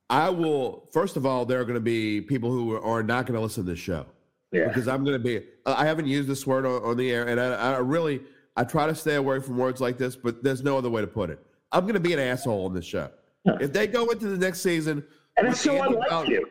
I 0.09 0.29
will, 0.29 0.89
first 0.91 1.15
of 1.15 1.25
all, 1.25 1.45
there 1.45 1.59
are 1.61 1.63
going 1.65 1.75
to 1.75 1.79
be 1.81 2.19
people 2.21 2.51
who 2.51 2.75
are 2.75 3.01
not 3.03 3.25
going 3.25 3.35
to 3.35 3.41
listen 3.41 3.63
to 3.65 3.71
this 3.71 3.79
show 3.79 4.05
Yeah. 4.51 4.67
because 4.67 4.87
I'm 4.87 5.03
going 5.05 5.15
to 5.17 5.23
be, 5.23 5.45
I 5.65 5.85
haven't 5.85 6.07
used 6.07 6.27
this 6.27 6.45
word 6.45 6.65
on, 6.65 6.83
on 6.83 6.97
the 6.97 7.09
air, 7.09 7.27
and 7.29 7.39
I, 7.39 7.75
I 7.75 7.77
really, 7.77 8.21
I 8.57 8.65
try 8.65 8.85
to 8.85 8.93
stay 8.93 9.15
away 9.15 9.39
from 9.39 9.57
words 9.57 9.79
like 9.79 9.97
this, 9.97 10.15
but 10.15 10.43
there's 10.43 10.61
no 10.61 10.77
other 10.77 10.89
way 10.89 11.01
to 11.01 11.07
put 11.07 11.29
it. 11.29 11.39
I'm 11.71 11.83
going 11.83 11.93
to 11.95 11.99
be 12.01 12.13
an 12.13 12.19
asshole 12.19 12.65
on 12.65 12.73
this 12.73 12.85
show. 12.85 13.09
If 13.45 13.71
they 13.73 13.87
go 13.87 14.09
into 14.09 14.27
the 14.27 14.37
next 14.37 14.61
season, 14.61 15.03
And 15.37 15.47
it's 15.47 15.61
so 15.61 15.71
Andy 15.71 15.93
unlike 15.95 16.09
Dalton- 16.09 16.31
you. 16.33 16.47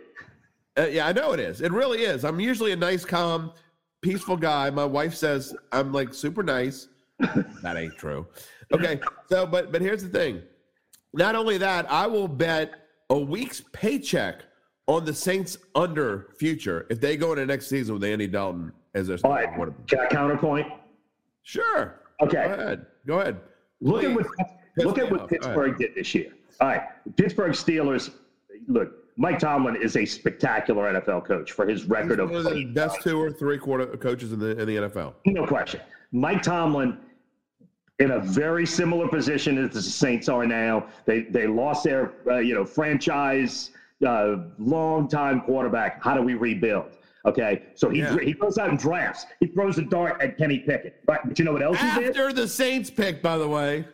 uh, 0.78 0.86
yeah, 0.86 1.06
I 1.06 1.12
know 1.12 1.32
it 1.32 1.40
is. 1.40 1.60
It 1.60 1.72
really 1.72 2.02
is. 2.02 2.24
I'm 2.24 2.40
usually 2.40 2.72
a 2.72 2.76
nice, 2.76 3.04
calm, 3.04 3.52
peaceful 4.00 4.36
guy. 4.36 4.70
My 4.70 4.84
wife 4.84 5.14
says 5.14 5.54
I'm 5.70 5.92
like 5.92 6.12
super 6.14 6.42
nice. 6.42 6.88
that 7.62 7.76
ain't 7.76 7.96
true. 7.96 8.26
Okay, 8.72 9.00
so 9.28 9.46
but 9.46 9.72
but 9.72 9.80
here's 9.82 10.02
the 10.02 10.08
thing. 10.08 10.42
Not 11.14 11.34
only 11.34 11.58
that, 11.58 11.90
I 11.90 12.06
will 12.06 12.28
bet 12.28 12.72
a 13.10 13.18
week's 13.18 13.62
paycheck 13.72 14.42
on 14.86 15.04
the 15.04 15.12
Saints 15.14 15.58
under 15.74 16.28
future 16.38 16.86
if 16.90 17.00
they 17.00 17.16
go 17.16 17.32
into 17.32 17.44
next 17.46 17.66
season 17.68 17.94
with 17.94 18.04
Andy 18.04 18.26
Dalton 18.26 18.72
as 18.94 19.06
their 19.08 19.18
All 19.24 19.32
right. 19.32 19.52
quarterback. 19.54 19.86
Can 19.88 19.98
I 20.00 20.06
counterpoint? 20.06 20.66
Sure. 21.42 22.00
Okay. 22.22 22.44
Go 22.46 22.52
ahead. 22.54 22.86
Go 23.06 23.20
ahead. 23.20 23.40
Look 23.80 24.04
at 24.04 24.14
what 24.14 24.26
Piss 24.76 24.84
look 24.84 24.98
at 24.98 25.10
what 25.10 25.22
off. 25.22 25.28
Pittsburgh 25.28 25.76
did 25.78 25.94
this 25.94 26.14
year. 26.14 26.32
All 26.60 26.68
right, 26.68 26.82
Pittsburgh 27.16 27.52
Steelers. 27.52 28.10
Look, 28.68 28.92
Mike 29.16 29.38
Tomlin 29.38 29.76
is 29.76 29.96
a 29.96 30.04
spectacular 30.06 30.92
NFL 30.92 31.26
coach 31.26 31.52
for 31.52 31.66
his 31.66 31.84
record 31.84 32.20
of 32.20 32.30
One 32.30 32.46
of 32.46 32.54
the 32.54 32.64
best 32.66 33.02
two 33.02 33.20
or 33.20 33.30
three 33.30 33.58
quarter 33.58 33.86
coaches 33.96 34.32
in 34.32 34.38
the 34.38 34.58
in 34.58 34.66
the 34.66 34.76
NFL. 34.76 35.14
no 35.26 35.46
question. 35.46 35.80
Mike 36.12 36.42
Tomlin 36.42 36.98
in 37.98 38.12
a 38.12 38.20
very 38.20 38.66
similar 38.66 39.08
position 39.08 39.58
as 39.58 39.72
the 39.72 39.82
Saints 39.82 40.28
are 40.28 40.46
now. 40.46 40.86
They 41.06 41.22
they 41.22 41.46
lost 41.46 41.84
their 41.84 42.12
uh, 42.26 42.38
you 42.38 42.54
know 42.54 42.64
franchise 42.64 43.70
uh, 44.06 44.36
long 44.58 45.08
time 45.08 45.40
quarterback. 45.42 46.02
How 46.02 46.14
do 46.14 46.22
we 46.22 46.34
rebuild? 46.34 46.98
Okay, 47.24 47.62
so 47.74 47.88
he 47.88 48.00
yeah. 48.00 48.16
he 48.18 48.32
goes 48.32 48.58
out 48.58 48.70
and 48.70 48.78
drafts. 48.78 49.26
He 49.40 49.46
throws 49.46 49.78
a 49.78 49.82
dart 49.82 50.20
at 50.20 50.36
Kenny 50.36 50.58
Pickett. 50.58 51.02
But, 51.06 51.20
but 51.28 51.38
you 51.38 51.44
know 51.44 51.52
what 51.52 51.62
else 51.62 51.76
After 51.78 52.00
he 52.00 52.06
did? 52.06 52.16
After 52.16 52.32
the 52.32 52.48
Saints 52.48 52.90
pick, 52.90 53.22
by 53.22 53.38
the 53.38 53.48
way. 53.48 53.86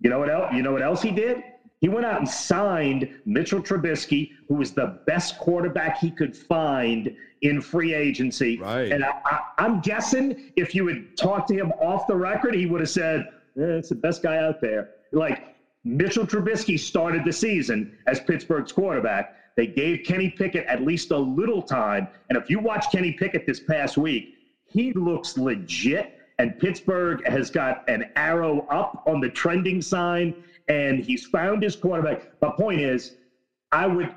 You 0.00 0.08
know 0.08 0.18
what 0.18 0.30
else? 0.30 0.54
You 0.54 0.62
know 0.62 0.72
what 0.72 0.82
else 0.82 1.02
he 1.02 1.10
did? 1.10 1.42
He 1.80 1.88
went 1.88 2.04
out 2.04 2.18
and 2.18 2.28
signed 2.28 3.08
Mitchell 3.24 3.60
Trubisky, 3.60 4.32
who 4.48 4.54
was 4.54 4.72
the 4.72 5.00
best 5.06 5.38
quarterback 5.38 5.98
he 5.98 6.10
could 6.10 6.36
find 6.36 7.14
in 7.42 7.60
free 7.60 7.94
agency. 7.94 8.58
Right. 8.58 8.92
And 8.92 9.02
I, 9.04 9.40
am 9.58 9.80
guessing 9.80 10.52
if 10.56 10.74
you 10.74 10.86
had 10.86 11.16
talked 11.16 11.48
to 11.48 11.54
him 11.54 11.72
off 11.80 12.06
the 12.06 12.16
record, 12.16 12.54
he 12.54 12.66
would 12.66 12.80
have 12.80 12.90
said, 12.90 13.28
Eh, 13.60 13.78
"It's 13.78 13.90
the 13.90 13.94
best 13.94 14.22
guy 14.22 14.38
out 14.38 14.60
there." 14.60 14.90
Like 15.12 15.54
Mitchell 15.84 16.26
Trubisky 16.26 16.78
started 16.78 17.24
the 17.24 17.32
season 17.32 17.96
as 18.06 18.20
Pittsburgh's 18.20 18.72
quarterback. 18.72 19.36
They 19.56 19.66
gave 19.66 20.04
Kenny 20.04 20.30
Pickett 20.30 20.66
at 20.66 20.82
least 20.82 21.10
a 21.10 21.18
little 21.18 21.62
time. 21.62 22.08
And 22.28 22.38
if 22.38 22.48
you 22.48 22.58
watch 22.58 22.86
Kenny 22.92 23.12
Pickett 23.12 23.46
this 23.46 23.60
past 23.60 23.98
week, 23.98 24.34
he 24.66 24.92
looks 24.92 25.36
legit. 25.36 26.16
And 26.38 26.58
Pittsburgh 26.58 27.26
has 27.26 27.50
got 27.50 27.86
an 27.88 28.06
arrow 28.16 28.66
up 28.70 29.02
on 29.06 29.20
the 29.20 29.28
trending 29.28 29.82
sign, 29.82 30.34
and 30.68 30.98
he's 30.98 31.26
found 31.26 31.62
his 31.62 31.76
quarterback. 31.76 32.30
My 32.40 32.50
point 32.50 32.80
is, 32.80 33.16
I 33.72 33.86
would, 33.86 34.14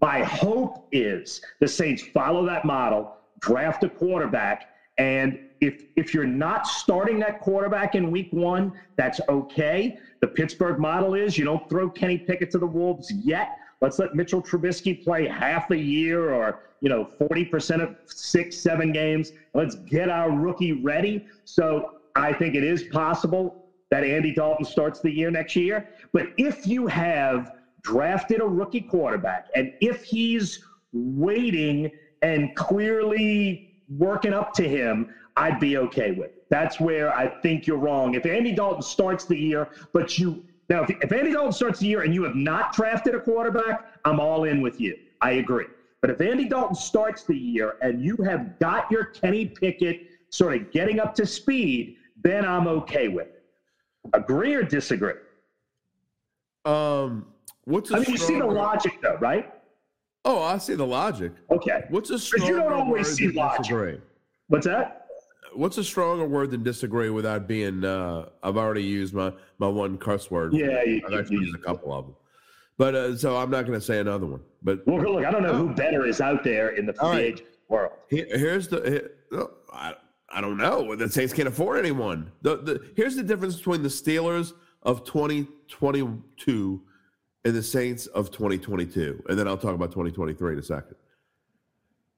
my 0.00 0.24
hope 0.24 0.88
is 0.90 1.40
the 1.60 1.68
Saints 1.68 2.02
follow 2.02 2.44
that 2.46 2.64
model, 2.64 3.14
draft 3.38 3.84
a 3.84 3.88
quarterback, 3.88 4.70
and 4.98 5.38
if 5.62 5.84
if 5.96 6.12
you're 6.12 6.26
not 6.26 6.66
starting 6.66 7.18
that 7.20 7.38
quarterback 7.38 7.94
in 7.94 8.10
week 8.10 8.28
one, 8.32 8.72
that's 8.96 9.20
okay. 9.28 9.94
The 10.20 10.26
Pittsburgh 10.26 10.78
model 10.78 11.14
is 11.14 11.38
you 11.38 11.44
don't 11.44 11.62
throw 11.68 11.88
Kenny 11.88 12.18
Pickett 12.18 12.50
to 12.50 12.58
the 12.58 12.66
Wolves 12.66 13.10
yet. 13.10 13.48
Let's 13.80 13.98
let 13.98 14.14
Mitchell 14.14 14.42
Trubisky 14.42 15.00
play 15.00 15.26
half 15.26 15.70
a 15.70 15.76
year 15.76 16.30
or, 16.32 16.58
you 16.80 16.88
know, 16.88 17.08
40% 17.20 17.82
of 17.82 17.90
six, 18.06 18.60
seven 18.60 18.92
games. 18.92 19.32
Let's 19.54 19.74
get 19.74 20.08
our 20.08 20.30
rookie 20.30 20.72
ready. 20.72 21.24
So 21.44 21.90
I 22.14 22.32
think 22.32 22.54
it 22.54 22.64
is 22.64 22.84
possible 22.84 23.56
that 23.90 24.04
Andy 24.04 24.32
Dalton 24.32 24.64
starts 24.64 25.00
the 25.00 25.10
year 25.10 25.30
next 25.30 25.56
year. 25.56 25.84
But 26.12 26.26
if 26.38 26.66
you 26.66 26.86
have 26.86 27.50
drafted 27.82 28.40
a 28.40 28.46
rookie 28.46 28.82
quarterback 28.82 29.46
and 29.54 29.70
if 29.80 30.02
he's 30.02 30.60
waiting 30.92 31.90
and 32.22 32.54
clearly 32.54 33.64
working 33.88 34.32
up 34.32 34.52
to 34.54 34.68
him, 34.68 35.06
I'd 35.36 35.60
be 35.60 35.76
okay 35.78 36.12
with. 36.12 36.30
That's 36.50 36.80
where 36.80 37.14
I 37.16 37.28
think 37.40 37.66
you're 37.66 37.78
wrong. 37.78 38.14
If 38.14 38.26
Andy 38.26 38.52
Dalton 38.52 38.82
starts 38.82 39.24
the 39.24 39.36
year, 39.36 39.68
but 39.92 40.18
you 40.18 40.44
now, 40.68 40.82
if, 40.84 40.90
if 40.90 41.12
Andy 41.12 41.32
Dalton 41.32 41.52
starts 41.52 41.80
the 41.80 41.86
year 41.86 42.02
and 42.02 42.14
you 42.14 42.22
have 42.22 42.34
not 42.34 42.74
drafted 42.74 43.14
a 43.14 43.20
quarterback, 43.20 43.92
I'm 44.04 44.20
all 44.20 44.44
in 44.44 44.62
with 44.62 44.80
you. 44.80 44.96
I 45.20 45.32
agree. 45.32 45.66
But 46.00 46.10
if 46.10 46.20
Andy 46.20 46.48
Dalton 46.48 46.74
starts 46.74 47.24
the 47.24 47.36
year 47.36 47.76
and 47.82 48.02
you 48.02 48.16
have 48.24 48.58
got 48.58 48.90
your 48.90 49.04
Kenny 49.04 49.46
Pickett 49.46 50.06
sort 50.30 50.56
of 50.56 50.70
getting 50.72 50.98
up 50.98 51.14
to 51.16 51.26
speed, 51.26 51.96
then 52.22 52.44
I'm 52.44 52.66
okay 52.66 53.08
with 53.08 53.28
it. 53.28 53.44
Agree 54.14 54.54
or 54.54 54.62
disagree? 54.62 55.12
Um, 56.64 57.26
what's 57.64 57.92
I 57.92 57.98
mean, 57.98 58.10
you 58.10 58.16
see 58.16 58.38
the 58.38 58.46
logic 58.46 58.94
though, 59.02 59.16
right? 59.20 59.52
Oh, 60.24 60.42
I 60.42 60.58
see 60.58 60.74
the 60.74 60.86
logic. 60.86 61.32
Okay. 61.50 61.84
What's 61.90 62.10
a 62.10 62.18
stronger 62.18 62.46
you 62.46 62.56
don't 62.60 62.72
always 62.72 63.12
see 63.14 63.28
logic. 63.28 63.58
Disagree? 63.58 64.00
What's 64.48 64.66
that? 64.66 65.01
What's 65.54 65.78
a 65.78 65.84
stronger 65.84 66.26
word 66.26 66.50
than 66.50 66.62
disagree 66.62 67.10
without 67.10 67.46
being? 67.46 67.84
Uh, 67.84 68.28
I've 68.42 68.56
already 68.56 68.82
used 68.82 69.14
my 69.14 69.32
my 69.58 69.68
one 69.68 69.98
cuss 69.98 70.30
word. 70.30 70.52
Yeah, 70.54 70.82
you, 70.82 71.02
I've 71.06 71.18
actually 71.18 71.36
you, 71.36 71.42
used 71.42 71.54
a 71.54 71.58
couple 71.58 71.92
of 71.92 72.06
them, 72.06 72.16
but 72.78 72.94
uh, 72.94 73.16
so 73.16 73.36
I'm 73.36 73.50
not 73.50 73.66
going 73.66 73.78
to 73.78 73.84
say 73.84 73.98
another 73.98 74.26
one. 74.26 74.40
But 74.62 74.86
well, 74.86 75.14
look, 75.14 75.24
I 75.24 75.30
don't 75.30 75.42
know 75.42 75.54
who 75.54 75.74
better 75.74 76.06
is 76.06 76.20
out 76.20 76.44
there 76.44 76.70
in 76.70 76.86
the 76.86 76.94
free 76.94 77.08
right. 77.08 77.20
agent 77.20 77.48
world. 77.68 77.92
Here, 78.08 78.26
here's 78.30 78.68
the. 78.68 79.10
Here, 79.30 79.46
I, 79.72 79.94
I 80.34 80.40
don't 80.40 80.56
know. 80.56 80.96
The 80.96 81.08
Saints 81.08 81.32
can't 81.32 81.48
afford 81.48 81.78
anyone. 81.78 82.32
The, 82.42 82.56
the 82.56 82.90
here's 82.96 83.16
the 83.16 83.22
difference 83.22 83.56
between 83.56 83.82
the 83.82 83.88
Steelers 83.88 84.54
of 84.82 85.04
2022 85.04 86.82
and 87.44 87.54
the 87.54 87.62
Saints 87.62 88.06
of 88.06 88.30
2022, 88.30 89.24
and 89.28 89.38
then 89.38 89.46
I'll 89.46 89.58
talk 89.58 89.74
about 89.74 89.90
2023 89.90 90.54
in 90.54 90.58
a 90.58 90.62
second. 90.62 90.96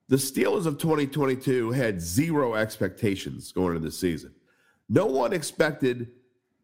The 0.08 0.16
Steelers 0.16 0.66
of 0.66 0.78
2022 0.78 1.70
had 1.72 2.00
zero 2.00 2.54
expectations 2.54 3.52
going 3.52 3.76
into 3.76 3.88
the 3.88 3.92
season. 3.92 4.34
No 4.88 5.06
one 5.06 5.32
expected, 5.32 6.10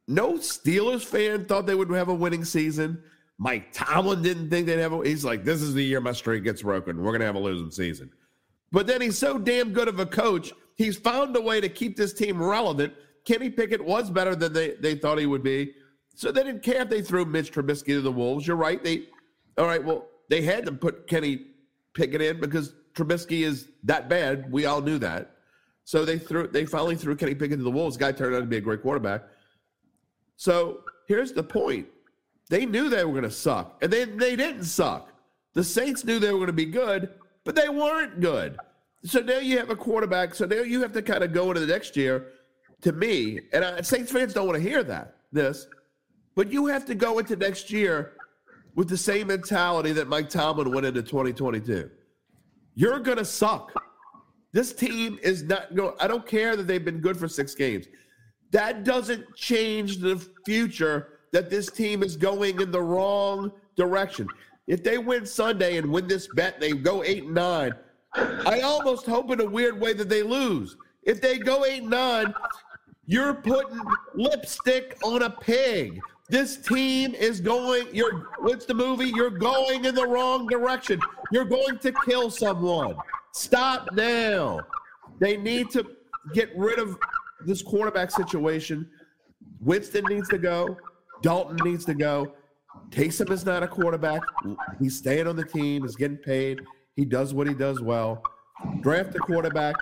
no 0.07 0.34
Steelers 0.34 1.05
fan 1.05 1.47
thought 1.47 1.66
they 1.66 1.74
would 1.74 1.91
have 1.91 2.09
a 2.09 2.14
winning 2.14 2.45
season. 2.45 3.03
Mike 3.38 3.72
Tomlin 3.72 4.22
didn't 4.22 4.51
think 4.51 4.66
they'd 4.66 4.78
have 4.78 4.93
a, 4.93 5.03
he's 5.03 5.24
like, 5.24 5.45
this 5.45 5.62
is 5.62 5.72
the 5.72 5.82
year 5.82 6.01
my 6.03 6.12
streak 6.12 6.45
gets 6.45 6.62
broken. 6.62 6.99
We're 6.99 7.12
going 7.12 7.20
to 7.20 7.26
have 7.26 7.36
a 7.36 7.41
losing 7.41 7.70
season. 7.70 8.11
But 8.70 8.86
then 8.86 9.01
he's 9.01 9.16
so 9.16 9.38
damn 9.38 9.72
good 9.72 9.88
of 9.88 9.99
a 9.99 10.07
coach, 10.07 10.53
he's 10.76 10.97
found 10.97 11.34
a 11.34 11.41
way 11.41 11.61
to 11.62 11.68
keep 11.68 11.97
this 11.97 12.12
team 12.12 12.43
relevant. 12.43 12.93
Kenny 13.24 13.49
Pickett 13.49 13.82
was 13.82 14.11
better 14.11 14.36
than 14.36 14.53
they, 14.53 14.74
they 14.74 14.95
thought 14.95 15.18
he 15.18 15.26
would 15.26 15.43
be. 15.43 15.72
So 16.14 16.30
they 16.30 16.43
didn't 16.43 16.62
care 16.62 16.82
if 16.82 16.91
they 16.91 17.01
threw 17.01 17.24
Mitch 17.24 17.53
Trubisky 17.53 17.86
to 17.86 18.03
the 18.03 18.12
Wolves. 18.12 18.47
You're 18.47 18.57
right. 18.57 18.82
They, 18.82 19.09
all 19.57 19.66
right, 19.66 19.82
well, 19.82 20.09
they 20.28 20.43
had 20.43 20.66
to 20.66 20.72
put 20.72 21.07
Kenny 21.07 21.47
Pickett 21.95 22.20
in 22.20 22.41
because 22.41 22.74
Trubisky 22.95 23.43
is 23.43 23.68
that 23.84 24.09
bad. 24.09 24.51
We 24.51 24.66
all 24.66 24.80
knew 24.80 24.99
that. 24.99 25.36
So 25.84 26.05
they 26.05 26.18
threw 26.18 26.47
they 26.47 26.66
finally 26.66 26.97
threw 26.97 27.16
Kenny 27.16 27.34
Pickett 27.34 27.59
to 27.59 27.64
the 27.64 27.70
Wolves. 27.70 27.97
Guy 27.97 28.12
turned 28.12 28.34
out 28.34 28.41
to 28.41 28.47
be 28.47 28.59
a 28.59 28.61
great 28.61 28.82
quarterback. 28.82 29.22
So 30.36 30.80
here's 31.09 31.32
the 31.32 31.43
point. 31.43 31.86
They 32.49 32.66
knew 32.66 32.88
they 32.88 33.05
were 33.05 33.12
going 33.12 33.24
to 33.24 33.30
suck, 33.30 33.78
and 33.82 33.93
they 33.93 34.05
they 34.05 34.36
didn't 34.36 34.64
suck. 34.64 35.12
The 35.55 35.64
Saints 35.64 36.05
knew 36.05 36.18
they 36.18 36.30
were 36.30 36.38
going 36.38 36.47
to 36.47 36.53
be 36.53 36.66
good, 36.66 37.11
but 37.45 37.57
they 37.57 37.68
weren't 37.68 38.20
good. 38.20 38.57
So 39.05 39.20
now 39.20 39.38
you 39.38 39.59
have 39.59 39.70
a 39.70 39.76
quarterback. 39.76 40.34
So 40.34 40.47
now 40.47 40.61
you 40.61 40.80
have 40.82 40.93
to 40.93 41.03
kind 41.03 41.24
of 41.24 41.32
go 41.32 41.49
into 41.49 41.61
the 41.61 41.72
next 41.72 41.97
year. 41.97 42.28
To 42.82 42.93
me, 42.93 43.41
and 43.53 43.84
Saints 43.84 44.11
fans 44.11 44.32
don't 44.32 44.47
want 44.47 44.62
to 44.62 44.66
hear 44.66 44.82
that 44.84 45.16
this, 45.32 45.66
but 46.34 46.51
you 46.51 46.66
have 46.66 46.86
to 46.86 46.95
go 46.95 47.18
into 47.18 47.36
next 47.36 47.70
year 47.70 48.12
with 48.74 48.88
the 48.88 48.97
same 48.97 49.26
mentality 49.26 49.93
that 49.93 50.09
Mike 50.09 50.30
Tomlin 50.30 50.72
went 50.72 50.86
into 50.86 51.03
2022. 51.03 51.91
You're 52.80 52.98
going 52.98 53.18
to 53.18 53.26
suck. 53.26 53.74
This 54.52 54.72
team 54.72 55.18
is 55.22 55.42
not 55.42 55.74
going. 55.74 55.94
I 56.00 56.08
don't 56.08 56.26
care 56.26 56.56
that 56.56 56.66
they've 56.66 56.82
been 56.82 57.00
good 57.00 57.14
for 57.14 57.28
six 57.28 57.54
games. 57.54 57.86
That 58.52 58.84
doesn't 58.84 59.36
change 59.36 59.98
the 59.98 60.16
future 60.46 61.18
that 61.32 61.50
this 61.50 61.70
team 61.70 62.02
is 62.02 62.16
going 62.16 62.58
in 62.58 62.70
the 62.70 62.80
wrong 62.80 63.52
direction. 63.76 64.26
If 64.66 64.82
they 64.82 64.96
win 64.96 65.26
Sunday 65.26 65.76
and 65.76 65.92
win 65.92 66.08
this 66.08 66.26
bet, 66.28 66.58
they 66.58 66.72
go 66.72 67.04
eight 67.04 67.24
and 67.24 67.34
nine. 67.34 67.72
I 68.14 68.62
almost 68.62 69.04
hope 69.04 69.30
in 69.30 69.42
a 69.42 69.46
weird 69.46 69.78
way 69.78 69.92
that 69.92 70.08
they 70.08 70.22
lose. 70.22 70.78
If 71.02 71.20
they 71.20 71.36
go 71.36 71.66
eight 71.66 71.82
and 71.82 71.90
nine, 71.90 72.32
you're 73.04 73.34
putting 73.34 73.78
lipstick 74.14 74.96
on 75.04 75.20
a 75.20 75.28
pig. 75.28 76.00
This 76.30 76.58
team 76.58 77.12
is 77.16 77.40
going, 77.40 77.88
you're, 77.92 78.28
what's 78.38 78.64
the 78.64 78.74
movie? 78.74 79.06
You're 79.08 79.30
going 79.30 79.84
in 79.84 79.96
the 79.96 80.06
wrong 80.06 80.46
direction. 80.46 81.00
You're 81.32 81.44
going 81.44 81.78
to 81.80 81.92
kill 82.04 82.30
someone. 82.30 82.94
Stop 83.32 83.88
now. 83.94 84.61
They 85.18 85.36
need 85.36 85.70
to 85.70 85.84
get 86.32 86.57
rid 86.57 86.78
of 86.78 86.96
this 87.44 87.62
quarterback 87.62 88.12
situation. 88.12 88.88
Winston 89.58 90.04
needs 90.08 90.28
to 90.28 90.38
go. 90.38 90.76
Dalton 91.20 91.58
needs 91.64 91.84
to 91.86 91.94
go. 91.94 92.32
Taysom 92.90 93.28
is 93.32 93.44
not 93.44 93.64
a 93.64 93.68
quarterback. 93.68 94.22
He's 94.78 94.96
staying 94.96 95.26
on 95.26 95.34
the 95.34 95.44
team. 95.44 95.82
He's 95.82 95.96
getting 95.96 96.16
paid. 96.16 96.61
He 96.94 97.04
does 97.04 97.34
what 97.34 97.48
he 97.48 97.54
does 97.54 97.80
well. 97.80 98.22
Draft 98.82 99.16
a 99.16 99.18
quarterback. 99.18 99.74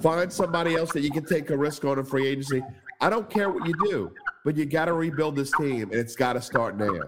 Find 0.00 0.32
somebody 0.32 0.76
else 0.76 0.92
that 0.92 1.00
you 1.00 1.10
can 1.10 1.24
take 1.24 1.50
a 1.50 1.56
risk 1.56 1.84
on 1.84 1.98
in 1.98 2.04
free 2.04 2.28
agency. 2.28 2.62
I 3.00 3.10
don't 3.10 3.28
care 3.28 3.50
what 3.50 3.66
you 3.66 3.74
do 3.90 4.12
but 4.44 4.56
you 4.56 4.64
got 4.66 4.86
to 4.86 4.92
rebuild 4.92 5.36
this 5.36 5.52
team, 5.52 5.90
and 5.90 5.94
it's 5.94 6.16
got 6.16 6.34
to 6.34 6.40
start 6.42 6.76
now. 6.76 7.00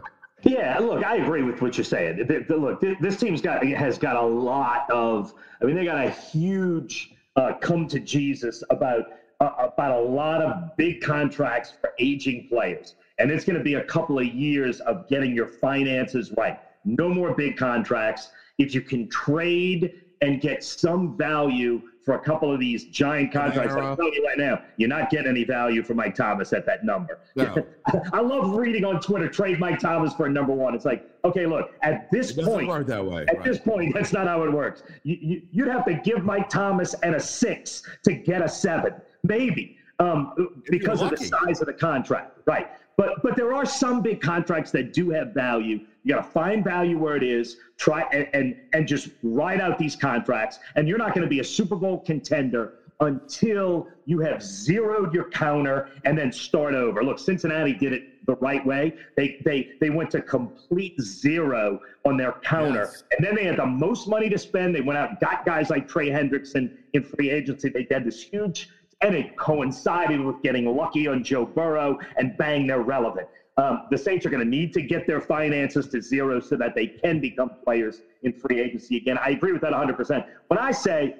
Yeah, 0.42 0.78
look, 0.78 1.04
I 1.04 1.16
agree 1.16 1.42
with 1.42 1.62
what 1.62 1.76
you're 1.78 1.84
saying. 1.84 2.26
Look, 2.48 2.80
this 3.00 3.16
team's 3.16 3.40
got 3.40 3.64
has 3.64 3.98
got 3.98 4.16
a 4.16 4.26
lot 4.26 4.90
of. 4.90 5.34
I 5.60 5.66
mean, 5.66 5.76
they 5.76 5.84
got 5.84 6.04
a 6.04 6.10
huge 6.10 7.14
uh, 7.36 7.52
come 7.60 7.86
to 7.88 8.00
Jesus 8.00 8.62
about 8.70 9.04
uh, 9.40 9.50
about 9.58 9.92
a 9.92 10.00
lot 10.00 10.42
of 10.42 10.76
big 10.76 11.00
contracts 11.00 11.72
for 11.80 11.92
aging 11.98 12.48
players, 12.48 12.96
and 13.18 13.30
it's 13.30 13.44
going 13.44 13.58
to 13.58 13.64
be 13.64 13.74
a 13.74 13.84
couple 13.84 14.18
of 14.18 14.26
years 14.26 14.80
of 14.80 15.08
getting 15.08 15.34
your 15.34 15.46
finances 15.46 16.32
right. 16.36 16.58
No 16.84 17.08
more 17.08 17.34
big 17.34 17.56
contracts. 17.56 18.30
If 18.58 18.74
you 18.74 18.82
can 18.82 19.08
trade 19.08 20.02
and 20.20 20.40
get 20.40 20.64
some 20.64 21.16
value 21.16 21.82
for 22.04 22.14
a 22.14 22.18
couple 22.18 22.52
of 22.52 22.58
these 22.58 22.84
giant 22.84 23.32
contracts. 23.32 23.74
I'm 23.74 23.96
telling 23.96 24.12
you 24.12 24.24
right 24.24 24.38
now, 24.38 24.62
you're 24.76 24.88
not 24.88 25.10
getting 25.10 25.28
any 25.28 25.44
value 25.44 25.82
for 25.82 25.94
Mike 25.94 26.14
Thomas 26.14 26.52
at 26.52 26.66
that 26.66 26.84
number. 26.84 27.20
No. 27.36 27.66
I 28.12 28.20
love 28.20 28.54
reading 28.54 28.84
on 28.84 29.00
Twitter, 29.00 29.28
trade 29.28 29.58
Mike 29.58 29.78
Thomas 29.78 30.12
for 30.14 30.26
a 30.26 30.30
number 30.30 30.52
one. 30.52 30.74
It's 30.74 30.84
like, 30.84 31.08
okay, 31.24 31.46
look, 31.46 31.70
at 31.82 32.10
this 32.10 32.32
point, 32.32 32.66
work 32.66 32.86
that 32.88 33.04
way. 33.04 33.24
At 33.28 33.36
right. 33.36 33.44
this 33.44 33.58
point, 33.58 33.94
that's 33.94 34.12
not 34.12 34.26
how 34.26 34.42
it 34.42 34.52
works. 34.52 34.82
You, 35.04 35.18
you, 35.20 35.42
you'd 35.52 35.68
have 35.68 35.84
to 35.86 35.94
give 35.94 36.24
Mike 36.24 36.48
Thomas 36.48 36.94
and 37.02 37.14
a 37.14 37.20
six 37.20 37.82
to 38.04 38.12
get 38.12 38.42
a 38.42 38.48
seven, 38.48 38.94
maybe. 39.22 39.76
um, 39.98 40.62
because 40.70 41.00
of 41.02 41.10
the 41.10 41.16
size 41.16 41.60
of 41.60 41.66
the 41.66 41.72
contract, 41.72 42.38
right? 42.46 42.68
But 42.96 43.22
but 43.22 43.36
there 43.36 43.54
are 43.54 43.64
some 43.64 44.02
big 44.02 44.20
contracts 44.20 44.70
that 44.72 44.92
do 44.92 45.10
have 45.10 45.32
value. 45.32 45.80
You 46.04 46.14
got 46.14 46.22
to 46.22 46.30
find 46.30 46.64
value 46.64 46.98
where 46.98 47.16
it 47.16 47.22
is. 47.22 47.56
Try 47.76 48.02
and, 48.12 48.28
and 48.32 48.56
and 48.72 48.88
just 48.88 49.10
ride 49.22 49.60
out 49.60 49.78
these 49.78 49.96
contracts. 49.96 50.58
And 50.74 50.88
you're 50.88 50.98
not 50.98 51.14
going 51.14 51.22
to 51.22 51.30
be 51.30 51.40
a 51.40 51.44
Super 51.44 51.76
Bowl 51.76 52.00
contender 52.00 52.74
until 53.00 53.88
you 54.04 54.20
have 54.20 54.42
zeroed 54.42 55.12
your 55.12 55.28
counter 55.30 55.90
and 56.04 56.16
then 56.16 56.32
start 56.32 56.74
over. 56.74 57.02
Look, 57.02 57.18
Cincinnati 57.18 57.72
did 57.72 57.92
it 57.92 58.26
the 58.26 58.36
right 58.36 58.64
way. 58.64 58.94
They 59.16 59.38
they 59.44 59.72
they 59.80 59.90
went 59.90 60.10
to 60.12 60.20
complete 60.20 61.00
zero 61.00 61.80
on 62.04 62.16
their 62.16 62.32
counter, 62.44 62.88
yes. 62.90 63.04
and 63.16 63.24
then 63.24 63.34
they 63.34 63.44
had 63.44 63.58
the 63.58 63.66
most 63.66 64.08
money 64.08 64.28
to 64.28 64.38
spend. 64.38 64.74
They 64.74 64.80
went 64.80 64.98
out 64.98 65.10
and 65.10 65.18
got 65.20 65.44
guys 65.44 65.70
like 65.70 65.88
Trey 65.88 66.10
Hendrickson 66.10 66.76
in 66.92 67.02
free 67.02 67.30
agency. 67.30 67.68
They 67.68 67.84
did 67.84 68.04
this 68.04 68.22
huge, 68.22 68.68
and 69.00 69.14
it 69.14 69.36
coincided 69.36 70.20
with 70.20 70.40
getting 70.42 70.66
lucky 70.66 71.08
on 71.08 71.24
Joe 71.24 71.44
Burrow, 71.44 71.98
and 72.16 72.36
bang, 72.36 72.66
they're 72.66 72.80
relevant. 72.80 73.28
Um, 73.58 73.86
the 73.90 73.98
Saints 73.98 74.24
are 74.24 74.30
going 74.30 74.42
to 74.42 74.48
need 74.48 74.72
to 74.72 74.82
get 74.82 75.06
their 75.06 75.20
finances 75.20 75.86
to 75.88 76.00
zero 76.00 76.40
so 76.40 76.56
that 76.56 76.74
they 76.74 76.86
can 76.86 77.20
become 77.20 77.50
players 77.62 78.00
in 78.22 78.32
free 78.32 78.60
agency 78.60 78.96
again. 78.96 79.18
I 79.18 79.30
agree 79.30 79.52
with 79.52 79.60
that 79.62 79.72
100%. 79.72 80.26
When 80.48 80.58
I 80.58 80.72
say 80.72 81.16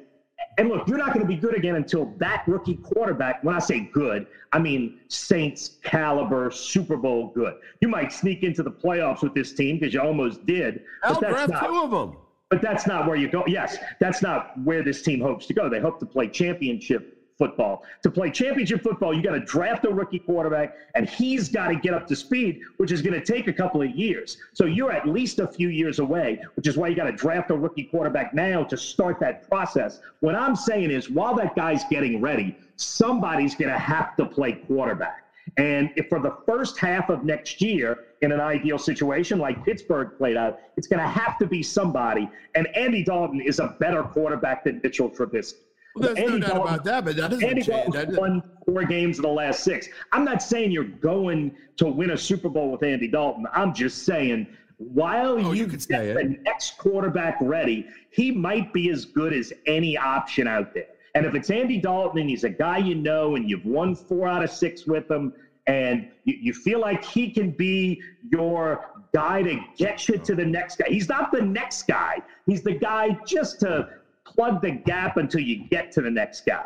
and 0.59 0.69
look, 0.69 0.87
you're 0.87 0.99
not 0.99 1.15
going 1.15 1.27
to 1.27 1.27
be 1.27 1.37
good 1.37 1.55
again 1.57 1.77
until 1.77 2.15
that 2.19 2.45
rookie 2.47 2.77
quarterback, 2.77 3.43
when 3.43 3.55
I 3.55 3.59
say 3.59 3.89
good, 3.93 4.27
I 4.53 4.59
mean 4.59 4.99
Saints 5.09 5.79
caliber 5.83 6.51
Super 6.51 6.97
Bowl 6.97 7.33
good. 7.35 7.55
You 7.81 7.89
might 7.89 8.13
sneak 8.13 8.43
into 8.43 8.63
the 8.63 8.71
playoffs 8.71 9.23
with 9.23 9.35
this 9.35 9.53
team 9.53 9.79
because 9.79 9.95
you 9.95 10.01
almost 10.01 10.45
did. 10.47 10.83
I'll 11.03 11.19
draft 11.19 11.53
two 11.65 11.81
of 11.83 11.91
them. 11.91 12.17
But 12.51 12.61
that's 12.61 12.87
not 12.87 13.07
where 13.07 13.17
you 13.17 13.31
go. 13.31 13.45
Yes, 13.47 13.79
that's 13.99 14.21
not 14.21 14.53
where 14.63 14.83
this 14.83 15.01
team 15.01 15.21
hopes 15.21 15.47
to 15.47 15.55
go. 15.55 15.71
They 15.71 15.81
hope 15.81 15.99
to 16.01 16.07
play 16.07 16.29
championship 16.29 17.22
football. 17.43 17.83
To 18.05 18.11
play 18.11 18.31
championship 18.31 18.83
football, 18.85 19.13
you 19.13 19.21
got 19.21 19.33
to 19.33 19.41
draft 19.41 19.85
a 19.85 19.89
rookie 19.89 20.21
quarterback, 20.21 20.75
and 20.95 21.09
he's 21.09 21.49
got 21.49 21.69
to 21.69 21.75
get 21.75 21.93
up 21.93 22.07
to 22.07 22.15
speed, 22.15 22.61
which 22.77 22.93
is 22.93 23.03
going 23.03 23.21
to 23.21 23.33
take 23.33 23.49
a 23.49 23.53
couple 23.53 23.83
of 23.83 23.91
years. 23.91 24.37
So 24.53 24.65
you're 24.65 24.93
at 24.93 25.09
least 25.09 25.41
a 25.41 25.49
few 25.49 25.69
years 25.69 25.99
away, 25.99 26.39
which 26.55 26.69
is 26.69 26.77
why 26.77 26.87
you 26.87 26.95
got 26.95 27.07
to 27.07 27.13
draft 27.13 27.51
a 27.51 27.57
rookie 27.57 27.85
quarterback 27.85 28.33
now 28.33 28.63
to 28.63 28.77
start 28.77 29.19
that 29.21 29.43
process. 29.49 29.99
What 30.21 30.37
I'm 30.37 30.55
saying 30.55 30.93
is, 30.93 31.11
while 31.11 31.35
that 31.35 31.57
guy's 31.57 31.83
getting 31.91 32.21
ready, 32.21 32.55
somebody's 32.77 33.57
going 33.57 33.73
to 33.73 33.79
have 33.79 34.15
to 34.17 34.27
play 34.27 34.53
quarterback. 34.53 35.25
And 35.57 35.91
if 35.97 36.07
for 36.09 36.21
the 36.21 36.37
first 36.47 36.79
half 36.79 37.11
of 37.11 37.25
next 37.25 37.61
year, 37.61 37.99
in 38.21 38.31
an 38.31 38.41
ideal 38.41 38.79
situation 38.79 39.41
like 39.41 39.63
Pittsburgh 39.65 40.11
played 40.17 40.37
out, 40.37 40.55
it's 40.77 40.87
going 40.87 41.01
to 41.01 41.09
have 41.09 41.37
to 41.39 41.47
be 41.47 41.61
somebody. 41.61 42.29
And 42.55 42.69
Andy 42.77 43.03
Dalton 43.03 43.41
is 43.41 43.59
a 43.59 43.75
better 43.81 44.05
quarterback 44.05 44.63
than 44.63 44.81
Mitchell 44.85 45.11
Trubisky. 45.11 45.55
Well, 45.95 46.15
there's 46.15 46.19
Andy 46.19 46.33
no 46.33 46.39
doubt 46.39 46.49
Dalton, 46.49 46.75
about 46.75 46.85
that, 46.85 47.05
but 47.05 47.17
that 47.17 47.31
doesn't 47.31 47.45
Andy 47.49 47.63
change. 47.63 47.93
Dalton's 47.93 48.19
won 48.19 48.43
four 48.65 48.85
games 48.85 49.19
in 49.19 49.23
the 49.23 49.29
last 49.29 49.63
six. 49.63 49.89
I'm 50.13 50.25
not 50.25 50.43
saying 50.43 50.71
you're 50.71 50.85
going 50.85 51.55
to 51.77 51.87
win 51.87 52.11
a 52.11 52.17
Super 52.17 52.49
Bowl 52.49 52.71
with 52.71 52.83
Andy 52.83 53.09
Dalton. 53.09 53.47
I'm 53.53 53.75
just 53.75 54.05
saying 54.05 54.47
while 54.79 55.33
oh, 55.33 55.53
you, 55.53 55.53
you 55.53 55.67
get 55.67 55.87
the 55.89 56.39
next 56.43 56.79
quarterback 56.79 57.37
ready, 57.41 57.87
he 58.11 58.31
might 58.31 58.73
be 58.73 58.91
as 58.91 59.05
good 59.05 59.33
as 59.33 59.53
any 59.67 59.97
option 59.97 60.47
out 60.49 60.75
there. 60.75 60.87
And 61.15 61.27
if 61.27 61.35
it's 61.35 61.51
Andy 61.51 61.79
Dalton 61.79 62.21
and 62.21 62.31
he's 62.31 62.45
a 62.45 62.51
guy 62.51 62.79
you 62.79 62.95
know 62.95 63.37
and 63.37 63.49
you've 63.49 63.65
won 63.65 63.95
four 63.95 64.27
out 64.27 64.43
of 64.43 64.51
six 64.51 64.87
with 64.87 65.11
him, 65.11 65.33
and 65.67 66.09
you, 66.25 66.37
you 66.41 66.53
feel 66.53 66.81
like 66.81 67.05
he 67.05 67.31
can 67.31 67.51
be 67.51 68.03
your 68.31 68.87
guy 69.15 69.43
to 69.43 69.61
get 69.77 70.09
you 70.09 70.19
to 70.19 70.35
the 70.35 70.45
next 70.45 70.79
guy. 70.79 70.87
He's 70.89 71.09
not 71.09 71.31
the 71.31 71.43
next 71.43 71.87
guy. 71.87 72.17
He's 72.47 72.63
the 72.63 72.75
guy 72.75 73.17
just 73.27 73.61
to 73.61 73.89
plug 74.35 74.63
the 74.63 74.71
gap 74.71 75.17
until 75.17 75.41
you 75.41 75.69
get 75.69 75.93
to 75.93 76.01
the 76.01 76.11
next 76.11 76.47
guy, 76.47 76.65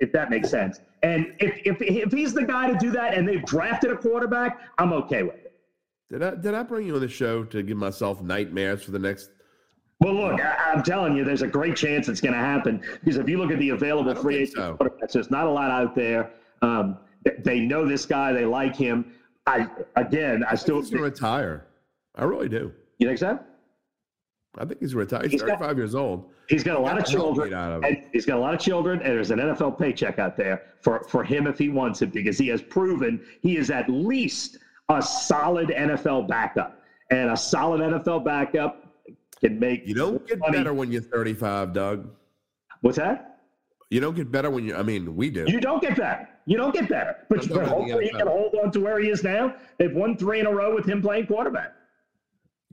if 0.00 0.12
that 0.12 0.30
makes 0.30 0.50
sense. 0.50 0.80
And 1.02 1.34
if, 1.38 1.60
if, 1.64 1.80
if 1.80 2.12
he's 2.12 2.32
the 2.32 2.44
guy 2.44 2.70
to 2.70 2.78
do 2.78 2.90
that 2.92 3.14
and 3.14 3.28
they've 3.28 3.44
drafted 3.44 3.90
a 3.90 3.96
quarterback, 3.96 4.58
I'm 4.78 4.92
okay 4.94 5.22
with 5.22 5.34
it. 5.34 5.52
Did 6.10 6.22
I, 6.22 6.34
did 6.34 6.54
I 6.54 6.62
bring 6.62 6.86
you 6.86 6.94
on 6.94 7.00
the 7.00 7.08
show 7.08 7.44
to 7.44 7.62
give 7.62 7.76
myself 7.76 8.22
nightmares 8.22 8.82
for 8.82 8.90
the 8.90 8.98
next 8.98 9.30
well, 10.00 10.14
look, 10.14 10.40
I, 10.40 10.72
am 10.72 10.82
telling 10.82 11.16
you, 11.16 11.24
there's 11.24 11.42
a 11.42 11.46
great 11.46 11.76
chance 11.76 12.08
it's 12.08 12.20
going 12.20 12.34
to 12.34 12.40
happen 12.40 12.82
because 13.00 13.16
if 13.16 13.28
you 13.28 13.38
look 13.38 13.50
at 13.50 13.58
the 13.58 13.70
available 13.70 14.14
free 14.14 14.36
agent 14.36 14.56
so. 14.56 14.76
quarterbacks, 14.76 15.12
there's 15.12 15.30
not 15.30 15.46
a 15.46 15.50
lot 15.50 15.70
out 15.70 15.94
there. 15.94 16.32
Um, 16.62 16.98
they 17.38 17.60
know 17.60 17.86
this 17.86 18.04
guy, 18.04 18.32
they 18.32 18.44
like 18.44 18.76
him. 18.76 19.12
I 19.46 19.68
again, 19.96 20.44
I, 20.44 20.52
I 20.52 20.54
still 20.56 20.76
he's 20.80 20.90
going 20.90 20.98
to 20.98 21.04
retire. 21.04 21.66
I 22.16 22.24
really 22.24 22.48
do. 22.48 22.72
You 22.98 23.06
think 23.06 23.18
so? 23.18 23.38
I 24.58 24.64
think 24.64 24.80
he's 24.80 24.94
retired. 24.94 25.24
He's, 25.24 25.32
he's 25.32 25.40
35 25.42 25.60
got, 25.60 25.76
years 25.76 25.94
old. 25.94 26.30
He's 26.48 26.62
got 26.62 26.76
a 26.76 26.80
lot 26.80 26.98
of 26.98 27.04
children. 27.04 27.52
Of 27.52 27.84
and 27.84 28.04
he's 28.12 28.26
got 28.26 28.36
a 28.36 28.40
lot 28.40 28.54
of 28.54 28.60
children, 28.60 29.00
and 29.00 29.10
there's 29.10 29.30
an 29.30 29.38
NFL 29.38 29.78
paycheck 29.78 30.18
out 30.18 30.36
there 30.36 30.62
for, 30.80 31.04
for 31.08 31.24
him 31.24 31.46
if 31.46 31.58
he 31.58 31.68
wants 31.68 32.02
it 32.02 32.12
because 32.12 32.38
he 32.38 32.48
has 32.48 32.62
proven 32.62 33.24
he 33.40 33.56
is 33.56 33.70
at 33.70 33.88
least 33.88 34.58
a 34.88 35.02
solid 35.02 35.68
NFL 35.68 36.28
backup. 36.28 36.80
And 37.10 37.30
a 37.30 37.36
solid 37.36 37.80
NFL 37.80 38.24
backup 38.24 38.94
can 39.40 39.58
make 39.58 39.86
You 39.86 39.94
don't 39.94 40.26
get 40.26 40.38
money. 40.38 40.58
better 40.58 40.74
when 40.74 40.90
you're 40.90 41.02
35, 41.02 41.72
Doug. 41.72 42.08
What's 42.80 42.98
that? 42.98 43.40
You 43.90 44.00
don't 44.00 44.16
get 44.16 44.30
better 44.32 44.50
when 44.50 44.64
you 44.64 44.74
I 44.74 44.82
mean, 44.82 45.14
we 45.14 45.30
do. 45.30 45.44
You 45.46 45.60
don't 45.60 45.80
get 45.80 45.96
better. 45.96 46.28
You 46.46 46.56
don't 46.56 46.74
get 46.74 46.88
better. 46.88 47.16
But, 47.28 47.48
but 47.48 47.66
hopefully 47.66 48.06
he 48.06 48.10
can 48.10 48.26
hold 48.26 48.54
on 48.62 48.70
to 48.72 48.80
where 48.80 48.98
he 48.98 49.08
is 49.08 49.22
now. 49.22 49.54
They've 49.78 49.94
won 49.94 50.16
three 50.16 50.40
in 50.40 50.46
a 50.46 50.52
row 50.52 50.74
with 50.74 50.86
him 50.86 51.00
playing 51.00 51.26
quarterback. 51.26 51.72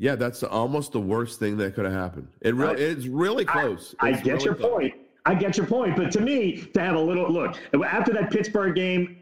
Yeah, 0.01 0.15
that's 0.15 0.41
almost 0.41 0.93
the 0.93 0.99
worst 0.99 1.37
thing 1.37 1.57
that 1.57 1.75
could 1.75 1.85
have 1.85 1.93
happened. 1.93 2.27
It 2.41 2.55
really, 2.55 2.81
it's 2.81 3.05
really 3.05 3.45
close. 3.45 3.93
I, 3.99 4.07
I 4.07 4.11
get 4.13 4.25
really 4.25 4.43
your 4.45 4.55
close. 4.55 4.71
point. 4.71 4.93
I 5.27 5.35
get 5.35 5.57
your 5.57 5.67
point. 5.67 5.95
But 5.95 6.11
to 6.13 6.21
me, 6.21 6.63
to 6.73 6.81
have 6.81 6.95
a 6.95 6.99
little 6.99 7.31
look 7.31 7.55
after 7.85 8.11
that 8.13 8.31
Pittsburgh 8.31 8.73
game, 8.73 9.17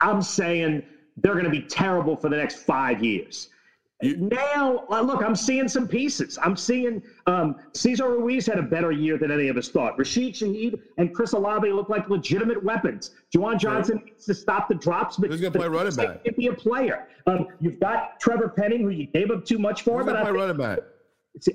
I'm 0.00 0.22
saying 0.22 0.82
they're 1.18 1.34
going 1.34 1.44
to 1.44 1.50
be 1.50 1.60
terrible 1.60 2.16
for 2.16 2.30
the 2.30 2.38
next 2.38 2.62
five 2.62 3.04
years. 3.04 3.50
You, 4.00 4.16
now, 4.16 4.84
look, 4.88 5.24
I'm 5.24 5.34
seeing 5.34 5.66
some 5.66 5.88
pieces. 5.88 6.38
I'm 6.40 6.56
seeing 6.56 7.02
um, 7.26 7.56
Cesar 7.74 8.08
Ruiz 8.08 8.46
had 8.46 8.58
a 8.58 8.62
better 8.62 8.92
year 8.92 9.18
than 9.18 9.32
any 9.32 9.48
of 9.48 9.56
us 9.56 9.68
thought. 9.68 9.98
Rashid 9.98 10.34
Shaheed 10.34 10.80
and 10.98 11.12
Chris 11.12 11.32
Olave 11.32 11.68
look 11.72 11.88
like 11.88 12.08
legitimate 12.08 12.62
weapons. 12.62 13.10
Juwan 13.34 13.58
Johnson 13.58 13.96
right. 13.96 14.06
needs 14.06 14.24
to 14.26 14.34
stop 14.34 14.68
the 14.68 14.76
drops, 14.76 15.16
but 15.16 15.30
who's 15.30 15.40
going 15.40 15.52
to 15.52 15.58
play 15.58 15.66
running 15.66 15.96
back? 15.96 16.22
Can 16.22 16.34
be 16.36 16.46
a 16.46 16.52
player. 16.52 17.08
Um, 17.26 17.48
you've 17.60 17.80
got 17.80 18.20
Trevor 18.20 18.50
Penning, 18.50 18.82
who 18.82 18.90
you 18.90 19.06
gave 19.06 19.32
up 19.32 19.44
too 19.44 19.58
much 19.58 19.82
for. 19.82 20.04
Who's 20.04 20.12
but 20.12 20.22
play 20.22 20.30
running 20.30 20.56
back? 20.56 20.78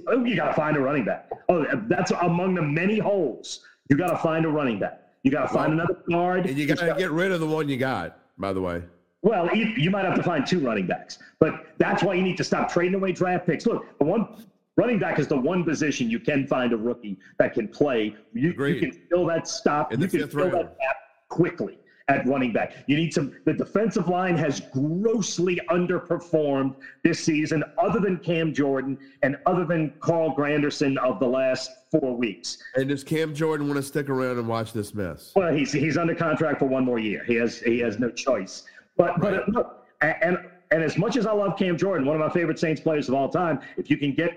Oh, 0.07 0.23
you 0.25 0.35
got 0.35 0.49
to 0.49 0.53
find 0.53 0.75
a 0.75 0.81
running 0.81 1.05
back. 1.05 1.29
Oh, 1.47 1.65
that's 1.87 2.11
among 2.11 2.55
the 2.55 2.61
many 2.61 2.99
holes. 2.99 3.61
You 3.89 3.97
got 3.97 4.09
to 4.09 4.17
find 4.17 4.45
a 4.45 4.49
running 4.49 4.79
back. 4.79 5.01
You 5.23 5.31
got 5.31 5.43
to 5.43 5.53
find 5.53 5.77
well, 5.77 5.85
another 5.85 6.03
guard. 6.09 6.45
And 6.45 6.57
you 6.57 6.67
got 6.67 6.79
to 6.79 6.95
get 6.97 7.11
rid 7.11 7.31
of 7.31 7.39
the 7.39 7.47
one 7.47 7.69
you 7.69 7.77
got. 7.77 8.19
By 8.37 8.51
the 8.51 8.61
way. 8.61 8.83
Well, 9.23 9.55
you, 9.55 9.67
you 9.77 9.89
might 9.89 10.03
have 10.03 10.15
to 10.15 10.23
find 10.23 10.45
two 10.45 10.59
running 10.59 10.85
backs, 10.85 11.17
but 11.39 11.67
that's 11.77 12.03
why 12.03 12.13
you 12.13 12.21
need 12.21 12.37
to 12.37 12.43
stop 12.43 12.71
trading 12.71 12.95
away 12.95 13.13
draft 13.13 13.47
picks. 13.47 13.65
Look, 13.65 13.97
the 13.97 14.03
one 14.03 14.45
running 14.75 14.99
back 14.99 15.17
is 15.17 15.27
the 15.27 15.37
one 15.37 15.63
position 15.63 16.09
you 16.09 16.19
can 16.19 16.45
find 16.45 16.73
a 16.73 16.77
rookie 16.77 17.17
that 17.39 17.53
can 17.53 17.69
play. 17.69 18.15
You, 18.33 18.49
you 18.51 18.79
can 18.79 18.91
fill 19.09 19.25
that 19.27 19.47
stop. 19.47 19.91
you 19.93 20.07
can 20.07 20.27
fill 20.27 20.51
that 20.51 20.77
gap 20.77 20.97
quickly 21.29 21.79
at 22.09 22.27
running 22.27 22.51
back. 22.51 22.73
You 22.87 22.97
need 22.97 23.13
some. 23.13 23.33
The 23.45 23.53
defensive 23.53 24.09
line 24.09 24.35
has 24.35 24.61
grossly 24.73 25.61
underperformed 25.69 26.75
this 27.03 27.23
season, 27.23 27.63
other 27.77 28.01
than 28.01 28.17
Cam 28.17 28.53
Jordan 28.53 28.97
and 29.21 29.37
other 29.45 29.63
than 29.63 29.93
Carl 30.01 30.35
Granderson 30.35 30.97
of 30.97 31.19
the 31.19 31.27
last 31.27 31.71
four 31.91 32.17
weeks. 32.17 32.57
And 32.75 32.89
does 32.89 33.03
Cam 33.03 33.33
Jordan 33.33 33.67
want 33.67 33.77
to 33.77 33.83
stick 33.83 34.09
around 34.09 34.37
and 34.37 34.47
watch 34.47 34.73
this 34.73 34.93
mess? 34.93 35.31
Well, 35.35 35.53
he's 35.53 35.71
he's 35.71 35.97
under 35.97 36.15
contract 36.15 36.59
for 36.59 36.65
one 36.65 36.83
more 36.83 36.99
year. 36.99 37.23
He 37.25 37.35
has 37.35 37.59
he 37.59 37.79
has 37.79 37.99
no 37.99 38.09
choice. 38.09 38.63
But 38.97 39.19
but 39.19 39.47
look, 39.49 39.85
and 40.01 40.37
and 40.71 40.83
as 40.83 40.97
much 40.97 41.17
as 41.17 41.25
I 41.25 41.31
love 41.31 41.57
Cam 41.57 41.77
Jordan, 41.77 42.05
one 42.05 42.15
of 42.15 42.19
my 42.19 42.29
favorite 42.29 42.59
Saints 42.59 42.81
players 42.81 43.07
of 43.07 43.13
all 43.13 43.29
time, 43.29 43.59
if 43.77 43.89
you 43.89 43.97
can 43.97 44.13
get 44.13 44.31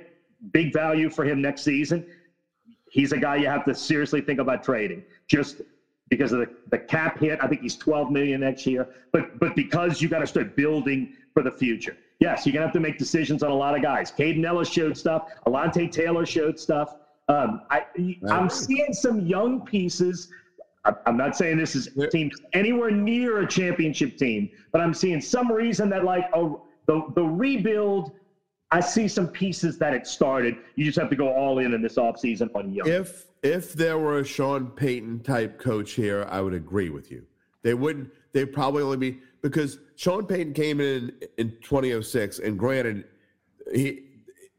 big 0.53 0.73
value 0.73 1.09
for 1.09 1.25
him 1.25 1.41
next 1.41 1.63
season, 1.63 2.05
he's 2.91 3.13
a 3.13 3.19
guy 3.19 3.37
you 3.37 3.47
have 3.47 3.65
to 3.65 3.75
seriously 3.75 4.21
think 4.21 4.39
about 4.39 4.63
trading. 4.63 5.03
Just 5.29 5.63
because 6.09 6.33
of 6.33 6.41
the, 6.41 6.49
the 6.71 6.79
cap 6.79 7.19
hit, 7.19 7.39
I 7.43 7.49
think 7.49 7.63
he's 7.63 7.77
12 7.77 8.11
million 8.11 8.41
next 8.41 8.67
year. 8.67 8.87
But 9.13 9.39
but 9.39 9.57
because 9.57 10.01
you 10.01 10.09
got 10.09 10.21
to 10.21 10.27
start 10.27 10.57
building 10.57 11.09
for 11.33 11.43
the 11.43 11.51
future. 11.51 11.97
Yes, 12.19 12.47
you're 12.47 12.53
gonna 12.55 12.65
have 12.65 12.73
to 12.73 12.81
make 12.81 12.97
decisions 12.97 13.43
on 13.43 13.51
a 13.51 13.55
lot 13.55 13.75
of 13.75 13.83
guys. 13.83 14.11
Kaden 14.11 14.45
Elliss 14.45 14.69
showed 14.69 14.97
stuff. 14.97 15.29
Alontae 15.47 15.91
Taylor 15.91 16.25
showed 16.25 16.59
stuff. 16.59 16.95
Um, 17.29 17.61
I, 17.71 17.83
I'm 18.31 18.49
seeing 18.49 18.93
some 18.93 19.27
young 19.27 19.65
pieces 19.67 20.29
I'm 21.07 21.17
not 21.17 21.37
saying 21.37 21.57
this 21.57 21.75
is 21.75 21.89
team 22.11 22.31
anywhere 22.53 22.91
near 22.91 23.41
a 23.41 23.47
championship 23.47 24.17
team, 24.17 24.51
but 24.73 24.81
I'm 24.81 24.95
seeing 24.95 25.21
some 25.21 25.51
reason 25.51 25.89
that 25.91 26.05
like 26.05 26.25
oh 26.35 26.63
the 26.87 27.07
the 27.15 27.25
rebuild. 27.25 28.13
I 28.73 28.81
see 28.81 29.07
some 29.07 29.29
pieces 29.29 29.79
that 29.79 29.95
it 29.95 30.09
started. 30.09 30.57
You 30.75 30.85
just 30.85 30.99
have 30.99 31.09
to 31.11 31.17
go 31.17 31.33
all 31.33 31.61
in 31.61 31.73
in 31.73 31.81
this 31.81 31.97
offseason 31.97 32.51
on 32.55 32.73
young. 32.73 32.89
If 32.89 33.27
if 33.43 33.75
there 33.75 33.99
were 33.99 34.19
a 34.19 34.25
Sean 34.25 34.71
Payton 34.71 35.21
type 35.21 35.59
coach 35.59 35.93
here, 35.93 36.27
I 36.29 36.41
would 36.41 36.55
agree 36.55 36.91
with 36.91 37.11
you. 37.11 37.25
They 37.63 37.75
wouldn't. 37.75 38.11
They'd 38.33 38.53
probably 38.53 38.83
only 38.83 38.97
be 38.97 39.19
because 39.41 39.79
Sean 39.95 40.27
Payton 40.27 40.53
came 40.53 40.81
in 40.81 41.13
in 41.39 41.57
2006, 41.63 42.41
and 42.41 42.59
granted, 42.59 43.05
he 43.73 44.06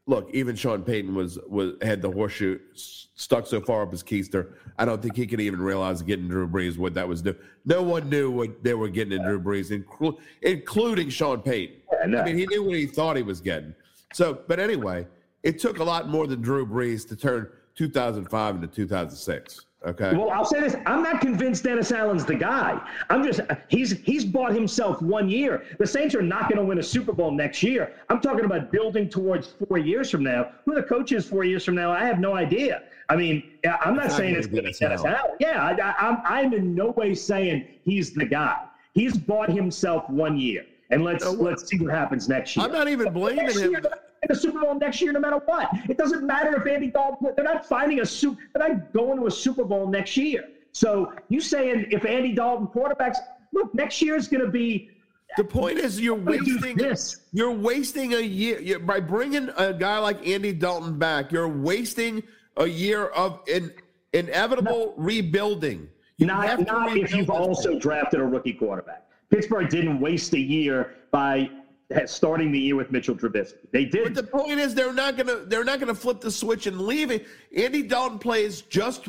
look, 0.08 0.30
even 0.32 0.56
Sean 0.56 0.82
Payton 0.82 1.14
was 1.14 1.38
was 1.46 1.74
had 1.82 2.02
the 2.02 2.10
horseshoe 2.10 2.58
stuck 2.74 3.46
so 3.46 3.60
far 3.60 3.82
up 3.82 3.92
his 3.92 4.02
keister. 4.02 4.54
I 4.78 4.84
don't 4.84 5.00
think 5.00 5.14
he 5.14 5.26
could 5.26 5.40
even 5.40 5.60
realize 5.60 6.02
getting 6.02 6.28
Drew 6.28 6.48
Brees 6.48 6.78
what 6.78 6.94
that 6.94 7.06
was 7.06 7.22
doing. 7.22 7.36
No 7.64 7.82
one 7.82 8.08
knew 8.08 8.30
what 8.30 8.64
they 8.64 8.74
were 8.74 8.88
getting 8.88 9.12
in 9.12 9.22
Drew 9.22 9.40
Brees, 9.40 9.70
inclu- 9.70 10.18
including 10.42 11.10
Sean 11.10 11.42
Payton. 11.42 11.76
Yeah, 11.92 12.06
no. 12.06 12.20
I 12.20 12.24
mean, 12.24 12.38
he 12.38 12.46
knew 12.46 12.64
what 12.64 12.76
he 12.76 12.86
thought 12.86 13.16
he 13.16 13.22
was 13.22 13.40
getting. 13.40 13.74
So, 14.12 14.40
but 14.48 14.58
anyway, 14.58 15.06
it 15.42 15.58
took 15.58 15.78
a 15.78 15.84
lot 15.84 16.08
more 16.08 16.26
than 16.26 16.40
Drew 16.40 16.66
Brees 16.66 17.06
to 17.08 17.16
turn 17.16 17.48
2005 17.74 18.54
into 18.54 18.66
2006. 18.66 19.66
Okay. 19.86 20.16
Well, 20.16 20.30
I'll 20.30 20.44
say 20.44 20.60
this: 20.60 20.74
I'm 20.86 21.04
not 21.04 21.20
convinced 21.20 21.62
Dennis 21.62 21.92
Allen's 21.92 22.24
the 22.24 22.34
guy. 22.34 22.80
I'm 23.10 23.22
just 23.22 23.40
he's 23.68 23.92
he's 24.00 24.24
bought 24.24 24.52
himself 24.52 25.00
one 25.00 25.28
year. 25.28 25.62
The 25.78 25.86
Saints 25.86 26.16
are 26.16 26.22
not 26.22 26.48
going 26.50 26.58
to 26.58 26.64
win 26.64 26.78
a 26.78 26.82
Super 26.82 27.12
Bowl 27.12 27.30
next 27.30 27.62
year. 27.62 27.94
I'm 28.08 28.20
talking 28.20 28.44
about 28.44 28.72
building 28.72 29.08
towards 29.08 29.54
four 29.68 29.78
years 29.78 30.10
from 30.10 30.24
now. 30.24 30.50
Who 30.64 30.74
the 30.74 30.82
coach 30.82 31.12
is 31.12 31.26
four 31.26 31.44
years 31.44 31.64
from 31.64 31.76
now, 31.76 31.92
I 31.92 32.04
have 32.04 32.18
no 32.18 32.34
idea. 32.34 32.82
I 33.08 33.14
mean, 33.14 33.44
I'm 33.82 33.94
not 33.94 34.10
saying 34.10 34.34
it's 34.34 34.48
going 34.48 34.64
to 34.64 34.72
Dennis 34.72 35.04
Allen. 35.04 35.30
Yeah, 35.38 35.62
I, 35.62 36.06
I'm 36.08 36.18
I'm 36.24 36.52
in 36.52 36.74
no 36.74 36.90
way 36.90 37.14
saying 37.14 37.68
he's 37.84 38.12
the 38.12 38.24
guy. 38.24 38.56
He's 38.94 39.16
bought 39.16 39.48
himself 39.48 40.10
one 40.10 40.36
year, 40.36 40.66
and 40.90 41.04
let's 41.04 41.24
let's 41.24 41.68
see 41.68 41.78
what 41.78 41.92
happens 41.92 42.28
next 42.28 42.56
year. 42.56 42.66
I'm 42.66 42.72
not 42.72 42.88
even 42.88 43.12
blaming 43.12 43.56
him. 43.56 43.70
Year, 43.70 43.82
in 44.22 44.28
the 44.28 44.34
Super 44.34 44.60
Bowl 44.60 44.74
next 44.74 45.00
year, 45.00 45.12
no 45.12 45.20
matter 45.20 45.40
what. 45.44 45.68
It 45.88 45.98
doesn't 45.98 46.26
matter 46.26 46.56
if 46.60 46.66
Andy 46.66 46.90
Dalton. 46.90 47.32
They're 47.36 47.44
not 47.44 47.66
finding 47.66 48.00
a 48.00 48.06
super. 48.06 48.40
They're 48.54 48.68
not 48.68 48.92
going 48.92 49.18
to 49.18 49.26
a 49.26 49.30
Super 49.30 49.64
Bowl 49.64 49.86
next 49.86 50.16
year. 50.16 50.44
So 50.72 51.12
you 51.28 51.40
saying 51.40 51.86
if 51.90 52.04
Andy 52.04 52.32
Dalton 52.32 52.68
quarterbacks 52.68 53.18
look 53.52 53.74
next 53.74 54.02
year 54.02 54.16
is 54.16 54.28
going 54.28 54.44
to 54.44 54.50
be. 54.50 54.90
The 55.36 55.44
point 55.44 55.78
is 55.78 56.00
you're 56.00 56.14
wasting 56.14 56.76
this. 56.76 57.20
You're 57.32 57.52
wasting 57.52 58.14
a 58.14 58.20
year 58.20 58.60
you're, 58.60 58.78
by 58.78 58.98
bringing 58.98 59.50
a 59.56 59.72
guy 59.72 59.98
like 59.98 60.26
Andy 60.26 60.52
Dalton 60.52 60.98
back. 60.98 61.32
You're 61.32 61.48
wasting 61.48 62.22
a 62.56 62.66
year 62.66 63.06
of 63.08 63.40
in, 63.46 63.72
inevitable 64.12 64.94
no, 64.96 65.02
rebuilding. 65.02 65.88
You 66.16 66.26
not 66.26 66.66
not 66.66 66.96
if 66.96 67.14
you've 67.14 67.30
also 67.30 67.78
drafted 67.78 68.20
a 68.20 68.24
rookie 68.24 68.54
quarterback. 68.54 69.06
Pittsburgh 69.30 69.68
didn't 69.68 70.00
waste 70.00 70.32
a 70.32 70.40
year 70.40 70.94
by 71.10 71.50
starting 72.06 72.52
the 72.52 72.58
year 72.58 72.76
with 72.76 72.90
Mitchell 72.90 73.14
Trubisky. 73.14 73.70
They 73.72 73.84
did. 73.84 74.04
But 74.04 74.14
the 74.14 74.30
point 74.30 74.58
is, 74.58 74.74
they're 74.74 74.92
not 74.92 75.16
gonna 75.16 75.36
they're 75.46 75.64
not 75.64 75.80
gonna 75.80 75.94
flip 75.94 76.20
the 76.20 76.30
switch 76.30 76.66
and 76.66 76.80
leave 76.80 77.10
it. 77.10 77.26
Andy 77.56 77.82
Dalton 77.82 78.18
plays 78.18 78.62
just 78.62 79.08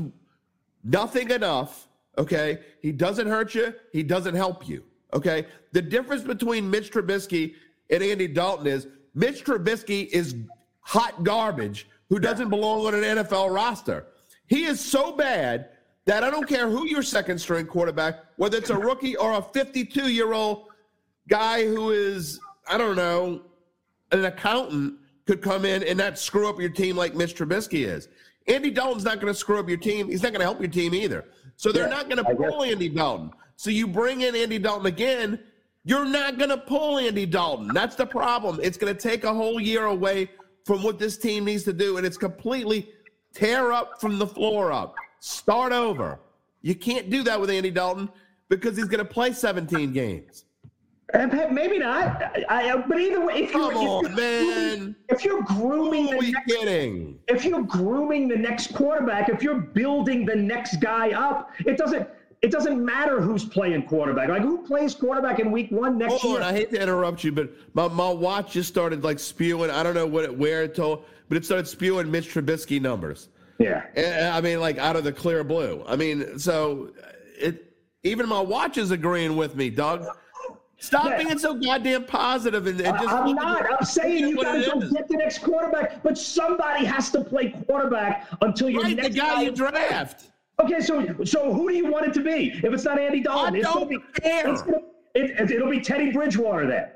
nothing 0.84 1.32
enough. 1.32 1.88
Okay, 2.18 2.60
he 2.82 2.92
doesn't 2.92 3.28
hurt 3.28 3.56
you. 3.56 3.74
He 3.92 4.04
doesn't 4.04 4.36
help 4.36 4.68
you. 4.68 4.84
Okay, 5.14 5.48
the 5.72 5.82
difference 5.82 6.24
between 6.24 6.70
Mitch 6.70 6.92
Trubisky 6.92 7.56
and 7.90 8.04
Andy 8.04 8.28
Dalton 8.28 8.68
is 8.68 8.88
Mitch 9.14 9.44
Trubisky 9.44 10.08
is 10.08 10.36
hot 10.82 11.24
garbage 11.24 11.88
who 12.10 12.20
doesn't 12.20 12.50
belong 12.50 12.86
on 12.88 12.96
an 12.96 13.04
NFL 13.04 13.54
roster. 13.54 14.08
He 14.48 14.66
is 14.66 14.80
so 14.80 15.12
bad 15.12 15.70
that 16.06 16.24
I 16.24 16.32
don't 16.32 16.48
care 16.48 16.68
who 16.68 16.88
your 16.88 17.04
second 17.04 17.38
string 17.40 17.68
quarterback, 17.68 18.24
whether 18.38 18.58
it's 18.58 18.72
a 18.72 18.78
rookie 18.78 19.16
or 19.16 19.34
a 19.34 19.42
52 19.42 20.10
year 20.12 20.34
old 20.34 20.68
guy 21.28 21.66
who 21.66 21.92
is 21.92 22.40
I 22.70 22.78
don't 22.78 22.96
know, 22.96 23.42
an 24.12 24.26
accountant 24.26 24.96
could 25.26 25.42
come 25.42 25.66
in 25.66 25.84
and 25.84 25.98
not 25.98 26.18
screw 26.20 26.48
up 26.48 26.60
your 26.60 26.70
team 26.70 26.96
like 26.96 27.16
Mitch 27.16 27.36
Trubisky 27.36 27.86
is. 27.88 28.08
Andy 28.48 28.72
Dalton's 28.72 29.04
not 29.04 29.20
going 29.20 29.34
to 29.34 29.38
screw 29.38 29.60
up 29.60 29.68
your 29.68 29.78
team. 29.78 30.10
He's 30.10 30.24
not 30.24 30.32
going 30.32 30.40
to 30.40 30.46
help 30.46 30.60
your 30.60 30.70
team 30.70 30.94
either. 30.94 31.26
So 31.56 31.72
they're 31.72 31.84
yeah, 31.84 31.96
not 31.96 32.10
going 32.10 32.24
to 32.24 32.36
pull 32.36 32.64
Andy 32.64 32.90
Dalton. 32.90 33.32
So 33.56 33.70
you 33.70 33.88
bring 33.88 34.22
in 34.22 34.36
Andy 34.36 34.60
Dalton 34.60 34.86
again, 34.86 35.40
you're 35.84 36.06
not 36.06 36.38
going 36.38 36.50
to 36.50 36.58
pull 36.58 37.00
Andy 37.00 37.26
Dalton. 37.26 37.70
That's 37.74 37.96
the 37.96 38.06
problem. 38.06 38.60
It's 38.62 38.78
going 38.78 38.96
to 38.96 39.00
take 39.00 39.24
a 39.24 39.34
whole 39.34 39.60
year 39.60 39.86
away 39.86 40.30
from 40.64 40.84
what 40.84 41.00
this 41.00 41.18
team 41.18 41.46
needs 41.46 41.64
to 41.64 41.74
do, 41.74 41.98
and 41.98 42.06
it's 42.06 42.18
completely 42.18 42.90
tear 43.34 43.72
up 43.72 44.00
from 44.00 44.20
the 44.20 44.28
floor 44.28 44.72
up, 44.72 44.96
start 45.20 45.72
over. 45.72 46.20
You 46.62 46.76
can't 46.76 47.10
do 47.10 47.24
that 47.24 47.40
with 47.40 47.50
Andy 47.50 47.72
Dalton 47.72 48.10
because 48.50 48.78
he's 48.78 48.88
going 48.88 49.06
to 49.06 49.12
play 49.12 49.34
17 49.34 49.94
games. 49.94 50.46
Maybe 51.14 51.80
not. 51.80 52.38
I, 52.50 52.76
but 52.88 53.00
either 53.00 53.26
way, 53.26 53.44
if 53.44 53.54
you're, 53.54 53.74
on, 53.74 54.06
if 54.06 54.14
you're. 54.14 54.14
Grooming, 54.14 54.96
if 55.10 55.26
you're 55.26 55.44
grooming 55.44 56.08
Who 56.10 56.22
the 56.22 56.32
next, 56.32 56.48
kidding? 56.48 57.20
if 57.28 57.46
you're 57.46 57.64
grooming 57.64 58.28
the 58.28 58.36
next 58.36 58.74
quarterback, 58.76 59.30
if 59.30 59.42
you're 59.42 59.60
building 59.60 60.26
the 60.26 60.36
next 60.36 60.78
guy 60.78 61.12
up, 61.12 61.52
it 61.66 61.78
doesn't 61.78 62.08
it 62.42 62.52
doesn't 62.52 62.84
matter 62.84 63.20
who's 63.20 63.44
playing 63.44 63.84
quarterback. 63.84 64.30
Like 64.30 64.44
who 64.44 64.66
plays 64.66 64.96
quarterback 64.96 65.40
in 65.40 65.52
week 65.52 65.72
one 65.72 65.98
next 65.98 66.22
Hold 66.22 66.36
year? 66.36 66.42
On, 66.42 66.48
I 66.48 66.54
hate 66.54 66.70
to 66.72 66.82
interrupt 66.82 67.24
you, 67.24 67.32
but 67.32 67.50
my, 67.74 67.88
my 67.88 68.10
watch 68.10 68.54
just 68.54 68.70
started 68.70 69.04
like 69.04 69.20
spewing. 69.20 69.70
I 69.70 69.84
don't 69.84 69.96
know 69.96 70.08
what 70.08 70.24
it, 70.24 70.38
where 70.38 70.64
it 70.64 70.76
told, 70.76 71.06
but 71.28 71.38
it 71.38 71.44
started 71.44 71.68
spewing 71.68 72.10
Mitch 72.10 72.34
Trubisky 72.34 72.82
numbers. 72.82 73.28
Yeah. 73.58 73.84
And, 73.96 74.28
I 74.28 74.40
mean, 74.40 74.62
like 74.62 74.78
out 74.78 74.96
of 74.96 75.04
the 75.04 75.12
clear 75.12 75.44
blue. 75.44 75.84
I 75.86 75.98
mean, 75.98 76.40
so 76.40 76.94
it 77.38 77.76
even 78.04 78.30
my 78.30 78.40
watch 78.40 78.78
is 78.78 78.92
agreeing 78.92 79.36
with 79.36 79.56
me, 79.56 79.70
Doug. 79.70 80.06
Stop 80.82 81.06
yeah. 81.06 81.24
being 81.24 81.38
so 81.38 81.54
goddamn 81.54 82.06
positive 82.06 82.66
and, 82.66 82.80
and 82.80 82.98
just. 82.98 83.10
I'm 83.10 83.36
not. 83.36 83.66
I'm 83.70 83.86
saying 83.86 84.30
you 84.30 84.36
got 84.42 84.54
to 84.54 84.66
go 84.66 84.80
get 84.80 85.10
the 85.10 85.18
next 85.18 85.40
quarterback, 85.40 86.02
but 86.02 86.18
somebody 86.18 86.86
has 86.86 87.10
to 87.12 87.24
play 87.24 87.50
quarterback 87.68 88.28
until 88.42 88.70
your 88.70 88.84
right, 88.84 88.96
next 88.96 89.10
the 89.10 89.20
guy, 89.20 89.36
guy 89.36 89.42
you 89.42 89.52
draft. 89.52 90.28
Okay, 90.62 90.80
so 90.80 91.06
so 91.26 91.54
who 91.54 91.70
do 91.70 91.76
you 91.76 91.92
want 91.92 92.08
it 92.08 92.14
to 92.14 92.22
be? 92.22 92.54
If 92.64 92.74
it's 92.74 92.86
not 92.86 92.98
Andy 92.98 93.20
Dalton, 93.20 93.56
I 93.56 93.58
it's 93.58 93.68
don't 93.68 93.90
be, 93.90 93.98
care. 94.22 94.48
It's 94.48 94.62
gonna, 94.62 94.80
it, 95.16 95.62
will 95.62 95.70
be 95.70 95.82
Teddy 95.82 96.12
Bridgewater 96.12 96.66
then. 96.66 96.90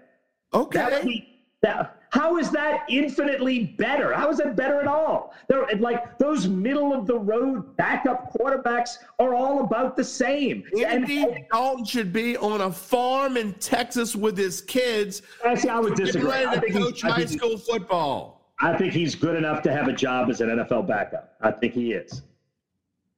Okay. 0.53 0.79
That 0.79 1.03
be, 1.03 1.41
that, 1.61 2.02
how 2.13 2.37
is 2.37 2.51
that 2.51 2.85
infinitely 2.89 3.75
better? 3.79 4.13
How 4.13 4.29
is 4.29 4.37
that 4.37 4.55
better 4.55 4.79
at 4.79 4.85
all? 4.85 5.33
They're 5.47 5.65
like 5.79 6.19
those 6.19 6.47
middle 6.47 6.93
of 6.93 7.07
the 7.07 7.17
road 7.17 7.75
backup 7.75 8.31
quarterbacks 8.31 8.97
are 9.17 9.33
all 9.33 9.63
about 9.63 9.97
the 9.97 10.03
same. 10.03 10.63
Andy 10.85 11.23
and, 11.23 11.43
Dalton 11.51 11.85
should 11.85 12.13
be 12.13 12.37
on 12.37 12.61
a 12.61 12.71
farm 12.71 13.35
in 13.35 13.53
Texas 13.55 14.15
with 14.15 14.37
his 14.37 14.61
kids. 14.61 15.23
Actually, 15.43 15.71
I 15.71 15.79
would 15.79 15.95
disagree. 15.95 16.29
Ready 16.29 16.43
to 16.43 16.51
I 16.51 16.59
think 16.59 16.73
coach 16.75 17.01
high 17.01 17.25
school 17.25 17.57
football. 17.57 18.53
I 18.61 18.77
think 18.77 18.93
he's 18.93 19.15
good 19.15 19.35
enough 19.35 19.63
to 19.63 19.73
have 19.73 19.87
a 19.87 19.93
job 19.93 20.29
as 20.29 20.39
an 20.39 20.49
NFL 20.49 20.87
backup. 20.87 21.35
I 21.41 21.49
think 21.49 21.73
he 21.73 21.93
is. 21.93 22.21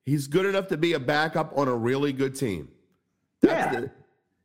He's 0.05 0.25
good 0.25 0.45
enough 0.45 0.69
to 0.69 0.77
be 0.77 0.93
a 0.93 0.99
backup 1.01 1.51
on 1.57 1.67
a 1.67 1.75
really 1.75 2.13
good 2.13 2.33
team. 2.33 2.69
That's 3.41 3.73
yeah. 3.73 3.81
The, 3.81 3.91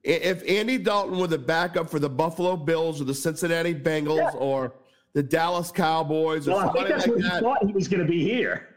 if 0.03 0.43
Andy 0.49 0.79
Dalton 0.79 1.19
were 1.19 1.27
the 1.27 1.39
backup 1.39 1.91
for 1.91 1.99
the 1.99 2.09
Buffalo 2.09 2.57
Bills 2.57 3.01
or 3.01 3.05
the 3.05 3.15
Cincinnati 3.15 3.75
Bengals 3.75 4.17
yeah. 4.17 4.39
or 4.39 4.75
the 5.13 5.23
Dallas 5.23 5.71
Cowboys 5.71 6.49
or 6.49 6.53
well, 6.53 6.73
somebody 6.73 6.93
like 6.93 7.05
that, 7.05 7.17
he 7.17 7.41
thought 7.41 7.67
he 7.67 7.73
was 7.73 7.89
going 7.89 8.01
to 8.01 8.11
be 8.11 8.23
here. 8.23 8.77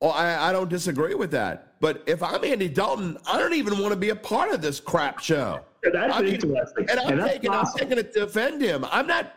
Well, 0.00 0.12
I, 0.12 0.48
I 0.48 0.52
don't 0.52 0.68
disagree 0.68 1.14
with 1.14 1.30
that. 1.32 1.80
But 1.80 2.02
if 2.06 2.22
I'm 2.22 2.44
Andy 2.44 2.68
Dalton, 2.68 3.18
I 3.26 3.38
don't 3.38 3.54
even 3.54 3.78
want 3.78 3.92
to 3.92 3.96
be 3.96 4.10
a 4.10 4.16
part 4.16 4.52
of 4.52 4.62
this 4.62 4.80
crap 4.80 5.20
show. 5.20 5.60
Yeah, 5.84 5.90
that's 5.92 6.14
I'm, 6.14 6.26
interesting. 6.26 6.90
And 6.90 7.00
I'm, 7.00 7.18
and 7.18 7.28
taking, 7.28 7.50
I'm 7.50 7.66
taking 7.76 7.98
it 7.98 8.12
to 8.14 8.20
defend 8.20 8.62
him. 8.62 8.84
I'm 8.90 9.06
not 9.06 9.34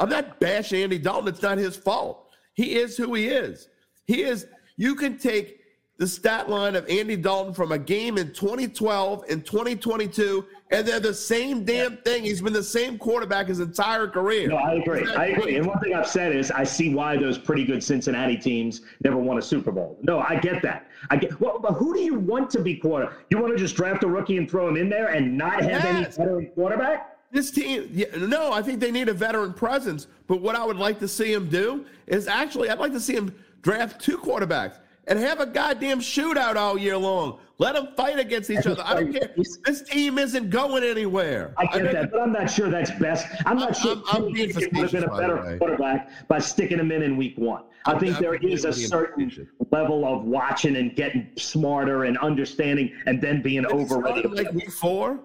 I'm 0.00 0.08
not 0.08 0.38
bashing 0.40 0.82
Andy 0.82 0.98
Dalton. 0.98 1.28
It's 1.28 1.42
not 1.42 1.58
his 1.58 1.76
fault. 1.76 2.30
He 2.54 2.76
is 2.76 2.96
who 2.96 3.14
he 3.14 3.26
is. 3.26 3.68
He 4.06 4.22
is. 4.22 4.46
You 4.76 4.94
can 4.94 5.18
take 5.18 5.57
the 5.98 6.06
stat 6.06 6.48
line 6.48 6.76
of 6.76 6.88
Andy 6.88 7.16
Dalton 7.16 7.52
from 7.52 7.72
a 7.72 7.78
game 7.78 8.18
in 8.18 8.32
2012 8.32 9.24
and 9.28 9.44
2022, 9.44 10.46
and 10.70 10.86
they're 10.86 11.00
the 11.00 11.12
same 11.12 11.64
damn 11.64 11.96
thing. 11.98 12.22
He's 12.22 12.40
been 12.40 12.52
the 12.52 12.62
same 12.62 12.98
quarterback 12.98 13.48
his 13.48 13.58
entire 13.58 14.06
career. 14.06 14.48
No, 14.48 14.56
I 14.56 14.74
agree. 14.74 15.04
I 15.16 15.26
agree. 15.26 15.56
And 15.56 15.66
one 15.66 15.80
thing 15.80 15.94
I've 15.94 16.06
said 16.06 16.36
is 16.36 16.52
I 16.52 16.62
see 16.62 16.94
why 16.94 17.16
those 17.16 17.36
pretty 17.36 17.64
good 17.64 17.82
Cincinnati 17.82 18.36
teams 18.36 18.82
never 19.02 19.16
won 19.16 19.38
a 19.38 19.42
Super 19.42 19.72
Bowl. 19.72 19.98
No, 20.02 20.20
I 20.20 20.38
get 20.38 20.62
that. 20.62 20.86
I 21.10 21.16
get. 21.16 21.38
Well, 21.40 21.58
but 21.58 21.72
who 21.72 21.92
do 21.92 22.00
you 22.00 22.14
want 22.14 22.48
to 22.50 22.60
be 22.60 22.76
quarter? 22.76 23.12
You 23.30 23.38
want 23.38 23.52
to 23.52 23.58
just 23.58 23.74
draft 23.74 24.04
a 24.04 24.08
rookie 24.08 24.36
and 24.36 24.48
throw 24.48 24.68
him 24.68 24.76
in 24.76 24.88
there 24.88 25.08
and 25.08 25.36
not 25.36 25.62
have 25.62 25.70
yes. 25.70 25.84
any 25.84 26.04
veteran 26.04 26.46
quarterback? 26.54 27.16
This 27.32 27.50
team, 27.50 27.90
yeah, 27.92 28.06
no, 28.16 28.52
I 28.52 28.62
think 28.62 28.80
they 28.80 28.92
need 28.92 29.08
a 29.08 29.12
veteran 29.12 29.52
presence. 29.52 30.06
But 30.28 30.40
what 30.40 30.54
I 30.54 30.64
would 30.64 30.78
like 30.78 31.00
to 31.00 31.08
see 31.08 31.32
him 31.32 31.48
do 31.48 31.84
is 32.06 32.28
actually, 32.28 32.70
I'd 32.70 32.78
like 32.78 32.92
to 32.92 33.00
see 33.00 33.14
him 33.14 33.34
draft 33.62 34.00
two 34.00 34.16
quarterbacks 34.16 34.78
and 35.08 35.18
have 35.18 35.40
a 35.40 35.46
goddamn 35.46 36.00
shootout 36.00 36.56
all 36.56 36.78
year 36.78 36.96
long. 36.96 37.40
Let 37.60 37.74
them 37.74 37.88
fight 37.96 38.20
against 38.20 38.50
each 38.50 38.66
other. 38.66 38.82
I 38.84 38.94
don't 38.94 39.12
care. 39.12 39.34
This 39.64 39.82
team 39.82 40.16
isn't 40.18 40.48
going 40.50 40.84
anywhere. 40.84 41.54
I 41.56 41.64
get 41.64 41.74
I 41.74 41.82
mean, 41.82 41.92
that, 41.92 42.12
but 42.12 42.20
I'm 42.20 42.32
not 42.32 42.48
sure 42.48 42.70
that's 42.70 42.92
best. 42.92 43.26
I'm 43.46 43.56
not 43.56 43.68
I'm, 43.68 43.74
sure 43.74 44.02
I'm, 44.12 44.26
I'm 44.26 44.32
being 44.32 44.54
would 44.54 44.62
have 44.62 44.92
been 44.92 45.04
a 45.04 45.16
better 45.16 45.56
quarterback 45.58 46.28
by 46.28 46.38
sticking 46.38 46.78
him 46.78 46.92
in 46.92 47.02
in 47.02 47.16
week 47.16 47.36
one. 47.36 47.64
I 47.86 47.98
think 47.98 48.18
there 48.18 48.34
is 48.34 48.64
a 48.64 48.72
certain 48.72 49.48
level 49.72 50.06
of 50.06 50.24
watching 50.24 50.76
and 50.76 50.94
getting 50.94 51.30
smarter 51.36 52.04
and 52.04 52.16
understanding, 52.18 52.92
and 53.06 53.20
then 53.20 53.42
being 53.42 53.66
over 53.66 53.98
ready. 53.98 54.28
Like 54.28 54.52
week 54.52 54.70
four. 54.70 55.18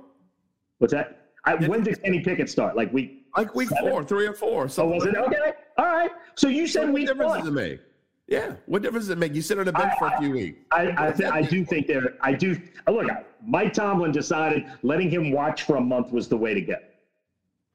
What's 0.80 0.94
that? 0.94 1.20
I, 1.46 1.56
when 1.56 1.84
did 1.84 2.02
Kenny 2.02 2.22
Pickett 2.22 2.50
start? 2.50 2.76
Like 2.76 2.92
week. 2.94 3.28
Like 3.38 3.54
week 3.54 3.70
seven? 3.70 3.92
four, 3.92 4.04
three 4.04 4.26
or 4.26 4.34
four. 4.34 4.70
Oh, 4.78 4.88
was 4.88 5.06
it 5.06 5.16
okay? 5.16 5.54
All 5.78 5.86
right. 5.86 6.12
So 6.36 6.48
you 6.48 6.68
said 6.68 6.92
week 6.92 7.14
one. 7.16 7.74
Does 8.28 8.38
it 8.38 8.42
make? 8.42 8.50
Yeah, 8.50 8.56
what 8.66 8.82
difference 8.82 9.06
does 9.06 9.12
it 9.12 9.18
make? 9.18 9.34
You 9.34 9.42
sit 9.42 9.60
on 9.60 9.66
the 9.66 9.74
bench 9.74 9.94
I, 9.96 10.00
for 10.00 10.08
a 10.08 10.18
few 10.20 10.32
weeks. 10.32 10.60
I, 10.72 10.94
I, 10.98 11.12
th- 11.12 11.32
I 11.32 11.42
do 11.42 11.66
think 11.66 11.88
there. 11.88 12.16
I 12.22 12.34
do. 12.34 12.60
Look, 12.88 13.08
Mike 13.46 13.74
Tomlin 13.74 14.12
decided 14.12 14.66
letting 14.82 15.10
him 15.10 15.32
watch 15.32 15.64
for 15.64 15.76
a 15.78 15.82
month 15.82 16.12
was 16.12 16.28
the 16.28 16.38
way 16.38 16.54
to 16.54 16.62
go. 16.62 16.76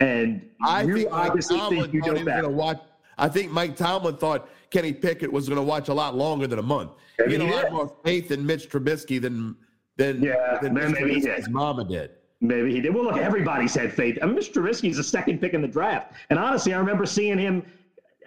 And 0.00 0.48
I 0.62 0.82
you 0.82 0.94
think 0.94 1.08
obviously 1.12 1.58
think 1.68 1.92
you 1.92 2.00
know 2.00 2.24
better. 2.24 2.48
Watch, 2.48 2.80
I 3.16 3.28
think 3.28 3.50
Mike 3.50 3.76
Tomlin 3.76 4.16
thought 4.16 4.48
Kenny 4.70 4.92
Pickett 4.92 5.32
was 5.32 5.48
going 5.48 5.56
to 5.56 5.62
watch 5.62 5.88
a 5.88 5.94
lot 5.94 6.16
longer 6.16 6.46
than 6.46 6.58
a 6.58 6.62
month. 6.62 6.92
He 7.26 7.32
had 7.32 7.40
a 7.40 7.44
lot 7.44 7.72
more 7.72 7.96
faith 8.04 8.30
in 8.30 8.46
Mitch 8.46 8.68
Trubisky 8.68 9.20
than 9.20 9.56
than, 9.96 10.22
yeah, 10.22 10.58
than 10.62 10.74
Mitch 10.74 10.92
maybe 10.92 11.20
Trubisky's 11.20 11.48
mama 11.48 11.84
did. 11.84 12.12
Maybe 12.40 12.72
he 12.72 12.80
did. 12.80 12.94
Well, 12.94 13.02
look, 13.02 13.16
everybody's 13.16 13.74
had 13.74 13.92
faith. 13.92 14.16
I 14.22 14.26
mean, 14.26 14.36
Mr. 14.36 14.62
Trubisky's 14.62 14.96
the 14.96 15.02
second 15.02 15.40
pick 15.40 15.54
in 15.54 15.62
the 15.62 15.66
draft, 15.66 16.12
and 16.30 16.38
honestly, 16.38 16.72
I 16.72 16.78
remember 16.78 17.04
seeing 17.04 17.36
him 17.36 17.64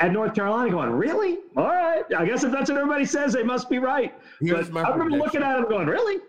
at 0.02 0.12
North 0.12 0.34
Carolina 0.34 0.72
going, 0.72 0.92
"Really? 0.92 1.38
All 1.56 1.68
right. 1.68 2.04
I 2.18 2.26
guess 2.26 2.44
if 2.44 2.52
that's 2.52 2.70
what 2.70 2.78
everybody 2.80 3.06
says, 3.06 3.34
they 3.34 3.44
must 3.44 3.70
be 3.70 3.78
right." 3.78 4.14
Here's 4.40 4.70
but 4.70 4.86
I 4.86 4.92
remember 4.92 5.18
looking 5.18 5.44
at 5.44 5.60
him 5.60 5.70
going, 5.70 5.88
"Really?" 5.88 6.22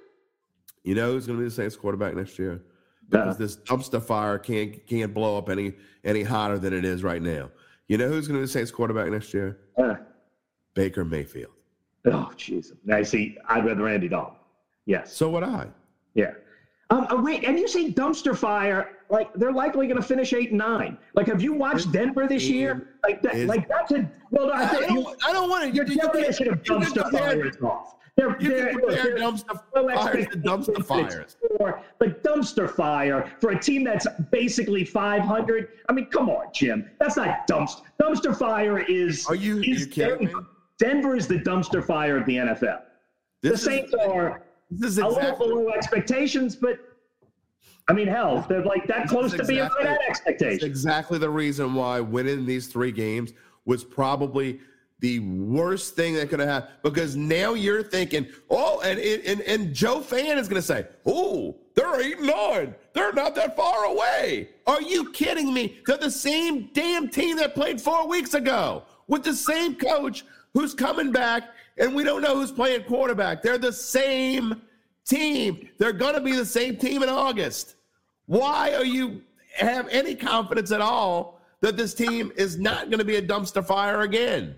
You 0.85 0.94
know 0.94 1.12
who's 1.12 1.27
going 1.27 1.39
to 1.39 1.43
be 1.43 1.49
the 1.49 1.55
Saints 1.55 1.77
quarterback 1.77 2.15
next 2.15 2.39
year? 2.39 2.62
Because 3.09 3.36
this 3.36 3.57
dumpster 3.57 4.03
fire 4.03 4.39
can't 4.39 4.86
can't 4.86 5.12
blow 5.12 5.39
up 5.39 5.49
any 5.49 5.74
any 6.05 6.23
hotter 6.23 6.59
than 6.59 6.73
it 6.73 6.85
is 6.85 7.03
right 7.03 7.23
now. 7.23 7.51
You 7.89 7.99
know 7.99 8.09
who's 8.09 8.28
going 8.28 8.39
to 8.39 8.43
be 8.43 8.47
the 8.47 8.53
Saints 8.53 8.70
quarterback 8.70 9.11
next 9.11 9.35
year? 9.35 9.59
Uh, 9.77 9.97
Baker 10.74 11.05
Mayfield. 11.05 11.53
Oh, 12.07 12.31
jeez. 12.36 12.73
I 12.90 13.03
see. 13.03 13.39
I'd 13.49 13.65
rather 13.65 13.89
Andy 13.89 14.09
Dalton. 14.09 14.36
Yes. 14.86 15.15
So 15.15 15.31
would 15.31 15.44
I. 15.44 15.69
Yeah. 16.15 16.32
Um, 16.90 17.07
uh, 17.11 17.16
wait, 17.23 17.44
and 17.44 17.59
you 17.59 17.69
say 17.69 17.90
dumpster 17.90 18.36
fire? 18.36 18.99
Like 19.12 19.30
they're 19.34 19.52
likely 19.52 19.86
going 19.86 20.01
to 20.01 20.06
finish 20.06 20.32
eight 20.32 20.48
and 20.48 20.59
nine. 20.59 20.97
Like, 21.14 21.26
have 21.26 21.43
you 21.43 21.52
watched 21.52 21.93
Denver 21.93 22.26
this 22.26 22.44
year? 22.44 22.97
Like 23.02 23.20
that? 23.20 23.36
Like 23.40 23.68
that's 23.68 23.93
a 23.93 24.10
well. 24.30 24.51
I, 24.51 24.64
I, 24.64 24.86
don't, 24.86 25.24
I 25.28 25.32
don't 25.34 25.51
want 25.51 25.64
to. 25.64 25.70
Your 25.70 25.84
definition 25.84 26.48
of 26.48 26.62
dumpster 26.62 27.10
fire 27.10 27.47
is 27.47 27.59
off. 27.62 27.97
They're, 28.16 28.40
you 28.40 28.48
they're, 28.48 28.70
compare 28.72 29.16
dumpster 29.18 29.60
fires 29.74 30.26
to 30.28 30.39
dumpster 30.39 30.84
fires. 30.86 31.36
For, 31.59 31.82
but 31.98 32.24
dumpster 32.24 32.70
fire 32.70 33.30
for 33.39 33.51
a 33.51 33.60
team 33.60 33.84
that's 33.84 34.06
basically 34.30 34.82
500. 34.82 35.68
I 35.90 35.93
mean, 35.93 36.06
come 36.06 36.30
on, 36.30 36.47
Jim. 36.55 36.90
That's 36.98 37.18
not 37.18 37.47
dumpster. 37.47 37.82
Dumpster 38.01 38.34
fire 38.34 38.78
is. 38.78 39.26
Are 39.26 39.34
you? 39.34 39.59
Is 39.59 39.80
you 39.80 39.86
kidding 39.89 40.26
Denver, 40.26 40.47
Denver 40.78 41.16
is 41.16 41.26
the 41.26 41.36
dumpster 41.36 41.84
fire 41.84 42.16
of 42.16 42.24
the 42.24 42.36
NFL. 42.36 42.80
This 43.43 43.52
the 43.52 43.59
Saints 43.59 43.93
is, 43.93 44.01
are 44.09 44.43
this 44.70 44.93
is 44.93 44.98
exactly, 44.98 45.26
a 45.26 45.32
little 45.32 45.48
below 45.48 45.68
expectations, 45.68 46.56
but 46.56 46.78
I 47.89 47.93
mean, 47.93 48.07
hell, 48.07 48.47
they're 48.49 48.65
like 48.65 48.87
that 48.87 49.09
close 49.09 49.35
exactly, 49.35 49.57
to 49.57 49.61
being 49.61 49.87
right 49.87 49.99
at 50.01 50.09
expectations. 50.09 50.63
exactly 50.63 51.19
the 51.19 51.31
reason 51.31 51.75
why 51.75 52.01
winning 52.01 52.47
these 52.47 52.69
three 52.69 52.93
games 52.93 53.33
was 53.65 53.85
probably 53.85 54.61
the 55.01 55.19
worst 55.19 55.97
thing 55.97 56.15
that 56.15 56.31
could 56.31 56.39
have 56.39 56.49
happened 56.49 56.75
because 56.85 57.17
now 57.17 57.55
you're 57.55 57.83
thinking, 57.83 58.27
oh, 58.51 58.81
and 58.83 59.01
and 59.01 59.41
and 59.43 59.75
Joe 59.75 60.01
Fan 60.01 60.39
is 60.39 60.49
going 60.49 60.63
to 60.63 60.67
say, 60.67 60.87
oh, 61.07 61.57
they're 61.75 62.01
eight 62.01 62.19
and 62.19 62.29
nine, 62.29 62.75
they're 62.93 63.13
not 63.13 63.35
that 63.35 63.57
far 63.57 63.85
away. 63.87 64.51
Are 64.67 64.81
you 64.81 65.11
kidding 65.11 65.53
me? 65.53 65.81
They're 65.87 65.97
the 65.97 66.11
same 66.11 66.71
damn 66.73 67.09
team 67.09 67.37
that 67.39 67.55
played 67.55 67.81
four 67.81 68.07
weeks 68.07 68.35
ago 68.35 68.85
with 69.09 69.25
the 69.25 69.35
same 69.35 69.75
coach 69.75 70.25
who's 70.55 70.73
coming 70.73 71.11
back, 71.11 71.51
and 71.79 71.95
we 71.97 72.05
don't 72.05 72.23
know 72.23 72.37
who's 72.37 72.53
playing 72.53 72.85
quarterback. 72.85 73.43
They're 73.43 73.59
the 73.59 73.73
same 73.73 74.63
team. 75.07 75.69
They're 75.79 75.93
going 75.93 76.15
to 76.15 76.20
be 76.20 76.33
the 76.33 76.47
same 76.47 76.77
team 76.77 77.03
in 77.03 77.09
August. 77.09 77.77
Why 78.27 78.74
are 78.74 78.85
you 78.85 79.23
have 79.57 79.89
any 79.89 80.15
confidence 80.15 80.73
at 80.73 80.81
all 80.81 81.41
that 81.61 81.77
this 81.77 81.95
team 81.95 82.33
is 82.37 82.59
not 82.59 82.91
going 82.91 82.99
to 82.99 83.05
be 83.05 83.16
a 83.16 83.23
dumpster 83.23 83.65
fire 83.65 84.03
again? 84.03 84.57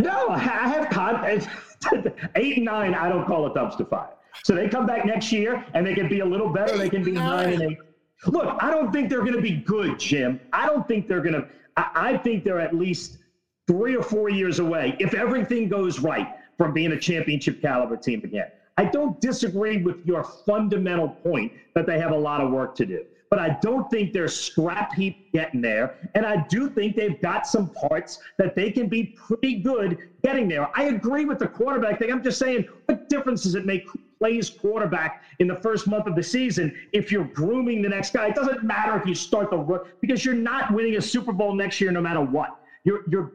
No, 0.00 0.28
I 0.28 0.38
have 0.38 0.90
confidence. 0.90 1.46
Eight 2.34 2.56
and 2.56 2.64
nine, 2.64 2.94
I 2.94 3.08
don't 3.08 3.26
call 3.26 3.46
it 3.46 3.54
dumpster 3.54 3.88
fire. 3.88 4.14
So 4.42 4.54
they 4.54 4.68
come 4.68 4.86
back 4.86 5.04
next 5.04 5.30
year 5.30 5.64
and 5.74 5.86
they 5.86 5.94
can 5.94 6.08
be 6.08 6.20
a 6.20 6.24
little 6.24 6.48
better. 6.48 6.76
They 6.76 6.88
can 6.88 7.04
be 7.04 7.12
nine 7.12 7.52
and 7.52 7.62
eight. 7.62 7.78
Look, 8.26 8.56
I 8.60 8.70
don't 8.70 8.92
think 8.92 9.10
they're 9.10 9.20
going 9.20 9.34
to 9.34 9.42
be 9.42 9.56
good, 9.56 9.98
Jim. 9.98 10.40
I 10.52 10.66
don't 10.66 10.88
think 10.88 11.06
they're 11.06 11.20
going 11.20 11.34
to. 11.34 11.46
I 11.76 12.16
think 12.18 12.44
they're 12.44 12.60
at 12.60 12.74
least 12.74 13.18
three 13.66 13.96
or 13.96 14.02
four 14.02 14.30
years 14.30 14.58
away 14.58 14.96
if 15.00 15.14
everything 15.14 15.68
goes 15.68 15.98
right 16.00 16.28
from 16.56 16.72
being 16.72 16.92
a 16.92 16.98
championship 16.98 17.60
caliber 17.60 17.96
team 17.96 18.22
again. 18.24 18.50
I 18.76 18.86
don't 18.86 19.20
disagree 19.20 19.78
with 19.78 19.96
your 20.04 20.24
fundamental 20.44 21.16
point 21.22 21.52
that 21.74 21.86
they 21.86 21.98
have 21.98 22.10
a 22.10 22.16
lot 22.16 22.40
of 22.40 22.50
work 22.50 22.74
to 22.76 22.86
do 22.86 23.04
but 23.34 23.50
I 23.50 23.58
don't 23.62 23.90
think 23.90 24.12
they're 24.12 24.28
scrap 24.28 24.92
heap 24.94 25.18
getting 25.32 25.60
there. 25.60 25.96
And 26.14 26.24
I 26.24 26.46
do 26.48 26.68
think 26.68 26.94
they've 26.94 27.20
got 27.20 27.48
some 27.48 27.68
parts 27.70 28.20
that 28.38 28.54
they 28.54 28.70
can 28.70 28.88
be 28.88 29.12
pretty 29.16 29.56
good 29.56 29.98
getting 30.22 30.46
there. 30.46 30.68
I 30.76 30.84
agree 30.84 31.24
with 31.24 31.40
the 31.40 31.48
quarterback 31.48 31.98
thing. 31.98 32.12
I'm 32.12 32.22
just 32.22 32.38
saying, 32.38 32.64
what 32.86 33.08
difference 33.08 33.42
does 33.42 33.56
it 33.56 33.66
make 33.66 33.82
plays 34.20 34.50
quarterback 34.50 35.20
in 35.40 35.48
the 35.48 35.56
first 35.56 35.88
month 35.88 36.06
of 36.06 36.14
the 36.14 36.22
season 36.22 36.72
if 36.92 37.10
you're 37.10 37.24
grooming 37.34 37.82
the 37.82 37.88
next 37.88 38.12
guy? 38.12 38.28
It 38.28 38.36
doesn't 38.36 38.62
matter 38.62 38.96
if 38.96 39.04
you 39.04 39.16
start 39.16 39.50
the 39.50 39.58
run 39.58 39.80
because 40.00 40.24
you're 40.24 40.34
not 40.34 40.72
winning 40.72 40.94
a 40.94 41.02
Super 41.02 41.32
Bowl 41.32 41.56
next 41.56 41.80
year 41.80 41.90
no 41.90 42.00
matter 42.00 42.22
what. 42.22 42.50
You're 42.84 43.00
you're 43.08 43.32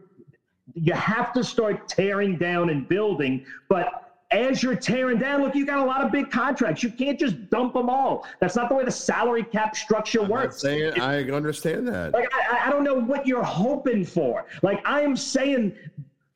you 0.76 0.94
have 0.94 1.34
to 1.34 1.44
start 1.44 1.90
tearing 1.90 2.38
down 2.38 2.70
and 2.70 2.88
building, 2.88 3.42
but 3.68 4.09
as 4.32 4.62
you're 4.62 4.76
tearing 4.76 5.18
down, 5.18 5.42
look, 5.42 5.56
you 5.56 5.66
got 5.66 5.80
a 5.80 5.86
lot 5.86 6.04
of 6.04 6.12
big 6.12 6.30
contracts. 6.30 6.84
You 6.84 6.92
can't 6.92 7.20
just 7.20 7.50
dump 7.50 7.74
them 7.74 7.90
all. 7.90 8.28
That's 8.40 8.56
not 8.56 8.70
the 8.70 8.76
way 8.76 8.86
the 8.86 8.92
salary 8.92 9.44
cap 9.44 9.76
structure 9.76 10.22
I'm 10.22 10.30
works. 10.30 10.62
saying 10.62 11.00
I 11.00 11.24
understand 11.24 11.88
that. 11.88 12.14
Like 12.14 12.30
I, 12.34 12.68
I, 12.68 12.70
don't 12.70 12.84
know 12.84 13.00
what 13.00 13.26
you're 13.26 13.44
hoping 13.44 14.06
for. 14.06 14.46
Like 14.62 14.86
I 14.86 15.02
am 15.02 15.16
saying, 15.16 15.76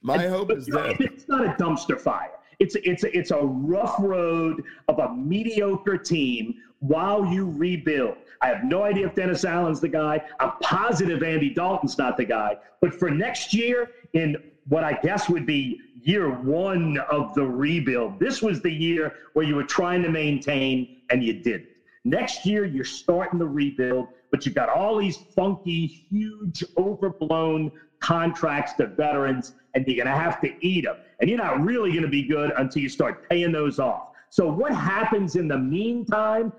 my 0.01 0.27
hope 0.27 0.51
is 0.51 0.65
that 0.67 0.99
it's 0.99 1.27
not 1.27 1.45
a 1.45 1.49
dumpster 1.49 1.99
fire. 1.99 2.31
It's 2.59 2.75
it's 2.83 3.03
it's 3.03 3.31
a 3.31 3.39
rough 3.39 3.95
road 3.99 4.63
of 4.87 4.99
a 4.99 5.13
mediocre 5.13 5.97
team 5.97 6.55
while 6.79 7.25
you 7.25 7.49
rebuild. 7.49 8.17
I 8.41 8.47
have 8.47 8.63
no 8.63 8.83
idea 8.83 9.07
if 9.07 9.15
Dennis 9.15 9.45
Allen's 9.45 9.79
the 9.79 9.87
guy. 9.87 10.21
I'm 10.39 10.51
positive 10.61 11.23
Andy 11.23 11.49
Dalton's 11.49 11.97
not 11.97 12.17
the 12.17 12.25
guy. 12.25 12.57
But 12.81 12.93
for 12.93 13.09
next 13.09 13.53
year, 13.53 13.91
in 14.13 14.37
what 14.67 14.83
I 14.83 14.93
guess 15.01 15.29
would 15.29 15.45
be 15.45 15.79
year 16.01 16.29
one 16.29 16.97
of 17.11 17.33
the 17.33 17.43
rebuild. 17.43 18.19
This 18.19 18.41
was 18.41 18.61
the 18.61 18.71
year 18.71 19.13
where 19.33 19.45
you 19.45 19.55
were 19.55 19.63
trying 19.63 20.01
to 20.03 20.09
maintain 20.09 20.87
and 21.09 21.23
you 21.23 21.33
didn't. 21.33 21.69
Next 22.05 22.45
year, 22.45 22.65
you're 22.65 22.83
starting 22.83 23.39
the 23.39 23.47
rebuild, 23.47 24.07
but 24.31 24.45
you've 24.45 24.55
got 24.55 24.69
all 24.69 24.97
these 24.97 25.17
funky, 25.35 25.87
huge, 26.09 26.63
overblown 26.77 27.71
contracts 28.01 28.73
to 28.73 28.87
veterans, 28.87 29.53
and 29.73 29.85
you're 29.87 30.03
going 30.03 30.13
to 30.13 30.21
have 30.21 30.41
to 30.41 30.53
eat 30.61 30.83
them. 30.83 30.97
And 31.19 31.29
you're 31.29 31.39
not 31.39 31.63
really 31.63 31.91
going 31.91 32.03
to 32.03 32.09
be 32.09 32.23
good 32.23 32.51
until 32.57 32.81
you 32.81 32.89
start 32.89 33.27
paying 33.29 33.53
those 33.53 33.79
off. 33.79 34.09
So, 34.29 34.51
what 34.51 34.73
happens 34.73 35.35
in 35.35 35.47
the 35.47 35.57
meantime? 35.57 36.51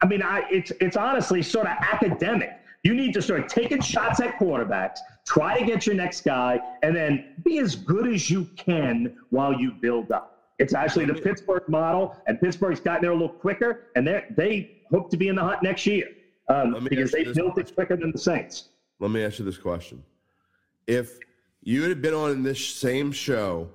I 0.00 0.06
mean, 0.06 0.22
I, 0.22 0.44
it's 0.50 0.72
it's 0.80 0.96
honestly 0.96 1.42
sort 1.42 1.66
of 1.66 1.76
academic. 1.80 2.50
You 2.82 2.94
need 2.94 3.12
to 3.14 3.22
start 3.22 3.48
taking 3.48 3.82
shots 3.82 4.20
at 4.20 4.38
quarterbacks, 4.38 4.98
try 5.26 5.58
to 5.58 5.66
get 5.66 5.86
your 5.86 5.94
next 5.94 6.22
guy, 6.22 6.58
and 6.82 6.96
then 6.96 7.34
be 7.44 7.58
as 7.58 7.74
good 7.74 8.08
as 8.08 8.30
you 8.30 8.46
can 8.56 9.18
while 9.28 9.52
you 9.52 9.72
build 9.72 10.12
up. 10.12 10.40
It's 10.58 10.74
actually 10.74 11.06
the 11.06 11.14
Pittsburgh 11.14 11.68
model, 11.68 12.16
and 12.26 12.40
Pittsburgh's 12.40 12.80
gotten 12.80 13.02
there 13.02 13.10
a 13.10 13.14
little 13.14 13.28
quicker, 13.28 13.88
and 13.96 14.06
they 14.06 14.24
they 14.36 14.78
hope 14.90 15.10
to 15.10 15.16
be 15.16 15.28
in 15.28 15.36
the 15.36 15.42
hunt 15.42 15.62
next 15.62 15.86
year 15.86 16.08
um, 16.48 16.86
because 16.88 17.12
they 17.12 17.24
built 17.24 17.58
it 17.58 17.74
quicker 17.74 17.96
than 17.96 18.12
the 18.12 18.18
Saints. 18.18 18.68
Let 18.98 19.10
me 19.10 19.24
ask 19.24 19.38
you 19.38 19.44
this 19.44 19.56
question: 19.56 20.02
If 20.86 21.18
you 21.62 21.82
had 21.84 22.02
been 22.02 22.14
on 22.14 22.42
this 22.42 22.64
same 22.66 23.12
show, 23.12 23.70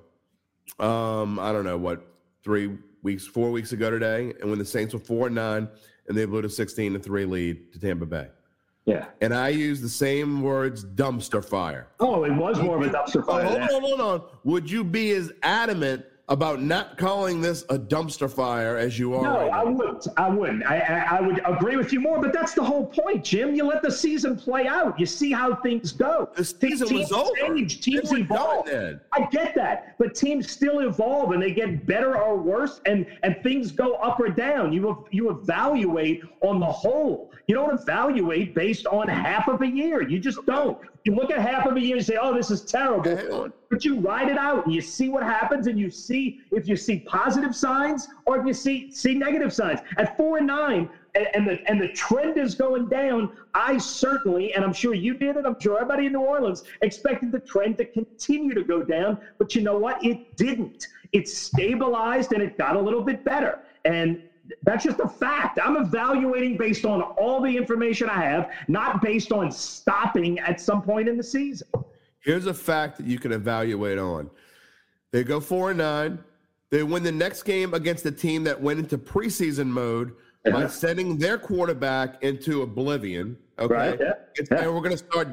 um, 0.78 1.38
I 1.40 1.52
don't 1.52 1.64
know 1.64 1.78
what 1.78 2.06
three 2.42 2.76
weeks, 3.02 3.26
four 3.26 3.50
weeks 3.50 3.72
ago 3.72 3.90
today, 3.90 4.32
and 4.40 4.50
when 4.50 4.58
the 4.58 4.64
Saints 4.64 4.94
were 4.94 5.00
four 5.00 5.26
and 5.26 5.34
nine, 5.34 5.68
and 6.08 6.16
they 6.16 6.24
blew 6.24 6.40
a 6.40 6.48
sixteen 6.48 6.92
to 6.92 7.00
three 7.00 7.24
lead 7.24 7.72
to 7.72 7.80
Tampa 7.80 8.06
Bay, 8.06 8.28
yeah. 8.86 9.06
And 9.20 9.34
I 9.34 9.48
use 9.48 9.80
the 9.80 9.88
same 9.88 10.40
words 10.42 10.84
dumpster 10.84 11.44
fire. 11.44 11.88
Oh, 11.98 12.24
it 12.24 12.32
was 12.32 12.58
more 12.60 12.76
of 12.76 12.88
a 12.88 12.90
dumpster 12.90 13.22
oh, 13.22 13.26
fire. 13.26 13.44
Oh, 13.44 13.48
hold 13.48 13.62
on, 13.62 13.80
hold 13.82 14.00
on. 14.00 14.22
Would 14.44 14.70
you 14.70 14.84
be 14.84 15.10
as 15.10 15.32
adamant 15.42 16.04
about 16.28 16.60
not 16.60 16.98
calling 16.98 17.40
this 17.40 17.62
a 17.68 17.78
dumpster 17.78 18.28
fire 18.28 18.76
as 18.76 18.98
you 18.98 19.14
are. 19.14 19.22
No, 19.22 19.38
right 19.38 19.52
I 19.52 19.64
wouldn't. 19.64 20.08
I 20.16 20.28
wouldn't. 20.28 20.64
I, 20.64 20.78
I, 20.78 21.18
I, 21.18 21.20
would 21.20 21.40
agree 21.44 21.76
with 21.76 21.92
you 21.92 22.00
more, 22.00 22.20
but 22.20 22.32
that's 22.32 22.52
the 22.52 22.64
whole 22.64 22.86
point, 22.86 23.24
Jim. 23.24 23.54
You 23.54 23.64
let 23.64 23.82
the 23.82 23.92
season 23.92 24.36
play 24.36 24.66
out. 24.66 24.98
You 24.98 25.06
see 25.06 25.30
how 25.30 25.54
things 25.54 25.92
go. 25.92 26.28
The 26.34 26.44
season 26.44 26.88
teams 26.88 27.10
was 27.10 27.12
over. 27.12 27.54
Change, 27.54 27.80
teams 27.80 28.12
evolve. 28.12 28.68
I 28.68 29.26
get 29.30 29.54
that, 29.54 29.96
but 29.98 30.14
teams 30.16 30.50
still 30.50 30.80
evolve 30.80 31.30
and 31.30 31.40
they 31.40 31.52
get 31.52 31.86
better 31.86 32.20
or 32.20 32.36
worse, 32.36 32.80
and 32.86 33.06
and 33.22 33.40
things 33.42 33.70
go 33.70 33.94
up 33.94 34.18
or 34.18 34.28
down. 34.28 34.72
You 34.72 35.06
you 35.12 35.30
evaluate 35.30 36.22
on 36.40 36.58
the 36.58 36.66
whole. 36.66 37.30
You 37.46 37.54
don't 37.54 37.80
evaluate 37.80 38.54
based 38.54 38.86
on 38.88 39.06
half 39.06 39.46
of 39.46 39.62
a 39.62 39.68
year. 39.68 40.02
You 40.02 40.18
just 40.18 40.44
don't. 40.46 40.78
You 41.06 41.14
look 41.14 41.30
at 41.30 41.38
half 41.38 41.66
of 41.66 41.76
a 41.76 41.80
year 41.80 41.98
and 41.98 42.04
say, 42.04 42.18
"Oh, 42.20 42.34
this 42.34 42.50
is 42.50 42.62
terrible," 42.62 43.48
but 43.70 43.84
you 43.84 44.00
ride 44.00 44.28
it 44.28 44.36
out 44.36 44.66
and 44.66 44.74
you 44.74 44.80
see 44.80 45.08
what 45.08 45.22
happens, 45.22 45.68
and 45.68 45.78
you 45.78 45.88
see 45.88 46.40
if 46.50 46.66
you 46.66 46.74
see 46.74 46.98
positive 47.06 47.54
signs 47.54 48.08
or 48.24 48.40
if 48.40 48.44
you 48.44 48.52
see 48.52 48.90
see 48.90 49.14
negative 49.14 49.52
signs. 49.52 49.78
At 49.98 50.16
four 50.16 50.38
and 50.38 50.48
nine, 50.48 50.90
and, 51.14 51.28
and 51.32 51.46
the 51.46 51.70
and 51.70 51.80
the 51.80 51.92
trend 51.92 52.38
is 52.38 52.56
going 52.56 52.88
down. 52.88 53.30
I 53.54 53.78
certainly, 53.78 54.52
and 54.54 54.64
I'm 54.64 54.72
sure 54.72 54.94
you 54.94 55.14
did 55.14 55.36
it. 55.36 55.46
I'm 55.46 55.54
sure 55.60 55.76
everybody 55.76 56.06
in 56.06 56.12
New 56.12 56.22
Orleans 56.22 56.64
expected 56.82 57.30
the 57.30 57.38
trend 57.38 57.78
to 57.78 57.84
continue 57.84 58.52
to 58.54 58.64
go 58.64 58.82
down, 58.82 59.16
but 59.38 59.54
you 59.54 59.62
know 59.62 59.78
what? 59.78 60.04
It 60.04 60.18
didn't. 60.34 60.88
It 61.12 61.28
stabilized 61.28 62.32
and 62.32 62.42
it 62.42 62.58
got 62.58 62.74
a 62.74 62.80
little 62.80 63.00
bit 63.00 63.22
better. 63.22 63.60
And 63.84 64.18
that's 64.62 64.84
just 64.84 65.00
a 65.00 65.08
fact. 65.08 65.58
I'm 65.62 65.76
evaluating 65.76 66.56
based 66.56 66.84
on 66.84 67.02
all 67.02 67.40
the 67.40 67.56
information 67.56 68.08
I 68.08 68.22
have, 68.22 68.50
not 68.68 69.02
based 69.02 69.32
on 69.32 69.50
stopping 69.50 70.38
at 70.38 70.60
some 70.60 70.82
point 70.82 71.08
in 71.08 71.16
the 71.16 71.22
season. 71.22 71.68
Here's 72.20 72.46
a 72.46 72.54
fact 72.54 72.98
that 72.98 73.06
you 73.06 73.18
can 73.18 73.32
evaluate 73.32 73.98
on. 73.98 74.30
They 75.12 75.24
go 75.24 75.40
four 75.40 75.70
and 75.70 75.78
nine. 75.78 76.18
They 76.70 76.82
win 76.82 77.02
the 77.02 77.12
next 77.12 77.44
game 77.44 77.74
against 77.74 78.04
a 78.06 78.10
team 78.10 78.42
that 78.44 78.60
went 78.60 78.80
into 78.80 78.98
preseason 78.98 79.68
mode 79.68 80.12
by 80.44 80.66
sending 80.66 81.16
their 81.18 81.38
quarterback 81.38 82.22
into 82.22 82.62
oblivion. 82.62 83.36
Okay. 83.58 83.74
Right, 83.74 84.00
yeah, 84.00 84.12
yeah. 84.50 84.62
And 84.62 84.74
we're 84.74 84.80
going 84.80 84.96
to 84.96 84.98
start 84.98 85.28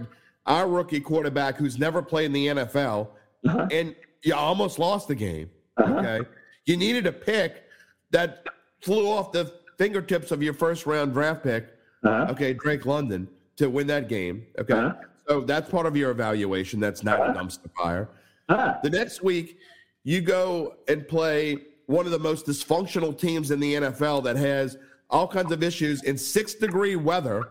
our 0.45 0.67
rookie 0.67 0.99
quarterback 0.99 1.57
who's 1.57 1.77
never 1.77 2.01
played 2.01 2.25
in 2.25 2.33
the 2.33 2.47
NFL. 2.47 3.09
Uh-huh. 3.45 3.67
And 3.71 3.95
you 4.23 4.33
almost 4.35 4.79
lost 4.79 5.07
the 5.07 5.15
game. 5.15 5.49
Uh-huh. 5.77 5.95
Okay. 5.95 6.29
You 6.65 6.77
needed 6.77 7.07
a 7.07 7.11
pick 7.11 7.63
that 8.11 8.45
flew 8.83 9.07
off 9.09 9.31
the 9.31 9.51
fingertips 9.77 10.31
of 10.31 10.43
your 10.43 10.53
first 10.53 10.85
round 10.85 11.13
draft 11.13 11.43
pick. 11.43 11.67
Uh-huh. 12.03 12.27
Okay. 12.31 12.53
Drake 12.53 12.85
London 12.85 13.27
to 13.55 13.69
win 13.69 13.87
that 13.87 14.09
game. 14.09 14.45
Okay. 14.59 14.73
Uh-huh. 14.73 14.93
So 15.27 15.41
that's 15.41 15.69
part 15.69 15.85
of 15.85 15.95
your 15.95 16.11
evaluation. 16.11 16.79
That's 16.81 17.03
not 17.03 17.19
a 17.29 17.33
dumpster 17.33 17.69
fire. 17.81 18.09
Ah, 18.49 18.77
The 18.83 18.89
next 18.89 19.23
week, 19.23 19.57
you 20.03 20.19
go 20.19 20.75
and 20.89 21.07
play 21.07 21.57
one 21.85 22.05
of 22.05 22.11
the 22.11 22.19
most 22.19 22.45
dysfunctional 22.45 23.17
teams 23.17 23.51
in 23.51 23.59
the 23.61 23.75
NFL 23.75 24.23
that 24.25 24.35
has 24.35 24.77
all 25.09 25.27
kinds 25.27 25.53
of 25.53 25.63
issues 25.63 26.03
in 26.03 26.17
six 26.17 26.53
degree 26.55 26.97
weather. 26.97 27.43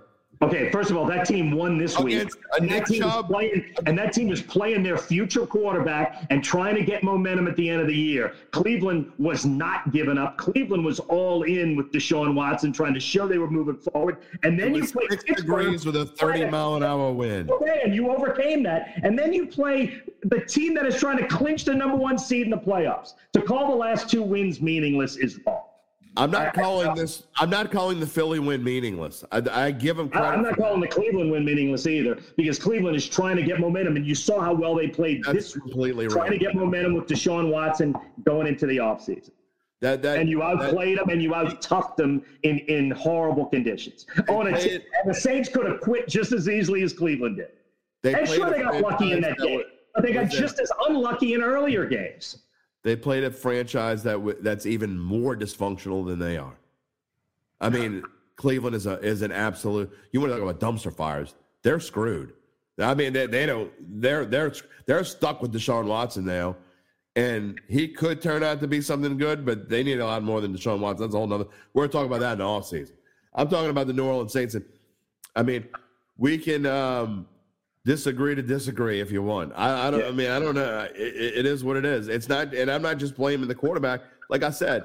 Okay, 0.43 0.70
first 0.73 0.90
of 0.90 0.97
all, 0.97 1.06
that 1.06 1.24
team 1.24 1.52
won 1.52 1.78
this 1.78 1.97
week. 1.98 2.16
Against 2.16 2.39
And 2.59 2.69
that 2.69 2.86
team 2.86 3.05
is 3.05 3.14
playing, 3.27 3.74
and 3.86 3.97
that 3.97 4.12
team 4.12 4.32
is 4.32 4.43
playing 4.43 4.82
their 4.82 4.98
future 4.98 5.47
quarterback 5.47 6.27
and 6.31 6.43
trying 6.43 6.74
to 6.74 6.82
get 6.82 7.05
momentum 7.05 7.47
at 7.47 7.55
the 7.55 7.69
end 7.69 7.81
of 7.81 7.86
the 7.86 7.94
year. 7.94 8.35
Cleveland 8.51 9.12
was 9.19 9.47
not 9.47 9.93
giving 9.93 10.19
up. 10.19 10.39
Cleveland 10.39 10.85
was 10.85 10.98
all 10.98 11.44
in 11.44 11.77
with 11.77 11.93
Deshaun 11.93 12.35
Watson, 12.35 12.73
trying 12.73 12.93
to 12.94 13.01
show 13.01 13.28
they 13.28 13.39
were 13.39 13.51
moving 13.51 13.77
forward. 13.77 14.19
And 14.43 14.59
then 14.59 14.74
you 14.74 14.85
play 14.85 15.06
six 15.10 15.24
degrees 15.35 15.86
with 15.86 15.94
a 15.94 16.06
30 16.06 16.47
mile 16.47 16.74
an 16.74 16.82
hour 16.82 17.12
wind. 17.12 17.48
Oh, 17.52 17.59
okay, 17.59 17.81
and 17.85 17.94
you 17.94 18.10
overcame 18.10 18.64
that. 18.64 19.01
And 19.05 19.16
then 19.16 19.32
you 19.32 19.47
play 19.47 20.02
the 20.24 20.40
team 20.40 20.74
that 20.74 20.86
is 20.86 20.98
trying 20.98 21.19
to 21.19 21.27
clinch 21.28 21.64
the 21.64 21.74
number 21.74 21.97
one 21.97 22.19
seed 22.19 22.43
in 22.43 22.51
the 22.51 22.56
playoffs. 22.56 23.14
To 23.35 23.43
call 23.43 23.69
the 23.69 23.77
last 23.77 24.10
two 24.10 24.24
wins 24.24 24.60
meaningless 24.60 25.16
is 25.16 25.39
wrong. 25.47 25.62
I'm 26.17 26.31
not 26.31 26.53
calling 26.55 26.95
this. 26.95 27.25
I'm 27.37 27.49
not 27.51 27.71
calling 27.71 27.99
the 27.99 28.07
Philly 28.07 28.39
win 28.39 28.63
meaningless. 28.63 29.25
I, 29.33 29.43
I 29.51 29.71
give 29.71 29.97
them. 29.97 30.09
Credit 30.11 30.27
I'm 30.29 30.43
not 30.43 30.57
calling 30.57 30.81
the 30.81 30.89
Cleveland 30.89 31.31
win 31.31 31.45
meaningless 31.45 31.87
either 31.87 32.19
because 32.37 32.59
Cleveland 32.59 32.97
is 32.97 33.09
trying 33.09 33.37
to 33.37 33.43
get 33.43 33.61
momentum, 33.61 33.97
and 33.97 34.07
you 34.07 34.15
saw 34.15 34.41
how 34.41 34.53
well 34.55 34.75
they 34.75 34.89
played 34.89 35.23
That's 35.25 35.37
this 35.37 35.55
week, 35.55 35.65
completely 35.65 36.09
trying 36.09 36.31
to 36.33 36.39
get 36.39 36.55
momentum 36.55 36.95
with 36.95 37.07
Deshaun 37.07 37.51
Watson 37.51 37.95
going 38.25 38.47
into 38.47 38.67
the 38.67 38.77
offseason. 38.77 39.31
that 39.81 40.03
that 40.03 40.19
And 40.19 40.29
you 40.29 40.41
that- 40.41 40.57
outplayed 40.61 40.99
them 40.99 41.09
and 41.09 41.23
you 41.23 41.35
out-toughed 41.35 41.97
them 41.97 42.23
in, 42.43 42.59
in 42.61 42.91
horrible 42.91 43.47
conditions. 43.47 44.07
And, 44.29 44.49
a- 44.49 44.75
and 44.75 44.83
the 45.07 45.15
Saints 45.15 45.49
could 45.49 45.67
have 45.67 45.81
quit 45.81 46.09
just 46.09 46.33
as 46.33 46.49
easily 46.49 46.83
as 46.83 46.93
Cleveland 46.93 47.37
did. 47.39 47.49
they 48.03 48.13
And 48.15 48.29
sure, 48.29 48.51
they 48.51 48.61
got 48.61 48.81
lucky 48.83 49.13
in 49.13 49.21
that 49.23 49.39
game, 49.39 49.63
but 49.95 50.05
they 50.05 50.13
got 50.13 50.29
just 50.31 50.61
as 50.61 50.71
unlucky 50.89 51.33
in 51.35 51.43
earlier 51.43 51.87
games. 51.87 52.43
They 52.83 52.97
played 52.97 53.25
a 53.25 53.31
franchise 53.31 54.03
that 54.03 54.15
w- 54.15 54.39
that's 54.41 54.67
even 54.67 54.99
more 54.99 55.37
dysfunctional 55.37 56.07
than 56.07 56.19
they 56.19 56.37
are. 56.37 56.57
I 57.61 57.69
mean, 57.69 58.03
Cleveland 58.37 58.75
is 58.75 58.87
a 58.87 58.99
is 59.01 59.23
an 59.23 59.33
absolute. 59.33 59.97
You 60.11 60.21
want 60.21 60.33
to 60.33 60.39
talk 60.39 60.49
about 60.49 60.61
dumpster 60.61 60.95
fires? 60.95 61.35
They're 61.63 61.81
screwed. 61.81 62.33
I 62.79 62.95
mean, 62.95 63.13
they, 63.13 63.27
they 63.27 63.47
don't. 63.47 63.71
They're 64.01 64.25
they're 64.25 64.53
they're 64.87 65.05
stuck 65.05 65.43
with 65.43 65.53
Deshaun 65.53 65.87
Watson 65.87 66.25
now, 66.25 66.57
and 67.15 67.61
he 67.69 67.87
could 67.89 68.23
turn 68.23 68.43
out 68.43 68.61
to 68.61 68.67
be 68.67 68.81
something 68.81 69.17
good, 69.17 69.45
but 69.45 69.69
they 69.69 69.83
need 69.83 70.01
a 70.01 70.07
lot 70.07 70.23
more 70.23 70.41
than 70.41 70.57
Deshaun 70.57 70.81
Watson. 70.81 71.07
That's 71.07 71.15
a 71.15 71.19
whole 71.19 71.27
nother. 71.27 71.47
We're 71.75 71.89
talking 71.89 72.07
about 72.07 72.21
that 72.21 72.33
in 72.33 72.39
the 72.39 72.45
offseason. 72.45 72.93
I'm 73.35 73.49
talking 73.49 73.71
about 73.71 73.87
the 73.87 73.93
New 73.93 74.05
Orleans 74.05 74.33
Saints. 74.33 74.55
And, 74.55 74.65
I 75.37 75.43
mean, 75.43 75.67
we 76.17 76.39
can 76.39 76.67
um, 76.67 77.27
disagree 77.85 78.35
to 78.35 78.43
disagree 78.43 79.01
if 79.01 79.11
you 79.11 79.23
want. 79.23 79.53
I, 79.57 79.89
I 79.89 79.91
don't. 79.91 80.05
I 80.05 80.11
mean, 80.11 80.31
I 80.31 80.39
don't 80.39 80.55
know. 80.55 80.89
It, 80.95 81.39
it 81.39 81.47
is 81.47 81.65
what 81.65 81.77
it 81.77 81.85
is. 81.85 82.09
It's 82.09 82.29
not, 82.29 82.55
and 82.55 82.71
I'm 82.71 82.83
not 82.83 82.99
just 82.99 83.17
blaming 83.17 83.49
the 83.49 83.55
quarterback. 83.55 84.03
Like 84.31 84.43
I 84.43 84.51
said, 84.51 84.85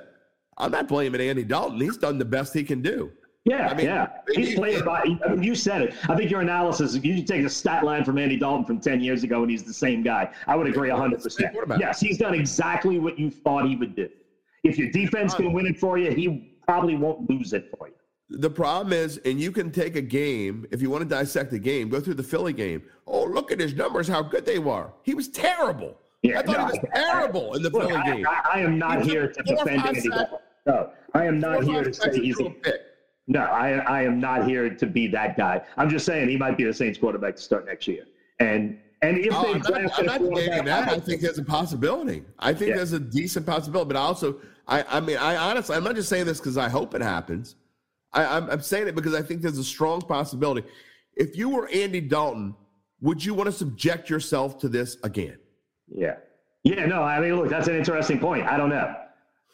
I'm 0.58 0.72
not 0.72 0.88
blaming 0.88 1.22
Andy 1.22 1.44
Dalton. 1.44 1.80
He's 1.80 1.98
done 1.98 2.18
the 2.18 2.26
best 2.26 2.54
he 2.54 2.64
can 2.64 2.82
do. 2.82 3.12
Yeah, 3.46 3.70
I 3.70 3.76
mean, 3.76 3.86
yeah. 3.86 4.08
He's 4.34 4.52
you 4.52 4.56
played 4.58 4.84
by. 4.84 5.06
I 5.26 5.30
mean, 5.30 5.42
you 5.42 5.56
said 5.56 5.82
it. 5.82 5.94
I 6.10 6.16
think 6.18 6.30
your 6.30 6.42
analysis. 6.42 6.96
You 7.02 7.24
take 7.24 7.46
a 7.46 7.50
stat 7.50 7.86
line 7.86 8.04
from 8.04 8.18
Andy 8.18 8.36
Dalton 8.36 8.66
from 8.66 8.82
ten 8.82 9.00
years 9.00 9.24
ago, 9.24 9.42
and 9.42 9.50
he's 9.50 9.64
the 9.64 9.74
same 9.74 10.04
guy, 10.04 10.30
I 10.48 10.56
would 10.58 10.68
agree 10.68 10.90
hundred 10.90 11.24
percent. 11.24 11.56
Yes, 11.80 12.02
he's 12.02 12.18
done 12.18 12.34
exactly 12.34 13.00
what 13.00 13.18
you 13.18 13.32
thought 13.32 13.66
he 13.68 13.78
would 13.78 13.96
do. 13.96 14.10
If 14.64 14.78
your 14.78 14.92
defense 14.92 15.34
can 15.34 15.54
win 15.54 15.66
it 15.66 15.80
for 15.80 15.98
you, 15.98 16.12
he 16.12 16.58
probably 16.68 16.96
won't 16.96 17.30
lose 17.30 17.54
it 17.54 17.74
for 17.78 17.88
you. 17.88 17.94
The 18.30 18.50
problem 18.50 18.92
is, 18.92 19.18
and 19.20 19.40
you 19.40 19.52
can 19.52 19.72
take 19.72 19.96
a 19.96 20.02
game 20.02 20.66
if 20.72 20.82
you 20.82 20.90
want 20.90 21.02
to 21.04 21.08
dissect 21.10 21.54
a 21.54 21.60
game. 21.60 21.88
Go 21.88 22.02
through 22.02 22.16
the 22.16 22.24
Philly 22.24 22.52
game. 22.52 22.84
Oh, 23.06 23.24
look 23.24 23.52
at 23.54 23.60
his 23.60 23.74
numbers! 23.74 24.08
How 24.08 24.22
good 24.22 24.46
they 24.46 24.60
were. 24.60 24.90
He 25.04 25.14
was 25.14 25.30
terrible. 25.30 25.98
Yeah, 26.24 26.40
I 26.40 26.42
thought 26.44 26.58
no, 26.58 26.66
he 26.66 26.72
was 26.80 26.90
I- 26.94 27.00
terrible 27.00 27.54
in 27.54 27.64
the 27.64 27.70
Look, 27.70 27.84
Philly 27.84 27.96
I, 27.96 28.16
game. 28.16 28.28
I, 28.28 28.42
I 28.56 28.60
am 28.60 28.78
not 28.78 29.04
He 29.04 29.12
here 29.12 29.32
to 29.32 29.44
defend 29.44 29.86
anybody. 29.86 30.26
No, 30.66 30.90
I 31.14 31.26
am 31.26 31.40
not 31.40 31.64
here 31.64 31.84
to 31.84 31.94
say 31.94 32.12
he's 32.20 32.40
a 32.42 32.50
pick. 32.50 32.82
No, 33.28 33.42
I, 33.42 33.78
I 33.80 34.02
am 34.04 34.20
not 34.20 34.46
here 34.48 34.70
to 34.70 34.86
be 34.86 35.08
that 35.08 35.38
guy. 35.38 35.62
I'm 35.78 35.90
just 35.90 36.06
saying 36.06 36.28
he 36.28 36.38
might 36.38 36.58
be 36.58 36.64
the 36.66 36.74
Saints 36.74 36.98
quarterback 36.98 37.36
to 37.38 37.42
start 37.42 37.66
next 37.66 37.88
year. 37.88 38.06
And 38.40 38.78
and 39.04 39.18
if 39.20 39.34
Oh, 39.34 39.44
they 39.44 39.52
I'm 39.54 39.60
not, 39.86 40.00
I'm 40.00 40.06
not 40.06 40.66
that. 40.66 40.90
I 40.90 41.00
think 41.00 41.22
there's 41.22 41.38
a 41.38 41.44
possibility. 41.44 42.24
I 42.40 42.52
think 42.54 42.70
Yeah. 42.72 42.78
there's 42.78 42.94
a 42.94 43.00
decent 43.00 43.46
possibility. 43.46 43.88
But 43.90 43.98
I 43.98 44.02
also, 44.02 44.40
I, 44.68 44.84
I 44.90 45.00
mean, 45.00 45.18
I 45.18 45.36
honestly, 45.38 45.76
I'm 45.78 45.84
not 45.84 45.96
just 45.96 46.10
saying 46.10 46.26
this 46.26 46.40
because 46.40 46.58
I 46.58 46.68
hope 46.68 46.94
it 46.96 47.02
happens. 47.02 47.56
I, 48.14 48.26
I'm, 48.38 48.50
I'm 48.50 48.62
saying 48.62 48.88
it 48.88 48.96
because 48.96 49.14
I 49.14 49.22
think 49.22 49.42
there's 49.42 49.58
a 49.58 49.64
strong 49.64 50.02
possibility. 50.02 50.68
If 51.16 51.36
you 51.38 51.50
were 51.50 51.68
Andy 51.70 52.02
Dalton, 52.02 52.56
would 53.02 53.24
you 53.24 53.34
want 53.34 53.48
to 53.48 53.52
subject 53.52 54.10
yourself 54.10 54.60
to 54.60 54.70
this 54.70 54.98
again? 55.04 55.38
yeah, 55.90 56.16
yeah. 56.64 56.86
No, 56.86 57.04
I 57.04 57.20
mean, 57.20 57.36
look, 57.36 57.50
that's 57.50 57.68
an 57.68 57.76
interesting 57.76 58.20
point. 58.20 58.46
I 58.48 58.58
don't 58.58 58.70
know. 58.70 58.94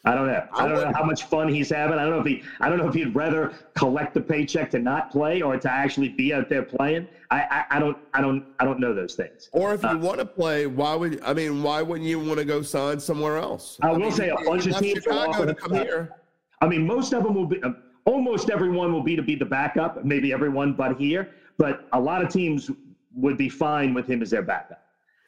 I 0.06 0.14
don't 0.14 0.26
know. 0.26 0.46
I 0.52 0.64
I 0.64 0.68
don't 0.68 0.80
know 0.82 0.92
how 0.92 1.04
much 1.04 1.24
fun 1.24 1.48
he's 1.48 1.70
having. 1.70 1.98
I 1.98 2.02
don't 2.02 2.10
know 2.10 2.20
if 2.20 2.26
he. 2.26 2.42
I 2.60 2.68
don't 2.68 2.76
know 2.78 2.88
if 2.88 2.94
he'd 2.94 3.14
rather 3.14 3.54
collect 3.74 4.12
the 4.12 4.20
paycheck 4.20 4.70
to 4.72 4.78
not 4.78 5.10
play 5.10 5.40
or 5.40 5.56
to 5.58 5.70
actually 5.72 6.10
be 6.10 6.34
out 6.34 6.48
there 6.50 6.62
playing. 6.62 7.08
I. 7.30 7.40
I, 7.42 7.64
I 7.76 7.78
don't. 7.78 7.96
I 8.12 8.20
don't. 8.20 8.44
I 8.60 8.64
don't 8.66 8.80
know 8.80 8.92
those 8.94 9.14
things. 9.14 9.48
Or 9.52 9.72
if 9.72 9.82
you 9.82 9.88
Uh, 9.88 9.96
want 9.98 10.18
to 10.18 10.26
play, 10.26 10.66
why 10.66 10.94
would 10.94 11.22
I 11.24 11.32
mean? 11.32 11.62
Why 11.62 11.80
wouldn't 11.80 12.06
you 12.06 12.18
want 12.20 12.38
to 12.38 12.44
go 12.44 12.60
sign 12.60 13.00
somewhere 13.00 13.38
else? 13.38 13.78
I 13.80 13.92
will 13.92 13.98
mean, 13.98 14.12
say 14.12 14.28
a 14.28 14.36
bunch 14.44 14.66
of 14.66 14.76
teams 14.78 14.98
are 15.06 15.26
Chicago 15.26 15.46
to 15.46 15.54
come 15.54 15.72
here. 15.72 16.16
I 16.60 16.66
mean, 16.68 16.86
most 16.86 17.12
of 17.14 17.22
them 17.24 17.34
will 17.34 17.46
be. 17.46 17.62
uh, 17.62 17.70
Almost 18.06 18.50
everyone 18.50 18.92
will 18.92 19.02
be 19.02 19.16
to 19.16 19.22
be 19.22 19.34
the 19.34 19.44
backup. 19.44 20.04
Maybe 20.04 20.32
everyone 20.32 20.74
but 20.74 20.98
here. 20.98 21.30
But 21.56 21.88
a 21.92 22.00
lot 22.00 22.22
of 22.22 22.28
teams 22.30 22.70
would 23.14 23.36
be 23.38 23.48
fine 23.48 23.94
with 23.94 24.06
him 24.08 24.20
as 24.22 24.30
their 24.30 24.42
backup. 24.42 24.82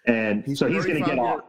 And 0.07 0.45
He's 0.45 0.59
so 0.59 0.67
he's 0.69 0.85
going 0.85 0.99
to 0.99 1.05
35 1.05 1.17
get 1.17 1.19
off. 1.19 1.45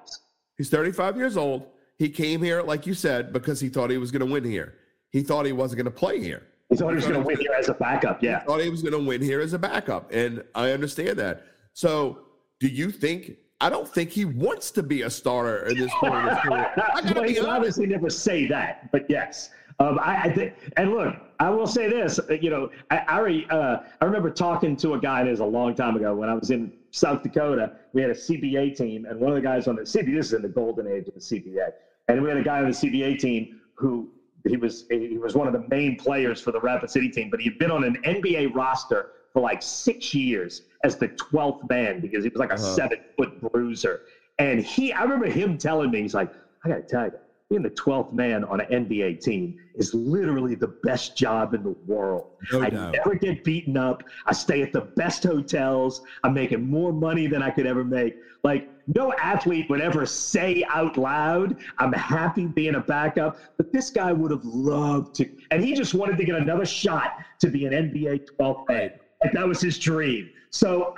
He's 0.57 0.69
35 0.69 1.17
years 1.17 1.37
old. 1.37 1.67
He 1.97 2.09
came 2.09 2.41
here, 2.41 2.61
like 2.61 2.85
you 2.85 2.93
said, 2.93 3.33
because 3.33 3.59
he 3.59 3.69
thought 3.69 3.89
he 3.89 3.97
was 3.97 4.11
going 4.11 4.25
to 4.25 4.31
win 4.31 4.43
here. 4.43 4.75
He 5.11 5.21
thought 5.21 5.45
he 5.45 5.51
wasn't 5.51 5.77
going 5.77 5.91
to 5.93 5.99
play 5.99 6.21
here. 6.21 6.43
He 6.69 6.75
thought 6.75 6.89
he 6.89 6.95
was 6.95 7.05
going 7.05 7.21
to 7.21 7.25
win 7.25 7.37
here 7.37 7.53
as 7.57 7.69
a 7.69 7.73
backup. 7.73 8.21
Yeah. 8.21 8.39
thought 8.41 8.61
he 8.61 8.69
was 8.69 8.81
going 8.81 8.93
to 8.93 8.99
win 8.99 9.21
here 9.21 9.39
as 9.41 9.53
a 9.53 9.59
backup, 9.59 10.11
and 10.11 10.43
I 10.53 10.71
understand 10.71 11.17
that. 11.19 11.45
So, 11.73 12.19
do 12.59 12.67
you 12.67 12.91
think? 12.91 13.37
I 13.61 13.69
don't 13.69 13.87
think 13.87 14.11
he 14.11 14.25
wants 14.25 14.69
to 14.71 14.83
be 14.83 15.03
a 15.03 15.09
starter 15.09 15.65
at 15.65 15.77
this 15.77 15.91
point 15.99 16.13
of 16.13 16.29
his 16.29 16.39
career. 16.39 16.71
I 16.93 17.01
gotta 17.01 17.13
well, 17.15 17.23
he 17.23 17.29
be 17.29 17.33
can 17.35 17.45
honest. 17.45 17.57
obviously 17.57 17.85
never 17.87 18.09
say 18.09 18.47
that, 18.47 18.91
but 18.91 19.05
yes. 19.09 19.49
Um, 19.79 19.99
I, 19.99 20.23
I 20.23 20.31
think, 20.33 20.53
and 20.75 20.91
look, 20.91 21.15
I 21.39 21.49
will 21.49 21.67
say 21.67 21.87
this. 21.87 22.19
uh, 22.19 22.33
You 22.41 22.49
know, 22.49 22.69
I 22.89 22.97
I, 23.07 23.17
already, 23.19 23.45
uh, 23.49 23.77
I 24.01 24.05
remember 24.05 24.31
talking 24.31 24.75
to 24.77 24.93
a 24.95 24.99
guy. 24.99 25.23
This 25.23 25.39
a 25.39 25.45
long 25.45 25.75
time 25.75 25.95
ago 25.95 26.15
when 26.15 26.29
I 26.29 26.33
was 26.33 26.49
in 26.49 26.71
South 26.91 27.21
Dakota. 27.21 27.71
We 27.93 28.01
had 28.01 28.09
a 28.09 28.15
CBA 28.15 28.75
team, 28.75 29.05
and 29.05 29.19
one 29.19 29.31
of 29.31 29.35
the 29.35 29.41
guys 29.41 29.67
on 29.67 29.75
the 29.75 29.83
CBA. 29.83 30.15
This 30.15 30.27
is 30.27 30.33
in 30.33 30.41
the 30.41 30.49
golden 30.49 30.87
age 30.87 31.07
of 31.07 31.13
the 31.13 31.19
CBA, 31.19 31.69
and 32.07 32.21
we 32.21 32.27
had 32.29 32.37
a 32.37 32.43
guy 32.43 32.59
on 32.59 32.65
the 32.65 32.71
CBA 32.73 33.19
team 33.19 33.47
who 33.75 34.09
he 34.47 34.57
was 34.57 34.85
he 34.89 35.17
was 35.17 35.35
one 35.35 35.45
of 35.45 35.53
the 35.53 35.63
main 35.69 35.95
players 35.95 36.41
for 36.41 36.51
the 36.51 36.59
Rapid 36.59 36.89
City 36.89 37.09
team, 37.09 37.29
but 37.29 37.39
he'd 37.39 37.57
been 37.59 37.71
on 37.71 37.83
an 37.83 37.97
NBA 38.03 38.53
roster 38.55 39.05
for 39.33 39.41
like 39.41 39.61
six 39.61 40.13
years 40.13 40.61
as 40.83 40.95
the 40.95 41.09
12th 41.09 41.69
man 41.69 41.99
because 41.99 42.23
he 42.23 42.29
was 42.29 42.39
like 42.39 42.49
a 42.51 42.53
Uh-huh. 42.53 42.63
seven 42.75 42.97
foot 43.17 43.29
bruiser. 43.51 43.99
And 44.39 44.59
he, 44.59 44.93
I 44.93 45.03
remember 45.03 45.25
him 45.27 45.57
telling 45.57 45.91
me, 45.91 46.01
he's 46.01 46.13
like, 46.13 46.29
I 46.63 46.69
got 46.69 46.75
to 46.75 46.81
tell 46.83 47.05
you, 47.05 47.11
being 47.49 47.63
the 47.63 47.69
12th 47.69 48.11
man 48.11 48.43
on 48.43 48.59
an 48.59 48.85
NBA 48.85 49.21
team 49.21 49.57
is 49.75 49.93
literally 49.93 50.55
the 50.55 50.67
best 50.83 51.15
job 51.15 51.53
in 51.53 51.63
the 51.63 51.75
world. 51.85 52.31
No 52.51 52.61
I 52.61 52.69
doubt. 52.69 52.93
never 52.93 53.15
get 53.15 53.43
beaten 53.43 53.77
up. 53.77 54.03
I 54.25 54.33
stay 54.33 54.61
at 54.61 54.73
the 54.73 54.81
best 54.81 55.23
hotels. 55.23 56.01
I'm 56.23 56.33
making 56.33 56.69
more 56.69 56.91
money 56.91 57.27
than 57.27 57.41
I 57.41 57.49
could 57.49 57.65
ever 57.65 57.85
make. 57.85 58.15
Like, 58.43 58.69
no 58.93 59.13
athlete 59.13 59.69
would 59.69 59.81
ever 59.81 60.05
say 60.05 60.65
out 60.69 60.97
loud, 60.97 61.57
I'm 61.77 61.93
happy 61.93 62.47
being 62.47 62.75
a 62.75 62.79
backup, 62.81 63.37
but 63.57 63.71
this 63.71 63.89
guy 63.89 64.11
would 64.11 64.31
have 64.31 64.45
loved 64.45 65.15
to. 65.15 65.29
And 65.51 65.63
he 65.63 65.73
just 65.73 65.93
wanted 65.93 66.17
to 66.17 66.25
get 66.25 66.35
another 66.35 66.65
shot 66.65 67.17
to 67.39 67.49
be 67.49 67.65
an 67.65 67.73
NBA 67.73 68.27
12th 68.39 68.67
man. 68.69 68.91
Like, 69.23 69.33
that 69.33 69.47
was 69.47 69.61
his 69.61 69.79
dream. 69.79 70.29
So 70.49 70.95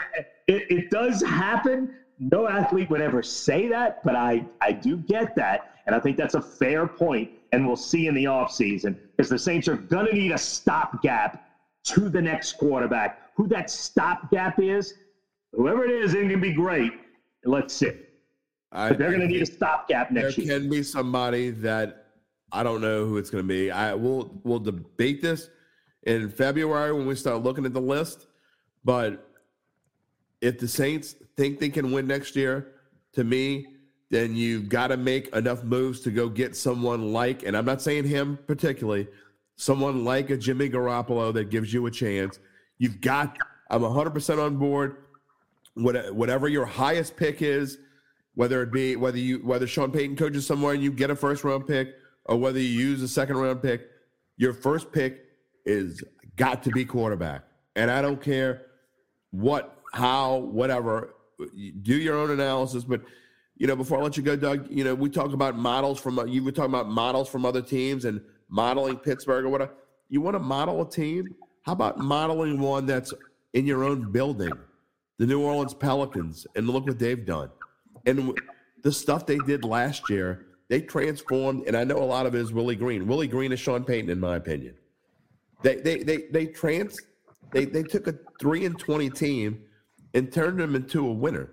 it, 0.48 0.64
it 0.70 0.90
does 0.90 1.22
happen. 1.22 1.94
No 2.20 2.48
athlete 2.48 2.90
would 2.90 3.02
ever 3.02 3.24
say 3.24 3.68
that, 3.70 4.04
but 4.04 4.16
I, 4.16 4.46
I 4.62 4.72
do 4.72 4.98
get 4.98 5.36
that. 5.36 5.76
And 5.90 5.95
I 5.95 5.99
think 5.99 6.18
that's 6.18 6.36
a 6.36 6.41
fair 6.41 6.86
point, 6.86 7.32
And 7.52 7.66
we'll 7.66 7.76
see 7.76 8.06
in 8.06 8.14
the 8.14 8.26
offseason 8.26 8.95
because 9.18 9.28
the 9.28 9.40
Saints 9.40 9.68
are 9.68 9.76
going 9.76 10.06
to 10.06 10.14
need 10.14 10.32
a 10.32 10.38
stopgap 10.38 11.49
to 11.86 12.10
the 12.10 12.22
next 12.22 12.60
quarterback. 12.60 13.32
Who 13.34 13.48
that 13.48 13.72
stopgap 13.72 14.60
is, 14.60 14.94
whoever 15.52 15.86
it 15.86 15.90
is, 15.90 16.14
going 16.14 16.30
to 16.30 16.38
be 16.38 16.53
great. 16.53 16.91
let's 17.44 17.74
see. 17.74 17.90
I, 18.72 18.90
but 18.90 18.99
they're 18.99 19.10
going 19.10 19.22
to 19.22 19.28
need 19.28 19.41
a 19.41 19.48
stopgap 19.48 20.11
next 20.11 20.36
there 20.36 20.45
year. 20.45 20.53
There 20.53 20.60
can 20.60 20.70
be 20.70 20.84
somebody 20.84 21.49
that 21.49 22.06
I 22.52 22.61
don't 22.61 22.82
know 22.82 23.07
who 23.07 23.18
it's 23.18 23.32
going 23.32 23.44
to 23.44 23.48
be. 23.48 23.72
I 23.72 23.95
will 23.95 24.40
we'll 24.44 24.60
debate 24.60 25.24
this 25.24 25.49
in 26.03 26.30
February 26.30 26.94
when 26.94 27.07
we 27.07 27.16
start 27.16 27.41
looking 27.41 27.66
at 27.66 27.74
the 27.74 27.82
list. 27.82 28.28
But 28.86 29.28
if 30.40 30.60
the 30.60 30.68
Saints 30.68 31.16
think 31.36 31.57
they 31.57 31.70
can 31.70 31.91
win 31.91 32.06
next 32.06 32.36
year, 32.36 32.76
to 33.14 33.24
me, 33.24 33.78
then 34.10 34.36
you've 34.36 34.69
got 34.69 34.88
to 34.88 34.98
make 34.98 35.27
enough 35.36 35.64
moves 35.64 35.99
to 36.02 36.11
go 36.11 36.30
get 36.30 36.56
someone 36.56 37.14
like, 37.14 37.44
and 37.44 37.56
I'm 37.56 37.65
not 37.65 37.81
saying 37.81 38.06
him 38.06 38.40
particularly, 38.48 39.07
someone 39.56 40.03
like 40.03 40.30
a 40.30 40.38
Jimmy 40.38 40.69
Garoppolo 40.69 41.34
that 41.34 41.49
gives 41.49 41.73
you 41.73 41.86
a 41.86 41.91
chance. 41.91 42.40
You've 42.77 43.02
got, 43.02 43.38
I'm 43.69 43.81
100% 43.81 44.44
on 44.44 44.57
board. 44.57 44.98
Whatever 45.76 46.48
your 46.48 46.65
highest 46.65 47.15
pick 47.15 47.41
is, 47.41 47.77
whether 48.36 48.64
it 48.64 48.72
be 48.72 48.95
whether 48.95 49.18
you 49.18 49.40
whether 49.40 49.68
Sean 49.68 49.91
Payton 49.91 50.15
coaches 50.15 50.45
somewhere 50.48 50.73
and 50.73 50.81
you 50.81 50.91
get 50.91 51.10
a 51.10 51.15
first 51.15 51.44
round 51.44 51.68
pick, 51.68 51.95
or 52.26 52.38
whether 52.38 52.60
you 52.60 52.68
use 52.68 53.02
a 53.02 53.07
second 53.07 53.38
round 53.38 53.61
pick, 53.61 53.88
your 54.38 54.53
first 54.53 54.91
pick 54.91 55.26
is 55.65 56.03
got 56.36 56.64
to 56.64 56.72
be 56.72 56.86
quarterback. 56.86 57.44
And 57.76 57.91
I 57.91 58.02
don't 58.02 58.22
care 58.22 58.64
what, 59.31 59.77
how, 59.94 60.38
whatever. 60.38 61.15
Do 61.81 61.95
your 61.95 62.18
own 62.18 62.31
analysis, 62.31 62.84
but 62.84 63.02
you 63.60 63.68
know, 63.68 63.76
before 63.76 63.99
I 63.99 64.02
let 64.02 64.15
you 64.15 64.23
go, 64.23 64.38
Doug, 64.38 64.68
you 64.72 64.86
know, 64.86 64.95
we 64.95 65.10
talk 65.10 65.34
about 65.34 65.57
models 65.57 65.99
from 65.99 66.18
uh, 66.18 66.23
you 66.23 66.44
were 66.44 66.52
talking 66.52 66.72
about 66.72 66.90
models 66.90 67.30
from 67.30 67.45
other 67.45 67.61
teams 67.61 68.06
and 68.06 68.22
modeling 68.48 68.95
Pittsburgh 68.95 69.45
or 69.45 69.49
whatever. 69.49 69.73
You 70.07 70.22
want 70.22 70.36
to 70.36 70.40
model 70.40 70.81
a 70.81 70.90
team? 70.90 71.36
How 71.64 71.73
about 71.73 71.99
modeling 71.99 72.60
one 72.60 72.86
that's 72.86 73.14
in 73.53 73.68
your 73.68 73.84
own 73.84 74.11
building? 74.11 74.53
The 75.18 75.27
New 75.27 75.41
Orleans 75.41 75.73
Pelicans, 75.73 76.48
and 76.56 76.69
look 76.69 76.88
what 76.88 76.98
they've 76.98 77.26
done. 77.26 77.52
And 78.06 78.34
the 78.81 78.91
stuff 78.94 79.26
they 79.26 79.38
did 79.40 79.65
last 79.65 80.10
year, 80.10 80.45
they 80.69 80.80
transformed, 80.80 81.68
and 81.68 81.76
I 81.76 81.84
know 81.84 81.98
a 81.98 82.06
lot 82.06 82.26
of 82.26 82.34
it 82.36 82.40
is 82.40 82.53
Willie 82.53 82.77
Green. 82.77 83.06
Willie 83.06 83.27
Green 83.27 83.52
is 83.52 83.60
Sean 83.60 83.84
Payton, 83.84 84.10
in 84.10 84.22
my 84.22 84.38
opinion. 84.38 84.76
They 85.61 85.76
they 85.76 86.03
they 86.03 86.18
they 86.31 86.45
trans 86.45 86.98
they 87.52 87.65
they 87.65 87.84
took 87.84 88.07
a 88.07 88.15
three 88.40 88.64
and 88.64 88.80
twenty 88.80 89.10
team 89.10 89.61
and 90.14 90.31
turned 90.31 90.61
them 90.61 90.76
into 90.76 91.06
a 91.06 91.11
winner 91.11 91.52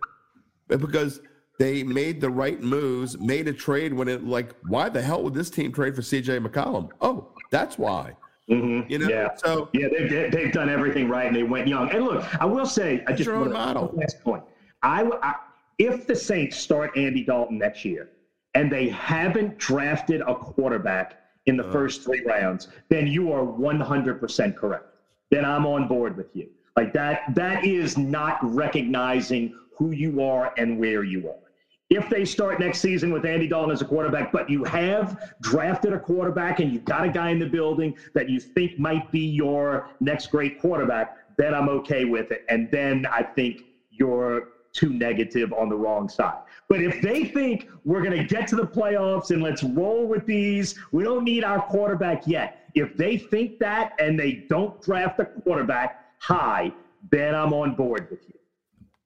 because 0.69 1.21
they 1.59 1.83
made 1.83 2.21
the 2.21 2.31
right 2.31 2.61
moves, 2.61 3.19
made 3.19 3.49
a 3.49 3.53
trade 3.53 3.93
when 3.95 4.09
it 4.09 4.25
like 4.25 4.55
why 4.67 4.89
the 4.89 5.01
hell 5.01 5.23
would 5.23 5.35
this 5.35 5.51
team 5.51 5.73
trade 5.73 5.95
for 5.95 6.03
CJ 6.03 6.47
McCollum? 6.47 6.91
Oh, 7.01 7.29
that's 7.51 7.79
why. 7.79 8.13
Mm-hmm. 8.51 8.91
You 8.91 8.99
know, 8.99 9.09
yeah. 9.09 9.29
So 9.37 9.69
yeah, 9.73 9.89
they've 9.89 10.31
they've 10.31 10.53
done 10.53 10.69
everything 10.69 11.09
right 11.09 11.27
and 11.27 11.35
they 11.35 11.43
went 11.43 11.67
young. 11.67 11.91
And 11.91 12.05
look, 12.05 12.25
I 12.41 12.45
will 12.45 12.67
say, 12.67 13.03
I 13.07 13.13
just 13.13 13.31
want 13.31 13.53
model. 13.53 13.93
last 13.95 14.23
point. 14.23 14.45
I, 14.83 15.03
I 15.23 15.35
if 15.79 16.07
the 16.07 16.15
Saints 16.15 16.57
start 16.57 16.97
Andy 16.97 17.25
Dalton 17.25 17.59
next 17.59 17.85
year 17.85 18.11
and 18.55 18.71
they 18.71 18.89
haven't 18.89 19.59
drafted 19.59 20.23
a 20.23 20.35
quarterback 20.35 21.21
in 21.47 21.57
the 21.57 21.67
uh, 21.67 21.73
first 21.73 22.03
three 22.03 22.23
rounds, 22.25 22.69
then 22.89 23.07
you 23.07 23.33
are 23.33 23.45
100% 23.45 24.57
correct. 24.57 24.87
Then 25.31 25.45
I'm 25.45 25.67
on 25.67 25.89
board 25.89 26.17
with 26.17 26.35
you. 26.35 26.49
Like 26.77 26.93
that, 26.93 27.35
that 27.35 27.65
is 27.65 27.97
not 27.97 28.39
recognizing 28.43 29.55
who 29.77 29.91
you 29.91 30.23
are 30.23 30.53
and 30.57 30.79
where 30.79 31.03
you 31.03 31.29
are. 31.29 31.46
If 31.89 32.11
they 32.11 32.25
start 32.25 32.59
next 32.59 32.81
season 32.81 33.13
with 33.13 33.25
Andy 33.25 33.47
Dalton 33.47 33.71
as 33.71 33.81
a 33.81 33.85
quarterback, 33.85 34.33
but 34.33 34.51
you 34.51 34.65
have 34.65 35.33
drafted 35.41 35.93
a 35.93 36.01
quarterback 36.01 36.59
and 36.59 36.73
you've 36.73 36.85
got 36.85 37.05
a 37.05 37.09
guy 37.09 37.31
in 37.31 37.39
the 37.39 37.47
building 37.47 37.97
that 38.13 38.29
you 38.29 38.41
think 38.41 38.77
might 38.79 39.11
be 39.13 39.21
your 39.21 39.91
next 40.01 40.33
great 40.33 40.61
quarterback, 40.61 41.17
then 41.37 41.55
I'm 41.55 41.69
okay 41.69 42.05
with 42.05 42.33
it. 42.33 42.45
And 42.49 42.69
then 42.73 43.07
I 43.07 43.23
think 43.23 43.63
you're 43.93 44.49
too 44.73 44.91
negative 44.91 45.53
on 45.53 45.69
the 45.69 45.77
wrong 45.77 46.09
side. 46.09 46.41
But 46.69 46.83
if 46.83 47.01
they 47.01 47.25
think 47.25 47.69
we're 47.85 48.03
going 48.03 48.19
to 48.19 48.25
get 48.25 48.49
to 48.49 48.57
the 48.57 48.67
playoffs 48.67 49.31
and 49.31 49.41
let's 49.41 49.63
roll 49.63 50.09
with 50.09 50.27
these, 50.27 50.75
we 50.91 51.05
don't 51.05 51.25
need 51.25 51.45
our 51.45 51.63
quarterback 51.63 52.27
yet. 52.27 52.69
If 52.75 52.97
they 52.97 53.17
think 53.17 53.61
that 53.61 53.93
and 54.01 54.19
they 54.19 54.45
don't 54.49 54.83
draft 54.83 55.21
a 55.21 55.25
quarterback 55.25 56.05
high, 56.19 56.73
then 57.11 57.35
I'm 57.35 57.53
on 57.53 57.77
board 57.77 58.09
with 58.11 58.21
you. 58.27 58.35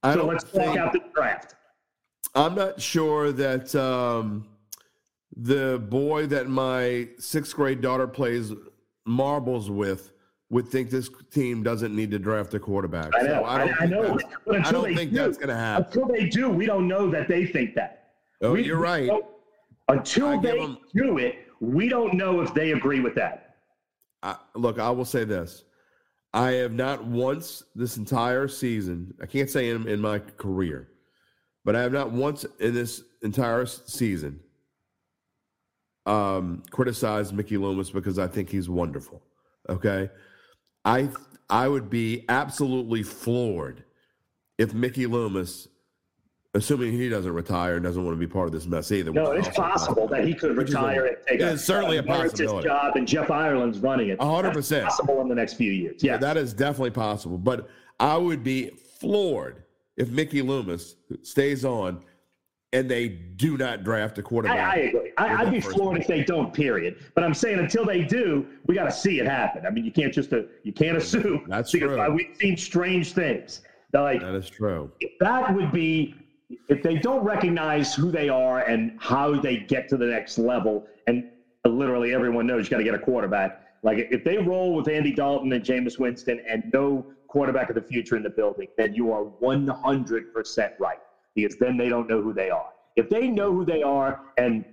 I 0.03 0.15
so 0.15 0.25
let's 0.25 0.45
talk 0.45 0.79
out 0.79 0.95
the 0.95 1.03
draft. 1.15 1.57
I'm 2.35 2.55
not 2.55 2.81
sure 2.81 3.33
that 3.33 3.75
um, 3.75 4.47
the 5.37 5.83
boy 5.89 6.27
that 6.27 6.49
my 6.49 7.09
sixth 7.19 7.55
grade 7.55 7.81
daughter 7.81 8.07
plays 8.07 8.53
marbles 9.05 9.71
with 9.71 10.13
would 10.51 10.69
think 10.69 10.91
this 10.91 11.11
team 11.33 11.63
doesn't 11.63 11.95
need 11.95 12.11
to 12.11 12.19
draft 12.19 12.53
a 12.55 12.59
quarterback. 12.59 13.11
I 13.15 13.23
know. 13.23 13.29
So 13.29 13.45
I, 13.45 13.59
don't 13.59 13.81
I, 13.81 13.85
I 13.85 13.87
know. 13.87 14.19
I 14.65 14.73
don't 14.73 14.95
think 14.95 15.13
do, 15.13 15.19
that's 15.19 15.39
going 15.39 15.49
to 15.49 15.55
happen. 15.55 15.87
Until 15.87 16.09
they 16.09 16.29
do, 16.29 16.49
we 16.49 16.67
don't 16.67 16.89
know 16.89 17.09
that 17.11 17.29
they 17.29 17.47
think 17.47 17.75
that. 17.77 18.11
Oh, 18.43 18.53
we, 18.53 18.65
you're 18.65 18.79
right. 18.79 19.11
Until 19.89 20.41
they 20.41 20.59
them, 20.59 20.79
do 20.95 21.19
it, 21.19 21.47
we 21.61 21.89
don't 21.89 22.15
know 22.15 22.41
if 22.41 22.53
they 22.55 22.73
agree 22.73 23.01
with 23.01 23.15
that. 23.15 23.57
look, 24.55 24.79
I 24.79 24.91
will 24.91 25.05
say 25.05 25.25
this. 25.25 25.65
I 26.33 26.53
have 26.53 26.73
not 26.73 27.05
once 27.05 27.65
this 27.75 27.97
entire 27.97 28.47
season, 28.47 29.15
I 29.21 29.27
can't 29.27 29.51
say 29.51 29.71
in, 29.71 29.89
in 29.89 30.01
my 30.01 30.21
career, 30.21 30.90
but 31.65 31.77
I 31.77 31.83
have 31.83 31.93
not 31.93 32.11
once 32.13 32.45
in 32.59 32.75
this 32.75 33.03
entire 33.23 33.67
season 33.67 34.41
um, 36.07 36.63
criticized 36.71 37.35
Mickey 37.35 37.57
Loomis 37.57 37.91
because 37.91 38.19
I 38.19 38.27
think 38.27 38.49
he's 38.51 38.69
wonderful. 38.69 39.23
Okay. 39.69 40.11
I 40.85 41.11
I 41.49 41.69
would 41.69 41.91
be 41.91 42.25
absolutely 42.29 43.03
floored 43.03 43.85
if 44.57 44.73
Mickey 44.73 45.07
Loomis, 45.07 45.69
assuming 46.55 46.93
he 46.93 47.09
doesn't 47.09 47.33
retire 47.33 47.75
and 47.75 47.85
doesn't 47.85 48.03
want 48.05 48.17
to 48.17 48.19
be 48.19 48.31
part 48.31 48.47
of 48.47 48.53
this 48.53 48.67
mess 48.67 48.91
either. 48.93 49.13
No, 49.13 49.33
it's 49.33 49.49
possible 49.49 50.07
that 50.09 50.25
he 50.25 50.35
could 50.35 50.57
retire 50.57 51.07
and 51.07 51.17
take 51.27 51.41
a, 51.41 51.59
certainly 51.59 51.99
a, 51.99 52.01
a 52.01 52.03
possibility. 52.03 52.69
job, 52.69 52.97
and 52.97 53.07
Jeff 53.07 53.31
Ireland's 53.31 53.79
running 53.79 54.09
it. 54.09 54.21
hundred 54.21 54.53
percent 54.53 54.87
possible 54.87 55.21
in 55.21 55.29
the 55.29 55.35
next 55.35 55.55
few 55.55 55.73
years. 55.73 56.03
Yeah, 56.03 56.17
that 56.17 56.37
is 56.37 56.55
definitely 56.55 56.91
possible. 56.93 57.37
But 57.37 57.69
I 57.99 58.17
would 58.17 58.43
be 58.43 58.71
floored 59.01 59.65
if 60.01 60.11
Mickey 60.11 60.41
Loomis 60.41 60.97
stays 61.23 61.65
on 61.65 62.03
and 62.73 62.91
they 62.91 63.09
do 63.09 63.59
not 63.59 63.85
draft 63.85 64.17
a 64.19 64.23
quarterback. 64.23 64.59
I, 64.59 64.71
I 64.71 64.77
agree. 64.77 65.13
I, 65.19 65.45
would 65.45 65.53
be 65.53 65.61
floored 65.61 65.99
if 66.01 66.07
they 66.07 66.25
don't. 66.25 66.55
Period. 66.55 67.05
But 67.15 67.25
I'm 67.25 67.35
saying 67.35 67.59
until 67.59 67.85
they 67.85 68.03
do, 68.03 68.47
we 68.67 68.75
got 68.75 68.85
to 68.85 68.93
see 68.93 69.21
it 69.21 69.27
happen. 69.27 69.67
I 69.67 69.71
mean, 69.71 69.85
you 69.85 69.93
can't 69.93 70.13
just 70.13 70.33
uh, 70.33 70.43
you 70.63 70.73
can't 70.73 70.97
assume. 70.97 71.45
That's 71.49 71.71
true. 71.71 72.01
Uh, 72.01 72.11
we've 72.11 72.35
seen 72.41 72.57
strange 72.57 73.13
things. 73.13 73.61
Like 73.93 74.21
that 74.21 74.35
is 74.35 74.49
true. 74.49 74.91
That 75.19 75.55
would 75.55 75.73
be 75.73 76.15
if 76.69 76.83
they 76.83 76.97
don't 76.97 77.25
recognize 77.25 77.95
who 77.95 78.11
they 78.11 78.29
are 78.29 78.61
and 78.61 78.97
how 79.01 79.39
they 79.39 79.59
get 79.59 79.89
to 79.89 79.97
the 79.97 80.07
next 80.07 80.39
level, 80.39 80.87
and 81.09 81.29
literally 81.67 82.15
everyone 82.15 82.47
knows 82.47 82.65
you 82.65 82.71
got 82.71 82.79
to 82.79 82.85
get 82.85 82.95
a 82.95 82.99
quarterback. 82.99 83.67
Like 83.83 84.09
if 84.11 84.25
they 84.25 84.39
roll 84.39 84.75
with 84.75 84.89
Andy 84.89 85.13
Dalton 85.13 85.53
and 85.53 85.65
Jameis 85.65 85.99
Winston 85.99 86.41
and 86.49 86.71
no 86.73 87.05
quarterback 87.31 87.69
of 87.69 87.77
the 87.77 87.83
future 87.83 88.17
in 88.17 88.23
the 88.23 88.31
building, 88.31 88.67
then 88.77 88.93
you 88.93 89.13
are 89.13 89.25
100% 89.25 90.71
right 90.81 90.99
because 91.35 91.57
then 91.59 91.77
they 91.77 91.89
don't 91.89 92.09
know 92.09 92.21
who 92.21 92.35
they 92.35 92.51
are. 92.51 92.71
If 92.97 93.09
they 93.09 93.29
know 93.29 93.53
who 93.53 93.65
they 93.65 93.83
are, 93.83 94.21
and 94.37 94.65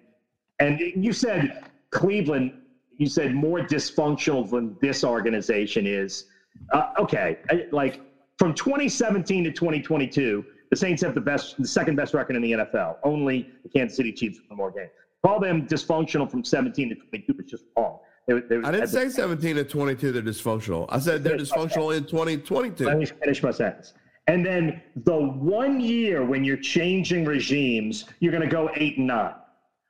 and 0.60 0.80
you 0.80 1.14
said 1.14 1.66
Cleveland, 1.92 2.52
you 2.98 3.08
said 3.08 3.36
more 3.36 3.60
dysfunctional 3.60 4.50
than 4.50 4.76
this 4.82 5.04
organization 5.04 5.86
is. 5.86 6.26
Uh, 6.74 6.90
okay, 7.00 7.38
like 7.72 8.02
from 8.40 8.56
2017 8.56 9.44
to 9.44 9.52
2022, 9.52 10.44
the 10.72 10.76
Saints 10.76 11.04
have 11.04 11.14
the 11.14 11.22
best, 11.22 11.58
the 11.60 11.68
second 11.68 11.96
best 11.96 12.16
record 12.16 12.36
in 12.36 12.42
the 12.42 12.54
NFL. 12.54 12.96
Only 13.04 13.50
the 13.62 13.70
Kansas 13.70 13.96
City 13.96 14.12
Chiefs 14.12 14.40
won 14.50 14.58
more 14.58 14.72
games. 14.72 14.90
Call 15.24 15.40
them 15.40 15.68
dysfunctional 15.68 16.30
from 16.30 16.44
17 16.44 16.90
to 16.90 16.96
22 16.96 17.36
is 17.40 17.52
just 17.52 17.66
wrong. 17.78 18.00
They, 18.28 18.40
they, 18.42 18.58
I 18.58 18.72
didn't 18.72 18.88
say 18.88 19.06
the, 19.06 19.12
17 19.12 19.56
to 19.56 19.64
22 19.64 20.12
they're 20.12 20.22
dysfunctional. 20.22 20.86
I 20.90 21.00
said 21.00 21.24
they're 21.24 21.38
dysfunctional 21.38 21.96
in 21.96 22.04
2022. 22.04 22.86
Let 22.86 22.98
me 22.98 23.06
finish 23.06 23.42
my 23.42 23.52
sentence. 23.52 23.94
And 24.28 24.46
then 24.46 24.82
the 24.98 25.16
one 25.16 25.80
year 25.80 26.26
when 26.26 26.44
you're 26.44 26.58
changing 26.58 27.24
regimes, 27.24 28.06
you're 28.20 28.34
going 28.34 28.44
to 28.44 28.50
go 28.50 28.70
eight 28.76 28.98
and 28.98 29.08
nine. 29.08 29.34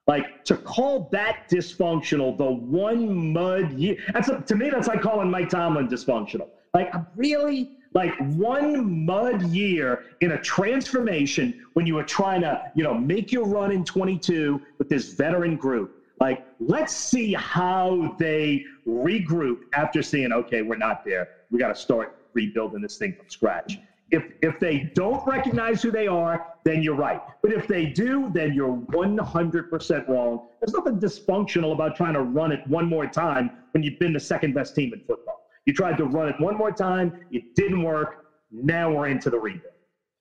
Like 0.06 0.46
to 0.46 0.56
call 0.56 1.10
that 1.12 1.50
dysfunctional, 1.50 2.38
the 2.38 2.50
one 2.50 3.34
mud 3.34 3.74
year. 3.74 3.98
That's 4.14 4.30
a, 4.30 4.40
to 4.42 4.56
me, 4.56 4.70
that's 4.70 4.88
like 4.88 5.02
calling 5.02 5.30
Mike 5.30 5.50
Tomlin 5.50 5.88
dysfunctional. 5.88 6.48
Like 6.74 6.94
really, 7.16 7.72
like 7.94 8.14
one 8.36 9.06
mud 9.06 9.42
year 9.48 10.06
in 10.22 10.34
a 10.34 10.42
transformation 10.42 11.66
when 11.74 11.88
you 11.88 11.96
were 11.96 12.04
trying 12.04 12.42
to, 12.42 12.72
you 12.76 12.84
know, 12.84 12.94
make 12.94 13.32
your 13.32 13.46
run 13.46 13.72
in 13.72 13.84
22 13.84 14.62
with 14.78 14.88
this 14.88 15.14
veteran 15.14 15.58
group. 15.58 15.97
Like, 16.20 16.46
let's 16.60 16.94
see 16.96 17.34
how 17.34 18.16
they 18.18 18.64
regroup 18.88 19.62
after 19.74 20.02
seeing, 20.02 20.32
okay, 20.32 20.62
we're 20.62 20.78
not 20.78 21.06
there. 21.06 21.30
We 21.52 21.60
got 21.60 21.70
to 21.70 21.76
start 21.76 22.18
rebuilding 22.34 22.82
this 22.82 22.98
thing 22.98 23.16
from 23.16 23.30
scratch. 23.30 23.78
If 24.10 24.24
if 24.42 24.58
they 24.60 24.90
don't 24.96 25.26
recognize 25.28 25.82
who 25.82 25.92
they 25.92 26.08
are, 26.08 26.54
then 26.64 26.82
you're 26.82 26.96
right. 26.96 27.22
But 27.42 27.52
if 27.52 27.68
they 27.68 27.88
do, 27.88 28.32
then 28.34 28.54
you're 28.54 28.78
100% 28.78 30.08
wrong. 30.08 30.48
There's 30.62 30.74
nothing 30.74 30.98
dysfunctional 30.98 31.74
about 31.74 31.98
trying 31.98 32.14
to 32.14 32.22
run 32.22 32.54
it 32.54 32.66
one 32.68 32.88
more 32.88 33.06
time 33.06 33.52
when 33.72 33.84
you've 33.84 34.00
been 34.00 34.14
the 34.14 34.20
second 34.20 34.54
best 34.54 34.76
team 34.76 34.94
in 34.94 35.02
football. 35.02 35.42
You 35.66 35.74
tried 35.74 35.98
to 35.98 36.06
run 36.06 36.30
it 36.30 36.40
one 36.40 36.56
more 36.58 36.72
time, 36.72 37.26
it 37.32 37.54
didn't 37.56 37.84
work. 37.84 38.28
Now 38.50 38.90
we're 38.90 39.08
into 39.08 39.30
the 39.30 39.38
rebuild. 39.38 39.74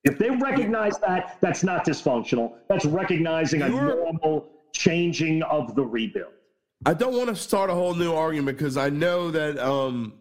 If 0.03 0.19
they 0.19 0.31
recognize 0.31 0.99
that, 0.99 1.39
that's 1.41 1.63
not 1.63 1.87
dysfunctional. 1.87 2.55
That's 2.69 2.85
recognizing 2.85 3.63
a 3.63 3.69
normal 3.69 4.51
changing 4.77 5.43
of 5.43 5.75
the 5.75 5.85
rebuild. 5.85 6.33
I 6.85 6.95
don't 6.95 7.17
want 7.17 7.29
to 7.29 7.37
start 7.37 7.71
a 7.71 7.75
whole 7.75 7.95
new 7.95 8.13
argument 8.13 8.59
because 8.59 8.77
I 8.77 8.91
know 8.91 9.31
that 9.31 9.59
um, 9.59 10.15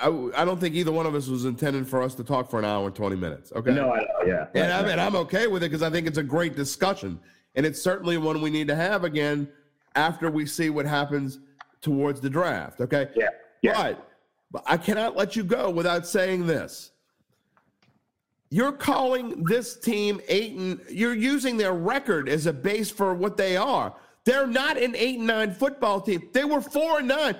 I, 0.00 0.08
I 0.36 0.44
don't 0.44 0.60
think 0.60 0.74
either 0.74 0.92
one 0.92 1.06
of 1.06 1.14
us 1.14 1.28
was 1.28 1.44
intended 1.44 1.86
for 1.88 2.02
us 2.02 2.14
to 2.16 2.24
talk 2.24 2.50
for 2.50 2.58
an 2.58 2.64
hour 2.64 2.86
and 2.86 2.94
20 2.94 3.16
minutes. 3.16 3.52
Okay. 3.54 3.72
No, 3.72 3.92
I 3.92 4.04
yeah. 4.26 4.46
And 4.54 4.72
I 4.72 4.82
mean, 4.82 4.98
I'm 4.98 5.16
okay 5.16 5.46
with 5.46 5.62
it 5.62 5.70
because 5.70 5.82
I 5.82 5.90
think 5.90 6.06
it's 6.06 6.18
a 6.18 6.22
great 6.22 6.56
discussion. 6.56 7.20
And 7.54 7.66
it's 7.66 7.80
certainly 7.80 8.18
one 8.18 8.40
we 8.40 8.50
need 8.50 8.68
to 8.68 8.74
have 8.74 9.04
again 9.04 9.48
after 9.94 10.30
we 10.30 10.46
see 10.46 10.70
what 10.70 10.86
happens 10.86 11.38
towards 11.80 12.20
the 12.20 12.30
draft. 12.30 12.80
Okay. 12.80 13.08
Yeah, 13.14 13.28
yeah. 13.62 13.82
But, 13.82 14.08
but 14.50 14.62
I 14.66 14.76
cannot 14.76 15.16
let 15.16 15.36
you 15.36 15.44
go 15.44 15.70
without 15.70 16.06
saying 16.06 16.46
this. 16.46 16.91
You're 18.52 18.72
calling 18.72 19.44
this 19.44 19.80
team 19.80 20.20
eight 20.28 20.52
and 20.52 20.78
you're 20.90 21.14
using 21.14 21.56
their 21.56 21.72
record 21.72 22.28
as 22.28 22.44
a 22.44 22.52
base 22.52 22.90
for 22.90 23.14
what 23.14 23.38
they 23.38 23.56
are. 23.56 23.94
They're 24.26 24.46
not 24.46 24.76
an 24.76 24.94
eight 24.94 25.16
and 25.16 25.26
nine 25.26 25.54
football 25.54 26.02
team. 26.02 26.28
They 26.34 26.44
were 26.44 26.60
four 26.60 26.98
and 26.98 27.08
nine. 27.08 27.36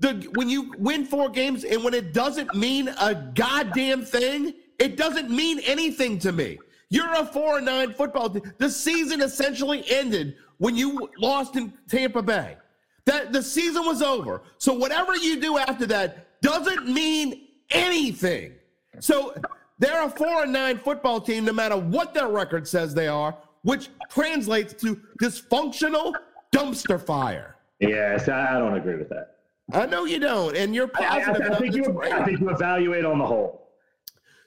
The 0.00 0.28
when 0.34 0.48
you 0.48 0.74
win 0.76 1.04
four 1.04 1.28
games 1.28 1.62
and 1.62 1.84
when 1.84 1.94
it 1.94 2.12
doesn't 2.12 2.52
mean 2.56 2.88
a 3.00 3.14
goddamn 3.14 4.04
thing, 4.04 4.54
it 4.80 4.96
doesn't 4.96 5.30
mean 5.30 5.60
anything 5.60 6.18
to 6.18 6.32
me. 6.32 6.58
You're 6.90 7.14
a 7.14 7.24
four 7.24 7.58
and 7.58 7.66
nine 7.66 7.94
football 7.94 8.28
team. 8.28 8.42
The 8.58 8.68
season 8.68 9.20
essentially 9.20 9.84
ended 9.88 10.34
when 10.58 10.74
you 10.74 11.08
lost 11.16 11.54
in 11.54 11.72
Tampa 11.88 12.22
Bay. 12.22 12.56
That 13.04 13.32
the 13.32 13.40
season 13.40 13.86
was 13.86 14.02
over. 14.02 14.42
So 14.58 14.72
whatever 14.72 15.14
you 15.14 15.40
do 15.40 15.58
after 15.58 15.86
that 15.86 16.40
doesn't 16.42 16.88
mean 16.88 17.46
anything. 17.70 18.54
So 18.98 19.32
they're 19.78 20.04
a 20.04 20.10
four 20.10 20.42
and 20.44 20.52
nine 20.52 20.78
football 20.78 21.20
team, 21.20 21.44
no 21.44 21.52
matter 21.52 21.76
what 21.76 22.14
their 22.14 22.28
record 22.28 22.66
says 22.66 22.94
they 22.94 23.08
are, 23.08 23.36
which 23.62 23.88
translates 24.10 24.72
to 24.82 25.00
dysfunctional 25.20 26.14
dumpster 26.52 27.00
fire. 27.00 27.56
Yes, 27.80 28.28
I 28.28 28.56
I 28.56 28.58
don't 28.58 28.74
agree 28.76 28.96
with 28.96 29.08
that. 29.10 29.36
I 29.72 29.84
know 29.86 30.04
you 30.04 30.18
don't, 30.20 30.56
and 30.56 30.74
you're 30.74 30.90
I, 30.94 31.04
I- 31.18 31.24
positive. 31.24 31.52
I 31.52 31.58
think 31.58 31.74
you, 31.74 32.00
I 32.02 32.24
think 32.24 32.40
you 32.40 32.48
evaluate 32.50 33.04
on 33.04 33.18
the 33.18 33.26
whole. 33.26 33.68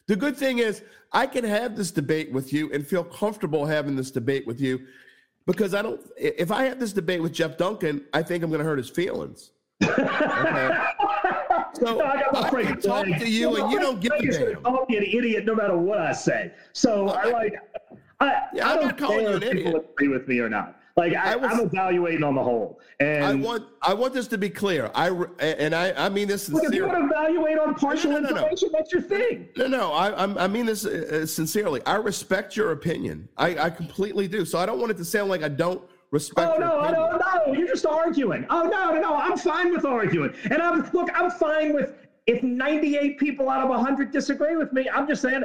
The 0.08 0.16
good 0.16 0.36
thing 0.38 0.58
is, 0.60 0.82
I 1.12 1.28
can 1.28 1.44
have 1.44 1.76
this 1.76 1.92
debate 1.92 2.32
with 2.32 2.52
you 2.54 2.72
and 2.74 2.86
feel 2.88 3.04
comfortable 3.04 3.66
having 3.66 3.96
this 3.96 4.10
debate 4.10 4.48
with 4.48 4.60
you 4.60 4.80
because 5.46 5.74
I 5.76 5.82
don't. 5.84 6.02
If 6.18 6.52
I 6.52 6.64
have 6.64 6.80
this 6.80 6.94
debate 6.94 7.22
with 7.22 7.34
Jeff 7.34 7.58
Duncan, 7.58 8.06
I 8.14 8.24
think 8.24 8.44
I'm 8.44 8.50
going 8.50 8.60
to 8.60 8.66
hurt 8.66 8.78
his 8.80 8.90
feelings. 8.90 9.52
Okay? 9.84 10.78
So 11.74 12.02
I 12.02 12.22
got 12.32 12.54
my 12.54 12.60
I 12.70 12.74
talk 12.74 13.06
to 13.06 13.30
you, 13.30 13.56
and 13.58 13.72
you 13.72 13.80
don't 13.80 14.00
give 14.00 14.12
a 14.14 14.18
Frank 14.18 14.30
is 14.30 14.38
gonna 14.38 14.54
damn. 14.54 14.64
Call 14.64 14.86
me 14.90 14.98
an 14.98 15.04
idiot 15.04 15.46
no 15.46 15.56
matter 15.56 15.78
what 15.78 16.00
I 16.00 16.12
say. 16.14 16.52
So 16.74 17.10
I 17.10 17.26
like. 17.30 17.54
I, 18.20 18.41
Yeah, 18.54 18.68
I 18.68 18.72
I'm 18.74 18.76
don't 18.80 18.86
not 18.88 18.98
calling 18.98 19.20
care 19.22 19.30
you 19.32 19.36
an 19.38 19.44
if 19.44 19.52
people 19.52 19.68
idiot. 19.72 19.90
agree 19.94 20.08
with 20.10 20.28
me 20.28 20.40
or 20.40 20.50
not. 20.50 20.76
Like 20.98 21.14
I, 21.16 21.36
I'm 21.36 21.62
evaluating 21.62 22.24
on 22.24 22.36
the 22.36 22.44
whole, 22.44 22.82
and 23.00 23.24
I 23.24 23.34
want. 23.34 23.64
I 23.82 23.94
want 23.94 24.14
this 24.14 24.28
to 24.28 24.38
be 24.38 24.50
clear. 24.50 24.91
I 24.94 25.10
and 25.40 25.74
I. 25.74 25.94
I 25.94 26.10
mean 26.10 26.28
this 26.28 26.50
Look, 26.50 26.66
if 26.66 26.74
you 26.74 26.86
want 26.86 26.98
to 26.98 27.06
evaluate 27.06 27.58
on 27.58 27.74
partial 27.76 28.12
No, 28.12 28.20
no, 28.20 28.30
no, 28.30 28.36
no. 28.36 28.41
information, 28.41 28.70
that's 28.74 28.91
your 28.91 29.02
thing. 29.02 29.48
No, 29.56 29.68
no, 29.68 29.94
I, 29.94 30.22
I'm, 30.22 30.38
I 30.38 30.48
mean 30.48 30.66
this 30.66 30.86
uh, 30.86 31.26
sincerely. 31.26 31.82
I 31.86 31.96
respect 31.96 32.58
your 32.58 32.72
opinion. 32.74 33.30
I, 33.38 33.58
I 33.58 33.70
completely 33.70 34.28
do. 34.28 34.44
So 34.44 34.60
I 34.60 34.66
don't 34.66 34.80
want 34.80 34.91
it 34.91 34.98
to 34.98 35.06
sound 35.06 35.30
like 35.30 35.41
I 35.41 35.48
don't 35.48 35.82
respect 36.11 36.40
Oh 36.53 36.57
no, 36.60 36.80
I 36.80 36.90
opinion. 36.90 37.19
don't 37.19 37.48
know. 37.48 37.53
You're 37.60 37.68
just 37.68 37.86
arguing. 37.86 38.45
Oh 38.49 38.64
no, 38.64 38.94
no, 38.94 38.99
no. 39.02 39.15
I'm 39.15 39.38
fine 39.38 39.72
with 39.72 39.86
arguing. 39.86 40.34
And 40.49 40.61
I'm 40.61 40.90
look, 40.94 41.10
I'm 41.14 41.30
fine 41.31 41.73
with 41.73 41.94
if 42.27 42.44
98 42.44 43.18
people 43.18 43.49
out 43.49 43.64
of 43.64 43.69
100 43.69 44.11
disagree 44.11 44.56
with 44.56 44.72
me. 44.73 44.90
I'm 44.90 45.07
just 45.07 45.22
saying 45.22 45.44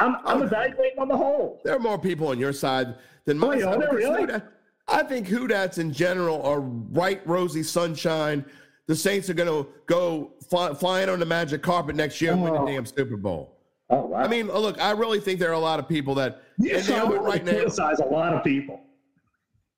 I'm 0.00 0.16
I'm 0.24 0.42
Oh. 0.42 0.44
evaluating 0.44 0.98
on 0.98 1.08
the 1.08 1.16
whole. 1.16 1.60
There 1.64 1.74
are 1.74 1.80
more 1.80 1.98
people 1.98 2.28
on 2.28 2.38
your 2.38 2.52
side 2.52 2.94
than 3.24 3.38
my 3.38 3.56
Oh, 3.56 3.60
side. 3.60 3.92
really? 3.92 4.40
I 4.86 5.02
think 5.02 5.26
Who 5.28 5.48
Dats 5.48 5.78
in 5.78 5.92
general 5.92 6.42
are 6.42 6.60
bright, 6.60 7.26
rosy 7.26 7.62
sunshine. 7.62 8.44
The 8.86 8.94
Saints 8.94 9.30
are 9.30 9.34
going 9.34 9.48
to 9.48 9.66
go 9.86 10.32
fly, 10.50 10.74
flying 10.74 11.08
on 11.08 11.18
the 11.18 11.24
magic 11.24 11.62
carpet 11.62 11.96
next 11.96 12.20
year 12.20 12.32
and 12.32 12.42
win 12.42 12.52
Oh. 12.54 12.66
the 12.66 12.72
damn 12.72 12.84
Super 12.84 13.16
Bowl. 13.16 13.56
Oh 13.90 14.06
wow. 14.06 14.18
I 14.18 14.28
mean, 14.28 14.48
look, 14.48 14.78
I 14.80 14.90
really 14.90 15.20
think 15.20 15.38
there 15.40 15.50
are 15.50 15.54
a 15.54 15.58
lot 15.58 15.78
of 15.78 15.88
people 15.88 16.14
that, 16.16 16.42
you 16.58 16.70
and 16.70 16.78
they 16.78 16.82
sound 16.82 17.12
are 17.12 17.16
like 17.16 17.26
right 17.26 17.44
now. 17.44 17.52
criticize 17.52 18.00
a 18.00 18.04
lot 18.04 18.34
of 18.34 18.44
people. 18.44 18.80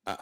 I, 0.07 0.13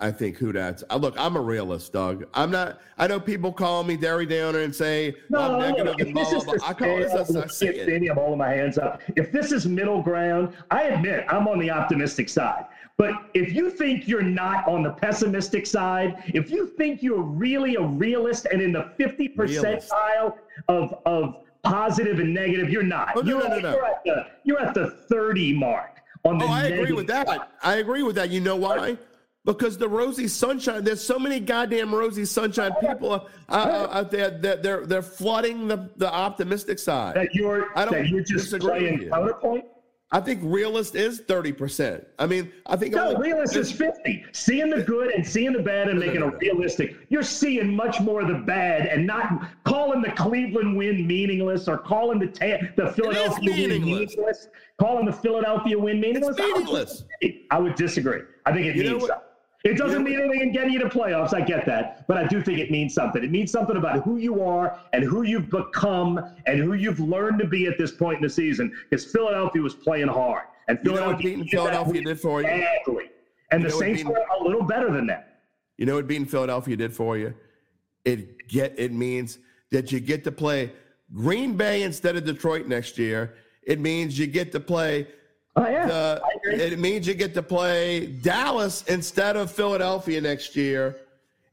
I, 0.00 0.08
I 0.08 0.12
think 0.12 0.36
who 0.36 0.52
that's. 0.52 0.84
I, 0.88 0.96
look, 0.96 1.14
I'm 1.18 1.34
a 1.36 1.40
realist, 1.40 1.92
Doug. 1.92 2.24
I'm 2.34 2.52
not. 2.52 2.80
I 2.98 3.08
know 3.08 3.18
people 3.18 3.52
call 3.52 3.82
me 3.82 3.96
Derry 3.96 4.26
Downer 4.26 4.60
and 4.60 4.72
say 4.72 5.16
No, 5.28 5.40
I'm 5.40 5.60
negative 5.60 5.96
if 5.98 6.14
this 6.14 6.32
is 6.32 6.44
the 6.44 6.60
I 6.64 6.72
call 6.72 6.96
this 6.98 7.10
scale 7.10 7.20
as 7.22 7.36
I 7.36 7.40
of 7.42 7.50
see 7.52 7.66
the 7.66 7.80
it. 7.80 7.82
stadium, 7.82 8.12
I'm 8.16 8.22
holding 8.22 8.38
my 8.38 8.50
hands 8.50 8.78
up. 8.78 9.02
If 9.16 9.32
this 9.32 9.50
is 9.50 9.66
middle 9.66 10.00
ground, 10.02 10.54
I 10.70 10.84
admit 10.84 11.24
I'm 11.28 11.48
on 11.48 11.58
the 11.58 11.68
optimistic 11.70 12.28
side. 12.28 12.66
But 12.96 13.10
if 13.34 13.52
you 13.52 13.70
think 13.70 14.06
you're 14.06 14.22
not 14.22 14.68
on 14.68 14.84
the 14.84 14.92
pessimistic 14.92 15.66
side, 15.66 16.22
if 16.28 16.48
you 16.48 16.68
think 16.68 17.02
you're 17.02 17.22
really 17.22 17.74
a 17.74 17.82
realist 17.82 18.46
and 18.52 18.62
in 18.62 18.72
the 18.72 18.92
50 18.96 19.30
percentile 19.30 20.36
of 20.68 20.94
of 21.06 21.38
positive 21.64 22.20
and 22.20 22.32
negative, 22.32 22.70
you're 22.70 22.84
not. 22.84 23.14
Oh, 23.16 23.20
no, 23.22 23.40
you're, 23.40 23.48
no, 23.48 23.56
no, 23.56 23.58
no. 23.58 23.74
you're 23.74 23.86
at 23.86 24.04
the 24.04 24.26
you're 24.44 24.60
at 24.60 24.74
the 24.74 24.90
30 24.90 25.54
mark 25.54 26.02
on 26.24 26.38
the 26.38 26.44
Oh, 26.44 26.48
I 26.52 26.66
agree 26.66 26.92
with 26.92 27.08
that. 27.08 27.26
side. 27.26 27.40
I 27.64 27.76
agree 27.76 28.04
with 28.04 28.14
that. 28.14 28.30
You 28.30 28.40
know 28.40 28.54
why? 28.54 28.96
Because 29.44 29.76
the 29.76 29.88
rosy 29.88 30.26
sunshine. 30.26 30.84
There's 30.84 31.04
so 31.04 31.18
many 31.18 31.38
goddamn 31.38 31.94
rosy 31.94 32.24
sunshine 32.24 32.72
people 32.80 33.12
uh, 33.12 33.18
uh, 33.50 33.88
out 33.92 34.10
there 34.10 34.30
that 34.30 34.62
they're 34.62 34.86
they're 34.86 35.02
flooding 35.02 35.68
the, 35.68 35.90
the 35.96 36.10
optimistic 36.10 36.78
side. 36.78 37.14
That 37.16 37.34
you're 37.34 37.68
I 37.76 37.84
don't 37.84 37.92
that 37.94 38.08
you're 38.08 38.22
just 38.22 38.58
playing 38.58 39.10
counterpoint. 39.10 39.66
I 40.12 40.20
think 40.20 40.40
realist 40.44 40.94
is 40.94 41.20
thirty 41.28 41.52
percent. 41.52 42.06
I 42.18 42.26
mean, 42.26 42.52
I 42.64 42.76
think 42.76 42.94
No, 42.94 43.08
only- 43.16 43.28
realist 43.32 43.56
is 43.56 43.70
50. 43.70 44.24
Seeing 44.32 44.70
the 44.70 44.82
good 44.82 45.10
and 45.10 45.26
seeing 45.26 45.52
the 45.52 45.58
bad 45.62 45.88
and 45.88 45.98
making 46.00 46.22
it 46.22 46.34
realistic. 46.40 46.96
You're 47.10 47.22
seeing 47.22 47.74
much 47.74 48.00
more 48.00 48.22
of 48.22 48.28
the 48.28 48.34
bad 48.34 48.86
and 48.86 49.06
not 49.06 49.46
calling 49.64 50.00
the 50.00 50.12
Cleveland 50.12 50.74
win 50.76 51.06
meaningless 51.06 51.68
or 51.68 51.76
calling 51.76 52.18
the 52.18 52.28
ta- 52.28 52.64
the 52.76 52.92
Philadelphia 52.92 53.50
win 53.50 53.56
meaningless. 53.68 54.10
meaningless. 54.16 54.48
Calling 54.78 55.04
the 55.04 55.12
Philadelphia 55.12 55.78
win 55.78 56.00
meaningless. 56.00 56.38
I 56.40 56.48
would 56.54 56.64
disagree. 56.86 57.46
I 57.50 57.58
would 57.58 57.74
disagree. 57.74 58.20
I 58.46 58.52
think 58.52 58.66
it 58.68 58.76
You 58.76 58.84
means 58.84 59.02
something. 59.06 59.18
It 59.64 59.78
doesn't 59.78 60.04
mean 60.04 60.20
anything 60.20 60.40
in 60.42 60.52
getting 60.52 60.74
you 60.74 60.78
to 60.80 60.90
playoffs. 60.90 61.32
I 61.32 61.40
get 61.40 61.64
that. 61.64 62.06
But 62.06 62.18
I 62.18 62.26
do 62.26 62.42
think 62.42 62.58
it 62.58 62.70
means 62.70 62.92
something. 62.92 63.24
It 63.24 63.30
means 63.30 63.50
something 63.50 63.76
about 63.78 64.04
who 64.04 64.18
you 64.18 64.42
are 64.42 64.78
and 64.92 65.02
who 65.02 65.22
you've 65.22 65.48
become 65.48 66.20
and 66.46 66.58
who 66.60 66.74
you've 66.74 67.00
learned 67.00 67.38
to 67.38 67.46
be 67.46 67.66
at 67.66 67.78
this 67.78 67.90
point 67.90 68.18
in 68.18 68.22
the 68.22 68.28
season. 68.28 68.70
Because 68.90 69.06
Philadelphia 69.06 69.62
was 69.62 69.74
playing 69.74 70.08
hard. 70.08 70.44
And 70.68 70.78
You 70.84 70.92
know 70.92 71.06
what 71.12 71.20
Philadelphia 71.22 71.36
did 71.36 71.46
that 71.46 71.50
Philadelphia 71.50 71.92
win 71.94 72.04
did 72.04 72.20
for 72.20 72.42
you? 72.42 72.46
badly. 72.46 73.10
And 73.52 73.62
You 73.62 73.70
the 73.70 73.74
Saints 73.74 74.04
were 74.04 74.22
a 74.38 74.44
little 74.44 74.62
better 74.62 74.90
than 74.92 75.06
that. 75.06 75.40
You 75.78 75.86
know 75.86 75.94
what 75.94 76.06
beating 76.06 76.26
Philadelphia 76.26 76.76
did 76.76 76.92
for 76.92 77.16
you? 77.16 77.34
It 78.04 78.46
get 78.48 78.74
it 78.78 78.92
means 78.92 79.38
that 79.70 79.90
you 79.90 79.98
get 79.98 80.24
to 80.24 80.32
play 80.32 80.72
Green 81.14 81.56
Bay 81.56 81.82
instead 81.84 82.16
of 82.16 82.24
Detroit 82.24 82.66
next 82.66 82.98
year. 82.98 83.34
It 83.62 83.80
means 83.80 84.18
you 84.18 84.26
get 84.26 84.52
to 84.52 84.60
play 84.60 85.08
Oh 85.56 85.68
yeah, 85.68 86.18
agree. 86.36 86.54
it 86.60 86.78
means 86.80 87.06
you 87.06 87.14
get 87.14 87.32
to 87.34 87.42
play 87.42 88.06
Dallas 88.06 88.82
instead 88.88 89.36
of 89.36 89.50
Philadelphia 89.52 90.20
next 90.20 90.56
year. 90.56 90.96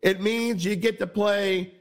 It 0.01 0.21
means 0.21 0.65
you 0.65 0.75
get 0.75 0.97
to 0.99 1.05
play 1.07 1.73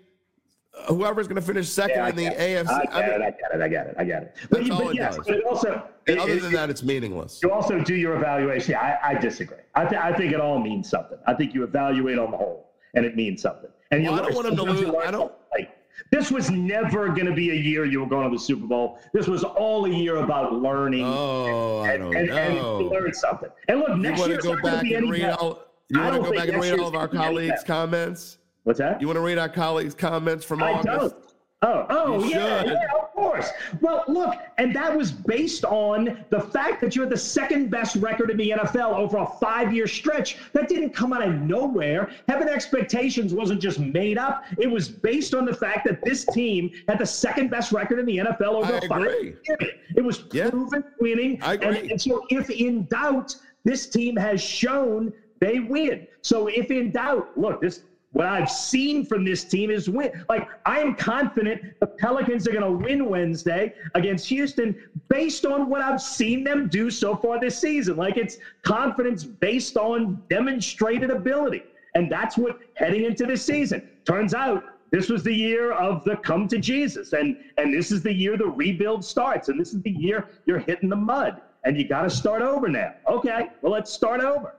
whoever's 0.87 1.27
going 1.27 1.37
to 1.41 1.43
finish 1.47 1.69
second 1.69 1.97
Yeah, 1.97 2.09
in 2.09 2.17
the 2.17 2.27
it. 2.27 2.67
AFC. 2.67 2.69
I 2.71 2.85
I 2.93 3.01
mean, 3.07 3.11
it. 3.11 3.23
I 3.23 3.31
get 3.31 3.55
it. 3.55 3.63
I 3.63 3.69
get 3.69 3.87
it. 3.87 3.95
I 3.99 4.03
it. 4.03 4.37
That's 4.51 4.67
you- 4.67 4.75
all 4.75 4.91
it 4.91 4.97
yes, 4.97 5.17
does. 5.17 5.27
but 5.27 5.43
also, 5.45 5.83
it- 6.07 6.19
other 6.19 6.39
than 6.41 6.53
that, 6.53 6.69
it's 6.69 6.83
meaningless. 6.83 7.41
you 7.43 7.51
also 7.53 7.79
do 7.81 7.95
your 7.95 8.17
evaluation. 8.17 8.75
I, 8.75 8.99
I 9.03 9.15
disagree. 9.15 9.57
I, 9.75 9.87
th- 9.87 10.01
I 10.01 10.13
think 10.13 10.33
it 10.35 10.41
all 10.41 10.59
means 10.59 10.91
something. 10.91 11.19
I 11.27 11.33
think 11.35 11.55
you 11.55 11.65
evaluate 11.65 12.19
on 12.19 12.31
the 12.31 12.37
whole, 12.37 12.71
and 12.95 13.07
it 13.07 13.17
means 13.17 13.41
something. 13.41 13.71
And 13.91 14.03
you 14.05 14.11
Well, 14.11 14.21
I 14.21 14.23
don't 14.25 14.35
want 14.35 14.47
him 14.49 14.57
to 14.57 14.63
lose- 14.63 14.95
I 15.07 15.11
don't- 15.11 15.33
Like, 15.57 15.71
this 16.11 16.31
was 16.31 16.51
never 16.51 17.09
going 17.09 17.27
to 17.27 17.35
be 17.35 17.51
a 17.51 17.55
year 17.55 17.85
you 17.85 18.01
were 18.01 18.07
going 18.07 18.29
to 18.31 18.37
the 18.37 18.43
Super 18.43 18.67
Bowl. 18.67 18.99
This 19.13 19.27
was 19.27 19.45
all 19.45 19.85
a 19.87 19.91
year 19.91 20.17
about 20.17 20.55
learning. 20.55 21.05
Oh, 21.05 21.81
I 21.81 21.93
and, 21.93 22.03
don't 22.03 22.17
and, 22.17 22.31
and 22.31 22.55
know. 22.57 22.81
you 22.81 22.91
learn 22.91 23.13
something. 23.15 23.51
And 23.69 23.81
look, 23.81 23.91
You 23.91 23.97
next 23.99 24.19
want 24.21 24.31
year 24.33 24.41
to 24.41 24.57
go 24.57 24.63
back 24.63 24.83
be 24.83 24.95
and 24.95 25.11
read 25.11 25.23
better. 25.23 25.35
all? 25.35 25.63
You 25.89 26.01
want 26.01 26.15
to 26.17 26.23
go 26.23 26.33
back 26.33 26.49
and 26.49 26.61
read 26.61 26.79
all 26.79 26.87
of 26.89 26.95
our 26.95 27.07
gonna 27.09 27.11
be 27.13 27.17
any 27.19 27.49
colleagues' 27.49 27.65
comments? 27.65 28.39
What's 28.65 28.79
that? 28.79 29.01
You 29.01 29.07
want 29.07 29.17
to 29.17 29.23
read 29.23 29.39
our 29.39 29.49
colleagues' 29.49 29.95
comments 29.95 30.45
from 30.45 30.63
I 30.63 30.73
August? 30.73 30.87
don't. 30.87 31.15
Oh, 31.63 31.85
oh, 31.91 32.25
yeah, 32.25 32.65
yeah, 32.65 32.73
of 32.99 33.13
course. 33.13 33.51
Well, 33.83 34.03
look, 34.09 34.35
and 34.57 34.75
that 34.75 34.97
was 34.97 35.13
based 35.13 35.63
on 35.67 36.25
the 36.31 36.41
fact 36.41 36.81
that 36.81 36.97
you're 36.97 37.05
the 37.07 37.19
second 37.19 37.71
best 37.71 37.97
record 37.97 38.31
in 38.31 38.39
the 38.39 38.51
NFL 38.57 38.95
over 38.95 39.19
a 39.19 39.27
five 39.39 39.75
year 39.75 39.87
stretch. 39.87 40.39
That 40.55 40.69
didn't 40.71 40.91
come 40.95 41.13
out 41.13 41.21
of 41.27 41.35
nowhere. 41.43 42.11
Having 42.29 42.49
expectations 42.49 43.35
wasn't 43.35 43.61
just 43.61 43.79
made 43.79 44.17
up, 44.17 44.43
it 44.57 44.71
was 44.71 44.89
based 44.89 45.35
on 45.35 45.45
the 45.45 45.53
fact 45.53 45.87
that 45.87 45.99
this 46.03 46.25
team 46.25 46.71
had 46.89 46.99
the 46.99 47.05
second 47.07 47.51
best 47.51 47.73
record 47.73 47.99
in 47.99 48.07
the 48.07 48.17
NFL 48.19 48.55
over 48.55 48.73
I 48.73 48.79
a 48.79 48.89
five 48.89 49.01
year 49.23 49.35
period. 49.45 49.75
It 49.97 50.03
was 50.03 50.25
Yeah. 50.33 50.49
proven 50.49 50.83
winning. 50.99 51.39
I 51.43 51.55
agree. 51.55 51.69
And, 51.69 51.91
and 51.91 52.01
so, 52.01 52.23
if 52.31 52.49
in 52.49 52.87
doubt, 52.87 53.37
this 53.65 53.87
team 53.87 54.17
has 54.17 54.41
shown 54.41 55.13
they 55.41 55.61
win. 55.61 56.07
So, 56.23 56.47
if 56.47 56.71
in 56.71 56.91
doubt, 56.91 57.29
look, 57.37 57.61
this 57.61 57.83
what 58.13 58.27
I've 58.27 58.51
seen 58.51 59.05
from 59.05 59.25
this 59.25 59.45
team 59.45 59.71
is 59.71 59.89
win. 59.89 60.25
Like 60.29 60.49
I 60.67 60.81
am 60.81 60.97
confident 60.97 61.63
the 61.79 61.87
Pelicans 61.87 62.49
are 62.49 62.53
going 62.53 62.65
to 62.65 62.85
win 62.87 63.09
Wednesday 63.09 63.73
against 63.95 64.29
Houston 64.29 64.75
based 65.09 65.47
on 65.47 65.69
what 65.71 65.81
I've 65.81 66.03
seen 66.03 66.43
them 66.43 66.69
do 66.69 66.91
so 66.91 67.15
far 67.15 67.39
this 67.39 67.59
season. 67.59 67.97
Like 67.97 68.17
it's 68.17 68.39
confidence 68.63 69.23
based 69.23 69.77
on 69.77 70.23
demonstrated 70.29 71.11
ability. 71.11 71.63
And 71.95 72.11
that's 72.11 72.37
what 72.37 72.59
heading 72.75 73.05
into 73.05 73.27
this 73.27 73.45
season. 73.45 73.89
Turns 74.05 74.35
out 74.35 74.65
this 74.91 75.09
was 75.09 75.23
the 75.23 75.35
year 75.35 75.73
of 75.73 76.03
the 76.03 76.17
come 76.17 76.49
to 76.49 76.59
Jesus. 76.59 77.13
And 77.13 77.37
and 77.59 77.73
this 77.73 77.93
is 77.93 78.03
the 78.03 78.13
year 78.13 78.37
the 78.37 78.47
rebuild 78.47 79.05
starts. 79.05 79.49
And 79.49 79.61
this 79.61 79.73
is 79.73 79.83
the 79.83 79.91
year 79.91 80.27
you're 80.47 80.59
hitting 80.59 80.89
the 80.89 80.97
mud. 80.97 81.41
And 81.65 81.77
you 81.77 81.87
got 81.87 82.03
to 82.03 82.11
start 82.11 82.43
over 82.43 82.67
now. 82.69 82.95
Okay, 83.07 83.51
well, 83.63 83.71
let's 83.71 83.93
start 83.93 84.21
over. 84.21 84.57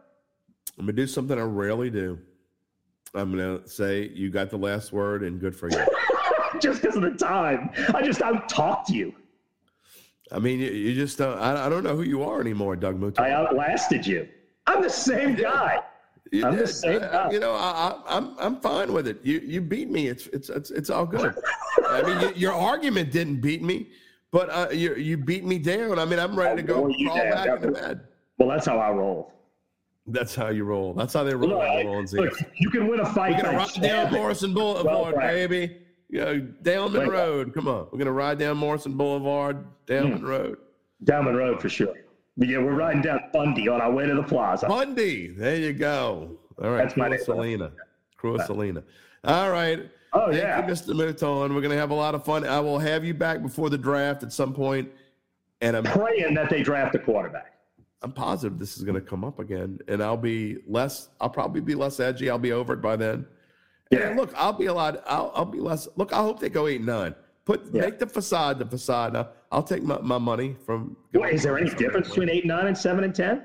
I'm 0.77 0.85
gonna 0.85 0.93
do 0.93 1.05
something 1.05 1.37
I 1.37 1.41
rarely 1.41 1.89
do. 1.89 2.17
I'm 3.13 3.31
gonna 3.31 3.67
say 3.67 4.09
you 4.13 4.29
got 4.29 4.49
the 4.49 4.57
last 4.57 4.93
word 4.93 5.23
and 5.23 5.39
good 5.39 5.55
for 5.55 5.69
you. 5.69 5.85
just 6.61 6.81
because 6.81 6.95
of 6.95 7.03
the 7.03 7.11
time, 7.11 7.69
I 7.93 8.01
just 8.01 8.21
out 8.21 8.47
talked 8.47 8.89
you. 8.89 9.13
I 10.31 10.39
mean, 10.39 10.59
you, 10.59 10.71
you 10.71 10.93
just 10.93 11.17
don't. 11.17 11.37
I, 11.37 11.65
I, 11.65 11.69
don't 11.69 11.83
know 11.83 11.95
who 11.95 12.03
you 12.03 12.23
are 12.23 12.39
anymore, 12.39 12.75
Doug 12.77 12.99
Mouton. 12.99 13.23
I 13.23 13.31
outlasted 13.31 14.07
you. 14.07 14.29
I'm 14.65 14.81
the 14.81 14.89
same 14.89 15.35
guy. 15.35 15.79
You 16.31 16.45
I'm 16.45 16.55
did. 16.55 16.63
the 16.63 16.67
same 16.67 16.99
guy. 16.99 17.29
You 17.31 17.41
know, 17.41 17.53
I, 17.53 17.89
am 17.89 18.03
I'm, 18.07 18.39
I'm 18.39 18.61
fine 18.61 18.93
with 18.93 19.07
it. 19.07 19.19
You 19.23 19.39
you 19.39 19.59
beat 19.59 19.89
me. 19.89 20.07
It's 20.07 20.27
it's 20.27 20.49
it's, 20.49 20.71
it's 20.71 20.89
all 20.89 21.05
good. 21.05 21.35
I 21.85 22.01
mean, 22.03 22.21
you, 22.21 22.33
your 22.35 22.53
argument 22.53 23.11
didn't 23.11 23.41
beat 23.41 23.61
me, 23.61 23.89
but 24.31 24.49
uh, 24.49 24.69
you 24.71 24.95
you 24.95 25.17
beat 25.17 25.43
me 25.43 25.57
down. 25.59 25.99
I 25.99 26.05
mean, 26.05 26.19
I'm 26.19 26.37
ready 26.37 26.61
to 26.61 26.67
go 26.67 26.83
crawl 26.83 27.17
back 27.17 27.47
into 27.49 27.71
bed. 27.71 28.01
Well, 28.37 28.47
that's 28.47 28.65
how 28.65 28.79
I 28.79 28.91
roll. 28.91 29.33
That's 30.07 30.35
how 30.35 30.49
you 30.49 30.63
roll. 30.63 30.93
That's 30.93 31.13
how 31.13 31.23
they 31.23 31.35
roll. 31.35 31.49
Look, 31.49 32.11
look, 32.13 32.33
you 32.55 32.69
can 32.69 32.87
win 32.87 32.99
a 32.99 33.05
fight. 33.13 33.35
We're 33.35 33.43
gonna 33.43 33.57
ride 33.57 33.81
down 33.81 34.11
Morrison 34.11 34.53
Boulevard, 34.53 35.15
well, 35.15 35.27
baby. 35.27 35.77
You 36.09 36.19
know, 36.19 36.39
Downman 36.39 37.07
Road. 37.07 37.53
Come 37.53 37.67
on, 37.67 37.87
we're 37.91 37.99
gonna 37.99 38.11
ride 38.11 38.39
down 38.39 38.57
Morrison 38.57 38.97
Boulevard, 38.97 39.65
Downman 39.85 40.19
hmm. 40.19 40.25
Road. 40.25 40.57
Downman 41.03 41.35
Road 41.35 41.61
for 41.61 41.69
sure. 41.69 41.93
Yeah, 42.37 42.57
we're 42.57 42.73
riding 42.73 43.01
down 43.01 43.19
Bundy 43.31 43.67
on 43.67 43.81
our 43.81 43.91
way 43.91 44.07
to 44.07 44.15
the 44.15 44.23
plaza. 44.23 44.67
Bundy, 44.67 45.27
there 45.27 45.57
you 45.57 45.73
go. 45.73 46.37
All 46.61 46.71
right, 46.71 46.83
that's 46.83 46.97
my 46.97 47.09
name. 47.09 47.19
Selena, 47.23 47.71
Cruz 48.17 48.45
Selena. 48.45 48.83
All 49.23 49.51
right. 49.51 49.89
Oh 50.13 50.31
Thank 50.31 50.41
yeah, 50.41 50.65
you, 50.65 50.73
Mr. 50.73 50.95
Mouton. 50.95 51.53
We're 51.53 51.61
gonna 51.61 51.77
have 51.77 51.91
a 51.91 51.95
lot 51.95 52.15
of 52.15 52.25
fun. 52.25 52.45
I 52.45 52.59
will 52.59 52.79
have 52.79 53.05
you 53.05 53.13
back 53.13 53.41
before 53.41 53.69
the 53.69 53.77
draft 53.77 54.23
at 54.23 54.33
some 54.33 54.53
point, 54.53 54.91
and 55.61 55.77
I'm 55.77 55.83
praying 55.83 56.33
that 56.33 56.49
they 56.49 56.63
draft 56.63 56.95
a 56.95 56.99
quarterback. 56.99 57.50
I'm 58.03 58.11
positive 58.11 58.57
this 58.57 58.77
is 58.77 58.83
going 58.83 58.95
to 58.95 59.01
come 59.01 59.23
up 59.23 59.39
again, 59.39 59.79
and 59.87 60.01
I'll 60.01 60.17
be 60.17 60.57
less. 60.67 61.09
I'll 61.19 61.29
probably 61.29 61.61
be 61.61 61.75
less 61.75 61.99
edgy. 61.99 62.29
I'll 62.29 62.39
be 62.39 62.51
over 62.51 62.73
it 62.73 62.81
by 62.81 62.95
then. 62.95 63.25
Yeah. 63.91 64.09
And 64.09 64.17
look, 64.17 64.33
I'll 64.35 64.53
be 64.53 64.67
a 64.67 64.73
lot. 64.73 65.03
I'll, 65.05 65.31
I'll 65.35 65.45
be 65.45 65.59
less. 65.59 65.87
Look, 65.95 66.13
I 66.13 66.17
hope 66.17 66.39
they 66.39 66.49
go 66.49 66.67
eight 66.67 66.81
nine. 66.81 67.13
Put 67.45 67.67
yeah. 67.71 67.81
make 67.81 67.99
the 67.99 68.07
facade 68.07 68.59
the 68.59 68.65
facade. 68.65 69.13
Now, 69.13 69.29
I'll 69.51 69.63
take 69.63 69.83
my, 69.83 69.99
my 69.99 70.17
money 70.17 70.55
from. 70.65 70.95
Is 71.13 71.43
there 71.43 71.57
any 71.57 71.69
difference 71.69 72.07
between 72.07 72.29
eight 72.29 72.45
nine 72.45 72.67
and 72.67 72.77
seven 72.77 73.03
and 73.03 73.13
ten? 73.13 73.43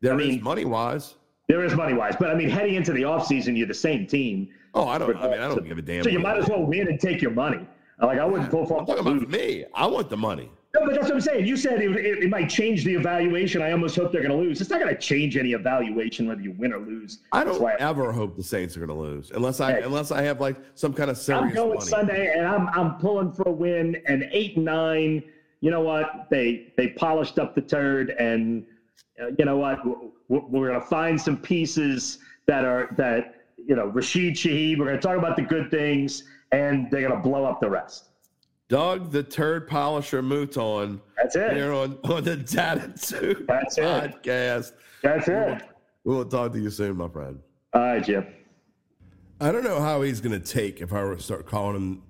There 0.00 0.14
I 0.14 0.16
mean, 0.16 0.42
money 0.42 0.64
wise. 0.64 1.16
There 1.48 1.64
is 1.64 1.74
money 1.74 1.94
wise, 1.94 2.14
but 2.18 2.30
I 2.30 2.34
mean, 2.34 2.50
heading 2.50 2.74
into 2.74 2.92
the 2.92 3.02
offseason, 3.02 3.56
you're 3.56 3.66
the 3.66 3.74
same 3.74 4.06
team. 4.06 4.48
Oh, 4.74 4.86
I 4.86 4.98
don't. 4.98 5.16
I 5.16 5.30
mean, 5.30 5.40
I 5.40 5.48
don't 5.48 5.66
give 5.66 5.78
a 5.78 5.82
damn. 5.82 6.04
So 6.04 6.10
you 6.10 6.18
might 6.18 6.38
as 6.38 6.48
well 6.48 6.64
win 6.64 6.88
and 6.88 7.00
take 7.00 7.20
your 7.20 7.30
money. 7.32 7.66
Like 8.00 8.18
I 8.18 8.24
wouldn't 8.24 8.50
go 8.50 8.64
for. 8.64 8.80
I'm 8.80 8.86
talking 8.86 9.00
about 9.00 9.28
me. 9.28 9.64
I 9.74 9.86
want 9.86 10.08
the 10.08 10.16
money. 10.16 10.50
No, 10.78 10.86
but 10.86 10.94
that's 10.94 11.06
what 11.06 11.14
I'm 11.14 11.20
saying. 11.20 11.46
You 11.46 11.56
said 11.56 11.80
it, 11.80 11.90
it, 11.96 12.24
it 12.24 12.30
might 12.30 12.48
change 12.48 12.84
the 12.84 12.94
evaluation. 12.94 13.62
I 13.62 13.72
almost 13.72 13.96
hope 13.96 14.12
they're 14.12 14.22
going 14.22 14.36
to 14.36 14.36
lose. 14.36 14.60
It's 14.60 14.70
not 14.70 14.80
going 14.80 14.94
to 14.94 15.00
change 15.00 15.36
any 15.36 15.52
evaluation 15.52 16.28
whether 16.28 16.40
you 16.40 16.52
win 16.52 16.72
or 16.72 16.78
lose. 16.78 17.20
I 17.32 17.44
don't 17.44 17.62
I, 17.64 17.74
ever 17.78 18.12
hope 18.12 18.36
the 18.36 18.42
Saints 18.42 18.76
are 18.76 18.80
going 18.80 18.88
to 18.88 18.94
lose 18.94 19.30
unless 19.30 19.60
I 19.60 19.72
unless 19.78 20.10
I 20.10 20.22
have 20.22 20.40
like 20.40 20.56
some 20.74 20.92
kind 20.92 21.10
of 21.10 21.18
serious. 21.18 21.44
I'm 21.44 21.54
going 21.54 21.78
money. 21.78 21.90
Sunday, 21.90 22.32
and 22.36 22.46
I'm 22.46 22.68
I'm 22.68 22.96
pulling 22.96 23.32
for 23.32 23.48
a 23.48 23.52
win. 23.52 24.00
And 24.06 24.28
eight 24.32 24.56
nine. 24.56 25.22
You 25.60 25.70
know 25.70 25.80
what? 25.80 26.28
They 26.30 26.72
they 26.76 26.88
polished 26.90 27.38
up 27.38 27.54
the 27.54 27.62
turd, 27.62 28.10
and 28.10 28.64
uh, 29.20 29.28
you 29.38 29.44
know 29.44 29.56
what? 29.56 29.84
We're, 30.28 30.40
we're 30.40 30.68
going 30.68 30.80
to 30.80 30.86
find 30.86 31.20
some 31.20 31.36
pieces 31.36 32.18
that 32.46 32.64
are 32.64 32.94
that 32.96 33.46
you 33.56 33.74
know 33.74 33.86
Rashid 33.86 34.34
Shaheed. 34.34 34.78
We're 34.78 34.86
going 34.86 34.96
to 34.96 35.02
talk 35.02 35.18
about 35.18 35.36
the 35.36 35.42
good 35.42 35.70
things, 35.70 36.24
and 36.52 36.88
they're 36.90 37.06
going 37.06 37.20
to 37.20 37.28
blow 37.28 37.44
up 37.44 37.60
the 37.60 37.68
rest. 37.68 38.07
Doug 38.68 39.10
the 39.10 39.22
Turd 39.22 39.66
Polisher 39.66 40.22
Mouton. 40.22 41.00
That's 41.16 41.36
it. 41.36 41.54
Here 41.54 41.72
on, 41.72 41.98
on 42.04 42.24
the 42.24 42.36
Dattitude 42.36 43.46
That's 43.46 43.78
podcast. 43.78 44.68
It. 44.68 44.74
That's 45.02 45.28
it. 45.28 45.62
We 46.04 46.14
will 46.14 46.26
talk 46.26 46.52
to 46.52 46.60
you 46.60 46.70
soon, 46.70 46.96
my 46.96 47.08
friend. 47.08 47.40
All 47.72 47.82
right, 47.82 48.04
Jim. 48.04 48.26
I 49.40 49.52
don't 49.52 49.64
know 49.64 49.80
how 49.80 50.02
he's 50.02 50.20
going 50.20 50.38
to 50.38 50.52
take 50.52 50.80
if 50.80 50.92
I 50.92 51.02
were 51.02 51.16
to 51.16 51.22
start 51.22 51.46
calling 51.46 51.76
him 51.76 52.02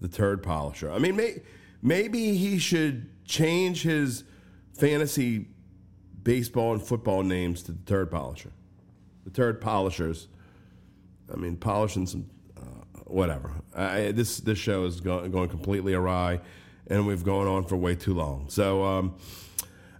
the 0.00 0.08
Turd 0.08 0.42
Polisher. 0.42 0.90
I 0.90 0.98
mean, 0.98 1.14
may, 1.16 1.42
maybe 1.82 2.36
he 2.36 2.58
should 2.58 3.24
change 3.24 3.82
his 3.82 4.24
fantasy 4.72 5.48
baseball 6.22 6.72
and 6.72 6.82
football 6.82 7.22
names 7.22 7.62
to 7.64 7.72
the 7.72 7.82
Turd 7.84 8.10
Polisher. 8.10 8.52
The 9.24 9.30
Turd 9.30 9.60
Polishers. 9.60 10.28
I 11.32 11.36
mean, 11.36 11.56
polishing 11.56 12.06
some 12.06 12.28
whatever. 13.10 13.52
I, 13.74 14.12
this 14.12 14.38
this 14.38 14.58
show 14.58 14.84
is 14.84 15.00
going, 15.00 15.30
going 15.30 15.48
completely 15.48 15.94
awry, 15.94 16.40
and 16.86 17.06
we've 17.06 17.24
gone 17.24 17.46
on 17.46 17.64
for 17.64 17.76
way 17.76 17.94
too 17.94 18.14
long. 18.14 18.48
So 18.48 18.84
um, 18.84 19.16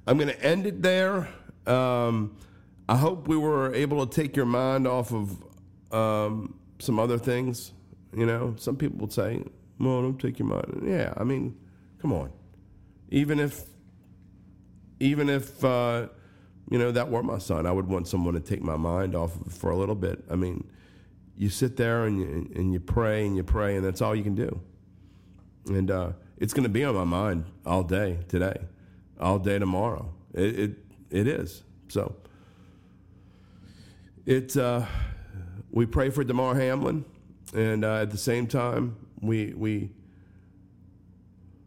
I'm 0.06 0.16
going 0.16 0.28
to 0.28 0.42
end 0.44 0.66
it 0.66 0.82
there. 0.82 1.28
Um, 1.66 2.36
I 2.88 2.96
hope 2.96 3.28
we 3.28 3.36
were 3.36 3.74
able 3.74 4.06
to 4.06 4.22
take 4.22 4.36
your 4.36 4.46
mind 4.46 4.86
off 4.86 5.12
of 5.12 5.44
um, 5.92 6.58
some 6.78 6.98
other 6.98 7.18
things. 7.18 7.72
You 8.16 8.26
know, 8.26 8.54
some 8.58 8.76
people 8.76 8.98
would 8.98 9.12
say, 9.12 9.42
"Well, 9.78 10.02
don't 10.02 10.18
take 10.18 10.38
your 10.38 10.48
mind." 10.48 10.82
Yeah, 10.84 11.14
I 11.16 11.24
mean, 11.24 11.56
come 12.00 12.12
on. 12.12 12.32
Even 13.10 13.38
if, 13.38 13.64
even 14.98 15.28
if 15.28 15.64
uh, 15.64 16.08
you 16.70 16.78
know 16.78 16.90
that 16.90 17.10
were 17.10 17.22
my 17.22 17.38
son, 17.38 17.66
I 17.66 17.72
would 17.72 17.86
want 17.86 18.08
someone 18.08 18.34
to 18.34 18.40
take 18.40 18.62
my 18.62 18.76
mind 18.76 19.14
off 19.14 19.32
for 19.48 19.70
a 19.70 19.76
little 19.76 19.94
bit. 19.94 20.24
I 20.30 20.36
mean 20.36 20.68
you 21.40 21.48
sit 21.48 21.74
there 21.78 22.04
and 22.04 22.20
you, 22.20 22.50
and 22.54 22.70
you 22.70 22.78
pray 22.78 23.26
and 23.26 23.34
you 23.34 23.42
pray, 23.42 23.74
and 23.74 23.82
that's 23.82 24.02
all 24.02 24.14
you 24.14 24.22
can 24.22 24.34
do. 24.34 24.60
And 25.68 25.90
uh, 25.90 26.10
it's 26.36 26.52
going 26.52 26.64
to 26.64 26.68
be 26.68 26.84
on 26.84 26.94
my 26.94 27.04
mind 27.04 27.46
all 27.64 27.82
day 27.82 28.18
today, 28.28 28.58
all 29.18 29.38
day 29.38 29.58
tomorrow. 29.58 30.12
It 30.34 30.58
it, 30.58 30.70
it 31.10 31.26
is. 31.26 31.62
So 31.88 32.14
it 34.26 34.54
uh, 34.54 34.84
we 35.70 35.86
pray 35.86 36.10
for 36.10 36.24
Damar 36.24 36.56
Hamlin, 36.56 37.06
and 37.54 37.86
uh, 37.86 38.02
at 38.02 38.10
the 38.10 38.18
same 38.18 38.46
time 38.46 38.96
we 39.22 39.54
we 39.54 39.92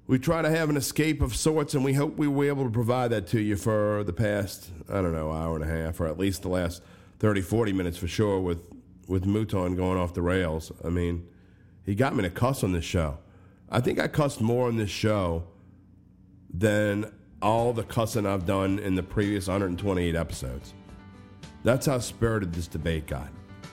we 0.06 0.20
try 0.20 0.44
to 0.44 0.52
have 0.52 0.70
an 0.70 0.78
escape 0.78 1.20
of 1.20 1.36
sorts, 1.36 1.74
and 1.74 1.84
we 1.84 1.94
hope 1.94 2.16
we 2.16 2.28
were 2.28 2.46
able 2.46 2.66
to 2.66 2.70
provide 2.70 3.10
that 3.10 3.26
to 3.30 3.40
you 3.40 3.56
for 3.56 4.04
the 4.04 4.14
past 4.14 4.70
I 4.88 5.02
don't 5.02 5.14
know 5.14 5.32
hour 5.32 5.56
and 5.56 5.66
a 5.66 5.68
half, 5.68 6.00
or 6.00 6.06
at 6.06 6.20
least 6.20 6.44
the 6.44 6.50
last 6.50 6.84
30, 7.18 7.42
40 7.42 7.74
minutes 7.74 7.98
for 7.98 8.08
sure 8.08 8.40
with 8.40 8.72
with 9.08 9.26
Mouton 9.26 9.76
going 9.76 9.98
off 9.98 10.14
the 10.14 10.22
rails. 10.22 10.72
I 10.84 10.90
mean, 10.90 11.28
he 11.86 11.96
got 11.96 12.16
me 12.16 12.24
to 12.24 12.30
cuss 12.30 12.64
on 12.64 12.72
this 12.72 12.86
show. 12.86 13.18
I 13.70 13.80
think 13.80 14.00
I 14.00 14.08
cussed 14.08 14.42
more 14.42 14.68
on 14.68 14.78
this 14.78 14.90
show 14.90 15.44
than 16.54 17.12
all 17.42 17.74
the 17.74 17.84
cussing 17.84 18.26
I've 18.26 18.46
done 18.46 18.80
in 18.80 18.96
the 18.96 19.04
previous 19.04 19.48
128 19.48 20.16
episodes. 20.16 20.74
That's 21.64 21.86
how 21.86 22.00
spirited 22.00 22.54
this 22.54 22.68
debate 22.68 23.08
got. 23.08 23.30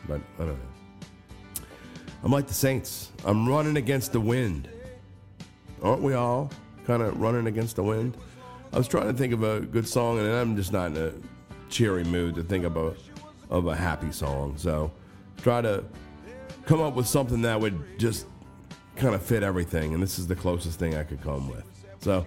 But 0.08 0.20
I 0.38 0.44
don't 0.44 0.58
know. 0.58 1.64
I'm 2.22 2.32
like 2.32 2.46
the 2.46 2.54
Saints. 2.54 3.12
I'm 3.24 3.48
running 3.48 3.76
against 3.76 4.12
the 4.12 4.20
wind. 4.20 4.68
Aren't 5.82 6.02
we 6.02 6.14
all 6.14 6.50
kind 6.86 7.02
of 7.02 7.18
running 7.20 7.46
against 7.46 7.76
the 7.76 7.82
wind? 7.82 8.16
I 8.72 8.78
was 8.78 8.88
trying 8.88 9.06
to 9.06 9.12
think 9.12 9.32
of 9.32 9.42
a 9.42 9.60
good 9.60 9.86
song, 9.88 10.18
and 10.18 10.28
I'm 10.28 10.56
just 10.56 10.72
not 10.72 10.92
in 10.92 10.96
a 10.96 11.12
cheery 11.70 12.04
mood 12.04 12.34
to 12.34 12.42
think 12.42 12.64
of 12.64 12.76
a 12.76 12.94
of 13.50 13.66
a 13.66 13.74
happy 13.74 14.12
song. 14.12 14.56
So 14.56 14.92
try 15.42 15.60
to 15.60 15.84
come 16.66 16.80
up 16.80 16.94
with 16.94 17.06
something 17.06 17.42
that 17.42 17.60
would 17.60 17.98
just 17.98 18.26
kind 18.96 19.14
of 19.14 19.22
fit 19.22 19.42
everything. 19.42 19.94
And 19.94 20.02
this 20.02 20.18
is 20.18 20.26
the 20.26 20.36
closest 20.36 20.78
thing 20.78 20.94
I 20.94 21.04
could 21.04 21.22
come 21.22 21.48
with. 21.48 21.64
So 22.00 22.26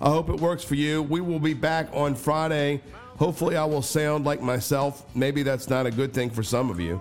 I 0.00 0.08
hope 0.08 0.28
it 0.28 0.40
works 0.40 0.64
for 0.64 0.74
you. 0.74 1.02
We 1.02 1.20
will 1.20 1.38
be 1.38 1.54
back 1.54 1.88
on 1.92 2.14
Friday. 2.14 2.80
Hopefully, 3.16 3.56
I 3.56 3.64
will 3.64 3.82
sound 3.82 4.24
like 4.24 4.42
myself. 4.42 5.04
Maybe 5.14 5.42
that's 5.42 5.68
not 5.70 5.86
a 5.86 5.90
good 5.90 6.12
thing 6.12 6.30
for 6.30 6.42
some 6.42 6.70
of 6.70 6.80
you. 6.80 6.98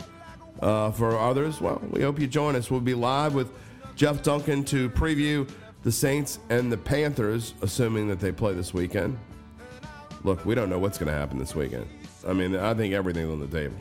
Uh, 0.62 0.92
for 0.92 1.18
others, 1.18 1.60
well, 1.60 1.82
we 1.90 2.02
hope 2.04 2.20
you 2.20 2.28
join 2.28 2.56
us. 2.56 2.70
We'll 2.70 2.80
be 2.80 2.94
live 2.94 3.34
with 3.34 3.52
Jeff 3.96 4.22
Duncan 4.22 4.64
to 4.66 4.90
preview 4.92 5.50
the 5.82 5.92
Saints 5.92 6.40
and 6.50 6.72
the 6.72 6.78
Panthers, 6.78 7.56
assuming 7.62 8.08
that 8.08 8.20
they 8.20 8.32
play 8.32 8.54
this 8.54 8.74
weekend. 8.74 9.18
Look, 10.24 10.46
we 10.46 10.56
don't 10.56 10.70
know 10.70 10.80
what's 10.80 10.98
going 10.98 11.12
to 11.12 11.18
happen 11.18 11.38
this 11.38 11.56
weekend. 11.56 11.88
I 12.26 12.34
mean, 12.34 12.56
I 12.56 12.74
think 12.74 12.94
everything's 12.94 13.32
on 13.32 13.40
the 13.40 13.48
table. 13.48 13.76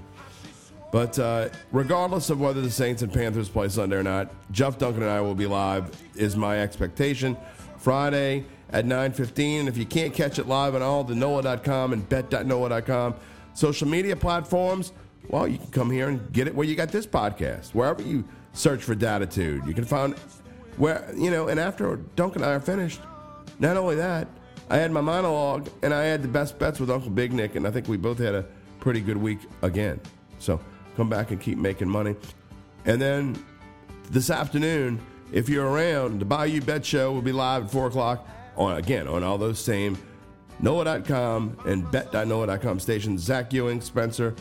But 0.92 1.18
uh, 1.18 1.48
regardless 1.72 2.30
of 2.30 2.38
whether 2.38 2.60
the 2.60 2.70
Saints 2.70 3.02
and 3.02 3.12
Panthers 3.12 3.48
play 3.48 3.68
Sunday 3.68 3.96
or 3.96 4.02
not, 4.02 4.30
Jeff 4.52 4.78
Duncan 4.78 5.02
and 5.02 5.10
I 5.10 5.20
will 5.22 5.34
be 5.34 5.46
live, 5.46 5.90
is 6.14 6.36
my 6.36 6.60
expectation. 6.60 7.36
Friday 7.78 8.44
at 8.70 8.84
9.15. 8.84 9.60
And 9.60 9.68
if 9.68 9.76
you 9.76 9.86
can't 9.86 10.12
catch 10.12 10.38
it 10.38 10.46
live 10.46 10.74
on 10.74 10.82
all, 10.82 11.02
the 11.02 11.14
NOLA.com 11.14 11.94
and 11.94 12.06
bet.NOLA.com. 12.08 13.14
Social 13.54 13.88
media 13.88 14.14
platforms, 14.16 14.92
Well, 15.28 15.48
you 15.48 15.58
can 15.58 15.70
come 15.70 15.90
here 15.90 16.08
and 16.08 16.32
get 16.32 16.46
it 16.46 16.54
where 16.54 16.66
you 16.66 16.74
got 16.74 16.90
this 16.90 17.06
podcast. 17.06 17.74
Wherever 17.74 18.02
you 18.02 18.24
search 18.52 18.82
for 18.82 18.94
Dattitude, 18.94 19.66
you 19.66 19.74
can 19.74 19.84
find 19.84 20.14
where 20.76 21.10
you 21.16 21.30
know. 21.30 21.48
And 21.48 21.60
after 21.60 21.96
Duncan 22.16 22.42
and 22.42 22.50
I 22.50 22.54
are 22.54 22.60
finished, 22.60 23.00
not 23.58 23.76
only 23.76 23.96
that, 23.96 24.26
I 24.70 24.78
had 24.78 24.90
my 24.90 25.00
monologue 25.02 25.68
and 25.82 25.92
I 25.92 26.04
had 26.04 26.22
the 26.22 26.28
best 26.28 26.58
bets 26.58 26.80
with 26.80 26.90
Uncle 26.90 27.10
Big 27.10 27.32
Nick, 27.32 27.56
and 27.56 27.66
I 27.66 27.70
think 27.70 27.88
we 27.88 27.96
both 27.98 28.18
had 28.18 28.34
a 28.34 28.44
pretty 28.80 29.00
good 29.00 29.16
week 29.16 29.40
again. 29.62 30.00
So 30.38 30.58
come 30.96 31.08
back 31.08 31.30
and 31.30 31.40
keep 31.40 31.58
making 31.58 31.88
money. 31.88 32.16
And 32.84 33.00
then 33.00 33.44
this 34.10 34.30
afternoon, 34.30 35.00
if 35.32 35.48
you're 35.48 35.66
around, 35.66 36.20
the 36.20 36.24
Bayou 36.24 36.60
Bet 36.60 36.84
Show 36.84 37.12
will 37.12 37.22
be 37.22 37.32
live 37.32 37.64
at 37.64 37.70
4 37.70 37.86
o'clock 37.86 38.28
on 38.56 38.76
again 38.76 39.08
on 39.08 39.22
all 39.22 39.38
those 39.38 39.58
same 39.58 39.96
NOLA.com 40.60 41.56
and 41.66 41.90
bet.NOLA.com 41.90 42.78
stations. 42.80 43.22
Zach 43.22 43.52
Ewing, 43.52 43.80
Spencer, 43.80 44.34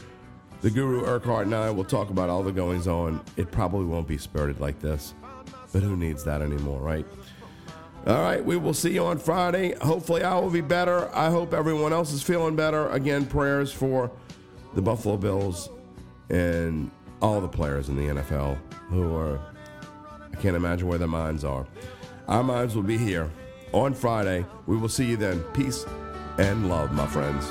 the 0.61 0.69
Guru 0.69 1.05
Urquhart, 1.05 1.45
and 1.45 1.55
I 1.55 1.71
will 1.71 1.83
talk 1.83 2.09
about 2.09 2.29
all 2.29 2.43
the 2.43 2.51
goings 2.51 2.87
on. 2.87 3.21
It 3.37 3.51
probably 3.51 3.85
won't 3.85 4.07
be 4.07 4.17
spirited 4.17 4.59
like 4.59 4.79
this, 4.79 5.13
but 5.71 5.81
who 5.81 5.95
needs 5.95 6.23
that 6.25 6.41
anymore, 6.41 6.79
right? 6.79 7.05
All 8.07 8.21
right, 8.21 8.43
we 8.43 8.57
will 8.57 8.73
see 8.73 8.93
you 8.93 9.05
on 9.05 9.19
Friday. 9.19 9.75
Hopefully, 9.75 10.23
I 10.23 10.37
will 10.39 10.49
be 10.49 10.61
better. 10.61 11.09
I 11.15 11.29
hope 11.29 11.53
everyone 11.53 11.93
else 11.93 12.11
is 12.11 12.23
feeling 12.23 12.55
better. 12.55 12.89
Again, 12.89 13.25
prayers 13.25 13.71
for 13.71 14.11
the 14.73 14.81
Buffalo 14.81 15.17
Bills 15.17 15.69
and 16.31 16.89
all 17.21 17.41
the 17.41 17.47
players 17.47 17.89
in 17.89 17.95
the 17.97 18.21
NFL 18.21 18.57
who 18.89 19.15
are, 19.15 19.39
I 20.33 20.35
can't 20.37 20.55
imagine 20.55 20.87
where 20.87 20.97
their 20.97 21.07
minds 21.07 21.43
are. 21.43 21.67
Our 22.27 22.43
minds 22.43 22.75
will 22.75 22.83
be 22.83 22.97
here 22.97 23.29
on 23.73 23.93
Friday. 23.93 24.45
We 24.65 24.77
will 24.77 24.89
see 24.89 25.05
you 25.05 25.17
then. 25.17 25.41
Peace 25.53 25.85
and 26.37 26.69
love, 26.69 26.93
my 26.93 27.05
friends. 27.05 27.47